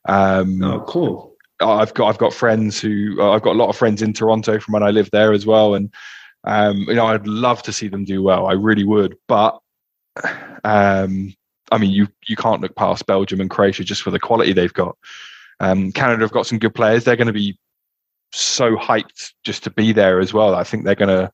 Um, 0.09 0.63
oh, 0.63 0.83
cool. 0.87 1.35
I've 1.61 1.93
got 1.93 2.09
I've 2.09 2.17
got 2.17 2.33
friends 2.33 2.81
who 2.81 3.17
uh, 3.19 3.31
I've 3.31 3.43
got 3.43 3.55
a 3.55 3.59
lot 3.59 3.69
of 3.69 3.77
friends 3.77 4.01
in 4.01 4.13
Toronto 4.13 4.59
from 4.59 4.73
when 4.73 4.83
I 4.83 4.89
lived 4.89 5.11
there 5.11 5.31
as 5.31 5.45
well, 5.45 5.75
and 5.75 5.93
um, 6.43 6.77
you 6.87 6.95
know 6.95 7.05
I'd 7.05 7.27
love 7.27 7.61
to 7.63 7.71
see 7.71 7.87
them 7.87 8.03
do 8.03 8.23
well. 8.23 8.47
I 8.47 8.53
really 8.53 8.83
would, 8.83 9.15
but 9.27 9.59
um, 10.63 11.35
I 11.71 11.77
mean 11.77 11.91
you 11.91 12.07
you 12.27 12.35
can't 12.35 12.61
look 12.61 12.75
past 12.75 13.05
Belgium 13.05 13.41
and 13.41 13.49
Croatia 13.49 13.83
just 13.83 14.01
for 14.01 14.11
the 14.11 14.19
quality 14.19 14.53
they've 14.53 14.73
got. 14.73 14.97
Um, 15.59 15.91
Canada 15.91 16.23
have 16.23 16.31
got 16.31 16.45
some 16.45 16.59
good 16.59 16.75
players. 16.75 17.03
They're 17.03 17.15
going 17.15 17.27
to 17.27 17.33
be 17.33 17.57
so 18.31 18.75
hyped 18.75 19.31
just 19.43 19.63
to 19.63 19.69
be 19.69 19.91
there 19.93 20.19
as 20.19 20.33
well. 20.33 20.55
I 20.55 20.63
think 20.63 20.83
they're 20.83 20.95
going 20.95 21.09
to 21.09 21.31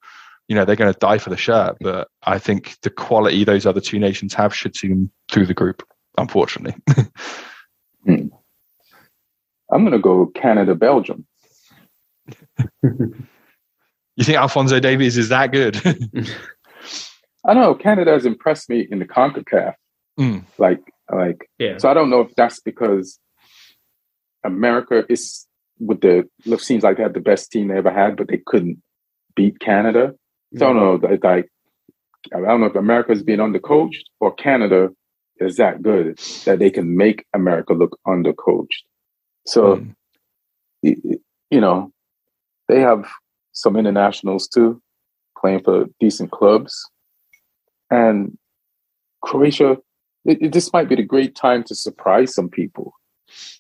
you 0.48 0.56
know 0.56 0.66
they're 0.66 0.76
going 0.76 0.94
to 0.94 1.00
die 1.00 1.18
for 1.18 1.30
the 1.30 1.38
shirt, 1.38 1.78
but 1.80 2.08
I 2.24 2.40
think 2.40 2.78
the 2.82 2.90
quality 2.90 3.44
those 3.44 3.66
other 3.66 3.82
two 3.82 4.00
nations 4.00 4.34
have 4.34 4.54
should 4.54 4.76
see 4.76 4.90
them 4.90 5.12
through 5.30 5.46
the 5.46 5.54
group. 5.54 5.84
Unfortunately. 6.18 6.76
hmm. 8.06 8.28
I'm 9.72 9.84
going 9.84 9.92
to 9.92 10.00
go 10.00 10.26
Canada, 10.28 10.74
Belgium. 10.74 11.28
you 12.84 14.24
think 14.24 14.38
Alphonso 14.38 14.80
Davies 14.80 15.18
is 15.18 15.30
that 15.30 15.52
good? 15.52 15.76
I 17.46 17.54
don't 17.54 17.64
know. 17.64 17.76
Canada 17.76 18.12
has 18.12 18.26
impressed 18.26 18.70
me 18.70 18.88
in 18.90 19.00
the 19.00 19.06
CONCACAF. 19.06 19.76
Mm. 20.20 20.44
Like, 20.58 20.82
like, 21.12 21.50
yeah. 21.58 21.78
So 21.78 21.90
I 21.90 21.94
don't 21.94 22.10
know 22.10 22.22
if 22.22 22.36
that's 22.36 22.60
because 22.60 23.20
America 24.44 25.06
is 25.10 25.48
with 25.80 26.02
the 26.02 26.30
it 26.46 26.62
seems 26.62 26.84
like 26.84 26.98
they 26.98 27.04
had 27.04 27.14
the 27.14 27.22
best 27.22 27.52
team 27.52 27.70
they 27.70 27.78
ever 27.78 27.92
had, 27.92 28.18
but 28.18 28.28
they 28.28 28.42
couldn't 28.46 28.82
beat 29.36 29.60
Canada. 29.60 30.14
So 30.58 30.66
I 30.66 30.74
don't 30.74 31.02
know. 31.02 31.08
Like, 31.08 31.50
I 32.36 32.40
don't 32.40 32.60
know 32.60 32.68
if 32.68 32.76
America's 32.76 33.24
being 33.24 33.40
undercoached 33.40 34.04
or 34.20 34.34
Canada 34.34 34.90
is 35.38 35.56
that 35.56 35.82
good 35.82 36.20
that 36.46 36.60
they 36.60 36.70
can 36.70 36.98
make 36.98 37.26
America 37.34 37.74
look 37.74 37.98
undercoached. 38.06 38.84
So, 39.46 39.78
mm. 39.78 39.96
you, 40.82 41.22
you 41.50 41.62
know, 41.62 41.92
they 42.68 42.80
have 42.82 43.06
some 43.54 43.78
internationals 43.78 44.48
too, 44.48 44.82
playing 45.40 45.64
for 45.64 45.86
decent 46.00 46.32
clubs. 46.32 46.90
And 47.90 48.38
Croatia, 49.24 49.78
it, 50.26 50.42
it, 50.42 50.52
this 50.54 50.72
might 50.74 50.90
be 50.90 50.96
the 50.96 51.04
great 51.04 51.36
time 51.36 51.64
to 51.66 51.76
surprise 51.76 52.34
some 52.34 52.50
people. 52.50 52.94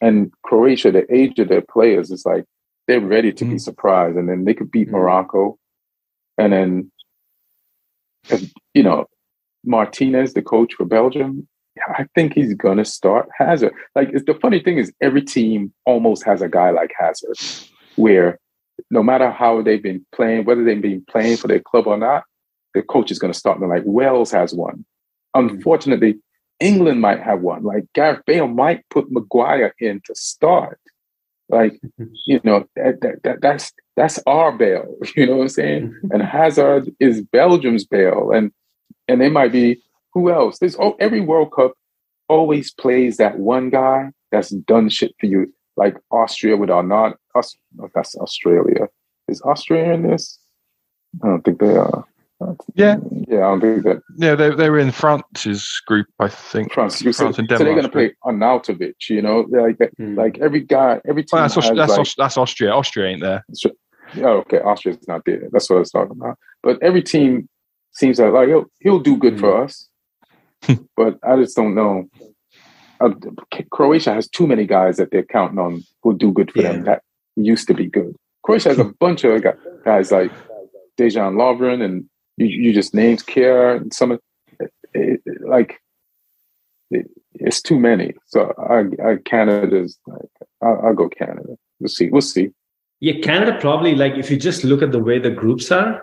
And 0.02 0.32
Croatia, 0.44 0.92
the 0.92 1.14
age 1.14 1.40
of 1.40 1.48
their 1.48 1.62
players 1.62 2.12
is 2.12 2.26
like 2.26 2.46
they're 2.88 3.00
ready 3.00 3.32
to 3.34 3.46
mm. 3.46 3.52
be 3.52 3.60
surprised, 3.60 4.18
and 4.18 4.28
then 4.28 4.46
they 4.46 4.54
could 4.54 4.72
beat 4.72 4.88
mm. 4.88 4.94
Morocco, 4.94 5.58
and 6.38 6.54
then 6.54 6.92
if, 8.30 8.52
you 8.74 8.84
know 8.84 9.06
Martinez, 9.64 10.34
the 10.34 10.42
coach 10.42 10.74
for 10.74 10.86
Belgium, 10.86 11.48
I 11.88 12.08
think 12.16 12.34
he's 12.34 12.54
gonna 12.56 12.86
start 12.86 13.30
Hazard. 13.38 13.74
Like 13.96 14.12
the 14.12 14.38
funny 14.42 14.60
thing 14.60 14.78
is, 14.78 14.92
every 15.02 15.22
team 15.22 15.74
almost 15.86 16.26
has 16.26 16.42
a 16.42 16.50
guy 16.50 16.72
like 16.72 16.92
Hazard, 16.98 17.38
where 17.96 18.40
no 18.90 19.04
matter 19.04 19.30
how 19.30 19.62
they've 19.62 19.84
been 19.84 20.06
playing, 20.14 20.46
whether 20.46 20.64
they've 20.64 20.82
been 20.82 21.06
playing 21.10 21.38
for 21.38 21.48
their 21.48 21.60
club 21.60 21.88
or 21.88 21.98
not, 21.98 22.24
the 22.74 22.82
coach 22.82 23.12
is 23.12 23.20
going 23.20 23.34
to 23.34 23.38
start 23.38 23.60
them. 23.60 23.70
Like 23.70 23.84
Wales 23.86 24.32
has 24.32 24.54
one. 24.54 24.86
Unfortunately, 25.34 26.18
England 26.60 27.02
might 27.02 27.22
have 27.22 27.42
one. 27.42 27.64
Like 27.64 27.86
Gareth 27.94 28.24
Bale 28.26 28.48
might 28.48 28.88
put 28.90 29.12
Maguire 29.12 29.74
in 29.80 30.02
to 30.06 30.16
start. 30.16 30.80
Like 31.50 31.80
you 32.26 32.40
know 32.44 32.68
that, 32.76 33.02
that, 33.02 33.24
that 33.24 33.42
that's 33.42 33.72
that's 33.96 34.20
our 34.28 34.52
Bale. 34.52 34.96
You 35.16 35.28
know 35.28 35.38
what 35.38 35.44
I'm 35.44 35.50
saying? 35.50 36.00
and 36.12 36.22
Hazard 36.22 36.94
is 37.00 37.22
Belgium's 37.22 37.86
Bale, 37.86 38.32
and 38.32 38.52
and 39.08 39.22
they 39.22 39.30
might 39.30 39.52
be 39.52 39.82
who 40.14 40.32
else? 40.32 40.60
There's 40.60 40.78
oh, 40.78 40.96
every 41.00 41.22
World 41.22 41.52
Cup 41.52 41.74
always 42.28 42.72
plays 42.72 43.18
that 43.18 43.40
one 43.40 43.70
guy 43.70 44.12
that's 44.32 44.50
done 44.50 44.90
shit 44.90 45.16
for 45.20 45.26
you, 45.26 45.52
like 45.78 45.98
Austria 46.12 46.58
with 46.58 46.70
Arnaud. 46.70 47.16
Us, 47.36 47.56
oh, 47.82 47.90
that's 47.94 48.16
Australia. 48.16 48.88
Is 49.28 49.42
Austria 49.42 49.94
in 49.94 50.04
this? 50.04 50.40
I 51.24 51.28
don't 51.28 51.44
think 51.44 51.60
they 51.60 51.76
are. 51.76 52.06
Yeah, 52.76 52.96
yeah, 53.28 53.38
I 53.38 53.42
don't 53.42 53.62
think 53.62 53.84
that. 53.84 54.02
Yeah, 54.16 54.36
they 54.36 54.56
they 54.56 54.70
were 54.70 54.80
in 54.80 54.92
France's 54.92 55.82
group, 55.86 56.08
I 56.20 56.30
think. 56.30 56.72
France, 56.72 57.02
France 57.02 57.18
so, 57.18 57.28
and 57.28 57.36
Denmark. 57.36 57.58
So 57.60 57.64
they're 57.66 57.74
going 57.74 57.84
to 57.84 57.90
play 57.90 58.14
Arnautovic, 58.24 59.10
you 59.10 59.22
know, 59.22 59.46
like 59.50 59.78
mm. 60.00 60.16
like 60.16 60.38
every 60.40 60.62
guy, 60.62 61.02
every 61.08 61.24
team. 61.24 61.30
Well, 61.34 61.44
that's, 61.44 61.56
has 61.56 61.76
that's, 61.76 61.98
like, 61.98 62.08
that's 62.18 62.38
Austria. 62.38 62.72
Austria 62.72 63.10
ain't 63.10 63.22
there. 63.22 63.46
Oh, 64.18 64.38
okay, 64.40 64.60
Austria's 64.60 65.06
not 65.08 65.24
there. 65.26 65.50
That's 65.52 65.70
what 65.70 65.78
I 65.78 65.80
was 65.80 65.92
talking 65.92 66.16
about. 66.18 66.38
But 66.64 66.82
every 66.82 67.04
team 67.04 67.50
seems 67.92 68.20
like 68.20 68.32
like 68.32 68.48
he'll, 68.48 68.66
he'll 68.80 69.00
do 69.00 69.18
good 69.18 69.36
mm. 69.36 69.40
for 69.42 69.64
us. 69.64 69.90
but 70.96 71.18
I 71.24 71.36
just 71.36 71.58
don't 71.58 71.76
know. 71.76 72.06
Uh, 73.02 73.12
Croatia 73.72 74.14
has 74.14 74.30
too 74.30 74.48
many 74.48 74.66
guys 74.66 74.98
that 74.98 75.12
they're 75.12 75.24
counting 75.24 75.60
on 75.60 75.84
who'll 76.04 76.14
do 76.14 76.32
good 76.32 76.52
for 76.52 76.62
yeah. 76.62 76.72
them 76.74 76.84
that 76.86 77.02
used 77.36 77.68
to 77.68 77.74
be 77.74 77.88
good. 77.88 78.16
Croatia 78.44 78.70
has 78.70 78.80
a 78.80 78.86
bunch 78.86 79.24
of 79.24 79.44
guys 79.84 80.12
like 80.12 80.32
Dejan 80.98 81.36
Lovren 81.36 81.84
and 81.84 82.06
you, 82.40 82.48
you 82.48 82.74
just 82.74 82.94
named 82.94 83.26
Kjær 83.26 83.78
and 83.78 83.94
some 83.94 84.12
of 84.12 84.20
it, 84.60 84.72
it, 84.94 85.22
like 85.42 85.82
it, 86.90 87.08
it's 87.34 87.62
too 87.62 87.80
many. 87.80 88.14
So 88.28 88.54
I, 88.58 89.12
I 89.12 89.16
Canada's 89.26 89.98
like 90.08 90.30
I'll, 90.62 90.82
I'll, 90.84 90.96
go 90.96 91.10
Canada. 91.10 91.58
We'll 91.80 91.90
see. 91.90 92.10
We'll 92.10 92.22
see. 92.22 92.52
Yeah, 93.00 93.20
Canada 93.22 93.58
probably 93.60 93.96
like 93.96 94.14
if 94.14 94.30
you 94.30 94.38
just 94.38 94.64
look 94.64 94.82
at 94.82 94.92
the 94.92 95.00
way 95.00 95.20
the 95.20 95.30
groups 95.30 95.72
are, 95.72 96.02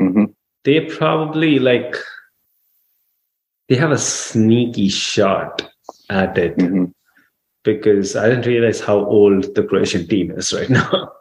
mm-hmm. 0.00 0.24
they 0.64 0.80
probably 0.80 1.58
like 1.58 1.96
they 3.68 3.76
have 3.76 3.90
a 3.90 3.98
sneaky 3.98 4.88
shot 4.88 5.70
at 6.10 6.36
it 6.38 6.56
mm-hmm. 6.58 6.86
because 7.62 8.16
I 8.16 8.28
didn't 8.28 8.46
realize 8.46 8.80
how 8.80 9.04
old 9.04 9.54
the 9.54 9.62
Croatian 9.62 10.06
team 10.06 10.30
is 10.30 10.52
right 10.52 10.70
now. 10.80 11.12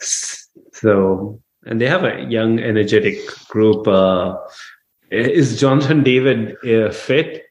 so, 0.00 1.41
and 1.64 1.80
they 1.80 1.88
have 1.88 2.04
a 2.04 2.24
young, 2.24 2.58
energetic 2.58 3.18
group. 3.48 3.86
Uh, 3.86 4.36
is 5.10 5.60
Jonathan 5.60 6.02
David 6.02 6.56
uh, 6.64 6.90
fit? 6.92 7.44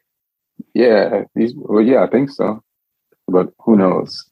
Yeah, 0.73 1.23
he's 1.35 1.53
well. 1.55 1.81
Yeah, 1.83 2.03
I 2.03 2.07
think 2.07 2.29
so, 2.29 2.63
but 3.27 3.51
who 3.59 3.75
knows? 3.77 4.25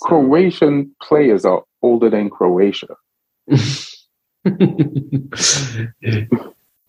Croatian 0.00 0.94
players 1.02 1.44
are 1.44 1.62
older 1.82 2.10
than 2.10 2.30
Croatia. 2.30 2.96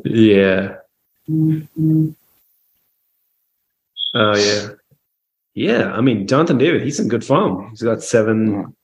yeah. 0.03 0.75
Oh 4.15 4.35
yeah, 4.35 4.69
yeah. 5.53 5.93
I 5.93 6.01
mean, 6.01 6.27
Jonathan 6.27 6.57
David, 6.57 6.81
he's 6.83 6.99
in 6.99 7.07
good 7.07 7.23
form. 7.25 7.69
He's 7.69 7.81
got 7.81 8.01
seven, 8.03 8.75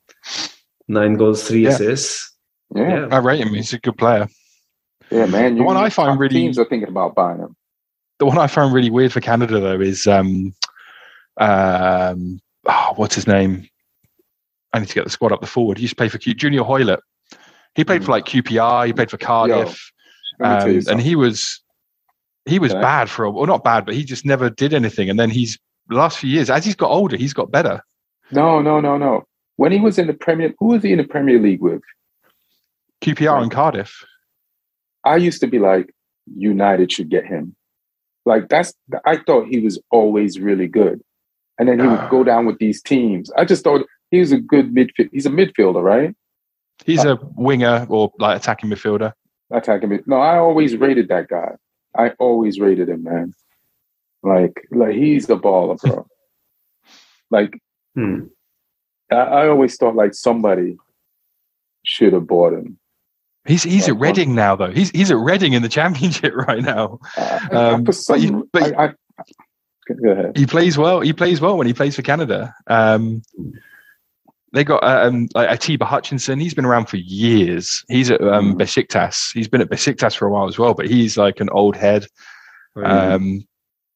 nine 0.89 1.13
goals, 1.13 1.47
three 1.47 1.63
yeah. 1.63 1.69
assists. 1.69 2.35
Yeah. 2.75 3.07
yeah. 3.07 3.07
I 3.11 3.19
rate 3.19 3.41
him. 3.41 3.53
He's 3.53 3.73
a 3.73 3.79
good 3.79 3.97
player. 3.97 4.27
Yeah, 5.09 5.25
man. 5.25 5.57
The 5.57 5.63
one 5.63 5.77
I 5.77 5.89
find 5.89 6.19
really 6.19 6.35
teams 6.35 6.59
are 6.59 6.65
thinking 6.65 6.89
about 6.89 7.15
buying 7.15 7.39
him. 7.39 7.55
The 8.19 8.25
one 8.25 8.37
I 8.37 8.47
find 8.47 8.73
really 8.73 8.89
weird 8.89 9.13
for 9.13 9.21
Canada 9.21 9.59
though 9.59 9.79
is 9.79 10.05
um, 10.05 10.53
um, 11.39 12.41
oh, 12.65 12.93
what's 12.95 13.15
his 13.15 13.27
name? 13.27 13.67
I 14.73 14.79
need 14.79 14.89
to 14.89 14.95
get 14.95 15.05
the 15.05 15.09
squad 15.09 15.31
up 15.31 15.41
the 15.41 15.47
forward. 15.47 15.77
He 15.77 15.83
used 15.83 15.93
to 15.93 15.95
play 15.95 16.09
for 16.09 16.19
Q- 16.19 16.35
Junior 16.35 16.63
Hoilett. 16.63 16.99
He 17.75 17.83
played 17.83 18.01
mm. 18.01 18.05
for 18.05 18.11
like 18.11 18.25
QPR. 18.25 18.87
He 18.87 18.93
played 18.93 19.09
for 19.09 19.17
Cardiff, 19.17 19.91
Yo, 20.39 20.45
um, 20.45 20.81
and 20.87 21.01
he 21.01 21.15
was 21.15 21.61
he 22.45 22.59
was 22.59 22.71
okay. 22.71 22.81
bad 22.81 23.09
for 23.09 23.25
a 23.25 23.31
well, 23.31 23.45
not 23.45 23.63
bad, 23.63 23.85
but 23.85 23.95
he 23.95 24.03
just 24.03 24.25
never 24.25 24.49
did 24.49 24.73
anything. 24.73 25.09
And 25.09 25.19
then 25.19 25.29
he's 25.29 25.57
the 25.87 25.95
last 25.95 26.19
few 26.19 26.29
years, 26.29 26.49
as 26.49 26.65
he's 26.65 26.75
got 26.75 26.91
older, 26.91 27.17
he's 27.17 27.33
got 27.33 27.51
better. 27.51 27.81
No, 28.31 28.61
no, 28.61 28.79
no, 28.79 28.97
no. 28.97 29.25
When 29.59 29.73
he 29.73 29.81
was 29.81 29.99
in 29.99 30.07
the 30.07 30.13
Premier, 30.13 30.53
who 30.57 30.67
was 30.67 30.83
he 30.83 30.93
in 30.93 30.99
the 30.99 31.03
Premier 31.03 31.37
League 31.37 31.59
with? 31.59 31.81
QPR 33.01 33.33
right. 33.33 33.43
and 33.43 33.51
Cardiff. 33.51 34.05
I 35.03 35.17
used 35.17 35.41
to 35.41 35.47
be 35.47 35.59
like, 35.59 35.93
United 36.33 36.93
should 36.93 37.09
get 37.09 37.25
him. 37.25 37.57
Like 38.25 38.47
that's, 38.47 38.73
I 39.05 39.17
thought 39.17 39.49
he 39.49 39.59
was 39.59 39.77
always 39.91 40.39
really 40.39 40.67
good, 40.69 41.01
and 41.57 41.67
then 41.67 41.77
he 41.77 41.85
would 41.85 42.09
go 42.09 42.23
down 42.23 42.45
with 42.45 42.57
these 42.59 42.81
teams. 42.81 43.31
I 43.35 43.43
just 43.43 43.65
thought 43.65 43.85
he 44.11 44.19
was 44.19 44.31
a 44.31 44.39
good 44.39 44.73
midfield. 44.73 45.09
He's 45.11 45.25
a 45.25 45.29
midfielder, 45.29 45.83
right? 45.83 46.15
He's 46.85 47.03
uh, 47.03 47.17
a 47.17 47.19
winger 47.35 47.85
or 47.89 48.13
like 48.17 48.37
attacking 48.37 48.69
midfielder. 48.69 49.11
Attacking 49.51 49.89
mid. 49.89 50.07
No, 50.07 50.21
I 50.21 50.37
always 50.37 50.77
rated 50.77 51.09
that 51.09 51.27
guy. 51.27 51.55
I 51.97 52.11
always 52.11 52.61
rated 52.61 52.87
him, 52.87 53.03
man. 53.03 53.33
Like, 54.23 54.65
like 54.71 54.95
he's 54.95 55.27
the 55.27 55.37
baller, 55.37 55.77
bro. 55.81 56.07
like, 57.29 57.59
hmm. 57.93 58.27
I, 59.11 59.15
I, 59.15 59.47
always 59.47 59.75
thought 59.77 59.95
like 59.95 60.13
somebody 60.13 60.77
should 61.83 62.13
have 62.13 62.27
bought 62.27 62.53
him. 62.53 62.77
He's 63.45 63.63
he's 63.63 63.87
at 63.87 63.97
Reading 63.97 64.35
now 64.35 64.55
though. 64.55 64.71
He's 64.71 64.89
he's 64.91 65.09
at 65.11 65.17
Reading 65.17 65.53
in 65.53 65.61
the 65.61 65.69
Championship 65.69 66.33
right 66.47 66.61
now. 66.61 66.99
Uh, 67.17 67.39
Um, 67.51 67.85
for 67.85 67.91
some, 67.93 68.15
but 68.15 68.21
you- 68.21 68.49
but- 68.53 68.77
I, 68.79 68.85
I, 68.85 69.93
go 70.01 70.11
ahead. 70.11 70.37
He 70.37 70.45
plays 70.45 70.77
well. 70.77 70.99
He 71.01 71.13
plays 71.13 71.41
well 71.41 71.57
when 71.57 71.65
he 71.67 71.73
plays 71.73 71.95
for 71.95 72.01
Canada. 72.03 72.53
Um, 72.67 73.23
they 74.53 74.63
got 74.63 74.83
um, 74.83 75.27
like 75.35 75.49
Atiba 75.49 75.85
Hutchinson. 75.85 76.39
He's 76.39 76.53
been 76.55 76.65
around 76.65 76.87
for 76.87 76.97
years. 76.97 77.83
He's 77.87 78.09
at 78.11 78.21
um, 78.21 78.55
Mm. 78.55 78.61
Besiktas. 78.61 79.31
He's 79.33 79.47
been 79.47 79.61
at 79.61 79.69
Besiktas 79.69 80.15
for 80.15 80.27
a 80.27 80.31
while 80.31 80.47
as 80.47 80.57
well. 80.57 80.73
But 80.73 80.87
he's 80.87 81.17
like 81.17 81.39
an 81.39 81.49
old 81.49 81.75
head. 81.75 82.05
Um, 82.75 83.43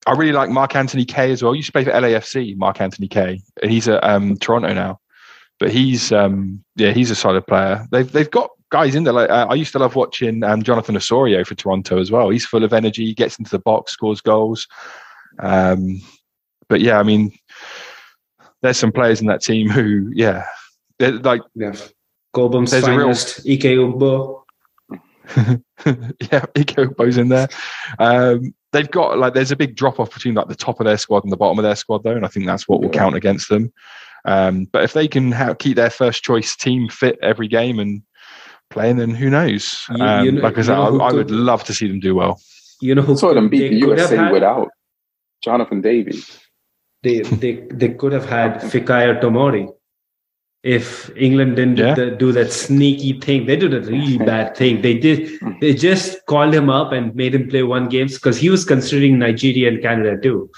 I 0.06 0.12
really 0.14 0.32
like 0.34 0.50
Mark 0.50 0.76
Anthony 0.76 1.06
Kaye 1.06 1.32
as 1.32 1.42
well. 1.42 1.54
He 1.54 1.58
used 1.58 1.68
to 1.68 1.72
play 1.72 1.84
for 1.86 1.92
LAFC. 1.92 2.56
Mark 2.58 2.82
Anthony 2.82 3.08
Kaye. 3.08 3.42
He's 3.64 3.88
at 3.88 4.04
um, 4.04 4.36
Toronto 4.38 4.74
now, 4.74 5.00
but 5.64 5.72
he's 5.72 6.12
um, 6.12 6.62
yeah, 6.76 6.92
he's 6.92 7.10
a 7.10 7.16
solid 7.16 7.48
player. 7.48 7.88
They've 7.90 8.12
they've 8.12 8.30
got 8.30 8.50
guys 8.70 8.96
in 8.96 9.06
there. 9.06 9.14
Like 9.14 9.30
uh, 9.30 9.48
I 9.50 9.54
used 9.54 9.72
to 9.72 9.80
love 9.80 9.96
watching 9.96 10.44
um, 10.44 10.62
Jonathan 10.62 10.98
Osorio 10.98 11.46
for 11.46 11.56
Toronto 11.56 12.02
as 12.02 12.12
well. 12.12 12.30
He's 12.32 12.46
full 12.46 12.66
of 12.66 12.74
energy. 12.74 13.06
He 13.06 13.14
gets 13.14 13.40
into 13.40 13.52
the 13.52 13.60
box, 13.60 13.94
scores 13.94 14.20
goals. 14.20 14.68
Um, 15.40 16.02
but 16.68 16.82
yeah, 16.82 17.00
I 17.00 17.04
mean, 17.04 17.32
there's 18.62 18.78
some 18.78 18.92
players 18.92 19.22
in 19.22 19.28
that 19.28 19.42
team 19.42 19.70
who, 19.70 20.12
yeah, 20.14 20.44
they're 21.00 21.14
like 21.14 21.40
yeah. 21.56 21.74
Cobham's 22.34 22.72
There's 22.72 22.84
a 22.84 22.94
real- 22.94 23.12
Ike 23.12 23.64
Ugbo. 23.80 24.44
yeah, 26.30 26.46
Ike 26.58 26.76
Ugbo's 26.76 27.18
in 27.18 27.30
there. 27.30 27.48
Um, 28.00 28.54
they've 28.74 28.92
got 28.92 29.18
like 29.18 29.34
there's 29.34 29.52
a 29.52 29.56
big 29.56 29.78
drop 29.78 30.02
off 30.02 30.14
between 30.14 30.34
like 30.34 30.50
the 30.50 30.56
top 30.56 30.82
of 30.82 30.86
their 30.86 30.98
squad 30.98 31.24
and 31.24 31.32
the 31.32 31.38
bottom 31.38 31.58
of 31.58 31.64
their 31.64 31.78
squad 31.78 32.04
though, 32.04 32.18
and 32.18 32.26
I 32.26 32.28
think 32.28 32.48
that's 32.48 32.68
what 32.68 32.82
will 32.82 32.90
count 32.90 33.16
against 33.16 33.48
them. 33.48 33.72
Um, 34.26 34.66
but 34.72 34.84
if 34.84 34.94
they 34.94 35.08
can 35.08 35.32
ha- 35.32 35.54
keep 35.54 35.76
their 35.76 35.90
first 35.90 36.24
choice 36.24 36.56
team 36.56 36.88
fit 36.90 37.18
every 37.22 37.48
game 37.48 37.80
and 37.80 38.02
playing, 38.70 38.98
then 38.98 39.12
who 39.12 39.30
knows? 39.30 39.84
You- 39.96 40.04
Um, 40.04 40.26
you 40.26 40.32
know- 40.32 40.42
like 40.42 40.56
I 40.56 40.58
you 40.58 40.64
said, 40.64 40.76
know 40.76 40.84
I, 40.84 40.90
who 40.92 41.02
I 41.02 41.10
could- 41.10 41.18
would 41.18 41.32
love 41.32 41.64
to 41.66 41.74
see 41.74 41.88
them 41.88 42.00
do 42.00 42.16
well. 42.16 42.40
You 42.82 42.96
know 42.96 43.02
who 43.02 43.16
saw 43.18 43.34
them 43.34 43.50
beat 43.50 43.70
the 43.70 43.80
they 43.80 43.80
could 43.82 43.98
have 44.00 44.12
USA 44.12 44.32
without 44.32 44.70
Jonathan 45.44 45.82
Davies. 45.82 46.40
they 47.04 47.20
they 47.22 47.54
they 47.72 47.90
could 47.90 48.14
have 48.14 48.26
had 48.26 48.62
Fikayo 48.72 49.20
Tomori 49.22 49.68
if 50.64 51.12
England 51.18 51.58
didn't 51.58 51.78
Yeah. 51.78 51.96
do, 51.96 52.16
do 52.16 52.32
that 52.32 52.52
sneaky 52.54 53.20
thing. 53.20 53.46
They 53.46 53.58
did 53.58 53.74
a 53.74 53.82
really 53.82 54.18
bad 54.32 54.56
thing. 54.56 54.82
They 54.82 54.94
did. 54.98 55.30
They 55.60 55.74
just 55.74 56.26
called 56.28 56.54
him 56.54 56.70
up 56.70 56.94
and 56.94 57.14
made 57.14 57.36
him 57.36 57.50
play 57.50 57.64
one 57.64 57.90
games 57.90 58.14
because 58.16 58.38
he 58.38 58.50
was 58.50 58.64
considering 58.64 59.20
Nigeria 59.20 59.68
and 59.70 59.82
Canada 59.82 60.18
too 60.22 60.50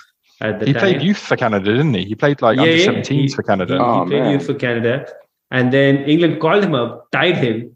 at 0.50 0.60
the 0.60 0.66
He 0.68 0.74
time. 0.74 0.82
played 0.82 1.02
youth 1.02 1.18
for 1.18 1.36
Canada, 1.38 1.72
didn't 1.72 1.94
he? 1.94 2.06
He 2.06 2.16
played 2.16 2.42
like 2.42 2.56
Yeah, 2.58 2.64
under 2.64 2.76
yeah, 2.76 2.86
17s 2.88 3.08
he- 3.32 3.36
for 3.36 3.44
Canada. 3.44 3.74
He, 3.74 3.80
Oh, 3.80 4.04
he 4.04 4.10
played 4.12 4.22
man. 4.24 4.32
youth 4.34 4.46
for 4.46 4.54
Canada, 4.54 5.08
and 5.52 5.72
then 5.74 5.98
England 6.06 6.40
called 6.42 6.64
him 6.64 6.74
up, 6.76 7.10
tied 7.12 7.38
him, 7.38 7.76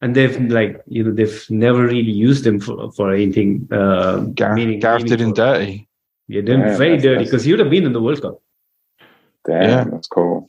and 0.00 0.14
they've 0.14 0.38
like 0.50 0.80
you 0.86 1.02
know 1.04 1.12
they've 1.12 1.44
never 1.50 1.82
really 1.82 2.10
used 2.28 2.46
him 2.46 2.58
for 2.60 2.90
for 2.92 3.12
anything. 3.12 3.66
Uh, 3.70 4.18
Gareth, 4.38 4.54
meaning- 4.56 4.80
Gareth 4.80 5.04
did 5.06 5.20
him 5.20 5.30
meaningful. 5.30 5.44
dirty. 5.54 5.88
Yeah, 6.28 6.40
did 6.40 6.48
him 6.54 6.60
very 6.62 6.96
that's- 6.96 7.02
dirty 7.02 7.24
because 7.24 7.44
he 7.44 7.52
would 7.52 7.60
have 7.60 7.70
been 7.70 7.84
in 7.84 7.92
the 7.92 8.00
World 8.00 8.22
Cup. 8.22 8.40
Damn, 9.46 9.62
Yeah. 9.62 9.84
that's 9.92 10.06
cool. 10.08 10.48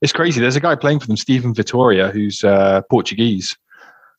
It's 0.00 0.12
crazy. 0.12 0.40
There's 0.40 0.56
a 0.56 0.60
guy 0.60 0.74
playing 0.74 1.00
for 1.00 1.06
them, 1.06 1.16
Steven 1.16 1.54
Vitória, 1.54 2.10
who's 2.10 2.42
uh, 2.42 2.80
Portuguese. 2.90 3.56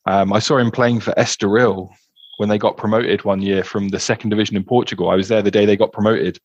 Um, 0.06 0.32
I 0.32 0.38
saw 0.38 0.56
him 0.58 0.70
playing 0.70 1.00
for 1.00 1.12
Estoril 1.18 1.90
when 2.38 2.48
they 2.48 2.58
got 2.58 2.76
promoted 2.76 3.24
one 3.24 3.42
year 3.42 3.64
from 3.64 3.88
the 3.88 4.00
second 4.00 4.30
division 4.30 4.56
in 4.56 4.64
Portugal. 4.64 5.10
I 5.10 5.14
was 5.14 5.28
there 5.28 5.42
the 5.42 5.50
day 5.50 5.66
they 5.66 5.76
got 5.76 5.92
promoted, 5.92 6.38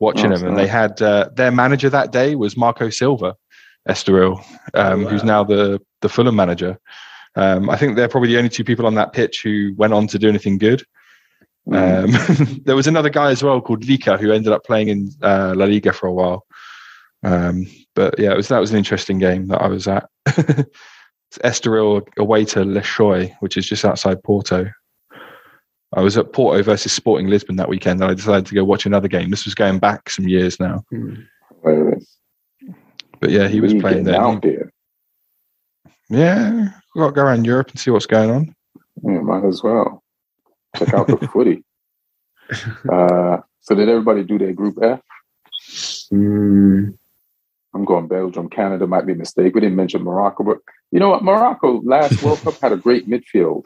watching 0.00 0.32
Oh, 0.32 0.36
them, 0.36 0.48
and 0.48 0.58
they 0.58 0.66
had 0.66 1.00
uh, 1.02 1.30
their 1.34 1.50
manager 1.50 1.90
that 1.90 2.12
day 2.12 2.34
was 2.34 2.56
Marco 2.56 2.90
Silva, 2.90 3.36
Estoril, 3.88 4.44
um, 4.74 5.06
Oh, 5.06 5.08
who's 5.08 5.24
now 5.24 5.44
the 5.44 5.80
the 6.00 6.08
Fulham 6.08 6.36
manager. 6.36 6.78
Um, 7.36 7.70
I 7.70 7.76
think 7.76 7.96
they're 7.96 8.08
probably 8.08 8.30
the 8.30 8.38
only 8.38 8.50
two 8.50 8.64
people 8.64 8.86
on 8.86 8.94
that 8.94 9.12
pitch 9.12 9.42
who 9.42 9.74
went 9.76 9.92
on 9.92 10.06
to 10.08 10.18
do 10.18 10.28
anything 10.28 10.58
good. 10.58 10.84
Mm. 11.68 12.56
Um, 12.56 12.62
there 12.64 12.76
was 12.76 12.86
another 12.86 13.10
guy 13.10 13.30
as 13.30 13.42
well 13.42 13.60
called 13.60 13.84
Licá 13.84 14.18
who 14.18 14.32
ended 14.32 14.52
up 14.52 14.64
playing 14.64 14.88
in 14.88 15.10
uh, 15.22 15.54
La 15.56 15.66
Liga 15.66 15.92
for 15.92 16.06
a 16.06 16.12
while. 16.12 16.46
Um, 17.22 17.66
but 17.94 18.18
yeah, 18.18 18.32
it 18.32 18.36
was 18.36 18.48
that 18.48 18.60
was 18.60 18.70
an 18.70 18.78
interesting 18.78 19.18
game 19.18 19.48
that 19.48 19.60
I 19.60 19.68
was 19.68 19.88
at. 19.88 20.08
it's 20.26 21.38
Estoril 21.44 22.06
away 22.16 22.44
to 22.46 22.60
Leixões, 22.60 23.34
which 23.40 23.56
is 23.56 23.66
just 23.66 23.84
outside 23.84 24.22
Porto. 24.22 24.70
I 25.94 26.02
was 26.02 26.18
at 26.18 26.32
Porto 26.32 26.62
versus 26.62 26.92
Sporting 26.92 27.28
Lisbon 27.28 27.56
that 27.56 27.68
weekend, 27.68 28.02
and 28.02 28.10
I 28.10 28.14
decided 28.14 28.46
to 28.46 28.54
go 28.54 28.64
watch 28.64 28.84
another 28.84 29.08
game. 29.08 29.30
This 29.30 29.44
was 29.46 29.54
going 29.54 29.78
back 29.78 30.10
some 30.10 30.28
years 30.28 30.60
now, 30.60 30.84
Where 31.62 31.88
it 31.90 31.98
is. 31.98 32.16
but 33.20 33.30
yeah, 33.30 33.48
he 33.48 33.60
was 33.60 33.72
We 33.72 33.80
playing 33.80 34.04
there. 34.04 34.20
out 34.20 34.42
there. 34.42 34.70
Yeah, 36.10 36.68
got 36.96 37.06
to 37.06 37.12
go 37.12 37.22
around 37.22 37.46
Europe 37.46 37.70
and 37.70 37.78
see 37.80 37.90
what's 37.90 38.06
going 38.06 38.30
on. 38.30 38.54
Yeah, 39.02 39.20
might 39.20 39.44
as 39.44 39.62
well 39.62 40.02
check 40.76 40.92
out 40.92 41.06
the 41.06 41.16
footy. 41.32 41.64
Uh, 42.90 43.38
so 43.60 43.74
did 43.74 43.88
everybody 43.88 44.24
do 44.24 44.38
their 44.38 44.52
group 44.52 44.76
F? 44.82 45.00
Mm. 46.12 46.96
I'm 47.74 47.84
going 47.84 48.08
Belgium. 48.08 48.48
Canada 48.48 48.86
might 48.86 49.06
be 49.06 49.12
a 49.12 49.16
mistake. 49.16 49.54
We 49.54 49.60
didn't 49.60 49.76
mention 49.76 50.02
Morocco, 50.02 50.42
but 50.44 50.58
you 50.90 50.98
know 51.00 51.10
what? 51.10 51.22
Morocco 51.22 51.82
last 51.82 52.22
World 52.22 52.40
Cup 52.40 52.58
had 52.60 52.72
a 52.72 52.76
great 52.76 53.08
midfield. 53.08 53.64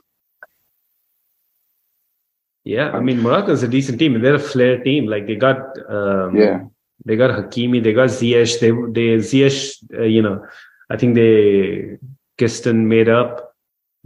Yeah, 2.64 2.90
I 2.92 3.00
mean 3.00 3.20
Morocco 3.22 3.52
is 3.52 3.62
a 3.62 3.68
decent 3.68 3.98
team. 3.98 4.20
They're 4.20 4.34
a 4.36 4.38
flair 4.38 4.78
team. 4.82 5.06
Like 5.06 5.26
they 5.26 5.34
got 5.36 5.58
um, 5.90 6.36
Yeah. 6.36 6.60
they 7.04 7.16
got 7.16 7.30
Hakimi, 7.30 7.82
they 7.82 7.92
got 7.92 8.08
Ziyech. 8.10 8.60
They 8.60 8.70
they 8.70 9.16
Ziyech, 9.18 9.82
uh, 9.98 10.02
you 10.02 10.22
know, 10.22 10.46
I 10.88 10.96
think 10.96 11.14
they 11.16 11.98
Kiston 12.38 12.86
made 12.88 13.08
up 13.08 13.54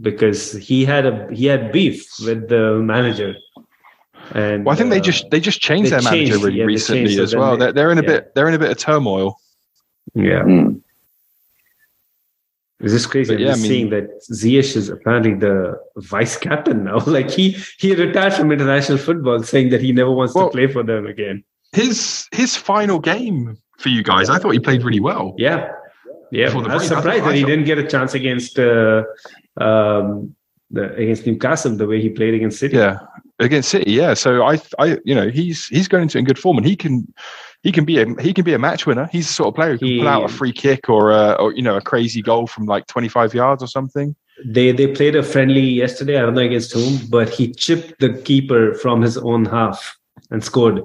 because 0.01 0.53
he 0.53 0.85
had 0.85 1.05
a 1.05 1.27
he 1.31 1.45
had 1.45 1.71
beef 1.71 2.03
with 2.25 2.49
the 2.49 2.79
manager. 2.83 3.35
And 4.33 4.65
Well, 4.65 4.73
I 4.73 4.77
think 4.77 4.89
they 4.89 4.99
uh, 4.99 5.03
just 5.11 5.29
they 5.29 5.39
just 5.39 5.61
changed 5.61 5.91
they 5.91 5.99
their 5.99 6.11
manager 6.11 6.37
really 6.39 6.57
yeah, 6.59 6.65
recently 6.65 7.19
as 7.19 7.35
well. 7.35 7.55
they- 7.57 7.65
They're, 7.65 7.73
they're 7.73 7.91
in 7.91 7.99
a 7.99 8.01
yeah. 8.01 8.07
bit 8.07 8.35
they're 8.35 8.47
in 8.47 8.55
a 8.55 8.59
bit 8.59 8.71
of 8.71 8.77
turmoil. 8.77 9.39
yeah. 10.15 10.41
Mm. 10.43 10.81
Just 12.83 13.09
crazy. 13.09 13.33
But 13.33 13.39
I'm 13.41 13.45
yeah, 13.47 13.51
just 13.53 13.59
I 13.59 13.61
mean- 13.63 13.69
seeing 13.71 13.89
that 13.89 14.07
Ziyech 14.31 14.75
is 14.75 14.89
apparently 14.89 15.33
the 15.33 15.79
vice 15.97 16.37
captain 16.37 16.83
now. 16.83 16.99
Like 17.07 17.29
he 17.31 17.57
he 17.79 17.95
retired 17.95 18.33
from 18.33 18.51
international 18.51 18.99
football, 18.99 19.41
saying 19.43 19.69
that 19.69 19.81
he 19.81 19.91
never 19.91 20.11
wants 20.11 20.35
Well- 20.35 20.49
to 20.49 20.51
play 20.51 20.67
for 20.67 20.83
them 20.83 21.07
again. 21.07 21.43
His 21.73 22.27
his 22.31 22.55
final 22.55 22.99
game 22.99 23.57
for 23.77 23.89
you 23.89 24.03
guys, 24.03 24.29
I 24.29 24.37
thought 24.39 24.51
he 24.51 24.59
played 24.59 24.83
really 24.83 24.99
well. 24.99 25.35
Yeah, 25.37 25.71
yeah. 26.31 26.49
I 26.49 26.55
was 26.55 26.65
break, 26.67 26.81
surprised 26.81 27.25
that 27.25 27.35
he 27.35 27.43
didn't 27.43 27.65
get 27.65 27.77
a 27.77 27.87
chance 27.87 28.13
against 28.13 28.57
uh, 28.57 29.03
um, 29.57 30.35
the, 30.71 30.93
against 30.95 31.25
Newcastle 31.27 31.75
the 31.75 31.85
way 31.87 32.01
he 32.01 32.09
played 32.09 32.33
against 32.33 32.59
City. 32.59 32.77
Yeah, 32.77 32.99
against 33.39 33.69
City. 33.69 33.91
Yeah, 33.91 34.13
so 34.13 34.43
I, 34.43 34.59
I, 34.79 34.97
you 35.03 35.13
know, 35.13 35.29
he's 35.29 35.67
he's 35.67 35.87
going 35.87 36.03
into 36.03 36.17
in 36.17 36.25
good 36.25 36.39
form, 36.39 36.57
and 36.57 36.65
he 36.65 36.75
can 36.75 37.13
he 37.63 37.71
can 37.71 37.85
be 37.85 37.99
a 37.99 38.05
he 38.21 38.33
can 38.33 38.43
be 38.45 38.53
a 38.53 38.59
match 38.59 38.85
winner. 38.85 39.09
He's 39.11 39.27
the 39.27 39.33
sort 39.33 39.49
of 39.49 39.55
player 39.55 39.71
who 39.73 39.77
can 39.79 39.87
He- 39.87 39.99
pull 39.99 40.07
out 40.07 40.23
a 40.25 40.27
free 40.33 40.53
kick 40.53 40.89
or 40.89 41.11
a 41.11 41.33
or 41.33 41.53
you 41.53 41.61
know 41.61 41.75
a 41.75 41.81
crazy 41.81 42.21
goal 42.21 42.47
from 42.47 42.65
like 42.65 42.87
twenty 42.87 43.07
five 43.09 43.33
yards 43.33 43.61
or 43.63 43.67
something. 43.67 44.15
They 44.45 44.71
they 44.71 44.87
played 44.87 45.15
a 45.15 45.23
friendly 45.23 45.61
yesterday. 45.61 46.17
I 46.17 46.21
don't 46.21 46.35
know 46.35 46.41
against 46.41 46.73
whom, 46.73 46.99
but 47.09 47.29
he 47.29 47.51
chipped 47.53 47.99
the 47.99 48.13
keeper 48.13 48.73
from 48.75 49.01
his 49.01 49.17
own 49.17 49.45
half 49.45 49.97
and 50.31 50.43
scored. 50.43 50.81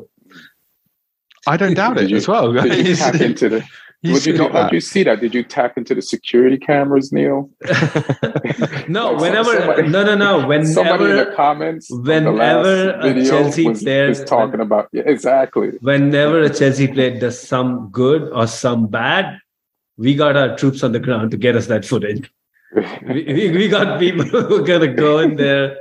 I 1.46 1.56
don't 1.56 1.74
doubt 1.82 1.98
it 1.98 2.08
you- 2.10 2.16
as 2.16 2.26
well. 2.28 2.52
Did 2.52 2.86
you 2.86 2.96
tap 3.02 3.14
into 3.16 3.48
the? 3.48 3.64
He's 4.02 4.12
What 4.12 4.22
did 4.24 4.32
you, 4.32 4.38
got 4.38 4.52
how 4.52 4.58
that. 4.62 4.70
did 4.70 4.74
you 4.74 4.80
see 4.80 5.02
that? 5.04 5.20
Did 5.20 5.34
you 5.34 5.42
tap 5.42 5.78
into 5.78 5.94
the 5.94 6.02
security 6.02 6.58
cameras, 6.58 7.12
Neil? 7.12 7.48
no, 8.88 9.12
Like, 9.12 9.20
whenever 9.20 9.52
somebody- 9.58 9.88
no 9.88 10.04
no 10.04 10.14
no 10.16 10.64
Somebody 10.64 11.04
in 11.04 11.16
the 11.16 11.32
comments, 11.34 11.90
on 11.90 12.02
the 12.02 12.32
whenever 12.32 12.90
a 13.00 13.24
Chelsea 13.24 13.68
was, 13.68 13.82
player- 13.82 14.08
was 14.08 14.24
talking 14.24 14.60
about 14.60 14.88
yeah, 14.92 15.02
exactly. 15.06 15.70
whenever 15.80 16.40
a 16.40 16.50
Chelsea 16.50 16.88
player 16.88 17.18
does 17.18 17.38
some 17.40 17.88
good 17.90 18.22
or 18.32 18.46
some 18.46 18.86
bad, 18.88 19.38
we 19.96 20.14
got 20.14 20.36
our 20.36 20.56
troops 20.56 20.82
on 20.82 20.92
the 20.92 21.00
ground 21.00 21.30
to 21.30 21.36
get 21.36 21.54
us 21.56 21.66
that 21.68 21.84
footage. 21.84 22.30
We, 23.06 23.24
we, 23.24 23.50
we 23.50 23.68
got 23.68 24.00
people 24.00 24.24
who 24.30 24.62
are 24.62 24.66
gonna 24.66 24.92
go 24.94 25.18
in 25.18 25.36
there. 25.36 25.76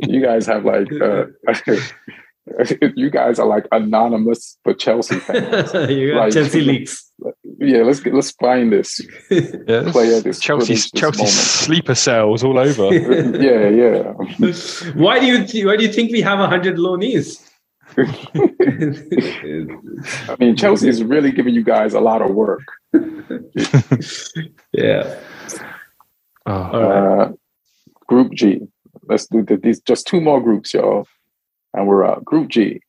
you 0.00 0.20
guys 0.22 0.46
have 0.46 0.64
like 0.64 0.88
uh, 1.00 1.26
you 2.96 3.10
guys 3.10 3.38
are 3.38 3.46
like 3.46 3.66
anonymous 3.72 4.56
for 4.62 4.72
Chelsea 4.74 5.18
fans. 5.18 5.72
you 5.90 6.12
got 6.12 6.18
Right. 6.18 6.32
Chelsea 6.32 6.60
leaks. 6.70 7.10
Yeah, 7.58 7.78
let's 7.82 8.00
get, 8.00 8.14
let's 8.14 8.30
find 8.32 8.70
this. 8.72 9.00
Yeah, 9.30 9.90
player, 9.90 10.20
this 10.20 10.38
Chelsea 10.38 10.74
this 10.74 10.90
Chelsea 10.92 11.18
moment. 11.18 11.32
sleeper 11.34 11.94
cells 11.94 12.44
all 12.44 12.58
over. 12.58 12.92
yeah, 12.94 13.68
yeah. 13.68 14.12
why 14.94 15.18
do 15.18 15.26
you 15.26 15.46
th- 15.46 15.64
why 15.64 15.76
do 15.76 15.82
you 15.84 15.92
think 15.92 16.12
we 16.12 16.20
have 16.20 16.38
a 16.40 16.46
hundred 16.46 16.76
loanees? 16.76 17.42
I 20.28 20.36
mean, 20.38 20.56
Chelsea 20.56 20.88
is 20.88 21.02
really 21.02 21.32
giving 21.32 21.54
you 21.54 21.62
guys 21.64 21.94
a 21.94 22.00
lot 22.00 22.20
of 22.22 22.30
work. 22.34 22.62
yeah. 24.72 25.18
Oh, 26.46 26.52
All 26.52 26.82
right. 26.82 27.22
Uh, 27.28 27.32
group 28.06 28.32
G. 28.32 28.60
Let's 29.08 29.26
do 29.26 29.42
the, 29.42 29.56
these 29.56 29.80
just 29.80 30.06
two 30.06 30.20
more 30.20 30.40
groups, 30.42 30.74
y'all, 30.74 31.06
and 31.76 31.86
we're 31.86 32.04
out. 32.04 32.24
Group 32.24 32.48
G: 32.48 32.80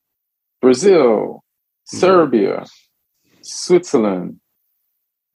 Brazil, 0.62 1.44
Serbia, 1.86 2.66
Switzerland, 3.42 4.40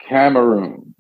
Cameroon. 0.01 0.95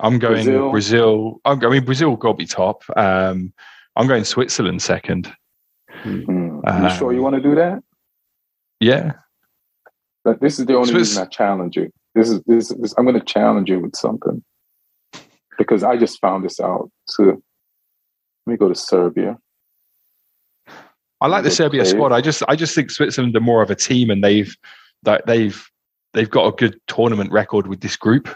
I'm 0.00 0.18
going 0.18 0.44
Brazil? 0.44 0.70
Brazil. 0.70 1.40
I'm, 1.44 1.64
I 1.64 1.68
mean, 1.68 1.84
Brazil 1.84 2.16
got 2.16 2.32
to 2.32 2.36
be 2.36 2.46
top. 2.46 2.82
Um, 2.96 3.52
I'm 3.96 4.08
going 4.08 4.24
Switzerland 4.24 4.82
second. 4.82 5.32
Hmm. 5.90 6.60
Uh, 6.66 6.88
you 6.90 6.98
sure 6.98 7.12
you 7.12 7.22
want 7.22 7.36
to 7.36 7.42
do 7.42 7.54
that? 7.54 7.82
Yeah. 8.80 9.12
But 10.24 10.40
this 10.40 10.58
is 10.58 10.66
the 10.66 10.74
only 10.74 10.90
Swiss- 10.90 11.10
reason 11.10 11.22
I 11.22 11.26
challenge 11.26 11.76
you. 11.76 11.90
This 12.14 12.30
is 12.30 12.42
this. 12.46 12.68
this 12.68 12.94
I'm 12.98 13.04
going 13.04 13.18
to 13.18 13.24
challenge 13.24 13.68
you 13.68 13.78
with 13.80 13.94
something 13.94 14.42
because 15.58 15.84
I 15.84 15.96
just 15.96 16.20
found 16.20 16.44
this 16.44 16.58
out. 16.60 16.90
So 17.06 17.24
let 17.24 17.36
me 18.46 18.56
go 18.56 18.68
to 18.68 18.74
Serbia. 18.74 19.38
I 21.20 21.26
like 21.26 21.44
the 21.44 21.50
Serbia 21.50 21.80
players. 21.82 21.90
squad. 21.90 22.12
I 22.12 22.20
just 22.20 22.42
I 22.48 22.56
just 22.56 22.74
think 22.74 22.90
Switzerland 22.90 23.36
are 23.36 23.40
more 23.40 23.62
of 23.62 23.70
a 23.70 23.74
team, 23.74 24.10
and 24.10 24.22
they've 24.24 24.54
that 25.02 25.26
they've 25.26 25.62
they've 26.14 26.30
got 26.30 26.46
a 26.46 26.52
good 26.56 26.80
tournament 26.86 27.30
record 27.32 27.66
with 27.66 27.80
this 27.80 27.96
group. 27.96 28.28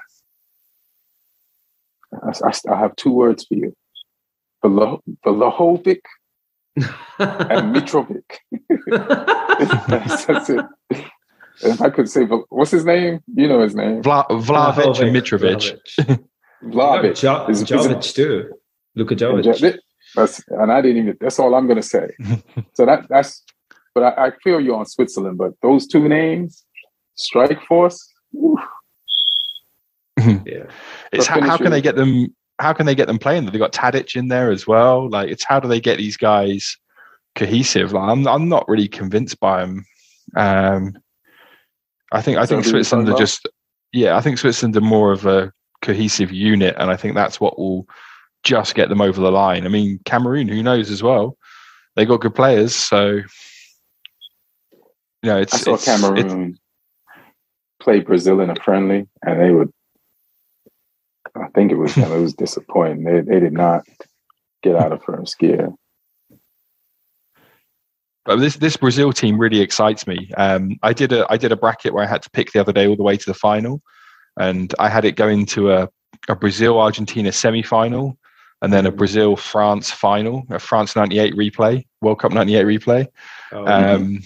I, 2.13 2.29
I- 2.47 2.73
I 2.75 2.79
have 2.79 2.95
two 2.97 3.13
words 3.13 3.45
for 3.47 3.55
you: 3.55 3.75
Velo- 4.63 5.03
Vlahovic 5.25 6.01
and 6.77 6.87
Mitrovic. 7.75 8.23
that's, 9.89 10.25
that's 10.27 10.51
it. 10.51 10.65
If 11.63 11.81
I 11.81 11.89
could 11.91 12.11
say, 12.11 12.25
what's 12.25 12.71
his 12.73 12.85
name? 12.85 13.21
You 13.35 13.47
know 13.49 13.63
his 13.63 13.75
name. 13.77 14.03
Vla, 14.03 14.27
Vlahovic 14.29 15.01
and 15.01 15.15
Mitrovic. 15.17 15.79
Vlahovic. 16.65 17.17
Jo- 17.21 17.47
Is- 17.49 17.63
is 17.63 17.71
it- 17.71 17.75
Jovic 17.75 18.15
too. 18.15 18.51
Luka 18.97 19.15
Jovic. 19.17 19.79
That's, 20.15 20.43
and 20.49 20.73
I 20.73 20.81
didn't 20.81 21.03
even. 21.03 21.17
That's 21.21 21.39
all 21.39 21.55
I'm 21.55 21.67
going 21.67 21.81
to 21.81 21.83
say. 21.83 22.11
so 22.75 22.87
that 22.87 23.07
that's. 23.09 23.43
But 23.95 24.05
I, 24.05 24.27
I 24.27 24.31
feel 24.43 24.61
you 24.61 24.75
on 24.75 24.87
Switzerland. 24.87 25.39
But 25.39 25.53
those 25.63 25.87
two 25.87 26.09
names, 26.09 26.65
Strike 27.15 27.63
Force. 27.63 28.13
oof, 28.35 28.61
Yeah. 30.45 30.65
It's 31.13 31.27
how, 31.27 31.41
how 31.41 31.57
can 31.57 31.71
they 31.71 31.83
get 31.83 31.97
them? 31.97 32.35
How 32.61 32.73
can 32.73 32.87
they 32.87 32.95
get 32.95 33.07
them 33.07 33.19
playing? 33.19 33.47
They 33.47 33.59
got 33.59 33.73
Tadic 33.73 34.17
in 34.17 34.29
there 34.29 34.51
as 34.51 34.67
well. 34.67 35.09
Like 35.09 35.31
it's 35.31 35.45
how 35.45 35.61
do 35.61 35.69
they 35.69 35.81
get 35.81 35.99
these 35.99 36.17
guys 36.17 36.77
cohesive? 37.35 37.93
Like 37.93 38.09
I'm 38.09 38.27
I'm 38.27 38.49
not 38.49 38.69
really 38.69 38.89
convinced 38.89 39.41
by 39.41 39.61
them. 39.61 39.85
Um, 40.37 40.95
I 42.13 42.23
think 42.23 42.39
I 42.39 42.45
So 42.45 42.55
think 42.55 42.65
who 42.65 42.71
Switzerland 42.71 43.09
are 43.09 43.19
just 43.19 43.49
yeah. 43.93 44.17
I 44.17 44.21
think 44.21 44.39
Switzerland 44.39 44.77
are 44.77 44.81
more 44.81 45.13
of 45.13 45.27
a 45.27 45.53
cohesive 45.83 46.33
unit, 46.33 46.75
and 46.79 46.91
I 46.91 46.97
think 46.97 47.15
that's 47.15 47.41
what 47.41 47.59
will 47.59 47.87
just 48.45 48.75
get 48.75 48.89
them 48.89 49.01
over 49.01 49.21
the 49.21 49.33
line. 49.33 49.65
I 49.65 49.69
mean, 49.69 49.99
Cameroon, 50.05 50.49
who 50.49 50.63
knows 50.63 50.91
as 50.91 51.03
well? 51.03 51.37
They 51.97 52.05
got 52.05 52.21
good 52.21 52.35
players, 52.35 52.75
so 52.75 53.21
you 55.23 55.31
know 55.31 55.39
it's 55.39 55.55
I 55.55 55.59
saw 55.59 55.75
it's, 55.75 55.87
it's 55.89 56.03
Cameroon 56.03 56.59
play 57.81 58.01
Brazil 58.01 58.41
in 58.41 58.51
a 58.51 58.57
friendly, 58.57 59.07
and 59.23 59.41
they 59.41 59.51
would. 59.51 59.71
I 61.37 61.49
think 61.55 61.73
it 61.73 61.77
was. 61.77 61.97
It 61.97 62.09
was 62.09 62.35
disappointing. 62.35 63.05
They 63.05 63.21
they 63.21 63.41
did 63.41 63.53
not 63.53 63.83
get 64.63 64.77
out 64.77 64.93
of 64.93 65.03
first 65.03 65.39
gear. 65.39 65.73
But 68.25 68.37
this 68.37 68.57
this 68.57 68.77
Brazil 68.77 69.13
team 69.13 69.39
really 69.39 69.61
excites 69.61 70.07
me. 70.07 70.31
Um, 70.37 70.79
I 70.83 70.93
did 70.93 71.13
a 71.13 71.27
I 71.31 71.37
did 71.37 71.53
a 71.53 71.57
bracket 71.57 71.93
where 71.93 72.05
I 72.05 72.09
had 72.09 72.23
to 72.23 72.31
pick 72.31 72.53
the 72.53 72.61
other 72.61 72.73
day 72.73 72.87
all 72.87 72.97
the 72.97 73.03
way 73.03 73.17
to 73.17 73.27
the 73.27 73.35
final, 73.35 73.83
and 74.41 74.75
I 74.79 74.89
had 74.89 75.05
it 75.05 75.13
going 75.13 75.47
to 75.47 75.73
a, 75.73 75.89
a 76.29 76.35
Brazil 76.35 76.81
Argentina 76.81 77.31
semi 77.33 77.63
final, 77.63 78.17
and 78.65 78.73
then 78.73 78.87
a 78.87 78.91
Brazil 78.91 79.37
France 79.37 79.91
final, 79.91 80.47
a 80.51 80.59
France 80.59 80.97
'98 80.97 81.35
replay, 81.35 81.85
World 82.01 82.21
Cup 82.21 82.33
'98 82.33 82.65
replay. 82.65 83.07
Oh, 83.53 83.67
Um, 83.67 84.23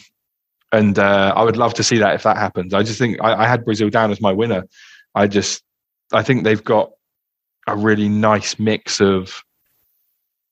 and 0.71 0.99
uh, 0.99 1.33
I 1.35 1.43
would 1.43 1.57
love 1.57 1.75
to 1.75 1.83
see 1.83 1.99
that 1.99 2.15
if 2.15 2.23
that 2.23 2.37
happens. 2.37 2.73
I 2.73 2.83
just 2.83 2.99
think 2.99 3.19
I, 3.21 3.43
I 3.43 3.47
had 3.49 3.65
Brazil 3.65 3.91
down 3.91 4.11
as 4.13 4.21
my 4.21 4.33
winner. 4.33 4.65
I 5.15 5.27
just 5.27 5.63
I 6.13 6.23
think 6.23 6.45
they've 6.45 6.63
got 6.63 6.93
a 7.67 7.77
really 7.77 8.09
nice 8.09 8.59
mix 8.59 9.01
of 9.01 9.43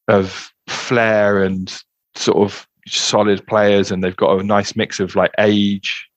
of 0.09 0.53
flair 0.69 1.43
and 1.43 1.83
sort 2.17 2.39
of 2.39 2.67
solid 2.89 3.47
players, 3.47 3.93
and 3.93 4.03
they've 4.03 4.17
got 4.17 4.39
a 4.39 4.43
nice 4.43 4.75
mix 4.75 4.99
of 4.99 5.15
like 5.15 5.33
age 5.39 6.09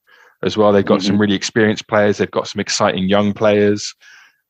as 0.43 0.57
well. 0.57 0.71
They've 0.71 0.83
got 0.83 1.03
some 1.03 1.19
really 1.19 1.35
experienced 1.35 1.87
players. 1.87 2.17
They've 2.17 2.31
got 2.31 2.47
some 2.47 2.61
exciting 2.61 3.09
young 3.09 3.33
players. 3.33 3.93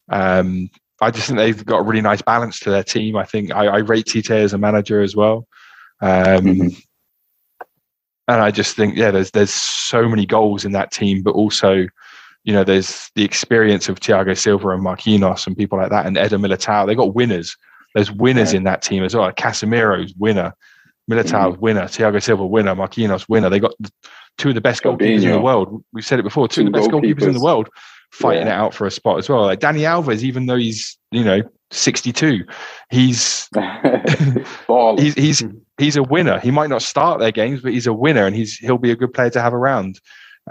Um, 0.10 0.70
I 1.02 1.12
just 1.12 1.28
think 1.28 1.38
they've 1.38 1.66
got 1.66 1.80
a 1.80 1.84
really 1.84 2.02
nice 2.02 2.22
balance 2.22 2.60
to 2.62 2.70
their 2.70 2.84
team. 2.84 3.16
I 3.16 3.24
think 3.26 3.54
I, 3.54 3.68
I 3.68 3.78
rate 3.78 4.08
Tite 4.08 4.32
as 4.32 4.54
a 4.54 4.58
manager 4.58 5.02
as 5.02 5.16
well. 5.16 5.48
Um, 6.02 6.46
Mhm. 6.46 6.82
and 8.28 8.42
I 8.42 8.52
just 8.52 8.76
think, 8.76 8.96
yeah, 8.96 9.12
there's 9.12 9.32
there's 9.32 9.54
so 9.54 10.08
many 10.08 10.26
goals 10.26 10.66
in 10.66 10.72
that 10.74 10.92
team, 10.92 11.24
but 11.24 11.32
also, 11.32 11.88
you 12.44 12.54
know, 12.54 12.64
there's 12.64 13.10
the 13.16 13.24
experience 13.24 13.90
of 13.90 14.00
Thiago 14.00 14.38
Silva 14.38 14.70
and 14.70 14.84
Marquinhos 14.84 15.48
and 15.48 15.58
people 15.58 15.78
like 15.80 15.90
that, 15.90 16.06
and 16.06 16.18
Eder 16.18 16.38
Militao. 16.38 16.86
They 16.86 16.96
got 16.96 17.16
winners. 17.16 17.56
There's 17.96 18.12
winners 18.12 18.54
in 18.58 18.64
that 18.66 18.82
team 18.82 19.04
as 19.04 19.16
well. 19.16 19.32
Casemiro's 19.32 20.14
winner, 20.16 20.54
Militao's 21.10 21.58
winner, 21.58 21.84
Thiago 21.84 22.22
Silva 22.22 22.46
winner, 22.46 22.76
Marquinhos 22.76 23.28
winner. 23.28 23.50
They 23.50 23.60
got 23.60 23.74
two 24.38 24.50
of 24.50 24.56
the 24.56 24.62
best 24.62 24.84
goalkeepers 24.84 25.24
in 25.24 25.32
the 25.32 25.42
world. 25.42 25.84
We've 25.92 26.06
said 26.06 26.20
it 26.20 26.24
before. 26.24 26.48
Two, 26.48 26.62
Two 26.62 26.68
of 26.68 26.74
the 26.74 26.80
best 26.80 26.92
goalkeepers 26.92 27.24
in 27.28 27.34
the 27.34 27.42
world 27.42 27.70
fighting 28.12 28.48
Yeah. 28.48 28.54
it 28.54 28.60
out 28.60 28.74
for 28.74 28.86
a 28.86 28.92
spot 28.92 29.18
as 29.20 29.30
well. 29.30 29.42
Like 29.44 29.60
Dani 29.60 29.82
Alves, 29.82 30.24
even 30.24 30.46
though 30.48 30.58
he's 30.58 30.98
you 31.12 31.24
know 31.24 31.42
62, 31.72 32.44
he's 32.90 33.48
he's 34.98 35.14
he's 35.16 35.44
he's 35.78 35.96
a 35.96 36.04
winner. 36.04 36.40
He 36.40 36.52
might 36.52 36.70
not 36.70 36.82
start 36.82 37.20
their 37.20 37.32
games, 37.32 37.62
but 37.62 37.72
he's 37.74 37.88
a 37.88 37.94
winner, 37.94 38.26
and 38.26 38.36
he's 38.36 38.58
he'll 38.58 38.78
be 38.78 38.92
a 38.92 38.96
good 38.96 39.14
player 39.14 39.30
to 39.32 39.42
have 39.42 39.54
around. 39.54 40.00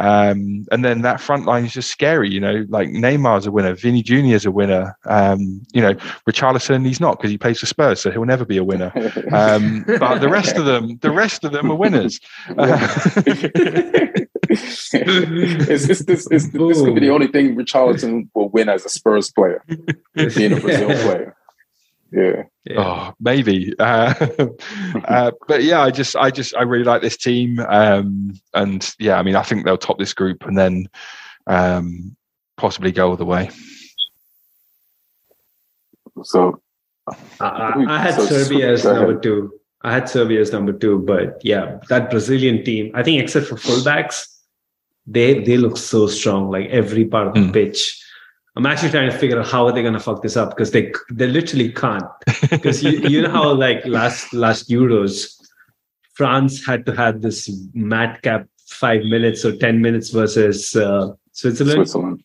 Um, 0.01 0.65
and 0.71 0.85
then 0.85 1.03
that 1.03 1.21
front 1.21 1.45
line 1.47 1.65
is 1.65 1.73
just 1.73 1.91
scary, 1.91 2.31
you 2.31 2.39
know. 2.39 2.65
Like 2.69 2.89
Neymar's 2.91 3.47
a 3.49 3.51
winner, 3.51 3.75
Vini 3.75 4.01
Junior 4.01 4.37
is 4.37 4.47
a 4.47 4.51
winner. 4.53 4.97
Um, 5.07 5.61
you 5.73 5.83
know, 5.83 5.95
Richarlison 6.29 6.87
he's 6.87 7.01
not 7.01 7.19
because 7.19 7.33
he 7.33 7.39
plays 7.39 7.59
for 7.59 7.67
Spurs, 7.67 8.01
so 8.01 8.13
he'll 8.13 8.25
never 8.25 8.45
be 8.45 8.59
a 8.59 8.65
winner. 8.65 8.93
Um, 9.33 9.85
but 9.99 10.21
the 10.21 10.29
rest 10.29 10.57
of 10.57 10.67
them, 10.67 10.99
the 10.99 11.11
rest 11.11 11.43
of 11.43 11.51
them 11.51 11.73
are 11.73 11.75
winners. 11.75 12.21
it's, 14.51 14.95
it's, 15.89 16.05
this, 16.05 16.27
it's, 16.31 16.49
this 16.49 16.81
could 16.81 16.95
be 16.95 17.01
the 17.01 17.11
only 17.11 17.29
thing 17.29 17.57
Richarlison 17.57 18.29
will 18.35 18.49
win 18.49 18.69
as 18.69 18.85
a 18.85 18.89
Spurs 18.89 19.31
player, 19.31 19.63
being 20.15 20.53
a 20.53 20.61
Brazil 20.61 20.89
player. 20.89 21.37
Yeah. 22.11 22.43
Yeah. 22.65 22.79
Oh, 22.79 23.15
maybe. 23.21 23.75
Uh, 23.79 24.15
uh, 25.05 25.31
but 25.47 25.63
yeah, 25.63 25.83
I 25.83 25.91
just, 25.91 26.17
I 26.17 26.31
just, 26.31 26.57
I 26.57 26.63
really 26.63 26.85
like 26.85 27.03
this 27.03 27.17
team. 27.17 27.61
Um, 27.61 28.35
and 28.55 28.95
yeah, 28.99 29.19
I 29.19 29.23
mean, 29.23 29.37
I 29.37 29.43
think 29.43 29.65
they'll 29.65 29.77
top 29.77 29.99
this 29.99 30.15
group 30.15 30.47
and 30.47 30.57
then 30.57 30.89
um, 31.47 32.17
possibly 32.57 32.93
go 32.93 33.11
all 33.11 33.17
the 33.17 33.25
way. 33.25 33.51
So 36.23 36.61
I, 37.41 37.47
I, 37.47 37.85
I 37.89 37.99
had 37.99 38.15
So, 38.15 38.27
Serbia 38.27 38.73
as 38.73 38.83
go 38.83 38.91
ahead. 38.91 39.03
number 39.03 39.21
two. 39.21 39.53
I 39.83 39.93
had 39.93 40.09
Serbia 40.09 40.41
as 40.41 40.53
number 40.53 40.73
two, 40.73 40.99
but 41.01 41.41
yeah, 41.45 41.79
that 41.89 42.11
Brazilian 42.11 42.65
team. 42.65 42.91
I 42.95 43.03
think 43.03 43.23
except 43.23 43.47
for 43.47 43.55
fullbacks, 43.55 44.27
they 45.11 45.41
they 45.45 45.57
look 45.57 45.77
so 45.77 46.07
strong. 46.07 46.51
Like 46.51 46.69
every 46.71 47.05
part 47.05 47.29
of 47.29 47.35
the 47.35 47.41
Mm. 47.41 47.53
pitch. 47.53 47.81
I'm 48.57 48.67
actually 48.67 48.91
trying 48.91 49.11
to 49.11 49.17
figure 49.17 49.39
out 49.39 49.47
how 49.47 49.67
are 49.67 49.73
they 49.73 49.83
going 49.83 49.95
to 49.95 50.01
fuck 50.01 50.21
this 50.23 50.37
up 50.37 50.51
because 50.51 50.73
they 50.73 50.93
they 51.13 51.29
literally 51.29 51.71
can't. 51.73 52.05
Because 52.51 52.83
you 52.83 52.93
you 53.15 53.23
know 53.23 53.31
how 53.31 53.53
like 53.53 53.85
last 53.99 54.33
last 54.35 54.69
Euros, 54.69 55.15
France 56.15 56.65
had 56.67 56.85
to 56.87 56.93
have 57.03 57.23
this 57.23 57.49
madcap 57.75 58.47
five 58.67 59.03
minutes 59.05 59.45
or 59.45 59.57
ten 59.57 59.81
minutes 59.81 60.11
versus 60.11 60.75
uh, 60.75 61.13
Switzerland, 61.33 61.77
Switzerland. 61.89 62.25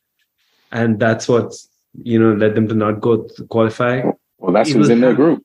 and 0.72 1.00
that's 1.00 1.30
what 1.30 1.54
you 2.12 2.18
know 2.20 2.34
led 2.34 2.56
them 2.56 2.68
to 2.68 2.74
not 2.76 3.00
go 3.00 3.24
to 3.36 3.46
qualify. 3.48 4.02
Well, 4.40 4.52
that's 4.54 4.70
It 4.72 4.76
who's 4.78 4.88
will 4.88 4.96
in 4.96 5.02
their 5.02 5.14
group. 5.14 5.44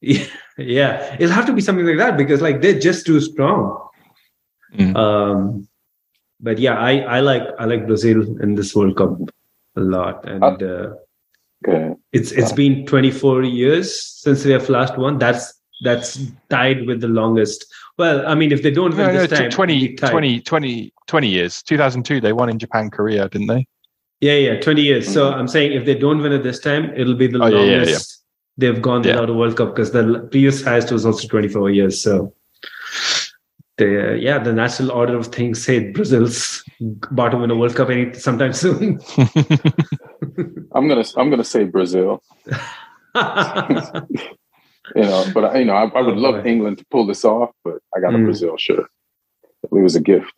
Yeah, 0.00 0.26
yeah, 0.58 1.16
it'll 1.18 1.34
have 1.34 1.46
to 1.46 1.52
be 1.52 1.60
something 1.60 1.84
like 1.86 1.98
that 1.98 2.16
because 2.16 2.40
like 2.40 2.62
they're 2.62 2.78
just 2.78 3.04
too 3.04 3.20
strong. 3.20 3.80
Mm. 4.78 4.94
Um, 4.96 5.68
but 6.44 6.58
yeah, 6.58 6.76
I 6.78 6.92
I 7.16 7.20
like 7.20 7.42
I 7.58 7.64
like 7.64 7.86
Brazil 7.86 8.22
in 8.44 8.54
this 8.54 8.74
World 8.76 8.96
Cup 8.96 9.18
a 9.76 9.80
lot, 9.80 10.28
and 10.28 10.62
uh, 10.62 10.88
Okay. 11.66 11.94
it's 12.12 12.30
it's 12.32 12.52
been 12.52 12.84
24 12.86 13.42
years 13.42 13.88
since 14.22 14.42
they 14.44 14.52
have 14.52 14.68
last 14.68 14.98
won. 14.98 15.18
That's 15.18 15.54
that's 15.82 16.20
tied 16.50 16.86
with 16.86 17.00
the 17.00 17.08
longest. 17.08 17.64
Well, 17.98 18.26
I 18.26 18.34
mean, 18.34 18.52
if 18.52 18.62
they 18.62 18.70
don't 18.70 18.90
win 18.96 19.06
No, 19.06 19.12
no, 19.12 19.26
this 19.26 19.38
time, 19.38 19.50
t- 19.50 19.54
20, 19.56 19.74
it'll 19.76 19.88
be 19.88 19.94
tied. 19.96 20.10
20, 20.10 20.40
20, 20.40 20.92
20 21.06 21.28
years. 21.28 21.62
2002, 21.62 22.20
they 22.20 22.32
won 22.32 22.48
in 22.48 22.58
Japan, 22.58 22.90
Korea, 22.90 23.28
didn't 23.28 23.46
they? 23.48 23.66
Yeah, 24.20 24.34
yeah, 24.46 24.60
20 24.60 24.82
years. 24.82 25.06
So 25.12 25.30
Mhm. 25.30 25.34
I'm 25.38 25.48
saying 25.48 25.72
if 25.72 25.84
they 25.84 25.94
don't 25.94 26.20
win 26.22 26.32
it 26.32 26.42
this 26.42 26.58
time, 26.60 26.92
it'll 26.96 27.14
be 27.24 27.26
the 27.26 27.38
Oh, 27.42 27.46
yeah, 27.46 27.56
yeah, 27.56 27.74
longest 27.74 28.22
they've 28.58 28.80
gone 28.82 29.02
Yeah. 29.04 29.12
without 29.12 29.30
a 29.30 29.34
World 29.34 29.56
Cup 29.56 29.74
because 29.74 29.90
the 29.92 30.04
previous 30.30 30.62
highest 30.62 30.92
was 30.92 31.04
also 31.06 31.26
24 31.28 31.70
years. 31.70 32.00
So 32.00 32.32
the 33.78 34.18
yeah, 34.20 34.38
the 34.38 34.52
natural 34.52 34.92
order 34.92 35.16
of 35.16 35.26
things 35.28 35.64
said 35.64 35.94
Brazil's 35.94 36.62
about 37.10 37.30
to 37.30 37.38
win 37.38 37.50
a 37.50 37.56
World 37.56 37.74
Cup 37.74 37.90
any 37.90 38.12
sometime 38.14 38.52
soon. 38.52 39.00
I'm 40.74 40.88
gonna 40.88 41.04
I'm 41.16 41.30
gonna 41.30 41.44
say 41.44 41.64
Brazil. 41.64 42.22
You 44.94 45.00
know, 45.02 45.24
but 45.32 45.56
you 45.58 45.64
know, 45.64 45.72
I, 45.74 45.84
I 45.86 46.02
would 46.02 46.16
Oh, 46.16 46.20
love 46.20 46.42
boy. 46.44 46.48
England 46.50 46.76
to 46.78 46.86
pull 46.90 47.06
this 47.06 47.24
off, 47.24 47.50
but 47.64 47.78
I 47.96 48.00
got 48.00 48.14
a 48.14 48.18
Mm. 48.18 48.24
Brazil 48.26 48.56
shirt. 48.58 48.84
It 49.62 49.72
was 49.72 49.96
a 49.96 50.00
gift. 50.00 50.30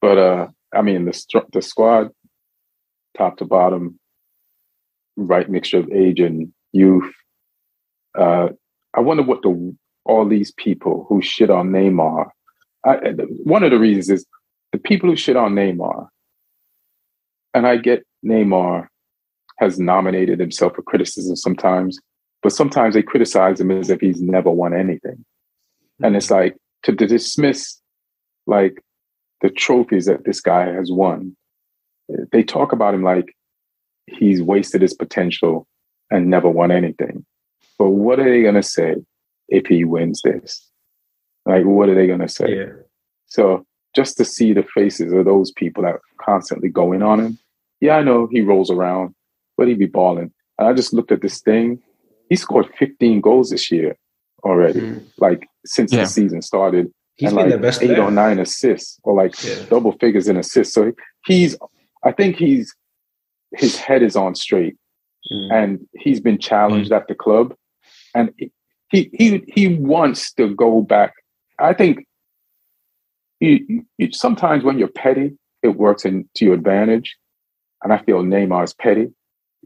But 0.00 0.18
uh 0.18 0.48
I 0.74 0.82
mean, 0.82 1.04
the 1.04 1.44
the 1.52 1.62
squad, 1.62 2.10
top 3.16 3.36
to 3.38 3.44
bottom, 3.44 3.98
right 5.16 5.48
mixture 5.48 5.78
of 5.78 5.90
age 5.92 6.18
and 6.20 6.52
youth. 6.72 7.12
Uh, 8.18 8.48
I 8.92 9.00
wonder 9.00 9.22
what 9.22 9.42
the 9.42 9.76
all 10.04 10.26
these 10.28 10.50
people 10.52 11.06
who 11.08 11.22
shit 11.22 11.48
on 11.48 11.70
Neymar. 11.70 12.30
I, 12.86 12.96
one 13.44 13.62
of 13.62 13.70
the 13.70 13.78
reasons 13.78 14.10
is 14.10 14.26
the 14.72 14.78
people 14.78 15.08
who 15.08 15.16
shit 15.16 15.36
on 15.36 15.54
Neymar, 15.54 16.08
and 17.54 17.66
I 17.66 17.76
get 17.76 18.06
Neymar 18.24 18.88
has 19.58 19.78
nominated 19.78 20.38
himself 20.38 20.74
for 20.74 20.82
criticism 20.82 21.36
sometimes, 21.36 21.98
but 22.42 22.52
sometimes 22.52 22.94
they 22.94 23.02
criticize 23.02 23.60
him 23.60 23.70
as 23.70 23.90
if 23.90 24.00
he's 24.00 24.20
never 24.20 24.50
won 24.50 24.74
anything. 24.74 25.24
And 26.02 26.14
it's 26.14 26.30
like 26.30 26.56
to, 26.82 26.94
to 26.94 27.06
dismiss 27.06 27.80
like 28.46 28.82
the 29.40 29.50
trophies 29.50 30.06
that 30.06 30.24
this 30.24 30.40
guy 30.40 30.66
has 30.66 30.90
won. 30.92 31.36
They 32.32 32.42
talk 32.42 32.72
about 32.72 32.94
him 32.94 33.02
like 33.02 33.34
he's 34.06 34.42
wasted 34.42 34.82
his 34.82 34.94
potential 34.94 35.66
and 36.10 36.30
never 36.30 36.48
won 36.48 36.70
anything. 36.70 37.24
But 37.78 37.90
what 37.90 38.20
are 38.20 38.24
they 38.24 38.42
going 38.42 38.54
to 38.54 38.62
say 38.62 38.96
if 39.48 39.66
he 39.66 39.84
wins 39.84 40.22
this? 40.22 40.70
Like, 41.46 41.64
what 41.64 41.88
are 41.88 41.94
they 41.94 42.06
going 42.06 42.20
to 42.20 42.28
say? 42.28 42.56
Yeah. 42.56 42.72
So 43.26 43.64
just 43.94 44.16
to 44.18 44.24
see 44.24 44.52
the 44.52 44.62
faces 44.74 45.12
of 45.12 45.24
those 45.24 45.50
people 45.52 45.82
that 45.84 45.92
are 45.94 46.02
constantly 46.20 46.68
going 46.68 47.02
on 47.02 47.20
him, 47.20 47.38
yeah, 47.80 47.96
I 47.96 48.02
know 48.02 48.28
he 48.30 48.40
rolls 48.40 48.70
around, 48.70 49.14
but 49.56 49.68
he 49.68 49.74
be 49.74 49.86
balling. 49.86 50.32
And 50.58 50.68
I 50.68 50.72
just 50.72 50.92
looked 50.92 51.12
at 51.12 51.22
this 51.22 51.40
thing. 51.40 51.80
He 52.28 52.36
scored 52.36 52.68
15 52.78 53.20
goals 53.20 53.50
this 53.50 53.70
year 53.70 53.96
already, 54.44 54.80
Mm. 54.80 55.04
like 55.18 55.46
since 55.64 55.92
Yeah. 55.92 56.00
the 56.02 56.06
season 56.08 56.42
started 56.42 56.92
He's 57.16 57.28
and 57.30 57.36
been 57.36 57.44
like 57.46 57.52
the 57.54 57.58
best 57.62 57.82
eight 57.82 57.86
player. 57.88 58.02
or 58.02 58.10
nine 58.10 58.38
assists 58.38 58.98
or 59.04 59.14
like 59.14 59.34
Yeah. 59.44 59.64
double 59.70 59.92
figures 59.92 60.28
in 60.28 60.36
assists. 60.36 60.74
So 60.74 60.92
he's, 61.26 61.56
I 62.04 62.12
think 62.12 62.36
he's, 62.36 62.74
his 63.56 63.76
head 63.76 64.02
is 64.02 64.16
on 64.16 64.34
straight 64.34 64.76
Mm. 65.32 65.52
and 65.52 65.88
he's 65.94 66.20
been 66.20 66.38
challenged 66.38 66.92
at 66.92 67.08
the 67.08 67.14
club 67.14 67.54
and 68.14 68.30
he, 68.90 69.10
he, 69.12 69.42
he 69.48 69.74
wants 69.74 70.32
to 70.34 70.54
go 70.54 70.82
back. 70.82 71.12
I 71.58 71.72
think 71.72 72.06
you, 73.40 73.84
you, 73.98 74.12
sometimes 74.12 74.64
when 74.64 74.78
you're 74.78 74.88
petty, 74.88 75.36
it 75.62 75.76
works 75.76 76.04
in, 76.04 76.28
to 76.34 76.44
your 76.44 76.54
advantage. 76.54 77.16
And 77.82 77.92
I 77.92 77.98
feel 77.98 78.22
Neymar 78.22 78.64
is 78.64 78.74
petty 78.74 79.08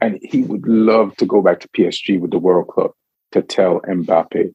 and 0.00 0.18
he 0.22 0.42
would 0.42 0.66
love 0.66 1.16
to 1.16 1.26
go 1.26 1.42
back 1.42 1.60
to 1.60 1.68
PSG 1.68 2.18
with 2.18 2.30
the 2.30 2.38
World 2.38 2.68
Club 2.68 2.92
to 3.32 3.42
tell 3.42 3.80
Mbappe, 3.80 4.52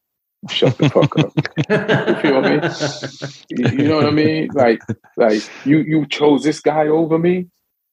shut 0.49 0.77
the 0.77 0.89
fuck 0.89 1.17
up. 1.17 1.33
You 1.69 2.21
feel 2.21 2.41
me? 2.41 3.77
You 3.77 3.87
know 3.87 3.97
what 3.97 4.07
I 4.07 4.11
mean? 4.11 4.49
Like, 4.53 4.81
like 5.17 5.41
you 5.65 5.79
you 5.79 6.05
chose 6.07 6.43
this 6.43 6.59
guy 6.59 6.87
over 6.87 7.17
me. 7.17 7.47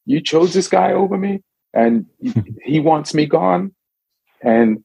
You 0.07 0.21
chose 0.21 0.53
this 0.53 0.69
guy 0.69 0.93
over 0.93 1.17
me, 1.17 1.43
and 1.73 2.07
he 2.63 2.81
wants 2.81 3.15
me 3.15 3.27
gone, 3.27 3.75
and 4.41 4.83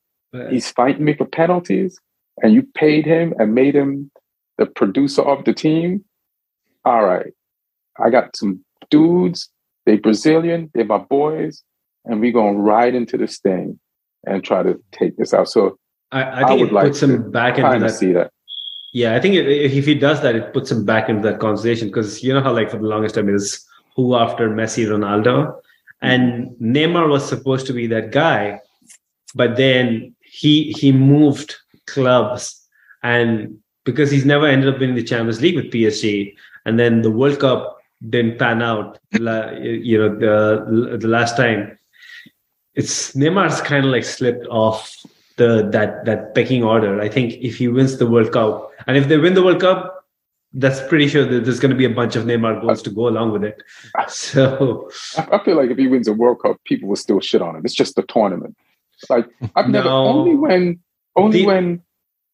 he's 0.49 0.69
fighting 0.71 1.05
me 1.05 1.15
for 1.15 1.25
penalties. 1.25 1.99
And 2.43 2.53
you 2.53 2.61
paid 2.75 3.05
him 3.05 3.33
and 3.39 3.55
made 3.55 3.75
him 3.75 4.11
the 4.57 4.65
producer 4.65 5.21
of 5.21 5.45
the 5.45 5.53
team. 5.53 6.03
All 6.85 7.05
right, 7.05 7.33
I 7.99 8.09
got 8.09 8.35
some 8.35 8.63
dudes. 8.89 9.49
They 9.85 9.97
Brazilian. 9.97 10.69
They're 10.73 10.85
my 10.85 10.97
boys, 10.97 11.63
and 12.05 12.19
we're 12.19 12.33
gonna 12.33 12.57
ride 12.57 12.95
into 12.95 13.17
this 13.17 13.39
thing 13.39 13.79
and 14.25 14.43
try 14.43 14.63
to 14.63 14.81
take 14.91 15.17
this 15.17 15.33
out. 15.33 15.49
So 15.49 15.77
I, 16.11 16.23
I 16.23 16.43
I 16.43 16.47
think 16.47 16.59
would 16.61 16.69
it 16.69 16.73
like 16.73 16.87
puts 16.87 17.03
him 17.03 17.31
back 17.31 17.57
into 17.57 17.79
that. 17.79 17.91
see 17.91 18.13
that. 18.13 18.31
Yeah, 18.93 19.15
I 19.15 19.19
think 19.19 19.35
it, 19.35 19.47
if 19.47 19.85
he 19.85 19.95
does 19.95 20.21
that, 20.21 20.35
it 20.35 20.53
puts 20.53 20.71
him 20.71 20.85
back 20.85 21.09
into 21.09 21.21
that 21.29 21.39
conversation 21.39 21.87
because 21.87 22.23
you 22.23 22.33
know 22.33 22.41
how 22.41 22.53
like 22.53 22.71
for 22.71 22.77
the 22.77 22.87
longest 22.87 23.15
time 23.15 23.29
it 23.29 23.35
is 23.35 23.65
who 23.95 24.15
after 24.15 24.49
Messi, 24.49 24.85
Ronaldo, 24.85 25.59
and 26.01 26.49
Neymar 26.61 27.09
was 27.09 27.27
supposed 27.27 27.67
to 27.67 27.73
be 27.73 27.87
that 27.87 28.11
guy, 28.11 28.59
but 29.35 29.57
then 29.57 30.15
he 30.21 30.71
he 30.71 30.91
moved 30.91 31.55
clubs 31.85 32.61
and 33.03 33.57
because 33.87 34.11
he's 34.11 34.25
never 34.25 34.45
ended 34.45 34.69
up 34.71 34.79
winning 34.79 34.95
the 34.95 35.03
Champions 35.03 35.41
League 35.41 35.55
with 35.55 35.71
PSG, 35.71 36.35
and 36.65 36.77
then 36.77 37.01
the 37.01 37.09
World 37.11 37.39
Cup 37.39 37.77
didn't 38.07 38.37
pan 38.37 38.61
out. 38.61 38.99
You 39.11 39.97
know 39.97 40.09
the 40.25 40.97
the 40.97 41.07
last 41.07 41.35
time, 41.35 41.79
it's 42.75 43.13
Neymar's 43.13 43.61
kind 43.61 43.83
of 43.85 43.91
like 43.91 44.05
slipped 44.05 44.45
off 44.47 44.93
the 45.37 45.67
that 45.71 46.05
that 46.05 46.35
pecking 46.35 46.63
order. 46.63 47.01
I 47.01 47.09
think 47.09 47.33
if 47.41 47.57
he 47.57 47.67
wins 47.67 47.97
the 47.97 48.05
World 48.07 48.31
Cup, 48.31 48.71
and 48.85 48.95
if 48.97 49.07
they 49.07 49.17
win 49.17 49.33
the 49.33 49.43
World 49.43 49.61
Cup, 49.61 50.05
that's 50.53 50.79
pretty 50.87 51.07
sure 51.07 51.25
that 51.25 51.43
there's 51.45 51.59
going 51.59 51.71
to 51.71 51.77
be 51.77 51.85
a 51.85 51.89
bunch 52.01 52.15
of 52.15 52.25
Neymar 52.25 52.61
goals 52.61 52.81
to 52.83 52.89
go 52.89 53.07
along 53.07 53.31
with 53.31 53.43
it. 53.43 53.61
So 54.09 54.89
I, 55.17 55.39
feel 55.43 55.57
like 55.57 55.69
if 55.71 55.77
he 55.77 55.87
wins 55.87 56.07
a 56.07 56.13
World 56.13 56.41
Cup, 56.41 56.57
people 56.65 56.87
will 56.89 56.95
still 56.95 57.19
shit 57.19 57.41
on 57.41 57.55
him. 57.55 57.61
It's 57.65 57.73
just 57.83 57.97
a 57.97 58.03
tournament. 58.03 58.55
Like 59.09 59.27
I've 59.55 59.69
never 59.69 59.89
No. 59.89 60.05
only 60.05 60.35
when 60.35 60.79
only 61.15 61.39
The- 61.39 61.45
when 61.47 61.83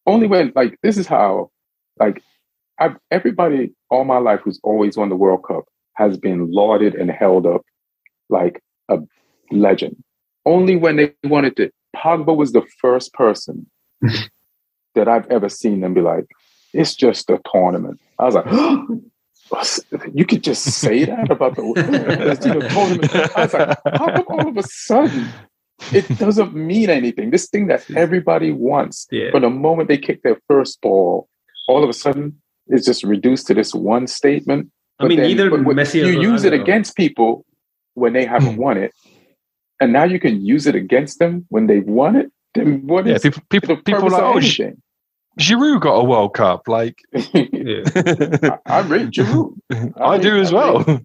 only 0.06 0.26
when 0.26 0.52
like 0.54 0.78
this 0.82 0.96
is 0.98 1.06
how 1.06 1.50
like 1.98 2.22
I've 2.78 2.96
everybody 3.10 3.72
all 3.90 4.04
my 4.04 4.18
life 4.18 4.40
who's 4.42 4.60
always 4.62 4.96
won 4.96 5.08
the 5.08 5.16
World 5.16 5.44
Cup 5.46 5.64
has 5.94 6.18
been 6.18 6.50
lauded 6.50 6.94
and 6.94 7.10
held 7.10 7.46
up 7.46 7.62
like 8.28 8.62
a 8.88 8.98
legend. 9.50 10.02
Only 10.44 10.76
when 10.76 10.96
they 10.96 11.14
wanted 11.24 11.56
to. 11.56 11.70
Pogba 11.96 12.36
was 12.36 12.52
the 12.52 12.66
first 12.80 13.12
person 13.12 13.70
that 14.94 15.08
I've 15.08 15.30
ever 15.30 15.48
seen 15.48 15.80
them 15.80 15.94
be 15.94 16.00
like, 16.00 16.26
it's 16.72 16.94
just 16.94 17.30
a 17.30 17.40
tournament. 17.52 18.00
I 18.18 18.24
was 18.24 18.34
like, 18.34 18.46
you 20.12 20.26
could 20.26 20.42
just 20.42 20.64
say 20.64 21.04
that 21.04 21.30
about 21.30 21.54
the, 21.54 21.62
you 22.44 22.54
know, 22.54 22.68
tournament. 22.68 23.36
I 23.36 23.42
was 23.42 23.54
like, 23.54 23.78
how 23.96 24.10
come 24.10 24.24
all 24.28 24.48
of 24.48 24.56
a 24.56 24.62
sudden 24.64 25.28
it 25.92 26.06
doesn't 26.18 26.54
mean 26.54 26.90
anything? 26.90 27.30
This 27.30 27.48
thing 27.48 27.66
that 27.68 27.88
everybody 27.96 28.52
wants, 28.52 29.06
yeah, 29.10 29.30
from 29.30 29.42
the 29.42 29.50
moment 29.50 29.88
they 29.88 29.98
kick 29.98 30.22
their 30.22 30.38
first 30.48 30.80
ball, 30.80 31.28
all 31.68 31.82
of 31.82 31.90
a 31.90 31.92
sudden 31.92 32.40
it's 32.66 32.86
just 32.86 33.04
reduced 33.04 33.46
to 33.48 33.54
this 33.54 33.74
one 33.74 34.06
statement. 34.06 34.70
I 34.98 35.06
mean 35.06 35.18
then- 35.18 35.30
either 35.30 35.50
but 35.50 35.60
Messi 35.60 36.02
or 36.02 36.10
you 36.10 36.20
use 36.20 36.44
it 36.44 36.52
against 36.52 36.96
people 36.96 37.44
when 37.94 38.12
they 38.12 38.24
haven't 38.24 38.54
hmm. 38.54 38.62
won 38.62 38.76
it, 38.76 38.92
and 39.80 39.92
now 39.92 40.04
you 40.04 40.20
can 40.20 40.44
use 40.44 40.66
it 40.66 40.74
against 40.74 41.18
them 41.18 41.46
when 41.48 41.66
they've 41.66 41.86
won 41.86 42.16
it. 42.16 42.30
Then 42.54 42.86
what 42.86 43.06
Yeah, 43.06 43.14
is 43.14 43.22
people 43.22 43.42
people 43.50 43.76
people 43.76 44.06
are 44.06 44.10
like, 44.10 44.22
oh, 44.22 44.36
anything? 44.38 44.80
Giroud 45.40 45.80
got 45.80 45.94
a 45.94 46.04
World 46.04 46.34
Cup. 46.34 46.68
Like 46.68 46.96
Yeah. 47.12 47.82
I, 47.92 48.58
I 48.66 48.80
rate 48.82 49.10
Giroud. 49.10 49.54
I 49.96 50.18
do 50.18 50.34
rate- 50.34 50.40
as 50.40 50.52
I 50.52 50.54
well. 50.54 51.00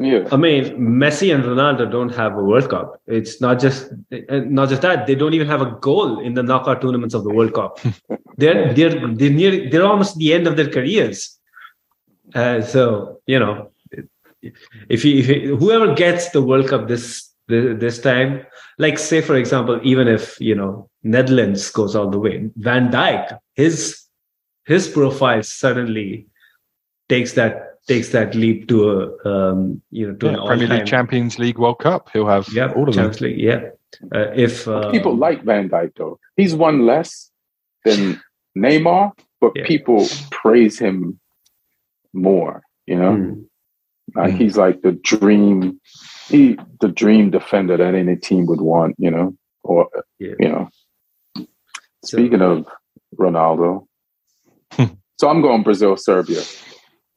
Yeah. 0.00 0.28
I 0.30 0.36
mean, 0.36 0.78
Messi 0.78 1.34
and 1.34 1.42
Ronaldo 1.44 1.90
don't 1.90 2.14
have 2.14 2.36
a 2.36 2.42
World 2.42 2.70
Cup. 2.70 3.00
It's 3.06 3.40
not 3.40 3.58
just 3.58 3.92
not 4.10 4.68
just 4.68 4.82
that; 4.82 5.06
they 5.06 5.14
don't 5.14 5.34
even 5.34 5.48
have 5.48 5.60
a 5.60 5.76
goal 5.80 6.20
in 6.20 6.34
the 6.34 6.42
knockout 6.42 6.82
tournaments 6.82 7.14
of 7.14 7.24
the 7.24 7.32
World 7.32 7.54
Cup. 7.54 7.80
they're 8.36 8.72
they're 8.74 9.14
they're 9.14 9.30
near 9.30 9.70
they're 9.70 9.86
almost 9.86 10.16
the 10.16 10.32
end 10.32 10.46
of 10.46 10.56
their 10.56 10.70
careers. 10.70 11.38
Uh, 12.34 12.62
so 12.62 13.20
you 13.26 13.38
know, 13.38 13.70
if 14.88 15.04
you, 15.04 15.18
if 15.18 15.28
you, 15.28 15.56
whoever 15.56 15.94
gets 15.94 16.30
the 16.30 16.42
World 16.42 16.68
Cup 16.68 16.86
this 16.86 17.28
this 17.48 17.98
time, 17.98 18.46
like 18.78 18.98
say 18.98 19.20
for 19.20 19.36
example, 19.36 19.80
even 19.82 20.06
if 20.06 20.40
you 20.40 20.54
know 20.54 20.88
Netherlands 21.02 21.70
goes 21.70 21.96
all 21.96 22.10
the 22.10 22.20
way, 22.20 22.48
Van 22.56 22.90
Dijk, 22.90 23.38
his 23.54 24.00
his 24.64 24.86
profile 24.86 25.42
suddenly 25.42 26.26
takes 27.08 27.32
that 27.32 27.67
takes 27.88 28.10
that 28.10 28.34
leap 28.34 28.68
to 28.68 28.90
a 28.90 29.28
um, 29.28 29.82
you 29.90 30.06
know 30.08 30.14
to 30.16 30.26
Yeah, 30.26 30.32
an 30.34 30.46
Premier 30.46 30.68
League, 30.68 30.86
Champions 30.86 31.38
League, 31.38 31.58
World 31.58 31.78
Cup. 31.80 32.10
He'll 32.12 32.26
have 32.28 32.46
yeah, 32.52 32.72
all 32.74 32.88
of 32.88 32.94
them. 32.94 33.10
League, 33.20 33.40
yeah. 33.40 33.70
Uh, 34.14 34.30
if 34.36 34.68
uh, 34.68 34.90
people 34.90 35.16
like 35.16 35.42
Van 35.44 35.68
Dijk 35.68 35.92
though. 35.96 36.18
He's 36.36 36.54
won 36.54 36.86
less 36.86 37.30
than 37.84 38.20
Neymar, 38.56 39.12
but 39.40 39.52
Yeah. 39.56 39.66
people 39.66 40.06
praise 40.30 40.78
him 40.78 41.18
more. 42.12 42.62
You 42.86 42.96
know, 42.96 43.14
hmm, 43.16 43.40
like 44.14 44.34
Mm. 44.34 44.38
he's 44.38 44.56
like 44.56 44.82
the 44.82 44.92
dream, 44.92 45.80
he 46.28 46.58
the 46.80 46.88
dream 46.88 47.30
defender 47.30 47.76
that 47.76 47.94
any 47.94 48.16
team 48.16 48.46
would 48.46 48.60
want. 48.60 48.94
You 48.98 49.10
know, 49.10 49.34
or 49.64 49.88
Yeah. 50.18 50.34
you 50.38 50.48
know. 50.48 50.68
So- 52.04 52.16
Speaking 52.18 52.42
of 52.42 52.66
Ronaldo, 53.18 53.86
so 55.18 55.28
I'm 55.28 55.40
going 55.42 55.62
Brazil, 55.62 55.96
Serbia. 55.96 56.42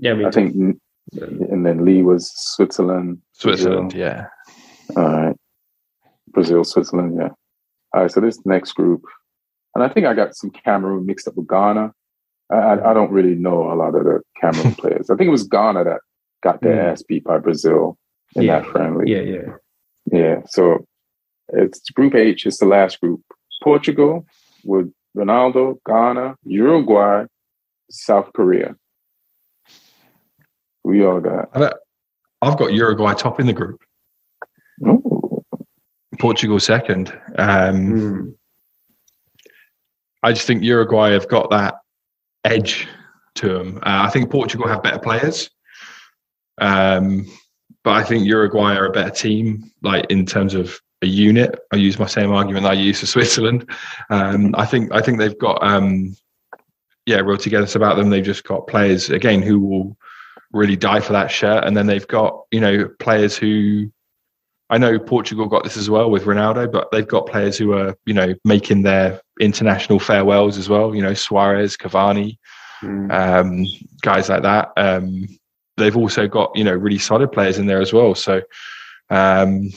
Yeah, 0.01 0.13
me 0.13 0.25
I 0.25 0.29
too. 0.29 0.51
think, 0.51 0.79
and 1.51 1.65
then 1.65 1.85
Lee 1.85 2.03
was 2.03 2.29
Switzerland, 2.35 3.19
Switzerland, 3.31 3.91
Brazil. 3.91 3.99
yeah. 4.07 4.25
All 4.97 5.03
right. 5.03 5.35
Brazil, 6.29 6.63
Switzerland, 6.63 7.15
yeah. 7.17 7.29
All 7.93 8.01
right, 8.01 8.11
so 8.11 8.19
this 8.21 8.45
next 8.45 8.73
group, 8.73 9.03
and 9.75 9.83
I 9.83 9.89
think 9.89 10.05
I 10.05 10.13
got 10.13 10.35
some 10.35 10.49
Cameroon 10.51 11.05
mixed 11.05 11.27
up 11.27 11.35
with 11.35 11.47
Ghana. 11.47 11.93
I, 12.51 12.55
I, 12.55 12.91
I 12.91 12.93
don't 12.93 13.11
really 13.11 13.35
know 13.35 13.71
a 13.71 13.75
lot 13.75 13.95
of 13.95 14.03
the 14.03 14.21
Cameroon 14.39 14.75
players. 14.81 15.09
I 15.09 15.15
think 15.15 15.27
it 15.27 15.31
was 15.31 15.43
Ghana 15.47 15.83
that 15.85 15.99
got 16.43 16.61
their 16.61 16.75
Mm. 16.75 16.91
ass 16.91 17.03
beat 17.03 17.23
by 17.23 17.37
Brazil 17.37 17.97
in 18.35 18.43
Yeah. 18.43 18.59
that 18.59 18.69
friendly. 18.71 19.11
yeah, 19.11 19.21
yeah. 19.21 19.53
Yeah, 20.11 20.41
so 20.47 20.85
it's 21.49 21.89
Group 21.91 22.15
H, 22.15 22.45
it's 22.45 22.57
the 22.59 22.65
last 22.65 22.99
group. 23.01 23.21
Portugal 23.63 24.25
with 24.63 24.91
Ronaldo, 25.15 25.77
Ghana, 25.85 26.35
Uruguay, 26.45 27.25
South 27.91 28.31
Korea. 28.33 28.75
We 30.83 31.05
all 31.05 31.19
got. 31.19 31.49
I've 32.41 32.57
got 32.57 32.73
Uruguay 32.73 33.13
top 33.13 33.39
in 33.39 33.45
the 33.45 33.53
group. 33.53 33.81
Ooh. 34.87 35.43
Portugal 36.19 36.59
second. 36.59 37.09
Um, 37.37 37.75
Mm. 37.91 38.33
I 40.23 40.33
just 40.33 40.45
think 40.45 40.63
Uruguay 40.63 41.11
have 41.11 41.27
got 41.27 41.49
that 41.49 41.75
edge 42.45 42.87
to 43.35 43.49
them. 43.57 43.77
Uh, 43.77 44.05
I 44.05 44.09
think 44.11 44.29
Portugal 44.29 44.67
have 44.67 44.83
better 44.83 44.99
players, 44.99 45.49
um, 46.59 47.25
but 47.83 47.91
I 47.91 48.03
think 48.03 48.25
Uruguay 48.25 48.75
are 48.75 48.85
a 48.85 48.91
better 48.91 49.09
team, 49.09 49.71
like 49.81 50.05
in 50.11 50.25
terms 50.27 50.53
of 50.53 50.79
a 51.01 51.07
unit. 51.07 51.59
I 51.73 51.77
use 51.77 51.97
my 51.97 52.05
same 52.05 52.31
argument 52.31 52.67
I 52.67 52.73
use 52.73 52.99
for 52.99 53.07
Switzerland. 53.07 53.67
Um, 54.11 54.53
I 54.55 54.65
think 54.65 54.91
I 54.93 55.01
think 55.01 55.17
they've 55.17 55.37
got 55.39 55.57
um, 55.63 56.15
yeah 57.07 57.17
real 57.21 57.37
togetherness 57.37 57.75
about 57.75 57.97
them. 57.97 58.11
They've 58.11 58.23
just 58.23 58.43
got 58.43 58.67
players 58.67 59.09
again 59.09 59.41
who 59.41 59.59
will 59.59 59.97
really 60.53 60.75
die 60.75 60.99
for 60.99 61.13
that 61.13 61.31
shirt, 61.31 61.63
and 61.65 61.75
then 61.75 61.87
they've 61.87 62.07
got 62.07 62.43
you 62.51 62.59
know 62.59 62.89
players 62.99 63.35
who. 63.37 63.91
I 64.69 64.77
know 64.77 64.97
Portugal 64.97 65.47
got 65.47 65.65
this 65.65 65.75
as 65.75 65.89
well 65.89 66.09
with 66.09 66.23
Ronaldo, 66.23 66.71
but 66.71 66.89
they've 66.93 67.05
got 67.05 67.27
players 67.27 67.57
who 67.57 67.73
are, 67.73 67.93
you 68.05 68.13
know, 68.13 68.33
making 68.45 68.83
their 68.83 69.19
international 69.41 69.99
farewells 69.99 70.57
as 70.57 70.69
well. 70.69 70.95
You 70.95 71.01
know, 71.01 71.13
Suarez, 71.13 71.75
Cavani, 71.75 72.37
Mm. 72.81 73.11
um, 73.11 73.65
guys 74.01 74.29
like 74.29 74.43
that. 74.43 74.69
Um, 74.77 75.27
they've 75.77 75.97
also 75.97 76.25
got 76.27 76.51
you 76.55 76.63
know 76.63 76.73
really 76.73 76.97
solid 76.99 77.31
players 77.33 77.57
in 77.57 77.65
there 77.67 77.81
as 77.81 77.91
well. 77.93 78.15
So 78.15 78.41
um, 79.09 79.69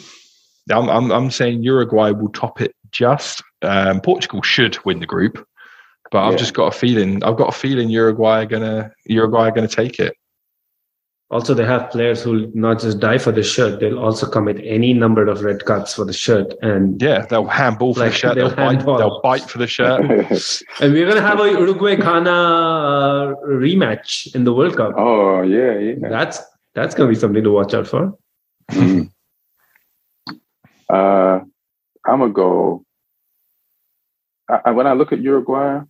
I'm, 0.70 0.88
I'm 0.88 1.10
I'm 1.10 1.30
saying 1.30 1.62
Uruguay 1.62 2.10
will 2.12 2.30
top 2.30 2.60
it 2.60 2.74
just. 2.92 3.42
Um, 3.62 4.00
Portugal 4.00 4.42
should 4.42 4.82
win 4.84 5.00
the 5.00 5.06
group, 5.06 5.44
but 6.10 6.22
I've 6.24 6.32
Yeah. 6.34 6.38
just 6.38 6.54
got 6.54 6.74
a 6.74 6.78
feeling. 6.78 7.22
I've 7.24 7.36
got 7.36 7.48
a 7.48 7.58
feeling 7.58 7.90
Uruguay 7.90 8.42
are 8.42 8.46
gonna 8.46 8.92
Uruguay 9.06 9.48
are 9.48 9.52
gonna 9.52 9.68
take 9.68 9.98
it. 9.98 10.16
Also, 11.30 11.54
they 11.54 11.64
have 11.64 11.90
players 11.90 12.22
who 12.22 12.50
not 12.54 12.78
just 12.80 13.00
die 13.00 13.18
for 13.18 13.32
the 13.32 13.42
shirt; 13.42 13.80
they'll 13.80 13.98
also 13.98 14.28
commit 14.28 14.60
any 14.62 14.92
number 14.92 15.26
of 15.26 15.42
red 15.42 15.64
cards 15.64 15.94
for 15.94 16.04
the 16.04 16.12
shirt. 16.12 16.54
And 16.62 17.00
Yeah, 17.02 17.24
they'll 17.26 17.46
handball 17.46 17.94
for 17.94 18.00
Like, 18.00 18.12
the 18.12 18.16
shirt. 18.16 18.34
they'll 18.36 18.50
They'll 18.50 18.56
bite. 18.56 18.84
They'll 18.84 19.20
bite 19.22 19.42
for 19.50 19.58
the 19.58 19.66
shirt. 19.66 20.00
and 20.80 20.92
we're 20.92 21.08
gonna 21.08 21.22
have 21.22 21.40
a 21.40 21.50
Uruguay 21.50 21.96
Ghana 21.96 22.30
uh, 22.30 23.34
rematch 23.46 24.34
in 24.34 24.44
the 24.44 24.52
World 24.52 24.76
Cup. 24.76 24.92
oh 24.96 25.40
yeah, 25.42 25.78
yeah. 25.78 25.94
That's 26.08 26.40
that's 26.74 26.94
gonna 26.94 27.08
be 27.08 27.14
something 27.16 27.42
to 27.42 27.50
watch 27.50 27.72
out 27.74 27.86
for. 27.88 28.12
Mm. 28.70 29.10
Uh, 30.90 31.40
I'm 32.06 32.18
gonna 32.20 32.32
go. 32.32 32.84
I, 34.48 34.60
I- 34.66 34.70
when 34.72 34.86
I 34.86 34.92
look 34.92 35.10
at 35.12 35.20
Uruguay, 35.20 35.80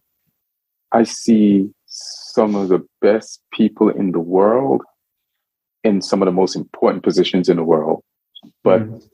I 0.93 1.03
see 1.03 1.71
some 1.87 2.55
of 2.55 2.69
the 2.69 2.87
best 3.01 3.43
people 3.53 3.89
in 3.91 4.13
the 4.13 4.21
world 4.21 4.83
in 5.85 6.01
some 6.03 6.23
of 6.23 6.27
the 6.27 6.33
most 6.33 6.57
important 6.57 7.03
positions 7.05 7.49
in 7.49 7.57
the 7.57 7.65
world, 7.65 8.03
but 8.63 8.83
Mm. 8.83 9.09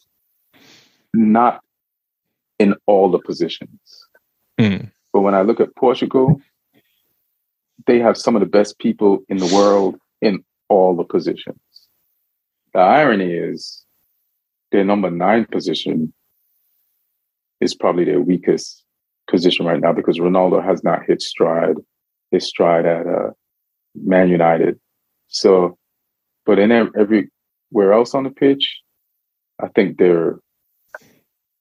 not 1.13 1.63
in 2.59 2.75
all 2.87 3.11
the 3.11 3.19
positions. 3.19 4.07
Mm. 4.59 4.91
But 5.13 5.21
when 5.21 5.35
I 5.35 5.43
look 5.43 5.61
at 5.61 5.75
Portugal, 5.75 6.41
they 7.87 7.99
have 7.99 8.17
some 8.17 8.37
of 8.37 8.41
the 8.41 8.47
best 8.47 8.79
people 8.79 9.25
in 9.29 9.39
the 9.39 9.53
world 9.55 9.99
in 10.23 10.45
all 10.69 10.95
the 10.95 11.05
positions. 11.05 11.59
The 12.73 12.81
irony 12.81 13.33
is 13.33 13.85
their 14.71 14.85
number 14.85 15.11
nine 15.11 15.47
position 15.47 16.13
is 17.61 17.75
probably 17.75 18.05
their 18.05 18.21
weakest 18.21 18.85
position 19.29 19.67
right 19.67 19.81
now 19.81 19.93
because 19.93 20.19
Ronaldo 20.19 20.63
has 20.65 20.85
not 20.85 21.05
hit 21.07 21.21
stride, 21.21 21.77
his 22.31 22.47
stride 22.47 22.87
at 22.87 23.07
uh, 23.07 23.31
Man 23.95 24.29
United. 24.29 24.79
So, 25.27 25.77
but 26.47 26.59
in 26.59 26.71
ev- 26.73 26.93
everywhere 26.99 27.93
else 27.93 28.15
on 28.15 28.25
the 28.25 28.31
pitch, 28.31 28.81
I 29.63 29.69
think 29.69 29.99
they're 29.99 30.39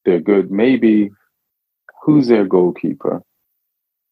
they're 0.05 0.21
good. 0.21 0.49
Maybe 0.51 1.11
who's 2.03 2.27
their 2.27 2.45
goalkeeper? 2.45 3.21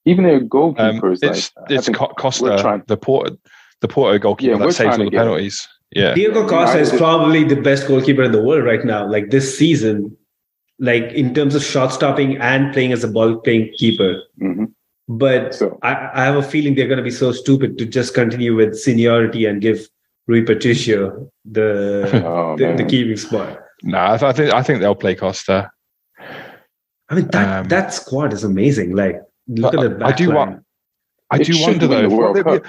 Even 0.05 0.23
their 0.25 0.37
Um, 0.37 0.47
goalkeeper 0.47 1.11
is 1.11 1.19
it's 1.23 1.51
like 1.55 1.71
it's 1.71 1.89
Co- 1.89 2.13
Costa, 2.17 2.57
trying- 2.59 2.83
the 2.87 2.97
Porto, 2.97 3.37
the 3.81 3.87
Porto 3.87 4.17
goalkeeper 4.19 4.53
Yeah, 4.53 4.65
that 4.65 4.73
saves 4.73 4.97
all 4.97 5.05
the 5.05 5.09
get- 5.11 5.17
penalties. 5.19 5.67
Yeah, 5.95 6.13
Diogo 6.15 6.45
Costa 6.47 6.79
is 6.79 6.91
probably 6.91 7.45
the 7.45 7.55
best 7.55 7.87
goalkeeper 7.87 8.21
in 8.23 8.33
the 8.33 8.43
world 8.43 8.65
right 8.65 8.83
now. 8.83 9.07
Like 9.09 9.29
this 9.29 9.57
season, 9.57 10.15
like 10.79 11.13
in 11.13 11.33
terms 11.33 11.55
of 11.55 11.63
shot 11.63 11.93
stopping 11.93 12.35
and 12.37 12.73
playing 12.73 12.91
as 12.91 13.05
a 13.05 13.07
ball 13.07 13.37
playing 13.37 13.71
keeper. 13.77 14.21
Mhm. 14.41 14.73
But 15.07 15.55
So- 15.55 15.79
I, 15.83 16.09
I 16.13 16.25
have 16.25 16.35
a 16.35 16.43
feeling 16.43 16.75
they're 16.75 16.87
going 16.89 16.97
to 16.97 17.03
be 17.03 17.09
so 17.09 17.31
stupid 17.31 17.77
to 17.77 17.85
just 17.85 18.13
continue 18.13 18.53
with 18.53 18.75
seniority 18.77 19.45
and 19.45 19.61
give 19.61 19.87
Rui 20.27 20.43
Patricio 20.43 21.29
the 21.45 22.09
Oh, 22.25 22.55
the, 22.57 22.65
the 22.67 22.73
man. 22.75 22.89
keeping 22.89 23.17
spot. 23.17 23.59
no, 23.83 23.97
I, 23.99 24.17
th- 24.17 24.23
I 24.23 24.33
think 24.33 24.53
I 24.53 24.63
think 24.63 24.79
they'll 24.81 24.95
play 24.95 25.15
Costa. 25.15 25.69
I 27.09 27.15
mean 27.15 27.27
that 27.29 27.59
Um, 27.59 27.67
that 27.69 27.93
squad 27.93 28.33
is 28.33 28.43
amazing. 28.43 28.95
Like 28.95 29.21
look 29.47 29.73
at 29.73 29.79
the 29.99 30.05
I 30.05 30.11
do 30.11 30.31
want- 30.33 30.63
I 31.31 31.37
It 31.37 31.45
do 31.45 31.53
should 31.53 31.67
wonder 31.67 31.87
though. 31.87 32.01
the 32.09 32.09
World 32.15 32.35
they, 32.37 32.43
Cup. 32.43 32.65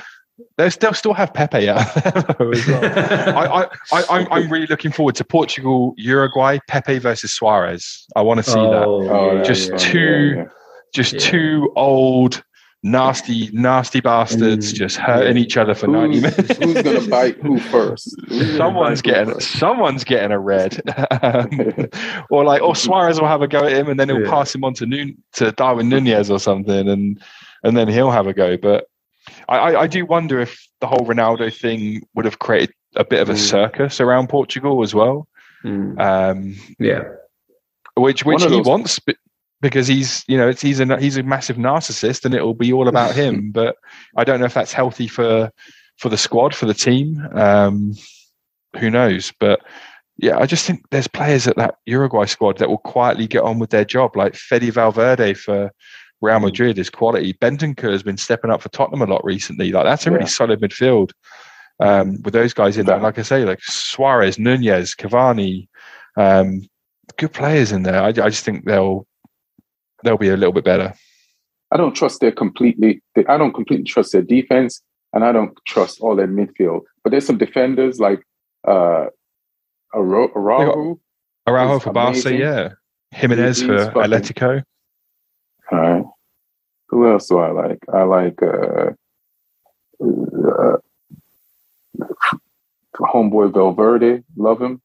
They'll 0.57 0.71
still 0.71 0.95
still 0.95 1.15
have 1.15 1.35
Pepe 1.35 1.69
out 1.69 1.93
there 2.39 2.53
as 2.53 2.67
well. 2.67 2.85
I, 3.37 3.45
I, 3.63 3.67
I, 3.93 4.05
I'm, 4.11 4.33
I'm 4.33 4.49
really 4.53 4.67
looking 4.69 4.93
forward 4.93 5.17
to 5.17 5.25
Portugal, 5.25 5.95
Uruguay, 5.97 6.59
Pepe 6.69 6.99
versus 7.01 7.33
Suarez. 7.33 8.05
I 8.15 8.23
want 8.23 8.39
to 8.39 8.45
see 8.45 8.55
that. 8.55 8.85
oh, 8.85 9.09
Oh, 9.09 9.37
yeah, 9.37 9.43
Just 9.43 9.71
yeah. 9.71 9.77
two- 9.79 10.35
yeah. 10.37 10.45
Just 10.95 11.13
Yeah. 11.15 11.19
two 11.21 11.73
old, 11.77 12.43
nasty, 12.83 13.51
nasty 13.53 14.01
bastards 14.01 14.73
Mm, 14.73 14.77
just 14.77 14.97
hurting 14.97 15.37
each 15.37 15.57
other 15.57 15.75
for 15.75 15.87
90 15.89 16.21
minutes. 16.21 16.57
who's 16.59 16.83
gonna 16.83 17.09
bite 17.09 17.37
who 17.39 17.59
first? 17.73 18.15
Who's 18.29 18.57
Someone's 18.57 19.03
getting 19.03 19.35
first? 19.35 19.59
someone's 19.59 20.05
getting 20.05 20.31
a 20.31 20.39
red, 20.39 20.81
Um, 21.23 21.49
or 22.31 22.45
like 22.45 22.63
or 22.63 22.77
Suarez 22.77 23.21
will 23.21 23.29
have 23.29 23.43
a 23.43 23.49
go 23.49 23.65
at 23.65 23.73
him, 23.73 23.89
and 23.89 23.99
then 23.99 24.09
he'll 24.09 24.23
Yeah. 24.23 24.31
pass 24.31 24.55
him 24.55 24.65
on 24.65 24.75
to 24.75 24.87
Nun- 24.87 25.17
to 25.35 25.53
Darwin 25.53 25.89
Nunez 25.89 26.31
or 26.31 26.39
something, 26.39 26.89
and 26.89 27.21
and 27.65 27.77
then 27.77 27.89
he'll 27.89 28.11
have 28.13 28.27
a 28.27 28.33
go. 28.35 28.57
But 28.57 28.87
I, 29.49 29.59
I, 29.59 29.81
I 29.83 29.87
do 29.87 30.07
wonder 30.07 30.41
if 30.41 30.67
the 30.81 30.87
whole 30.87 31.01
Ronaldo 31.07 31.53
thing 31.55 32.03
would 32.15 32.25
have 32.25 32.39
created 32.39 32.75
a 32.97 33.05
bit 33.05 33.21
of 33.21 33.29
a 33.29 33.35
Mm. 33.35 33.39
circus 33.39 34.01
around 34.01 34.29
Portugal 34.29 34.83
as 34.83 34.95
well, 34.95 35.27
Mm, 35.65 36.01
um, 36.01 36.55
yeah. 36.79 37.03
which 37.97 38.25
which 38.25 38.43
he 38.45 38.49
those- 38.49 38.67
wants. 38.67 38.99
be- 39.01 39.17
Because 39.61 39.89
he's, 39.89 40.25
you 40.29 40.37
know, 40.37 40.49
it's, 40.49 40.63
he's 40.63 40.79
a 40.79 41.01
he's 41.01 41.17
a 41.17 41.23
massive 41.23 41.57
narcissist, 41.57 42.25
and 42.25 42.35
it'll 42.35 42.55
be 42.55 42.73
all 42.73 42.89
about 42.89 43.15
him. 43.15 43.51
but 43.55 43.77
I 44.17 44.25
don't 44.25 44.39
know 44.41 44.47
if 44.47 44.55
that's 44.55 44.73
healthy 44.73 45.09
for 45.09 45.51
for 45.97 46.09
the 46.09 46.17
squad, 46.17 46.55
for 46.55 46.67
the 46.67 46.75
team. 46.75 47.27
Um, 47.33 47.95
who 48.79 48.89
knows? 48.91 49.33
But 49.41 49.61
yeah, 50.17 50.39
I 50.39 50.47
just 50.47 50.65
think 50.65 50.83
there's 50.91 51.09
players 51.09 51.49
at 51.49 51.57
that 51.57 51.77
Uruguay 51.87 52.27
squad 52.27 52.59
that 52.59 52.69
will 52.69 52.79
quietly 52.79 53.27
get 53.27 53.43
on 53.43 53.59
with 53.59 53.71
their 53.71 53.85
job, 53.85 54.17
like 54.17 54.35
Fede 54.37 54.73
Valverde 54.73 55.35
for 55.35 55.73
Real 56.21 56.41
Madrid 56.41 56.79
is 56.79 56.91
quality. 56.91 57.33
Bentancur 57.35 57.93
has 57.93 58.03
been 58.03 58.17
stepping 58.17 58.51
up 58.51 58.61
for 58.63 58.69
Tottenham 58.71 59.03
a 59.03 59.13
lot 59.13 59.25
recently. 59.25 59.71
Like 59.73 59.85
that's 59.85 60.07
a 60.07 60.11
really 60.11 60.25
Yeah. 60.25 60.29
solid 60.29 60.61
midfield 60.61 61.13
um, 61.81 62.21
with 62.23 62.35
those 62.35 62.53
guys 62.53 62.77
in 62.77 62.87
there. 62.87 62.99
Like 62.99 63.19
I 63.19 63.23
say, 63.23 63.45
like 63.45 63.63
Suarez, 63.63 64.39
Nunez, 64.39 64.95
Cavani, 64.95 65.69
um, 66.17 66.69
good 67.17 67.33
players 67.33 67.73
in 67.73 67.85
there. 67.85 68.03
I, 68.03 68.09
I 68.09 68.13
just 68.13 68.45
think 68.45 68.65
they'll 68.65 69.07
they'll 70.05 70.17
be 70.19 70.29
a 70.29 70.37
little 70.37 70.53
bit 70.53 70.65
better. 70.65 70.95
I 71.73 71.77
don't 71.77 71.95
trust 71.95 72.21
their 72.21 72.33
completely. 72.33 73.03
I 73.29 73.37
don't 73.37 73.53
completely 73.53 73.85
trust 73.85 74.13
their 74.13 74.23
defense, 74.23 74.81
and 75.13 75.25
I 75.25 75.33
don't 75.33 75.57
trust 75.67 76.01
all 76.01 76.17
their 76.17 76.29
midfield. 76.29 76.81
But 77.05 77.11
there's 77.11 77.27
some 77.27 77.39
defenders 77.39 78.01
like 78.01 78.23
uh, 78.67 79.07
Aro- 79.95 80.35
Araujo. 80.35 80.99
Araujo 81.47 81.75
He's 81.75 81.83
for 81.83 81.93
Barca, 81.93 82.35
yeah. 82.35 82.69
Giménez 83.15 83.65
for 83.67 83.93
fucking- 83.93 84.03
Atletico. 84.03 84.63
All 85.73 85.79
right. 85.79 86.05
Who 86.89 87.07
else 87.11 87.29
do 87.29 87.39
I 87.39 87.51
like? 87.51 87.79
I 87.93 88.03
like 88.05 88.43
uh, 88.43 88.91
uh, 90.03 90.77
homeboy 92.97 93.53
Valverde. 93.53 94.23
Love 94.37 94.61
him. 94.63 94.81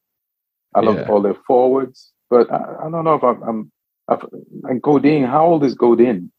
I 0.74 0.80
love 0.80 0.96
Yeah. 0.96 1.08
all 1.08 1.22
their 1.22 1.36
forwards, 1.46 2.12
but 2.28 2.50
I, 2.52 2.56
I 2.86 2.90
don't 2.90 3.04
know 3.04 3.14
if 3.14 3.22
I'm. 3.24 3.42
I'm 3.42 3.72
and 4.08 4.82
Godin, 4.82 5.24
how 5.24 5.46
old 5.46 5.64
is 5.64 5.74
Godin? 5.74 6.30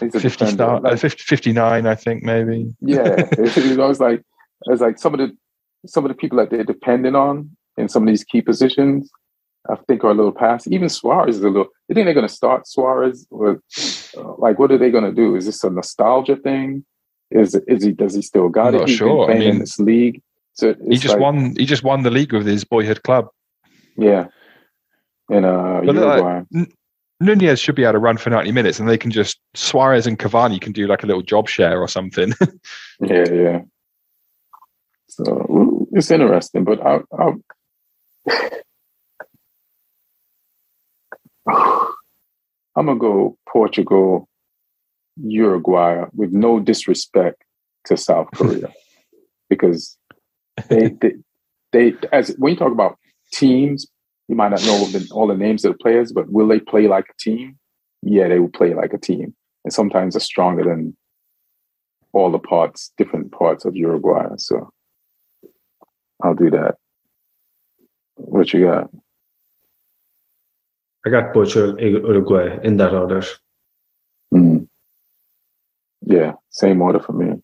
He's 0.00 0.14
a 0.14 0.20
50 0.20 0.28
defender. 0.28 0.52
star, 0.52 0.86
uh, 0.86 0.96
50, 0.96 1.22
59, 1.22 1.86
I 1.86 1.94
think, 1.94 2.22
maybe. 2.22 2.74
yeah, 2.80 3.28
you 3.56 3.76
know, 3.76 3.90
it's 3.90 4.00
like 4.00 4.22
it's 4.66 4.80
like 4.80 4.98
some 4.98 5.14
of 5.14 5.20
the 5.20 5.36
some 5.86 6.04
of 6.04 6.08
the 6.08 6.14
people 6.14 6.38
that 6.38 6.50
they're 6.50 6.64
depending 6.64 7.14
on 7.14 7.50
in 7.76 7.88
some 7.88 8.02
of 8.02 8.08
these 8.08 8.24
key 8.24 8.42
positions. 8.42 9.10
I 9.68 9.74
think 9.88 10.04
are 10.04 10.10
a 10.12 10.14
little 10.14 10.30
past. 10.32 10.68
Even 10.68 10.88
Suarez 10.88 11.38
is 11.38 11.42
a 11.42 11.48
little. 11.48 11.66
You 11.88 11.94
think 11.94 12.06
they're 12.06 12.14
going 12.14 12.28
to 12.28 12.32
start 12.32 12.68
Suarez? 12.68 13.26
Or, 13.30 13.60
uh, 14.16 14.34
like, 14.38 14.60
what 14.60 14.70
are 14.70 14.78
they 14.78 14.92
going 14.92 15.02
to 15.02 15.12
do? 15.12 15.34
Is 15.34 15.44
this 15.46 15.64
a 15.64 15.70
nostalgia 15.70 16.36
thing? 16.36 16.84
Is 17.32 17.56
is 17.66 17.82
he? 17.82 17.90
Does 17.90 18.14
he 18.14 18.22
still 18.22 18.48
got 18.48 18.76
I'm 18.76 18.82
it? 18.82 18.88
He's 18.88 18.96
sure. 18.98 19.24
I 19.24 19.34
playing 19.34 19.48
in 19.54 19.58
this 19.58 19.80
league. 19.80 20.22
So 20.52 20.74
He 20.88 20.96
just 20.98 21.14
like- 21.14 21.20
won. 21.20 21.56
He 21.56 21.66
just 21.66 21.82
won 21.82 22.02
the 22.04 22.10
league 22.10 22.32
with 22.32 22.46
his 22.46 22.62
boyhood 22.64 23.02
club. 23.02 23.26
Yeah, 23.96 24.26
in 25.30 25.44
uh, 25.44 25.80
But 25.84 25.94
they're 25.94 26.22
like- 26.22 26.72
Nunez 27.18 27.58
should 27.58 27.74
be 27.74 27.84
able 27.84 27.94
to 27.94 27.98
run 27.98 28.18
for 28.18 28.28
90 28.30 28.52
minutes, 28.52 28.78
and 28.78 28.88
they 28.88 28.98
can 28.98 29.10
just 29.10 29.38
Suarez 29.54 30.06
and 30.06 30.18
Cavani 30.18 30.60
can 30.60 30.72
do 30.72 30.86
like 30.86 31.02
a 31.02 31.06
little 31.06 31.22
job 31.22 31.48
share 31.48 31.80
or 31.80 31.88
something. 31.88 32.32
Yeah, 33.00 33.30
yeah. 33.30 33.60
So 35.08 35.86
it's 35.92 36.10
interesting, 36.10 36.64
but 36.64 36.80
I, 36.84 37.00
I, 37.18 37.32
I'm 42.76 42.86
gonna 42.86 42.96
go 42.96 43.38
Portugal, 43.48 44.28
Uruguay, 45.16 46.04
with 46.14 46.32
no 46.32 46.60
disrespect 46.60 47.42
to 47.86 47.96
South 47.96 48.28
Korea, 48.34 48.72
because 49.50 49.96
they, 50.68 50.88
they, 51.00 51.12
they, 51.72 51.94
as 52.12 52.34
when 52.38 52.52
you 52.52 52.58
talk 52.58 52.72
about 52.72 52.98
teams, 53.32 53.86
you 54.28 54.36
might 54.36 54.50
not 54.50 54.64
know 54.64 54.84
the, 54.86 55.08
all 55.12 55.26
the 55.26 55.36
names 55.36 55.64
of 55.64 55.72
the 55.72 55.78
players, 55.78 56.12
but 56.12 56.30
will 56.30 56.48
they 56.48 56.60
play 56.60 56.88
like 56.88 57.06
a 57.08 57.14
team? 57.18 57.58
Yeah, 58.02 58.28
they 58.28 58.38
will 58.38 58.48
play 58.48 58.74
like 58.74 58.92
a 58.92 58.98
team, 58.98 59.34
and 59.64 59.72
sometimes 59.72 60.14
they're 60.14 60.20
stronger 60.20 60.64
than 60.64 60.96
all 62.12 62.30
the 62.30 62.38
parts, 62.38 62.92
different 62.96 63.32
parts 63.32 63.64
of 63.64 63.76
Uruguay. 63.76 64.28
So 64.36 64.70
I'll 66.22 66.34
do 66.34 66.50
that. 66.50 66.76
What 68.16 68.52
you 68.52 68.64
got? 68.64 68.90
I 71.06 71.10
got 71.10 71.32
Portugal, 71.32 71.78
Uruguay 71.80 72.58
in 72.64 72.78
that 72.78 72.92
order. 72.92 73.22
Mm. 74.34 74.66
Yeah, 76.02 76.32
same 76.50 76.82
order 76.82 77.00
for 77.00 77.12
me. 77.12 77.34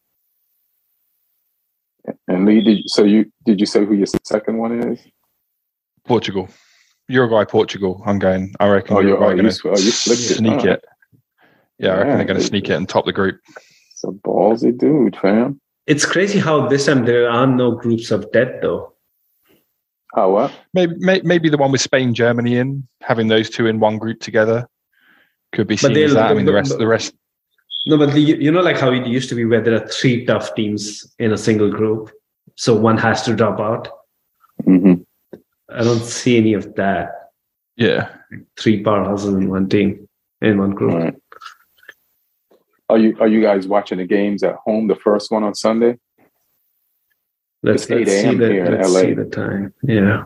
And 2.27 2.47
Lee, 2.47 2.61
did 2.63 2.83
so 2.87 3.05
you 3.05 3.31
did 3.45 3.61
you 3.61 3.67
say 3.67 3.85
who 3.85 3.95
your 3.95 4.07
second 4.25 4.59
one 4.59 4.93
is? 4.93 5.01
Portugal, 6.05 6.49
Uruguay, 7.09 7.45
Portugal. 7.45 8.03
I'm 8.07 8.19
going. 8.19 8.55
I 8.61 8.69
reckon 8.69 8.97
Oh, 8.97 9.01
you're, 9.01 9.11
Uruguay 9.11 9.33
are 9.33 9.37
going 9.37 9.51
sw- 9.51 9.65
you 9.85 9.93
flipped 9.93 10.21
to 10.23 10.35
sneak 10.35 10.65
it. 10.65 10.85
Yeah, 11.79 11.91
I 11.91 11.97
reckon 11.97 12.09
Yeah, 12.11 12.17
they're 12.17 12.25
going 12.27 12.41
to 12.41 12.47
sneak 12.47 12.69
it 12.71 12.75
and 12.75 12.89
top 12.89 13.05
the 13.07 13.13
group. 13.13 13.41
It's 13.91 14.05
a 14.05 14.09
ballsy 14.09 14.77
dude, 14.77 15.17
fam. 15.17 15.61
It's 15.87 16.07
crazy 16.07 16.39
how 16.39 16.69
this 16.69 16.87
time 16.87 17.05
there 17.05 17.29
are 17.29 17.47
no 17.47 17.73
groups 17.73 18.11
of 18.11 18.31
death 18.33 18.61
though. 18.63 18.93
Oh, 20.15 20.31
what? 20.31 20.53
Maybe 20.75 20.95
may- 20.99 21.23
maybe 21.25 21.49
the 21.49 21.57
one 21.57 21.73
with 21.73 21.81
Spain, 21.81 22.15
Germany 22.15 22.57
in 22.59 22.87
having 23.01 23.29
those 23.29 23.51
two 23.51 23.67
in 23.67 23.81
one 23.81 23.99
group 23.99 24.21
together 24.21 24.69
could 25.53 25.67
be 25.67 25.75
But 25.75 25.95
seen 25.95 25.97
as 26.05 26.15
that. 26.15 26.31
I 26.31 26.35
mean, 26.35 26.45
the 26.45 26.53
but- 26.53 26.57
rest 26.57 26.79
the 26.79 26.87
rest. 26.87 27.15
No, 27.85 27.99
but 27.99 28.13
the, 28.13 28.21
you 28.21 28.53
know, 28.53 28.61
like 28.61 28.79
how 28.79 28.93
it 28.93 29.07
used 29.09 29.29
to 29.31 29.35
be 29.35 29.45
where 29.45 29.61
there 29.61 29.75
are 29.75 29.89
three 29.89 30.25
tough 30.25 30.55
teams 30.55 31.05
in 31.19 31.33
a 31.33 31.37
single 31.37 31.69
group, 31.69 32.13
so 32.55 32.77
one 32.77 32.97
has 32.97 33.23
to 33.23 33.35
drop 33.35 33.59
out. 33.59 33.89
hmm 34.65 34.95
I 35.75 35.83
don't 35.83 36.05
see 36.05 36.37
any 36.37 36.55
of 36.55 36.75
that. 36.75 37.11
Yeah, 37.77 38.11
Three 38.59 38.83
powerhouses 38.83 39.37
in 39.37 39.49
one 39.49 39.69
team 39.69 40.09
in 40.41 40.59
one 40.59 40.71
group. 40.73 40.95
Right. 40.95 41.15
Are 42.91 42.99
you 42.99 43.17
are 43.21 43.29
you 43.29 43.41
guys 43.41 43.67
watching 43.67 43.99
the 43.99 44.05
games 44.07 44.43
at 44.43 44.57
home? 44.57 44.89
The 44.89 44.97
first 44.97 45.31
one 45.31 45.43
on 45.43 45.55
Sunday. 45.55 45.99
Let's, 47.63 47.89
let's 47.89 48.11
see 48.11 48.35
the 48.35 48.49
here 48.53 48.67
let's 48.67 48.93
LA. 48.93 49.01
see 49.01 49.15
the 49.15 49.25
time. 49.25 49.73
Yeah, 49.85 50.25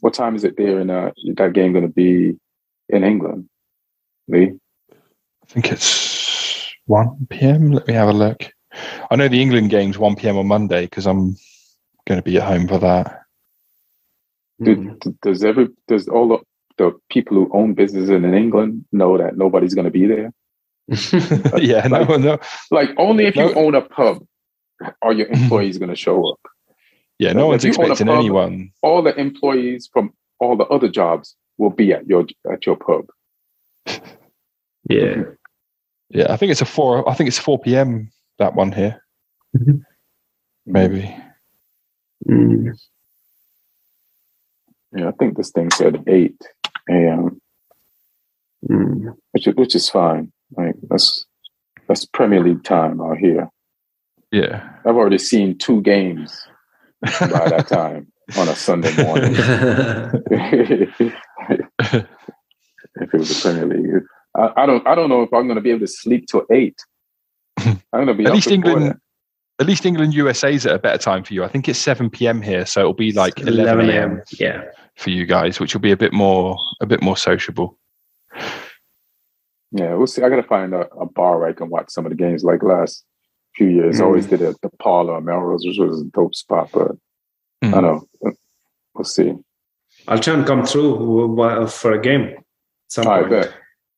What 0.00 0.14
time 0.14 0.36
is 0.36 0.44
it 0.44 0.56
there? 0.56 0.78
In 0.80 0.90
uh, 0.90 1.10
that 1.34 1.52
game 1.52 1.72
going 1.72 1.86
to 1.86 1.92
be 1.92 2.36
in 2.88 3.04
England? 3.04 3.48
Lee. 4.28 4.52
I 4.92 5.46
think 5.46 5.72
it's 5.72 6.72
one 6.86 7.26
p.m. 7.28 7.72
Let 7.72 7.88
me 7.88 7.94
have 7.94 8.08
a 8.08 8.12
look. 8.12 8.44
I 9.10 9.16
know 9.16 9.28
the 9.28 9.42
England 9.42 9.70
game's 9.70 9.98
one 9.98 10.14
p.m. 10.14 10.38
on 10.38 10.46
Monday 10.46 10.82
because 10.82 11.06
I'm 11.06 11.36
going 12.06 12.18
to 12.18 12.22
be 12.22 12.36
at 12.36 12.44
home 12.44 12.68
for 12.68 12.78
that. 12.78 13.22
Do, 14.62 14.76
Mhm. 14.76 15.00
d- 15.00 15.10
does 15.22 15.44
every 15.44 15.68
does 15.86 16.08
all 16.08 16.28
the, 16.28 16.38
the 16.78 16.98
people 17.10 17.36
who 17.36 17.50
own 17.52 17.74
businesses 17.74 18.10
in 18.10 18.24
England 18.34 18.84
know 18.92 19.16
that 19.18 19.36
nobody's 19.36 19.74
going 19.74 19.84
to 19.84 19.90
be 19.90 20.06
there? 20.06 20.32
yeah, 21.58 21.86
no, 21.86 22.00
Like- 22.02 22.20
no, 22.20 22.38
Like 22.70 22.90
only 22.96 23.26
if 23.26 23.36
you 23.36 23.52
own 23.54 23.74
a 23.74 23.82
pub 23.82 24.24
are 25.02 25.12
your 25.12 25.26
employees 25.28 25.78
going 25.78 25.90
to 25.90 25.96
show 25.96 26.28
up. 26.32 26.40
yeah, 27.18 27.32
no 27.32 27.44
If 27.46 27.48
one's 27.48 27.64
you 27.64 27.70
own 27.70 27.76
a 27.76 27.80
expecting 27.92 28.06
pub- 28.08 28.18
anyone. 28.18 28.72
All 28.82 29.02
the 29.02 29.14
employees 29.18 29.88
from 29.92 30.12
all 30.40 30.56
the 30.56 30.64
other 30.66 30.88
jobs 30.88 31.36
will 31.58 31.70
be 31.70 31.92
at 31.92 32.06
your 32.06 32.26
at 32.52 32.64
your 32.66 32.76
pub. 32.76 33.06
yeah. 34.88 35.22
Yeah, 36.10 36.32
I 36.32 36.36
think 36.36 36.50
it's 36.52 36.62
a 36.62 36.64
four. 36.64 37.08
I 37.08 37.14
think 37.14 37.28
it's 37.28 37.38
four 37.38 37.58
p.m. 37.58 38.10
That 38.38 38.54
one 38.54 38.72
here, 38.72 39.02
Mhm. 39.56 39.82
maybe. 40.64 41.14
Mm. 42.28 42.78
Yeah, 44.96 45.08
I 45.08 45.12
think 45.12 45.36
this 45.36 45.50
thing 45.50 45.70
said 45.70 46.02
eight 46.06 46.40
a.m., 46.90 47.40
Mm. 48.68 49.14
which 49.30 49.46
is, 49.46 49.54
which 49.54 49.74
is 49.76 49.88
fine. 49.88 50.32
Like 50.56 50.74
that's 50.90 51.24
that's 51.86 52.04
Premier 52.06 52.42
League 52.42 52.64
time 52.64 53.00
out 53.00 53.16
here. 53.18 53.48
Yeah, 54.32 54.68
I've 54.84 54.96
already 54.96 55.18
seen 55.18 55.56
two 55.56 55.80
games 55.82 56.36
by 57.02 57.48
that 57.50 57.68
time 57.72 58.08
on 58.36 58.48
a 58.48 58.56
Sunday 58.56 58.92
morning. 59.00 59.34
if 59.36 61.00
it 62.96 63.12
was 63.12 63.38
a 63.38 63.42
Premier 63.42 63.66
League, 63.66 64.02
I, 64.36 64.50
I 64.56 64.66
don't 64.66 64.84
I 64.88 64.94
don't 64.96 65.08
know 65.08 65.22
if 65.22 65.32
I'm 65.32 65.46
going 65.46 65.54
to 65.56 65.62
be 65.62 65.70
able 65.70 65.80
to 65.80 65.86
sleep 65.86 66.26
till 66.26 66.44
eight. 66.50 66.76
I'm 67.58 67.78
going 67.92 68.06
to 68.08 68.14
be 68.14 68.24
at 68.24 68.30
up 68.30 68.34
least 68.34 68.50
England. 68.50 68.98
At 69.60 69.66
least 69.66 69.84
England 69.84 70.14
USA's 70.14 70.66
at 70.66 70.74
a 70.74 70.78
better 70.78 70.98
time 70.98 71.24
for 71.24 71.34
you. 71.34 71.42
I 71.44 71.48
think 71.48 71.68
it's 71.68 71.78
seven 71.78 72.08
p.m. 72.10 72.40
here, 72.42 72.64
so 72.64 72.80
it'll 72.80 72.92
be 72.94 73.12
like 73.12 73.40
eleven 73.40 73.90
a.m. 73.90 74.22
Yeah. 74.38 74.62
for 74.96 75.10
you 75.10 75.26
guys, 75.26 75.58
which 75.58 75.74
will 75.74 75.80
be 75.80 75.90
a 75.90 75.96
bit 75.96 76.12
more 76.12 76.56
a 76.80 76.86
bit 76.86 77.02
more 77.02 77.16
sociable. 77.16 77.76
Yeah, 79.72 79.94
we'll 79.94 80.06
see. 80.06 80.22
I 80.22 80.28
got 80.28 80.36
to 80.36 80.42
find 80.44 80.72
a, 80.74 80.88
a 80.94 81.06
bar 81.06 81.38
where 81.40 81.48
I 81.48 81.52
can 81.52 81.68
watch 81.68 81.90
some 81.90 82.06
of 82.06 82.10
the 82.10 82.16
games. 82.16 82.42
Like 82.44 82.62
last 82.62 83.04
few 83.54 83.68
years, 83.68 84.00
I 84.00 84.04
always 84.04 84.26
did 84.26 84.40
it 84.40 84.48
at 84.50 84.60
the 84.62 84.70
Parlor 84.78 85.14
or 85.14 85.20
Melrose, 85.20 85.64
which 85.66 85.78
was 85.78 86.00
a 86.00 86.04
dope 86.04 86.34
spot. 86.34 86.70
But 86.72 86.92
I 87.62 87.66
Mm. 87.66 87.72
don't 87.72 87.82
know. 88.22 88.32
We'll 88.94 89.04
see. 89.04 89.34
I'll 90.06 90.20
try 90.20 90.34
and 90.34 90.46
come 90.46 90.64
through 90.64 91.66
for 91.68 91.92
a 91.92 92.00
game. 92.00 92.22
at 92.28 92.44
Some 92.88 93.08
I 93.08 93.18
point. 93.20 93.30
bet. 93.30 93.54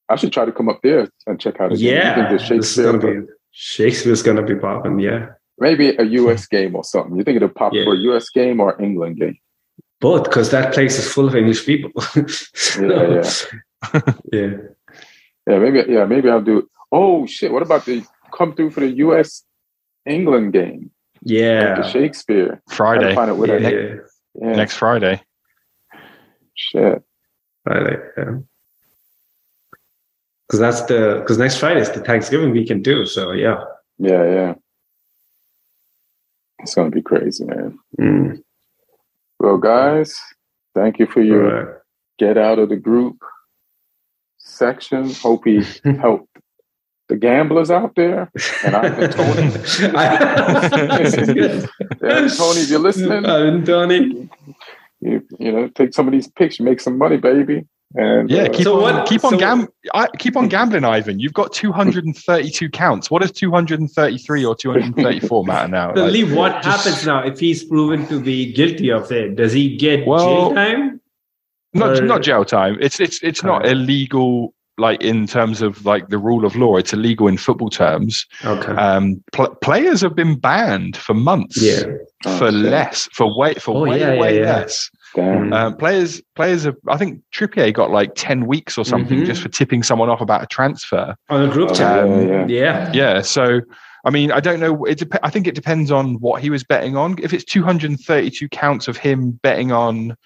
I 0.09 0.17
should 0.17 0.33
try 0.33 0.47
to 0.47 0.53
come 0.53 0.69
up 0.71 0.81
there 0.83 1.09
and 1.27 1.39
check 1.39 1.61
out 1.61 1.73
a 1.73 1.77
game. 1.77 1.95
Yeah, 1.95 2.15
think 2.15 2.31
this 2.31 2.43
is 2.43 2.49
Shakespeare, 2.49 2.85
gonna 2.99 2.99
be 3.23 3.27
Shakespeare's 3.53 4.23
gonna 4.23 4.43
be 4.43 4.55
popping. 4.57 4.99
Yeah, 4.99 5.27
maybe 5.61 5.95
a 5.97 6.03
US 6.21 6.47
game 6.47 6.75
or 6.75 6.83
something. 6.85 7.17
You 7.17 7.23
think 7.25 7.37
it'll 7.37 7.49
pop 7.51 7.73
Yeah. 7.73 7.85
for 7.85 7.95
a 7.95 7.99
US 8.11 8.29
game 8.31 8.61
or 8.61 8.81
England 8.81 9.19
game? 9.19 9.39
both 10.01 10.25
because 10.25 10.51
that 10.51 10.73
place 10.73 10.99
is 10.99 11.07
full 11.13 11.29
of 11.29 11.37
English 11.37 11.67
people. 11.67 11.93
Yeah, 12.81 13.23
yeah. 14.33 14.51
Yeah, 15.47 15.59
maybe. 15.59 15.85
Yeah, 15.93 16.05
maybe 16.07 16.29
I'll 16.31 16.41
do. 16.41 16.69
Oh 16.93 17.27
shit! 17.27 17.53
What 17.53 17.63
about 17.63 17.85
the 17.85 18.03
come 18.37 18.55
through 18.55 18.71
for 18.71 18.81
the 18.81 18.93
U.S. 19.07 19.45
England 20.07 20.53
game? 20.55 20.91
Yeah, 21.23 21.75
The 21.77 21.89
Shakespeare. 21.91 22.63
Friday, 22.71 23.15
find 23.15 23.31
out 23.31 23.37
where 23.37 23.59
yeah, 23.61 23.71
that. 23.71 23.75
yeah. 23.75 23.95
Yeah, 24.49 24.57
next 24.57 24.77
Friday. 24.77 25.21
shit. 26.55 27.03
Friday. 27.65 27.97
Yeah. 28.17 28.39
Because 30.47 30.61
that's 30.61 30.83
the 30.83 31.19
because 31.21 31.39
next 31.39 31.57
Friday 31.59 31.81
is 31.81 31.91
the 31.91 32.01
Thanksgiving 32.01 32.53
weekend 32.53 32.85
too. 32.85 33.05
So 33.07 33.33
yeah. 33.33 33.65
Yeah, 33.99 34.25
yeah. 34.25 34.55
It's 36.63 36.75
gonna 36.75 36.91
be 36.91 37.03
crazy, 37.03 37.45
man. 37.45 37.79
Mm. 37.99 38.43
Well, 39.39 39.57
guys, 39.57 40.19
thank 40.75 40.99
you 40.99 41.07
for 41.07 41.23
your 41.23 41.59
Alright. 41.61 41.77
get 42.19 42.37
out 42.39 42.59
of 42.59 42.69
the 42.69 42.77
group 42.77 43.17
section. 44.39 45.11
Hope 45.15 45.45
he 45.45 45.63
helped 46.01 46.29
the 47.09 47.17
gamblers 47.17 47.71
out 47.71 47.95
there. 47.97 48.31
And 48.65 48.77
Ivan 48.77 49.11
Toney. 49.11 49.51
Toney, 52.29 52.61
if 52.61 52.71
you're 52.71 52.79
listening, 52.79 53.27
Ivan 53.27 53.65
Toney. 53.65 54.29
you, 55.01 55.27
you 55.39 55.53
know, 55.53 55.69
take 55.69 55.93
some 55.95 56.07
of 56.07 56.13
these 56.13 56.29
picks, 56.29 56.61
make 56.61 56.81
some 56.81 56.99
money, 56.99 57.17
baby. 57.17 57.67
And 57.97 58.31
Yeah, 58.31 58.43
uh, 58.45 58.49
keep 58.53 58.63
So 58.65 58.77
on 58.85 58.95
what- 58.95 59.09
keep 59.09 59.25
on 59.25 59.33
so- 59.33 59.37
gam 59.39 59.69
I, 59.95 60.07
keep 60.19 60.37
on 60.37 60.49
gambling, 60.49 60.85
Ivan. 60.85 61.19
You've 61.19 61.33
got 61.35 61.53
232 61.53 62.69
counts. 62.71 63.11
What 63.11 63.23
does 63.23 63.33
233 63.33 64.45
or 64.45 64.55
234 64.55 65.45
matter 65.45 65.69
now? 65.69 65.95
So 65.95 66.05
Like, 66.05 66.13
Lee, 66.13 66.25
what 66.35 66.63
just- 66.63 66.85
happens 66.87 67.07
now 67.07 67.25
if 67.25 67.41
he's 67.41 67.65
proven 67.65 68.07
to 68.07 68.21
be 68.21 68.53
guilty 68.53 68.91
of 68.93 69.11
it? 69.11 69.35
Does 69.37 69.53
he 69.53 69.77
get 69.77 70.07
Well, 70.07 70.51
jail 70.51 70.55
time? 70.55 71.01
not 71.75 71.99
or- 71.99 72.03
not 72.07 72.23
jail 72.23 72.45
time. 72.45 72.77
It's 72.81 73.01
it's 73.01 73.21
it's 73.23 73.43
not 73.43 73.63
Okay. 73.63 73.73
illegal 73.73 74.55
like 74.79 75.03
in 75.03 75.27
terms 75.27 75.61
of 75.61 75.85
like 75.85 76.09
the 76.09 76.17
rule 76.19 76.45
of 76.47 76.55
law. 76.57 76.77
It's 76.77 76.93
illegal 76.93 77.27
in 77.29 77.37
football 77.37 77.69
terms. 77.71 78.25
Okay. 78.45 78.73
Um, 78.73 79.23
pl- 79.33 79.55
players 79.61 80.01
have 80.01 80.15
been 80.15 80.37
banned 80.37 80.97
for 80.97 81.13
months. 81.13 81.61
yeah. 81.61 81.83
Oh, 82.25 82.39
For 82.39 82.47
shit. 82.47 82.55
less, 82.55 83.09
for 83.13 83.37
way, 83.37 83.55
for 83.55 83.77
Oh, 83.77 83.81
way, 83.91 83.99
yeah, 84.01 84.15
yeah, 84.15 84.21
way 84.21 84.39
yeah. 84.41 84.57
less. 84.57 84.91
Damn. 85.15 85.53
Um, 85.53 85.77
players, 85.77 86.23
players 86.37 86.65
have. 86.65 86.77
I 86.89 86.97
think 86.97 87.23
Trippier 87.35 87.73
got 87.73 87.91
like 87.91 88.13
ten 88.17 88.47
weeks 88.47 88.77
or 88.79 88.85
something 88.85 89.21
Mhm. 89.21 89.27
just 89.27 89.43
for 89.43 89.49
tipping 89.49 89.83
someone 89.83 90.09
off 90.09 90.21
about 90.21 90.43
a 90.43 90.47
transfer. 90.47 91.15
On 91.29 91.43
a 91.49 91.53
group 91.53 91.71
Oh, 91.71 91.75
chat. 91.75 92.09
yeah, 92.09 92.21
yeah. 92.27 92.47
Yeah. 92.49 92.93
Yeah. 92.93 93.21
So, 93.23 93.61
I 94.05 94.11
mean, 94.11 94.33
I 94.33 94.41
don't 94.41 94.61
know. 94.61 94.85
It 94.85 94.99
dep- 94.99 95.21
I 95.23 95.31
think 95.31 95.47
it 95.47 95.55
depends 95.55 95.91
on 95.91 96.15
what 96.21 96.41
he 96.43 96.51
was 96.51 96.65
betting 96.65 96.97
on. 96.97 97.17
If 97.23 97.33
it's 97.33 97.45
232 97.45 98.49
counts 98.49 98.89
of 98.89 98.97
him 98.97 99.33
betting 99.43 99.73
on, 99.73 100.17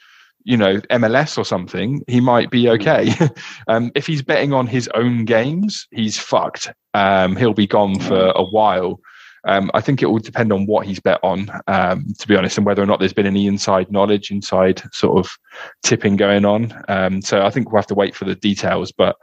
you 0.44 0.56
know, 0.56 0.78
MLS 0.90 1.39
or 1.39 1.44
something, 1.44 2.02
he 2.06 2.20
might 2.20 2.51
be 2.51 2.69
okay. 2.69 3.12
um, 3.69 3.90
if 3.94 4.06
he's 4.06 4.23
betting 4.23 4.52
on 4.52 4.66
his 4.66 4.89
own 4.94 5.24
games, 5.24 5.86
he's 5.90 6.19
fucked. 6.19 6.70
Um, 6.93 7.35
he'll 7.35 7.55
be 7.55 7.66
gone 7.66 7.98
for 7.98 8.32
a 8.36 8.44
while. 8.44 9.01
Um, 9.46 9.70
I 9.74 9.80
think 9.80 10.02
it 10.02 10.06
will 10.06 10.18
depend 10.18 10.52
on 10.52 10.66
what 10.66 10.86
he's 10.86 11.00
bet 11.00 11.20
on, 11.22 11.50
um, 11.66 12.06
to 12.18 12.28
be 12.28 12.36
honest, 12.36 12.56
and 12.56 12.66
whether 12.66 12.82
or 12.82 12.86
not 12.86 12.98
there's 12.98 13.12
been 13.12 13.26
any 13.26 13.46
inside 13.46 13.90
knowledge, 13.92 14.30
inside 14.30 14.82
sort 14.92 15.18
of 15.18 15.36
tipping 15.82 16.16
going 16.16 16.44
on. 16.44 16.72
Um, 16.88 17.20
so 17.22 17.44
I 17.44 17.50
think 17.50 17.70
we'll 17.70 17.78
have 17.80 17.86
to 17.88 17.94
wait 17.94 18.14
for 18.14 18.24
the 18.24 18.34
details. 18.34 18.92
But 18.92 19.16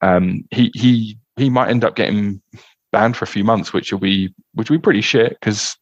um, 0.00 0.44
he 0.50 0.70
he 0.74 1.18
he 1.36 1.50
might 1.50 1.70
end 1.70 1.84
up 1.84 1.96
getting 1.96 2.40
banned 2.92 3.16
for 3.16 3.24
a 3.24 3.28
few 3.28 3.44
months, 3.44 3.72
which 3.72 3.92
will 3.92 4.00
be 4.00 4.32
which 4.54 4.70
will 4.70 4.78
be 4.78 4.82
pretty 4.82 5.02
shit 5.02 5.30
because 5.40 5.76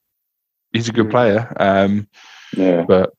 he's 0.73 0.89
a 0.89 0.93
good 0.93 1.07
Mm. 1.07 1.11
player. 1.11 1.53
Um, 1.61 2.09
Yeah. 2.57 2.85
but 2.87 3.13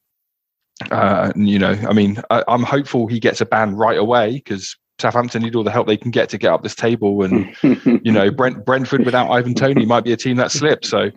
uh, 0.92 1.32
you 1.38 1.58
know, 1.58 1.72
I 1.88 1.94
mean, 1.94 2.22
I, 2.30 2.44
I'm 2.50 2.64
hopeful 2.64 3.08
he 3.08 3.20
gets 3.20 3.40
a 3.40 3.46
ban 3.46 3.76
right 3.76 3.98
away 3.98 4.34
because 4.34 4.76
Southampton 5.06 5.44
need 5.44 5.56
all 5.56 5.64
the 5.64 5.70
help 5.70 5.86
they 5.86 5.98
can 5.98 6.10
get 6.10 6.30
to 6.30 6.38
get 6.40 6.52
up 6.52 6.64
this 6.64 6.74
table. 6.74 7.24
And 7.24 7.56
you 8.04 8.12
know, 8.12 8.32
Brent, 8.32 8.66
Brentford 8.66 9.06
without 9.06 9.30
Ivan 9.30 9.54
Toney 9.54 9.86
might 9.86 10.04
be 10.04 10.12
a 10.14 10.18
team 10.18 10.38
that 10.38 10.52
slips. 10.52 10.90
So 10.90 11.12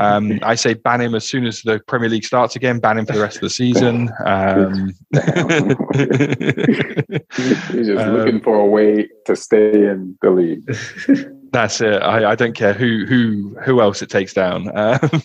um, 0.00 0.38
I 0.42 0.54
say 0.54 0.72
ban 0.72 1.02
him 1.02 1.14
as 1.14 1.28
soon 1.28 1.46
as 1.46 1.60
the 1.60 1.78
Premier 1.86 2.08
League 2.08 2.24
starts 2.24 2.56
again. 2.56 2.78
Ban 2.80 2.96
him 2.96 3.04
for 3.04 3.12
the 3.12 3.20
rest 3.20 3.36
of 3.36 3.42
the 3.42 3.50
season. 3.50 4.10
Um, 4.24 4.94
He's 7.74 7.86
just 7.86 8.00
Um, 8.04 8.14
looking 8.14 8.40
for 8.40 8.56
a 8.56 8.66
way 8.66 9.08
to 9.26 9.36
stay 9.36 9.88
in 9.88 10.16
the 10.22 10.30
league. 10.30 10.64
That's 11.52 11.80
it. 11.80 12.02
I, 12.02 12.32
I 12.32 12.34
don't 12.34 12.54
care 12.54 12.72
who 12.72 13.04
who 13.06 13.56
who 13.64 13.80
else 13.80 14.02
it 14.02 14.10
takes 14.10 14.32
down. 14.32 14.70
Um, 14.74 15.22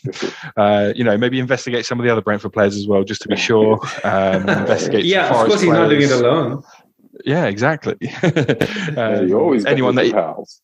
uh, 0.57 0.93
you 0.95 1.03
know, 1.03 1.17
maybe 1.17 1.39
investigate 1.39 1.85
some 1.85 1.99
of 1.99 2.05
the 2.05 2.11
other 2.11 2.21
Brentford 2.21 2.53
players 2.53 2.75
as 2.75 2.85
well, 2.85 3.03
just 3.03 3.21
to 3.23 3.27
be 3.29 3.35
sure. 3.35 3.79
Um, 4.03 4.47
investigate. 4.47 5.05
yeah, 5.05 5.23
of 5.23 5.29
Forest 5.29 5.47
course 5.47 5.61
he's 5.61 5.71
not 5.71 5.89
doing 5.89 6.01
it 6.01 6.11
alone. 6.11 6.63
Yeah, 7.25 7.45
exactly. 7.45 7.95
Um, 8.97 9.27
you 9.27 9.39
always 9.39 9.65
anyone 9.65 9.95
that 9.95 10.11
pals. 10.11 10.61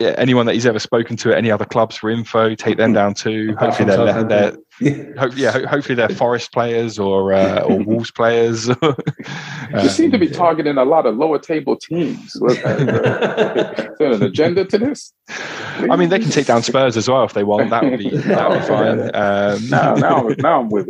yeah, 0.00 0.14
anyone 0.18 0.46
that 0.46 0.54
he's 0.54 0.66
ever 0.66 0.78
spoken 0.78 1.16
to 1.18 1.32
at 1.32 1.38
any 1.38 1.50
other 1.50 1.64
clubs 1.64 1.96
for 1.96 2.10
info, 2.10 2.54
take 2.54 2.76
them 2.76 2.92
down 2.92 3.14
too. 3.14 3.54
Hopefully 3.58 3.88
they're, 3.88 4.24
they're 4.24 4.56
hope, 5.18 5.32
yeah, 5.36 5.52
ho- 5.52 5.66
hopefully 5.66 5.94
they're 5.94 6.08
Forest 6.08 6.52
players 6.52 6.98
or 6.98 7.32
uh, 7.32 7.60
or 7.68 7.78
Wolves 7.82 8.10
players. 8.10 8.68
You 8.68 9.88
seem 9.88 10.10
to 10.12 10.18
be 10.18 10.26
Um, 10.28 10.32
targeting 10.32 10.76
a 10.78 10.84
lot 10.84 11.06
of 11.06 11.16
lower 11.16 11.38
table 11.38 11.76
teams. 11.76 12.36
Was 12.40 12.60
there, 12.62 13.90
is 13.92 13.98
there 13.98 14.12
an 14.12 14.22
agenda 14.22 14.64
to 14.64 14.78
this? 14.78 15.12
I 15.28 15.96
mean, 15.96 16.08
they 16.08 16.18
can 16.18 16.30
take 16.30 16.46
down 16.46 16.62
Spurs 16.62 16.96
as 16.96 17.08
well 17.08 17.24
if 17.24 17.32
they 17.34 17.44
want. 17.44 17.70
That 17.70 17.84
would 17.84 17.98
be 17.98 18.10
that 18.10 18.50
would 18.50 18.60
be 18.60 18.66
fine. 18.66 19.00
Um, 19.14 19.68
now, 19.70 19.94
now, 19.94 20.28
now 20.38 20.60
I'm 20.60 20.68
with 20.70 20.86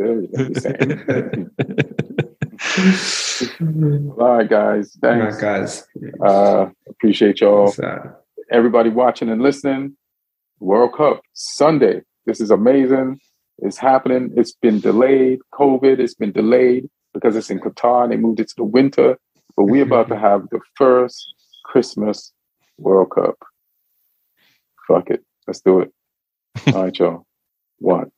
saying. 0.61 1.49
All 4.19 4.37
right, 4.37 4.49
guys. 4.49 4.97
All 5.01 5.09
right, 5.09 5.33
Thanks. 5.33 5.37
guys. 5.41 5.87
Uh, 6.21 6.67
appreciate 6.89 7.39
y'all. 7.41 7.73
Everybody 8.51 8.89
watching 8.89 9.29
and 9.29 9.41
listening. 9.41 9.95
World 10.59 10.93
Cup 10.95 11.21
Sunday. 11.33 12.01
This 12.25 12.41
is 12.41 12.51
amazing. 12.51 13.19
It's 13.59 13.77
happening. 13.77 14.33
It's 14.35 14.53
been 14.53 14.79
delayed. 14.81 15.39
COVID. 15.53 15.99
It's 15.99 16.15
been 16.15 16.31
delayed 16.33 16.89
because 17.13 17.35
it's 17.35 17.49
in 17.49 17.59
Qatar. 17.59 18.09
They 18.09 18.17
moved 18.17 18.39
it 18.41 18.49
to 18.49 18.55
the 18.57 18.63
winter. 18.65 19.17
But 19.55 19.65
we're 19.65 19.83
about 19.83 20.09
to 20.09 20.17
have 20.27 20.49
the 20.51 20.59
first 20.75 21.33
Christmas 21.63 22.33
World 22.77 23.11
Cup. 23.15 23.37
Fuck 24.87 25.09
it. 25.11 25.23
Let's 25.47 25.61
do 25.61 25.79
it. 25.79 25.91
All 26.73 26.83
right, 26.83 26.99
y'all. 26.99 27.25
One. 27.79 28.11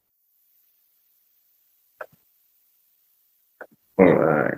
All 3.97 4.05
right. 4.13 4.57